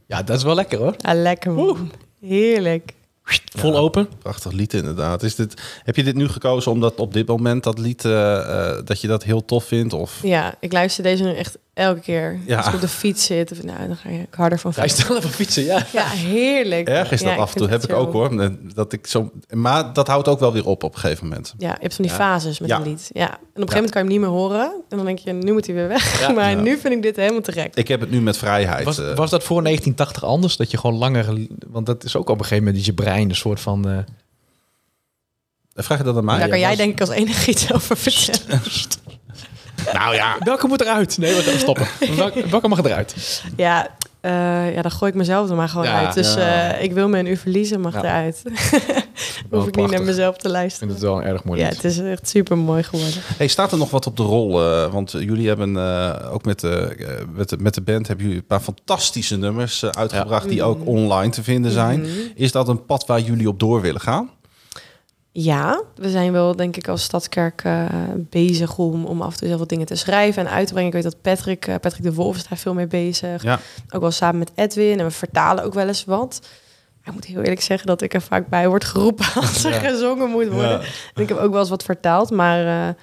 Ja, 0.07 0.23
dat 0.23 0.37
is 0.37 0.43
wel 0.43 0.55
lekker 0.55 0.79
hoor. 0.79 0.95
Ja, 0.99 1.15
lekker 1.15 1.53
man. 1.53 1.91
Heerlijk. 2.21 2.93
Vol 3.59 3.77
open. 3.77 4.09
Prachtig 4.19 4.53
lied 4.53 4.75
inderdaad. 4.75 5.23
Is 5.23 5.35
dit, 5.35 5.81
heb 5.85 5.97
je 5.97 6.05
dit 6.05 6.15
nu 6.15 6.29
gekozen 6.29 6.73
omdat 6.73 6.95
op 6.99 7.13
dit 7.13 7.27
moment 7.27 7.65
dat 7.65 7.79
lied, 7.79 8.05
eh, 8.05 8.39
eh, 8.39 8.85
dat 8.85 9.01
je 9.01 9.07
dat 9.07 9.25
heel 9.25 9.45
tof 9.45 9.65
vindt? 9.65 9.93
Of 9.93 10.23
Ja, 10.23 10.55
ik 10.61 10.73
luister 10.73 11.03
deze 11.03 11.23
nu 11.23 11.35
echt 11.35 11.59
elke 11.79 12.01
keer. 12.01 12.39
Ja. 12.47 12.57
Als 12.57 12.67
ik 12.67 12.75
op 12.75 12.81
de 12.81 12.89
fiets 12.89 13.25
zit, 13.25 13.53
of, 13.53 13.63
nou, 13.63 13.87
dan 13.87 13.97
ga 13.97 14.09
ik 14.09 14.27
harder 14.35 14.59
van 14.59 14.75
fietsen. 14.75 15.17
even 15.17 15.31
fietsen, 15.31 15.65
ja. 15.65 15.87
Ja, 15.93 16.05
heerlijk. 16.09 16.89
erg 16.89 17.11
is 17.13 17.23
dat 17.23 17.33
Ja, 17.33 17.37
af 17.39 17.53
en 17.53 17.59
toe, 17.59 17.69
heb 17.69 17.83
ik 17.83 17.93
ook 17.93 18.13
hoor. 18.13 18.51
Dat 18.75 18.93
ik 18.93 19.07
zo, 19.07 19.31
maar 19.51 19.93
dat 19.93 20.07
houdt 20.07 20.29
ook 20.29 20.41
wel 20.41 20.53
weer 20.53 20.67
op 20.67 20.83
op 20.83 20.95
een 20.95 21.01
gegeven 21.01 21.27
moment. 21.29 21.55
Ja, 21.59 21.69
je 21.69 21.77
hebt 21.81 21.95
van 21.95 22.05
die 22.05 22.13
Ja. 22.15 22.19
fases 22.21 22.59
met 22.59 22.69
Ja. 22.69 22.77
een 22.77 22.83
lied. 22.83 23.11
Ja. 23.13 23.23
En 23.29 23.35
op 23.35 23.39
een 23.39 23.41
gegeven 23.55 23.75
moment 23.75 23.91
kan 23.93 24.03
je 24.05 24.09
hem 24.11 24.19
niet 24.19 24.29
meer 24.29 24.39
horen. 24.39 24.83
En 24.89 24.97
dan 24.97 25.07
denk 25.07 25.19
je, 25.19 25.33
nu 25.33 25.53
moet 25.53 25.67
hij 25.67 25.75
weer 25.75 25.89
weg. 25.89 26.21
Ja. 26.21 26.31
maar 26.33 26.51
Ja. 26.51 26.61
nu 26.61 26.79
vind 26.79 26.95
ik 26.95 27.03
dit 27.03 27.17
helemaal 27.17 27.41
te 27.41 27.53
gek. 27.53 27.75
Ik 27.75 27.89
heb 27.89 28.01
het 28.01 28.11
nu 28.11 28.21
met 28.21 28.37
vrijheid. 28.37 28.85
Was, 28.85 28.99
eh. 28.99 29.17
was 29.17 29.31
dat 29.31 29.43
voor 29.45 29.63
1980 29.63 30.25
anders? 30.25 30.57
Dat 30.57 30.71
je 30.71 30.79
gewoon 30.79 30.97
langer... 30.99 31.47
Want 31.67 31.87
dat 31.87 32.05
is 32.05 32.17
ook 32.17 32.29
op 32.29 32.39
een 32.39 32.45
gegeven 32.45 32.65
moment 32.65 32.77
dat 32.77 32.85
je 32.87 33.03
brein 33.03 33.29
een 33.29 33.37
soort 33.37 33.61
van... 33.61 33.89
eh, 33.89 33.99
Vraag 35.75 35.99
je 35.99 36.05
dat 36.05 36.17
aan 36.17 36.25
mij? 36.25 36.39
Daar 36.39 36.49
kan 36.49 36.59
jij 36.59 36.77
denk 36.77 36.93
ik 36.93 37.01
als 37.01 37.11
enige 37.11 37.51
iets 37.51 37.73
over 37.73 37.97
vertellen. 37.97 38.61
Nou 39.93 40.15
ja, 40.15 40.37
Welke 40.45 40.67
moet 40.67 40.81
eruit? 40.81 41.19
Nee, 41.19 41.35
we 41.35 41.43
gaan 41.43 41.59
stoppen. 41.59 41.87
Welke, 42.17 42.49
welke 42.49 42.69
mag 42.69 42.79
eruit? 42.85 43.43
Ja, 43.57 43.89
eh, 44.21 44.75
ja, 44.75 44.83
dan 44.83 44.91
gooi 44.91 45.11
ik 45.11 45.17
mezelf 45.17 45.51
er 45.51 45.57
maar 45.57 45.69
gewoon 45.69 45.87
Ja, 45.87 46.05
uit. 46.05 46.15
Dus 46.15 46.35
ja. 46.35 46.73
eh, 46.75 46.83
ik 46.83 46.93
wil 46.93 47.09
me 47.09 47.19
een 47.19 47.27
uur 47.27 47.39
verliezen, 47.39 47.81
mag 47.81 47.93
Ja. 47.95 47.99
eruit. 48.03 48.43
Hoef 49.51 49.67
ik 49.67 49.77
niet 49.77 49.91
naar 49.91 50.03
mezelf 50.03 50.37
te 50.37 50.47
Ik 50.47 50.53
luisteren. 50.53 50.89
vind 50.89 51.01
het 51.01 51.11
wel 51.11 51.19
een 51.21 51.27
erg 51.27 51.45
mooi 51.45 51.61
Ja, 51.61 51.67
lied. 51.69 51.75
het 51.77 51.85
is 51.85 51.99
echt 51.99 52.29
super 52.29 52.59
mooi 52.59 52.83
geworden. 52.83 53.15
Hey, 53.37 53.47
staat 53.49 53.73
er 53.73 53.79
nog 53.79 53.91
wat 53.91 54.07
op 54.07 54.17
de 54.17 54.23
rol? 54.23 54.63
Eh, 54.65 54.93
want 54.93 55.11
jullie 55.13 55.49
hebben 55.49 55.77
eh, 55.77 56.33
ook 56.33 56.45
met 56.45 56.61
de, 56.61 56.79
eh, 56.99 57.25
met, 57.35 57.49
de, 57.49 57.57
met 57.61 57.75
de 57.75 57.81
band 57.81 58.07
hebben 58.07 58.25
jullie 58.27 58.41
een 58.41 58.47
paar 58.47 58.61
fantastische 58.61 59.37
nummers 59.37 59.85
uitgebracht 59.85 60.49
die 60.49 60.63
ook 60.63 60.87
online 60.87 61.31
te 61.33 61.43
vinden 61.43 61.71
zijn. 61.73 62.07
Is 62.35 62.53
dat 62.53 62.69
een 62.69 62.85
pad 62.85 63.07
waar 63.07 63.21
jullie 63.21 63.49
op 63.49 63.59
door 63.61 63.81
willen 63.81 64.01
gaan? 64.01 64.31
Ja, 65.33 65.83
we 65.95 66.11
zijn 66.11 66.33
wel 66.33 66.57
denk 66.57 66.77
ik 66.77 66.89
als 66.89 67.03
Stadskerk 67.03 67.65
eh, 67.65 67.85
bezig 68.17 68.79
om, 68.79 69.05
om 69.05 69.23
af 69.23 69.33
en 69.33 69.39
toe 69.39 69.49
heel 69.49 69.57
veel 69.57 69.67
dingen 69.67 69.87
te 69.87 69.95
schrijven 69.97 70.47
en 70.47 70.53
uit 70.53 70.67
te 70.67 70.73
brengen. 70.73 70.89
Ik 70.89 71.03
weet 71.03 71.13
dat 71.13 71.23
Patrick, 71.23 71.67
eh, 71.67 71.75
Patrick 71.81 72.03
de 72.03 72.15
Wolf 72.15 72.37
is 72.37 72.49
daar 72.49 72.59
veel 72.59 72.75
mee 72.75 72.87
bezig. 72.87 73.43
Ja. 73.43 73.59
Ook 73.91 74.01
wel 74.01 74.11
samen 74.11 74.39
met 74.39 74.53
Edwin 74.55 74.99
en 74.99 75.05
we 75.05 75.11
vertalen 75.11 75.65
ook 75.65 75.75
wel 75.75 75.87
eens 75.87 76.05
wat. 76.05 76.39
Maar 76.99 77.09
ik 77.09 77.13
moet 77.13 77.25
heel 77.25 77.43
eerlijk 77.43 77.61
zeggen 77.61 77.87
dat 77.87 78.03
ik 78.03 78.15
er 78.15 78.23
vaak 78.23 78.49
bij 78.49 78.69
word 78.69 78.85
geroepen 78.85 79.27
als 79.41 79.65
er 79.65 79.73
gezongen 79.73 80.31
moet 80.31 80.49
worden. 80.49 80.81
En 81.15 81.23
ik 81.23 81.29
heb 81.29 81.39
ook 81.39 81.51
wel 81.51 81.61
eens 81.61 81.69
wat 81.69 81.83
vertaald, 81.83 82.31
maar 82.31 82.89
eh, 82.89 82.95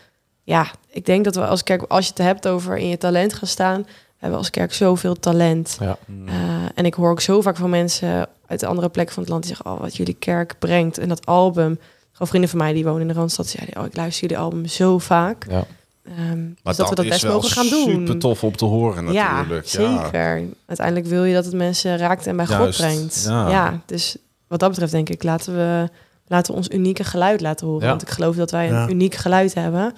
ja, 0.44 0.72
ik 0.90 1.06
denk 1.06 1.24
dat 1.24 1.36
we 1.36 1.46
als 1.46 1.64
kerk, 1.64 1.82
als 1.82 2.06
je 2.06 2.12
het 2.16 2.26
hebt 2.26 2.48
over 2.48 2.78
in 2.78 2.88
je 2.88 2.98
talent 2.98 3.34
gaan 3.34 3.48
staan, 3.48 3.82
we 3.82 4.22
hebben 4.22 4.40
als 4.40 4.50
kerk 4.50 4.74
zoveel 4.74 5.16
talent. 5.16 5.78
Ja. 5.80 5.98
Eh, 6.26 6.34
en 6.76 6.86
ik 6.86 6.94
hoor 6.94 7.10
ook 7.10 7.22
zo 7.22 7.42
vaak 7.42 7.56
van 7.56 7.70
mensen 7.70 8.28
uit 8.48 8.60
de 8.60 8.66
andere 8.66 8.90
plekken 8.90 9.14
van 9.14 9.24
het 9.24 9.32
land 9.32 9.44
die 9.44 9.56
zeggen, 9.56 9.76
oh, 9.76 9.80
wat 9.82 9.96
jullie 9.96 10.14
kerk 10.14 10.56
brengt. 10.60 10.98
En 10.98 11.10
dat 11.10 11.26
album, 11.26 11.80
gewoon 12.16 12.28
vrienden 12.28 12.50
van 12.50 12.60
mij 12.60 12.74
die 12.74 12.84
wonen 12.84 13.02
in 13.02 13.08
de 13.08 13.14
Randstad, 13.14 13.48
zeiden, 13.48 13.80
oh, 13.80 13.86
ik 13.86 13.96
luister 13.96 14.22
jullie 14.28 14.44
album 14.44 14.66
zo 14.66 14.98
vaak. 14.98 15.46
Ja. 15.50 15.66
Ehm, 16.04 16.44
Maar 16.44 16.56
dus 16.64 16.76
dat 16.78 16.90
we 16.90 16.96
dat 16.96 17.08
best 17.08 17.24
mogen 17.28 17.50
gaan 17.50 17.68
doen. 17.70 17.90
Super 17.90 18.18
tof 18.20 18.44
om 18.44 18.56
te 18.56 18.66
horen 18.66 19.12
ja, 19.12 19.36
natuurlijk. 19.36 19.68
zeker. 19.68 20.44
Uiteindelijk 20.66 21.08
wil 21.08 21.24
je 21.24 21.34
dat 21.34 21.46
het 21.46 21.54
mensen 21.54 21.98
raakt 21.98 22.28
en 22.28 22.36
bij 22.36 22.46
God 22.48 22.76
brengt. 22.78 23.24
ja. 23.28 23.50
Ja. 23.50 23.82
dus 23.86 24.18
wat 24.48 24.60
dat 24.60 24.70
betreft 24.70 24.92
denk 24.92 25.10
ik, 25.10 25.24
laten 25.24 25.56
we, 25.56 25.90
laten 26.28 26.52
we 26.52 26.58
ons 26.58 26.70
unieke 26.70 27.04
geluid 27.04 27.42
laten 27.42 27.68
horen. 27.68 27.84
Ja. 27.84 27.90
Want 27.90 28.02
ik 28.02 28.10
geloof 28.10 28.36
dat 28.36 28.52
wij 28.52 28.68
een 28.70 28.74
Ja. 28.76 28.90
uniek 28.90 29.16
geluid 29.16 29.54
hebben. 29.54 29.94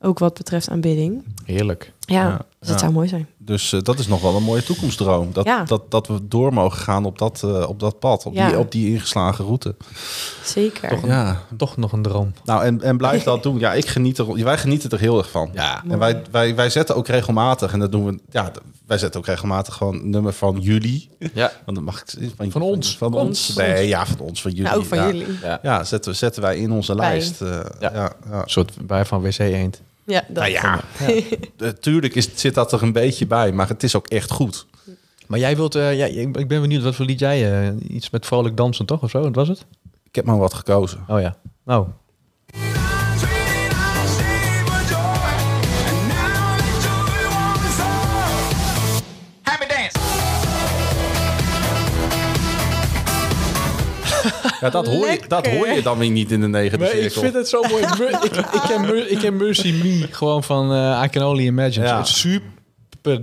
Ook 0.00 0.18
wat 0.18 0.34
betreft 0.34 0.68
aanbidding. 0.70 1.24
Heerlijk. 1.44 1.92
Ja, 2.16 2.30
dus 2.36 2.36
het 2.58 2.68
ja. 2.68 2.78
zou 2.78 2.92
mooi 2.92 3.08
zijn. 3.08 3.26
Dus 3.38 3.72
eh, 3.72 3.80
dat 3.82 3.98
is 3.98 4.06
nog 4.06 4.20
wel 4.20 4.36
een 4.36 4.42
mooie 4.42 4.62
toekomstdroom. 4.62 5.32
Dat, 5.32 5.44
Ja. 5.44 5.64
dat, 5.64 5.90
dat 5.90 6.06
we 6.06 6.28
door 6.28 6.52
mogen 6.52 6.78
gaan 6.78 7.04
op 7.04 7.18
dat, 7.18 7.42
eh, 7.44 7.68
op 7.68 7.80
dat 7.80 7.98
pad, 7.98 8.26
op, 8.26 8.34
Ja. 8.34 8.48
die, 8.48 8.58
op 8.58 8.72
die 8.72 8.90
ingeslagen 8.92 9.44
route. 9.44 9.74
Zeker. 10.44 11.06
Ja. 11.06 11.42
Toch 11.56 11.76
nog 11.76 11.92
een 11.92 12.02
droom. 12.02 12.32
Nou, 12.44 12.64
en, 12.64 12.82
en 12.82 12.96
blijf 12.96 13.22
dat 13.22 13.42
doen. 13.42 13.58
Ja, 13.58 13.72
ik 13.72 13.86
geniet 13.88 14.18
er, 14.18 14.44
wij 14.44 14.58
genieten 14.58 14.90
er 14.90 14.98
heel 14.98 15.18
erg 15.18 15.30
van. 15.30 15.50
Ja. 15.54 15.82
En 15.88 15.98
wij, 15.98 16.22
wij, 16.30 16.54
wij 16.54 16.70
zetten 16.70 16.96
ook 16.96 17.06
regelmatig, 17.06 17.72
en 17.72 17.78
dat 17.78 17.92
doen 17.92 18.04
we, 18.06 18.18
ja, 18.30 18.52
wij 18.86 18.98
zetten 18.98 19.20
ook 19.20 19.26
regelmatig 19.26 19.74
gewoon 19.74 19.94
een 19.94 20.10
nummer 20.10 20.32
van 20.32 20.58
jullie. 20.60 21.08
Ja. 21.34 21.52
Want 21.64 21.76
dan 21.76 21.84
mag 21.84 22.00
ik 22.02 22.30
van, 22.36 22.50
Van 22.50 22.62
ons. 22.62 22.96
Van 22.96 23.12
Van 23.12 23.20
ons. 23.20 23.48
ons. 23.48 23.56
Nee, 23.56 23.88
ja, 23.88 24.06
van 24.06 24.18
ons, 24.18 24.42
van 24.42 24.50
jullie. 24.50 24.66
Nou, 24.66 24.78
ook 24.78 24.84
van 24.86 24.98
ja. 24.98 25.06
jullie. 25.06 25.26
Ja. 25.42 25.58
Ja, 25.62 25.84
zetten, 25.84 26.10
we- 26.10 26.16
zetten 26.16 26.42
wij 26.42 26.56
in 26.58 26.72
onze 26.72 26.94
Bij. 26.94 27.08
lijst. 27.08 27.40
eh, 27.42 27.48
ja. 27.80 27.92
Ja. 27.94 28.12
Ja, 28.30 28.40
Een 28.42 28.50
soort 28.50 28.86
bij 28.86 29.04
van 29.04 29.20
WC 29.20 29.38
Eend. 29.38 29.80
Ja, 30.08 30.24
dat. 30.28 30.36
Nou 30.36 30.50
ja, 30.50 30.80
natuurlijk 31.56 32.14
is, 32.20 32.28
zit 32.34 32.54
dat 32.54 32.72
er 32.72 32.82
een 32.82 32.92
beetje 32.92 33.26
bij, 33.26 33.52
maar 33.52 33.68
het 33.68 33.82
is 33.82 33.96
ook 33.96 34.06
echt 34.06 34.30
goed. 34.30 34.66
Maar 35.26 35.38
jij 35.38 35.56
wilt... 35.56 35.74
eh, 35.74 35.96
ja, 35.98 36.06
ik 36.06 36.36
ik 36.36 36.48
ben 36.48 36.60
benieuwd, 36.60 36.82
wat 36.82 36.94
voor 36.94 37.04
lied 37.04 37.18
jij... 37.18 37.68
eh, 37.68 37.74
iets 37.88 38.10
met 38.10 38.26
vrolijk 38.26 38.56
dansen, 38.56 38.86
toch? 38.86 39.02
Of 39.02 39.10
zo? 39.10 39.20
Wat 39.20 39.34
was 39.34 39.48
het? 39.48 39.64
Ik 40.04 40.14
heb 40.14 40.24
maar 40.24 40.38
wat 40.38 40.54
gekozen. 40.54 41.04
Oh 41.08 41.20
ja. 41.20 41.36
Nou, 41.64 41.86
Ja, 54.60 54.70
dat 54.70 54.86
hoor, 54.86 55.06
je, 55.10 55.20
dat 55.28 55.46
hoor 55.46 55.68
je 55.68 55.82
dan 55.82 55.98
weer 55.98 56.10
niet 56.10 56.30
in 56.32 56.40
de 56.40 56.48
negende 56.48 56.84
Nee, 56.84 56.94
ik 56.94 57.00
cirkel. 57.02 57.22
vind 57.22 57.34
het 57.34 57.48
zo 57.48 57.60
mooi. 57.70 57.82
Ik, 57.82 58.36
ik, 58.36 58.60
ken 58.68 59.10
ik 59.10 59.18
ken 59.18 59.36
Mercy 59.36 59.72
Me 59.82 60.06
gewoon 60.10 60.42
van 60.44 60.72
eh 60.72 61.02
I 61.04 61.08
Can 61.08 61.22
Only 61.22 61.46
Imagine. 61.46 61.86
Ja. 61.86 61.96
Het 61.98 62.06
is 62.06 62.18
super 62.20 62.48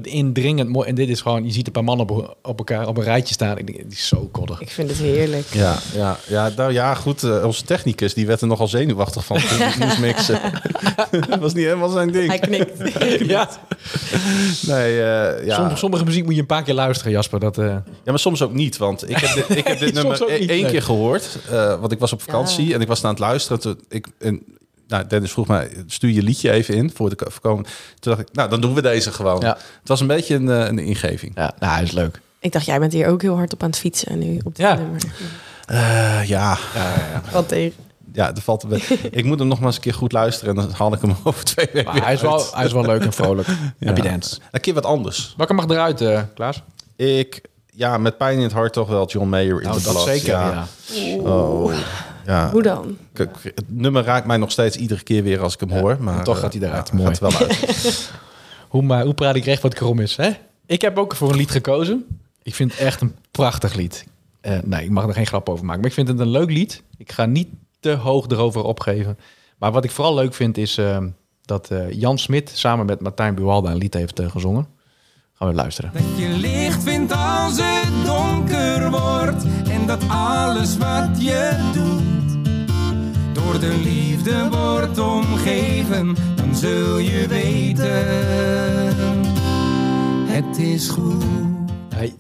indringend 0.02 0.70
mooi. 0.70 0.88
En 0.88 0.96
dit 0.96 1.10
is 1.10 1.22
gewoon, 1.22 1.46
je 1.46 1.52
ziet 1.52 1.68
een 1.68 1.74
paar 1.74 1.84
mannen 1.84 2.10
op, 2.10 2.38
op 2.42 2.58
elkaar 2.58 2.88
op 2.88 2.98
een 2.98 3.04
rijtje 3.04 3.34
staan. 3.34 3.58
Ik 3.58 3.66
denk, 3.68 3.78
die 3.80 3.88
is 3.92 4.08
zo 4.08 4.30
koddig. 4.32 4.62
Ik 4.62 4.70
vind 4.70 4.90
het 4.90 4.98
heerlijk. 4.98 5.46
Ja, 5.54 5.78
ja, 5.96 6.18
ja, 6.28 6.52
nou 6.56 6.72
ja, 6.74 6.94
goed. 6.94 7.24
eh, 7.24 7.44
onze 7.46 7.64
technicus 7.64 8.14
die 8.14 8.26
werd 8.28 8.42
er 8.42 8.48
nogal 8.48 8.68
zenuwachtig 8.68 9.26
van 9.26 9.40
moest 9.80 10.00
mixen. 10.00 10.40
dat 11.28 11.40
was 11.46 11.54
niet 11.54 11.64
helemaal 11.66 11.90
zijn 11.90 12.12
ding. 12.12 12.28
Hij 12.28 12.40
knikt. 12.40 12.74
Ja. 13.36 13.50
Nee, 14.68 15.02
eh, 15.02 15.46
ja. 15.46 15.56
Sommige, 15.56 15.78
sommige 15.78 16.04
muziek 16.04 16.24
moet 16.26 16.34
je 16.36 16.40
een 16.40 16.46
paar 16.46 16.64
keer 16.64 16.74
luisteren, 16.74 17.12
Jasper. 17.12 17.40
Dat, 17.40 17.58
eh, 17.58 17.66
ja, 17.66 17.84
maar 18.06 18.20
soms 18.20 18.42
ook 18.42 18.54
niet. 18.54 18.78
Want 18.78 19.10
ik 19.10 19.18
heb 19.18 19.34
dit, 19.48 19.58
ik 19.58 19.68
heb 19.68 19.80
dit 19.80 19.94
nummer 19.94 20.22
e- 20.30 20.40
niet, 20.40 20.50
één 20.50 20.62
nee. 20.62 20.72
keer 20.72 20.82
gehoord. 20.82 21.38
eh, 21.50 21.80
want 21.80 21.92
ik 21.92 22.00
was 22.00 22.14
op 22.14 22.22
vakantie 22.22 22.68
Ja. 22.68 22.76
en 22.76 22.82
ik 22.82 22.88
was 22.88 23.04
aan 23.04 23.10
het 23.10 23.20
luisteren. 23.20 23.60
Toen 23.60 23.80
ik, 23.90 24.08
en, 24.20 24.44
nou, 24.88 25.08
Dennis 25.08 25.32
vroeg 25.32 25.48
mij, 25.48 25.72
stuur 25.88 26.10
je 26.10 26.22
liedje 26.24 26.52
even 26.52 26.74
in 26.76 26.92
voor 26.96 27.10
de 27.10 27.26
voorkomen. 27.30 27.64
Toen 28.00 28.16
dacht 28.16 28.20
ik, 28.30 28.36
nou, 28.36 28.50
dan 28.50 28.62
doen 28.62 28.74
we 28.74 28.82
deze 28.82 29.12
gewoon. 29.12 29.40
Ja. 29.42 29.58
Het 29.80 29.88
was 29.88 30.00
een 30.00 30.08
beetje 30.08 30.36
een, 30.36 30.50
eh, 30.50 30.68
een 30.68 30.80
ingeving. 30.80 31.32
ja, 31.36 31.54
nou, 31.60 31.74
hij 31.74 31.84
is 31.84 31.92
leuk. 31.92 32.22
Ik 32.40 32.52
dacht, 32.52 32.66
jij 32.66 32.80
bent 32.80 32.94
hier 32.94 33.08
ook 33.08 33.22
heel 33.22 33.36
hard 33.36 33.54
op 33.54 33.64
aan 33.64 33.70
het 33.70 33.78
fietsen 33.80 34.20
nu 34.20 34.38
op 34.44 34.56
dit 34.56 34.66
Ja. 34.66 34.74
nummer. 34.76 35.02
Eh, 35.66 36.24
ja, 36.28 36.58
Wat 37.32 37.48
tegen. 37.48 37.74
ja, 38.14 38.36
er 38.36 38.42
valt 38.42 38.66
Ik 39.12 39.24
moet 39.26 39.40
hem 39.40 39.48
nog 39.48 39.58
maar 39.58 39.68
eens 39.68 39.76
een 39.76 39.82
keer 39.82 39.94
goed 39.94 40.12
luisteren 40.12 40.56
en 40.56 40.62
dan 40.62 40.72
haal 40.72 40.94
ik 40.94 41.02
hem 41.02 41.16
over 41.24 41.44
twee 41.44 41.66
weken 41.66 41.84
Maar 41.84 41.94
weer 41.94 42.04
hij 42.04 42.14
is, 42.14 42.22
wel, 42.22 42.34
uit. 42.40 42.54
hij 42.54 42.66
is 42.66 42.72
wel 42.72 42.86
leuk 42.86 43.02
en 43.04 43.14
vrolijk. 43.14 43.48
Happy 43.86 44.02
dance. 44.02 44.38
Een 44.52 44.62
keer 44.62 44.74
wat 44.74 44.86
anders. 44.86 45.34
Welke 45.38 45.54
mag 45.54 45.66
eruit, 45.68 46.02
eh 46.02 46.22
Klaas? 46.36 46.62
Ik, 46.96 47.42
ja, 47.72 47.98
met 47.98 48.18
pijn 48.18 48.38
in 48.38 48.44
het 48.44 48.52
hart 48.52 48.74
toch 48.74 48.88
wel 48.88 49.08
John 49.08 49.28
Mayer 49.28 49.58
in 49.62 49.68
Nou, 49.68 49.78
de 49.78 49.84
dat 49.84 49.94
blad. 49.94 50.06
zeker, 50.06 50.30
ja. 50.32 50.68
Oh, 51.20 51.74
ja. 52.26 52.52
Hoe 52.52 52.62
dan? 52.62 52.98
Het 53.14 53.64
nummer 53.68 54.04
raakt 54.04 54.26
mij 54.26 54.38
nog 54.38 54.52
steeds 54.52 54.78
iedere 54.78 55.04
keer 55.04 55.24
weer 55.24 55.42
als 55.42 55.54
ik 55.54 55.60
hem 55.60 55.70
hoor. 55.70 55.98
Maar 56.00 56.24
toch 56.24 56.36
eh, 56.36 56.42
gaat 56.42 56.54
hij 56.54 56.62
eruit. 56.68 56.88
ja, 56.88 56.96
Mooi. 56.96 57.16
Gaat 57.16 57.20
wel 57.20 57.48
uit. 57.48 58.12
Hoe, 58.70 58.84
maar, 58.84 59.04
hoe 59.04 59.14
praat 59.14 59.36
ik 59.36 59.46
recht 59.46 59.62
wat 59.62 59.74
krom 59.74 60.00
is, 60.00 60.16
hè? 60.16 60.30
Ik 60.66 60.82
heb 60.82 60.98
ook 60.98 61.16
voor 61.16 61.30
een 61.30 61.36
lied 61.36 61.52
gekozen. 61.52 62.06
Ik 62.44 62.56
vind 62.56 62.72
het 62.72 62.80
echt 62.82 63.02
een 63.02 63.16
prachtig 63.32 63.74
lied. 63.74 64.06
Eh, 64.42 64.58
nee, 64.64 64.84
ik 64.84 64.90
mag 64.90 65.08
er 65.08 65.14
geen 65.14 65.26
grap 65.28 65.50
over 65.50 65.66
maken. 65.66 65.82
Maar 65.82 65.90
ik 65.90 65.96
vind 65.96 66.08
het 66.08 66.20
een 66.20 66.30
leuk 66.30 66.50
lied. 66.50 66.84
Ik 66.98 67.12
ga 67.12 67.26
niet 67.26 67.48
te 67.80 67.92
hoog 67.92 68.28
erover 68.28 68.64
opgeven. 68.64 69.18
Maar 69.58 69.72
wat 69.72 69.84
ik 69.84 69.92
vooral 69.92 70.16
leuk 70.16 70.34
vind 70.34 70.58
is 70.58 70.78
eh, 70.78 70.98
dat 71.42 71.72
eh, 71.72 71.92
Jan 71.92 72.18
Smit 72.18 72.52
samen 72.54 72.86
met 72.86 73.02
Martijn 73.02 73.36
Buwalda 73.36 73.72
een 73.72 73.78
lied 73.78 73.94
heeft 73.94 74.22
gezongen. 74.26 74.68
Gaan 75.34 75.48
we 75.48 75.54
luisteren. 75.54 75.92
Dat 75.94 76.18
je 76.18 76.28
licht 76.28 76.84
vindt 76.84 77.12
als 77.12 77.58
het 77.62 78.06
donker 78.06 78.90
wordt 78.90 79.44
dat 80.00 80.10
alles 80.10 80.78
wat 80.78 81.10
je 81.24 81.52
doet 81.74 82.44
door 83.34 83.60
de 83.60 83.78
liefde 83.84 84.50
wordt 84.50 84.98
omgeven, 85.00 86.16
dan 86.36 86.56
zul 86.56 86.98
je 86.98 87.28
weten 87.28 88.06
het 90.28 90.58
is 90.58 90.90
goed. 90.90 91.24
Hij- 91.96 92.14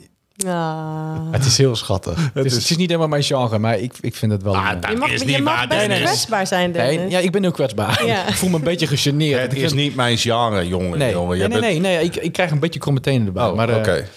Ah. 0.47 1.15
het 1.31 1.45
is 1.45 1.57
heel 1.57 1.75
schattig. 1.75 2.29
Het 2.33 2.45
is, 2.45 2.53
het 2.53 2.69
is 2.69 2.77
niet 2.77 2.87
helemaal 2.87 3.07
mijn 3.07 3.23
genre, 3.23 3.59
maar 3.59 3.79
ik, 3.79 3.93
ik 4.01 4.15
vind 4.15 4.31
het 4.31 4.43
wel... 4.43 4.55
Ah, 4.55 4.71
dat 4.81 4.91
Je 4.91 4.97
mag, 4.97 5.09
is 5.11 5.19
je 5.21 5.25
niet 5.27 5.39
mag 5.43 5.55
waar, 5.55 5.67
best 5.67 5.79
Dennis. 5.79 5.99
kwetsbaar 5.99 6.47
zijn, 6.47 6.71
Dennis. 6.71 6.95
nee, 6.95 7.09
ja, 7.09 7.19
ik 7.19 7.31
ben 7.31 7.41
heel 7.41 7.51
kwetsbaar. 7.51 8.05
Ja. 8.05 8.27
Ik 8.27 8.33
voel 8.33 8.49
me 8.49 8.55
een 8.55 8.63
beetje 8.63 8.87
gegeneerd. 8.87 9.41
Het 9.41 9.51
Ik 9.51 9.57
is 9.57 9.63
vind- 9.63 9.75
niet 9.75 9.95
mijn 9.95 10.17
genre, 10.17 10.67
jongen. 10.67 10.97
Nee, 10.97 11.11
jongen. 11.11 11.37
nee, 11.37 11.47
nee, 11.47 11.59
bent- 11.59 11.61
nee, 11.61 11.79
nee, 11.97 12.03
Ik, 12.05 12.15
ik 12.15 12.31
krijg 12.31 12.51
een 12.51 12.59
beetje 12.59 12.79
kromme 12.79 12.99
tenen 12.99 13.27
erbij. 13.27 13.45
Oh, 13.47 13.55
maar, 13.55 13.69
eh, 13.69 13.75
oké. 13.77 14.07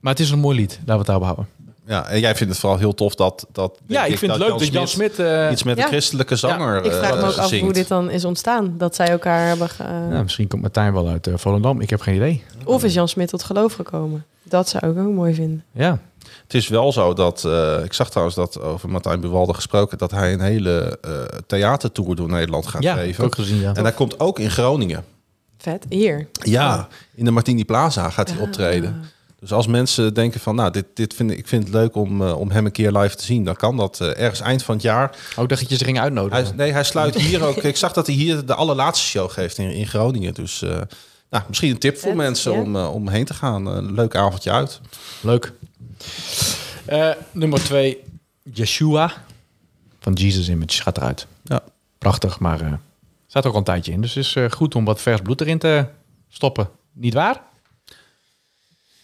maar 0.00 0.12
het 0.12 0.20
is 0.22 0.30
een 0.30 0.38
mooi 0.38 0.56
lied. 0.56 0.70
Laten 0.72 0.84
we 0.92 0.96
het 0.98 1.06
daarop 1.06 1.24
houden. 1.24 1.46
Ja, 1.86 2.06
en 2.08 2.20
jij 2.20 2.34
vindt 2.36 2.52
het 2.52 2.60
vooral 2.62 2.78
heel 2.78 2.94
tof 2.94 3.14
dat... 3.14 3.46
dat 3.52 3.78
Ja, 3.86 4.04
ik 4.04 4.18
vind 4.18 4.32
het 4.32 4.40
leuk 4.40 4.58
dat 4.58 4.66
Jan 4.66 4.88
Smit... 4.88 5.18
eh, 5.18 5.48
iets 5.52 5.62
met 5.62 5.76
Ja. 5.76 5.82
een 5.82 5.88
christelijke 5.88 6.36
zanger 6.36 6.84
ik 6.84 6.92
vraag 6.92 7.14
me 7.14 7.20
eh, 7.20 7.28
ook 7.28 7.36
af 7.36 7.48
zingt. 7.48 7.64
hoe 7.64 7.72
dit 7.72 7.88
dan 7.88 8.10
is 8.10 8.24
ontstaan. 8.24 8.74
Dat 8.78 8.94
zij 8.94 9.08
elkaar 9.08 9.46
hebben... 9.46 9.68
Ge... 9.68 9.82
ja, 9.82 10.22
misschien 10.22 10.48
komt 10.48 10.62
Martijn 10.62 10.92
wel 10.92 11.08
uit 11.08 11.26
eh, 11.26 11.34
Volendam. 11.36 11.80
Ik 11.80 11.90
heb 11.90 12.00
geen 12.00 12.14
idee. 12.14 12.44
Of 12.64 12.84
is 12.84 12.94
Jan 12.94 13.08
Smit 13.08 13.28
tot 13.28 13.42
geloof 13.42 13.72
gekomen? 13.74 14.24
Dat 14.42 14.68
zou 14.68 14.92
ik 14.92 14.98
ook 14.98 15.12
mooi 15.12 15.34
vinden. 15.34 15.64
Ja. 15.72 15.98
Het 16.42 16.54
is 16.54 16.68
wel 16.68 16.92
zo 16.92 17.12
dat... 17.14 17.44
eh, 17.44 17.84
ik 17.84 17.92
zag 17.92 18.08
trouwens 18.10 18.36
dat 18.36 18.60
over 18.60 18.88
Martijn 18.88 19.20
Buwalde 19.20 19.54
gesproken... 19.54 19.98
dat 19.98 20.10
hij 20.10 20.32
een 20.32 20.40
hele 20.40 20.98
eh 21.02 21.10
theatertour 21.46 22.16
door 22.16 22.28
Nederland 22.28 22.66
gaat 22.66 22.82
Ja, 22.82 22.94
geven. 22.94 23.24
ook 23.24 23.34
gezien, 23.34 23.60
ja. 23.60 23.74
En 23.74 23.82
hij 23.82 23.92
komt 23.92 24.20
ook 24.20 24.38
in 24.38 24.50
Groningen. 24.50 25.04
Vet. 25.58 25.84
Hier. 25.88 26.28
Ja, 26.32 26.88
in 27.14 27.24
de 27.24 27.30
Martini 27.30 27.64
Plaza 27.64 28.10
gaat 28.10 28.30
hij 28.30 28.38
optreden. 28.40 29.04
Dus 29.40 29.52
als 29.52 29.66
mensen 29.66 30.14
denken 30.14 30.40
van, 30.40 30.54
nou, 30.54 30.70
dit, 30.70 30.84
dit 30.94 31.14
vind 31.14 31.30
ik, 31.30 31.38
ik 31.38 31.46
vind 31.46 31.64
het 31.64 31.72
leuk 31.72 31.94
om, 31.94 32.22
eh, 32.22 32.38
om 32.38 32.50
hem 32.50 32.66
een 32.66 32.72
keer 32.72 32.92
live 32.92 33.16
te 33.16 33.24
zien, 33.24 33.44
dan 33.44 33.56
kan 33.56 33.76
dat 33.76 34.00
eh, 34.00 34.20
ergens 34.20 34.40
eind 34.40 34.62
van 34.62 34.74
het 34.74 34.82
jaar. 34.82 35.16
Ook 35.36 35.48
dat 35.48 35.68
je 35.68 35.76
ze 35.76 35.84
ging 35.84 36.00
uitnodigen. 36.00 36.44
Hij, 36.44 36.54
nee, 36.56 36.72
hij 36.72 36.84
sluit 36.84 37.14
hier 37.14 37.44
ook. 37.44 37.56
Ik 37.56 37.76
zag 37.76 37.92
dat 37.92 38.06
hij 38.06 38.14
hier 38.14 38.46
de 38.46 38.54
allerlaatste 38.54 39.06
show 39.06 39.30
geeft 39.30 39.58
in, 39.58 39.70
in 39.70 39.86
Groningen. 39.86 40.34
Dus 40.34 40.62
eh, 40.62 40.80
nou, 41.30 41.44
misschien 41.48 41.70
een 41.70 41.78
tip 41.78 41.98
voor 41.98 42.08
Vet, 42.08 42.18
mensen 42.18 42.52
ja. 42.52 42.58
om, 42.58 42.76
om 42.76 43.08
heen 43.08 43.24
te 43.24 43.34
gaan. 43.34 43.66
Een 43.66 43.94
leuk 43.94 44.14
avondje 44.14 44.50
uit. 44.50 44.80
Leuk. 45.20 45.52
Eh, 46.86 47.10
nummer 47.32 47.64
twee. 47.64 48.02
Yeshua. 48.42 49.12
Van 50.00 50.12
Jesus 50.12 50.48
Image 50.48 50.82
gaat 50.82 50.96
eruit. 50.96 51.26
Ja. 51.42 51.60
Prachtig, 51.98 52.38
maar 52.38 52.60
eh, 52.60 52.72
Staat 53.26 53.46
ook 53.46 53.52
al 53.52 53.58
een 53.58 53.64
tijdje 53.64 53.92
in. 53.92 54.00
Dus 54.00 54.14
het 54.14 54.24
is 54.24 54.36
eh, 54.36 54.50
goed 54.50 54.74
om 54.74 54.84
wat 54.84 55.00
vers 55.00 55.20
bloed 55.20 55.40
erin 55.40 55.58
te 55.58 55.86
stoppen. 56.28 56.68
Niet 56.92 57.14
waar? 57.14 57.42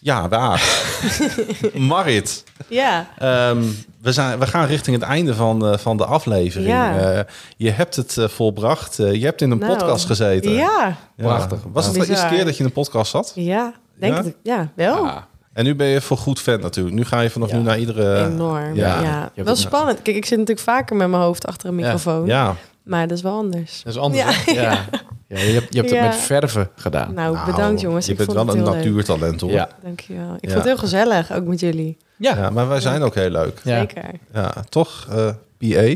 Ja, 0.03 0.27
waar. 0.29 0.83
Marit, 1.73 2.43
Ja, 2.67 3.07
ehm, 3.17 3.63
we, 4.01 4.11
zijn, 4.11 4.39
we 4.39 4.47
gaan 4.47 4.65
richting 4.65 4.95
het 4.99 5.05
einde 5.09 5.35
van, 5.35 5.65
eh, 5.67 5.77
van 5.77 5.97
de 5.97 6.05
aflevering. 6.05 6.69
Ja. 6.69 6.97
Eh, 6.97 7.19
je 7.57 7.71
hebt 7.71 7.95
het 7.95 8.17
eh, 8.17 8.27
volbracht. 8.27 8.95
Je 8.97 9.25
hebt 9.25 9.41
in 9.41 9.51
een 9.51 9.57
Nou, 9.57 9.73
podcast 9.77 10.05
gezeten. 10.05 10.51
ja, 10.51 10.97
Ja. 11.15 11.23
Prachtig. 11.25 11.59
Was 11.71 11.85
het 11.85 11.95
de 11.95 12.07
eerste 12.07 12.27
keer 12.27 12.45
dat 12.45 12.53
je 12.53 12.59
in 12.59 12.65
een 12.65 12.71
podcast 12.71 13.11
zat? 13.11 13.31
ja. 13.35 13.73
Denk 13.99 14.13
Ja? 14.13 14.23
het, 14.23 14.35
ja, 14.43 14.69
wel. 14.75 15.05
Ja. 15.05 15.27
En 15.53 15.63
nu 15.63 15.75
ben 15.75 15.87
je 15.87 16.01
voor 16.01 16.17
goed 16.17 16.39
fan 16.39 16.59
natuurlijk. 16.59 16.95
Nu 16.95 17.05
ga 17.05 17.19
je 17.19 17.29
vanaf 17.29 17.49
Ja. 17.49 17.57
nu 17.57 17.63
naar 17.63 17.79
iedere... 17.79 18.25
Enorm. 18.25 18.75
ja. 18.75 19.31
Wel 19.35 19.55
spannend. 19.55 20.01
Kijk, 20.01 20.15
ik 20.17 20.25
zit 20.25 20.37
natuurlijk 20.37 20.67
vaker 20.67 20.95
met 20.95 21.07
mijn 21.07 21.21
hoofd 21.21 21.47
achter 21.47 21.67
een 21.69 21.75
microfoon. 21.75 22.25
Ja, 22.25 22.55
Maar 22.83 23.07
dat 23.07 23.17
is 23.17 23.23
wel 23.23 23.33
anders. 23.33 23.81
Dat 23.83 23.93
is 23.93 23.99
anders. 23.99 24.45
Ja. 24.45 24.53
Ja. 24.61 24.85
Ja, 25.27 25.39
je 25.39 25.53
hebt, 25.53 25.73
je 25.73 25.79
hebt 25.79 25.91
Ja. 25.91 26.01
het 26.03 26.05
met 26.05 26.15
verven 26.15 26.69
gedaan. 26.75 27.13
Nou, 27.13 27.33
Nou, 27.33 27.51
bedankt 27.51 27.81
jongens. 27.81 28.05
Je 28.05 28.11
ik 28.11 28.17
bent 28.17 28.31
vond 28.31 28.45
wel 28.45 28.55
het 28.55 28.57
een 28.57 28.71
heel 28.71 28.73
leuk. 28.75 28.83
natuurtalent 28.85 29.41
hoor. 29.41 29.51
Ja. 29.51 29.69
Dankjewel. 29.83 30.23
Ik 30.23 30.29
Ja. 30.41 30.49
vond 30.49 30.53
het 30.53 30.63
heel 30.63 30.77
gezellig, 30.77 31.31
ook 31.33 31.45
met 31.45 31.59
jullie. 31.59 31.97
Ja. 32.17 32.35
Ja, 32.37 32.49
maar 32.49 32.67
wij 32.67 32.79
zijn 32.79 33.01
ook 33.01 33.15
heel 33.15 33.29
leuk. 33.29 33.59
Ja. 33.63 33.79
Zeker. 33.79 34.03
Ja, 34.33 34.53
toch, 34.69 35.07
eh 35.09 35.27
PA? 35.57 35.95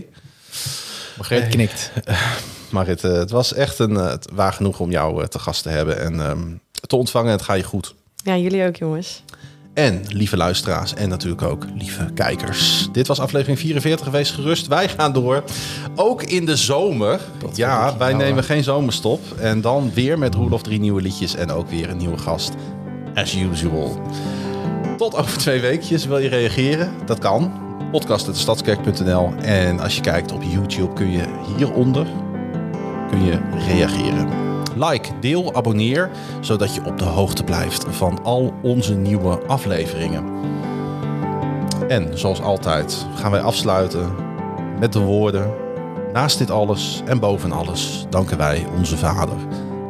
Margreet 1.17 1.47
knikt. 1.47 1.91
Marit, 2.71 3.03
eh, 3.03 3.11
het 3.11 3.31
was 3.31 3.53
echt 3.53 3.79
een 3.79 3.97
eh, 3.97 4.09
het 4.09 4.27
waar 4.33 4.53
genoeg 4.53 4.79
om 4.79 4.91
jou 4.91 5.21
eh, 5.21 5.27
te 5.27 5.39
gast 5.39 5.63
te 5.63 5.69
hebben 5.69 5.99
en 5.99 6.19
ehm, 6.21 6.41
te 6.87 6.95
ontvangen. 6.95 7.31
Het 7.31 7.41
gaat 7.41 7.57
je 7.57 7.63
goed. 7.63 7.95
Ja, 8.23 8.37
jullie 8.37 8.65
ook 8.67 8.75
jongens. 8.75 9.23
En 9.77 10.01
lieve 10.07 10.37
luisteraars 10.37 10.93
en 10.93 11.09
natuurlijk 11.09 11.41
ook 11.41 11.65
lieve 11.75 12.05
kijkers. 12.13 12.89
Dit 12.91 13.07
was 13.07 13.19
aflevering 13.19 13.59
44. 13.59 14.09
Wees 14.09 14.31
gerust, 14.31 14.67
wij 14.67 14.89
gaan 14.89 15.13
door. 15.13 15.43
Ook 15.95 16.23
in 16.23 16.45
de 16.45 16.55
zomer. 16.55 17.21
Ja, 17.53 17.97
wij 17.97 18.13
nemen 18.13 18.43
geen 18.43 18.63
zomerstop. 18.63 19.21
En 19.39 19.61
dan 19.61 19.91
weer 19.93 20.19
met 20.19 20.35
Roelof 20.35 20.61
drie 20.61 20.79
nieuwe 20.79 21.01
liedjes 21.01 21.35
en 21.35 21.51
ook 21.51 21.69
weer 21.69 21.89
een 21.89 21.97
nieuwe 21.97 22.17
gast. 22.17 22.51
As 23.15 23.35
usual. 23.35 24.01
Tot 24.97 25.15
over 25.15 25.37
twee 25.37 25.59
weekjes. 25.59 26.05
Wil 26.05 26.17
je 26.17 26.29
reageren? 26.29 26.91
Dat 27.05 27.19
kan. 27.19 27.51
Podcast.stadskerk.nl 27.91 29.33
En 29.41 29.79
als 29.79 29.95
je 29.95 30.01
kijkt 30.01 30.31
op 30.31 30.41
YouTube 30.43 30.93
kun 30.93 31.11
je 31.11 31.23
hieronder 31.57 32.07
kun 33.09 33.23
je 33.25 33.39
reageren. 33.67 34.27
Like, 34.85 35.09
deel, 35.19 35.55
abonneer, 35.55 36.09
zodat 36.39 36.75
je 36.75 36.85
op 36.85 36.97
de 36.97 37.05
hoogte 37.05 37.43
blijft 37.43 37.85
van 37.89 38.23
al 38.23 38.53
onze 38.61 38.95
nieuwe 38.95 39.39
afleveringen. 39.47 40.23
En 41.87 42.17
zoals 42.17 42.41
altijd 42.41 43.05
gaan 43.15 43.31
wij 43.31 43.41
afsluiten 43.41 44.15
met 44.79 44.93
de 44.93 44.99
woorden: 44.99 45.51
Naast 46.13 46.37
dit 46.37 46.51
alles 46.51 47.01
en 47.05 47.19
boven 47.19 47.51
alles 47.51 48.05
danken 48.09 48.37
wij 48.37 48.65
onze 48.77 48.97
Vader. 48.97 49.37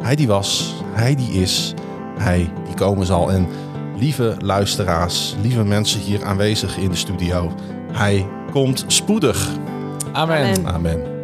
Hij 0.02 0.16
die 0.16 0.28
was, 0.28 0.74
hij 0.94 1.16
die 1.16 1.32
is, 1.32 1.74
hij 2.18 2.52
die 2.66 2.76
komen 2.76 3.06
zal. 3.06 3.32
En 3.32 3.48
lieve 3.98 4.36
luisteraars, 4.40 5.36
lieve 5.42 5.64
mensen 5.64 6.00
hier 6.00 6.26
aanwezig 6.26 6.78
in 6.78 6.90
de 6.90 6.96
studio, 6.96 7.52
hij 7.92 8.26
komt 8.52 8.84
spoedig. 8.88 9.50
Amen. 10.12 10.56
Amen. 10.56 10.68
Amen. 10.68 11.17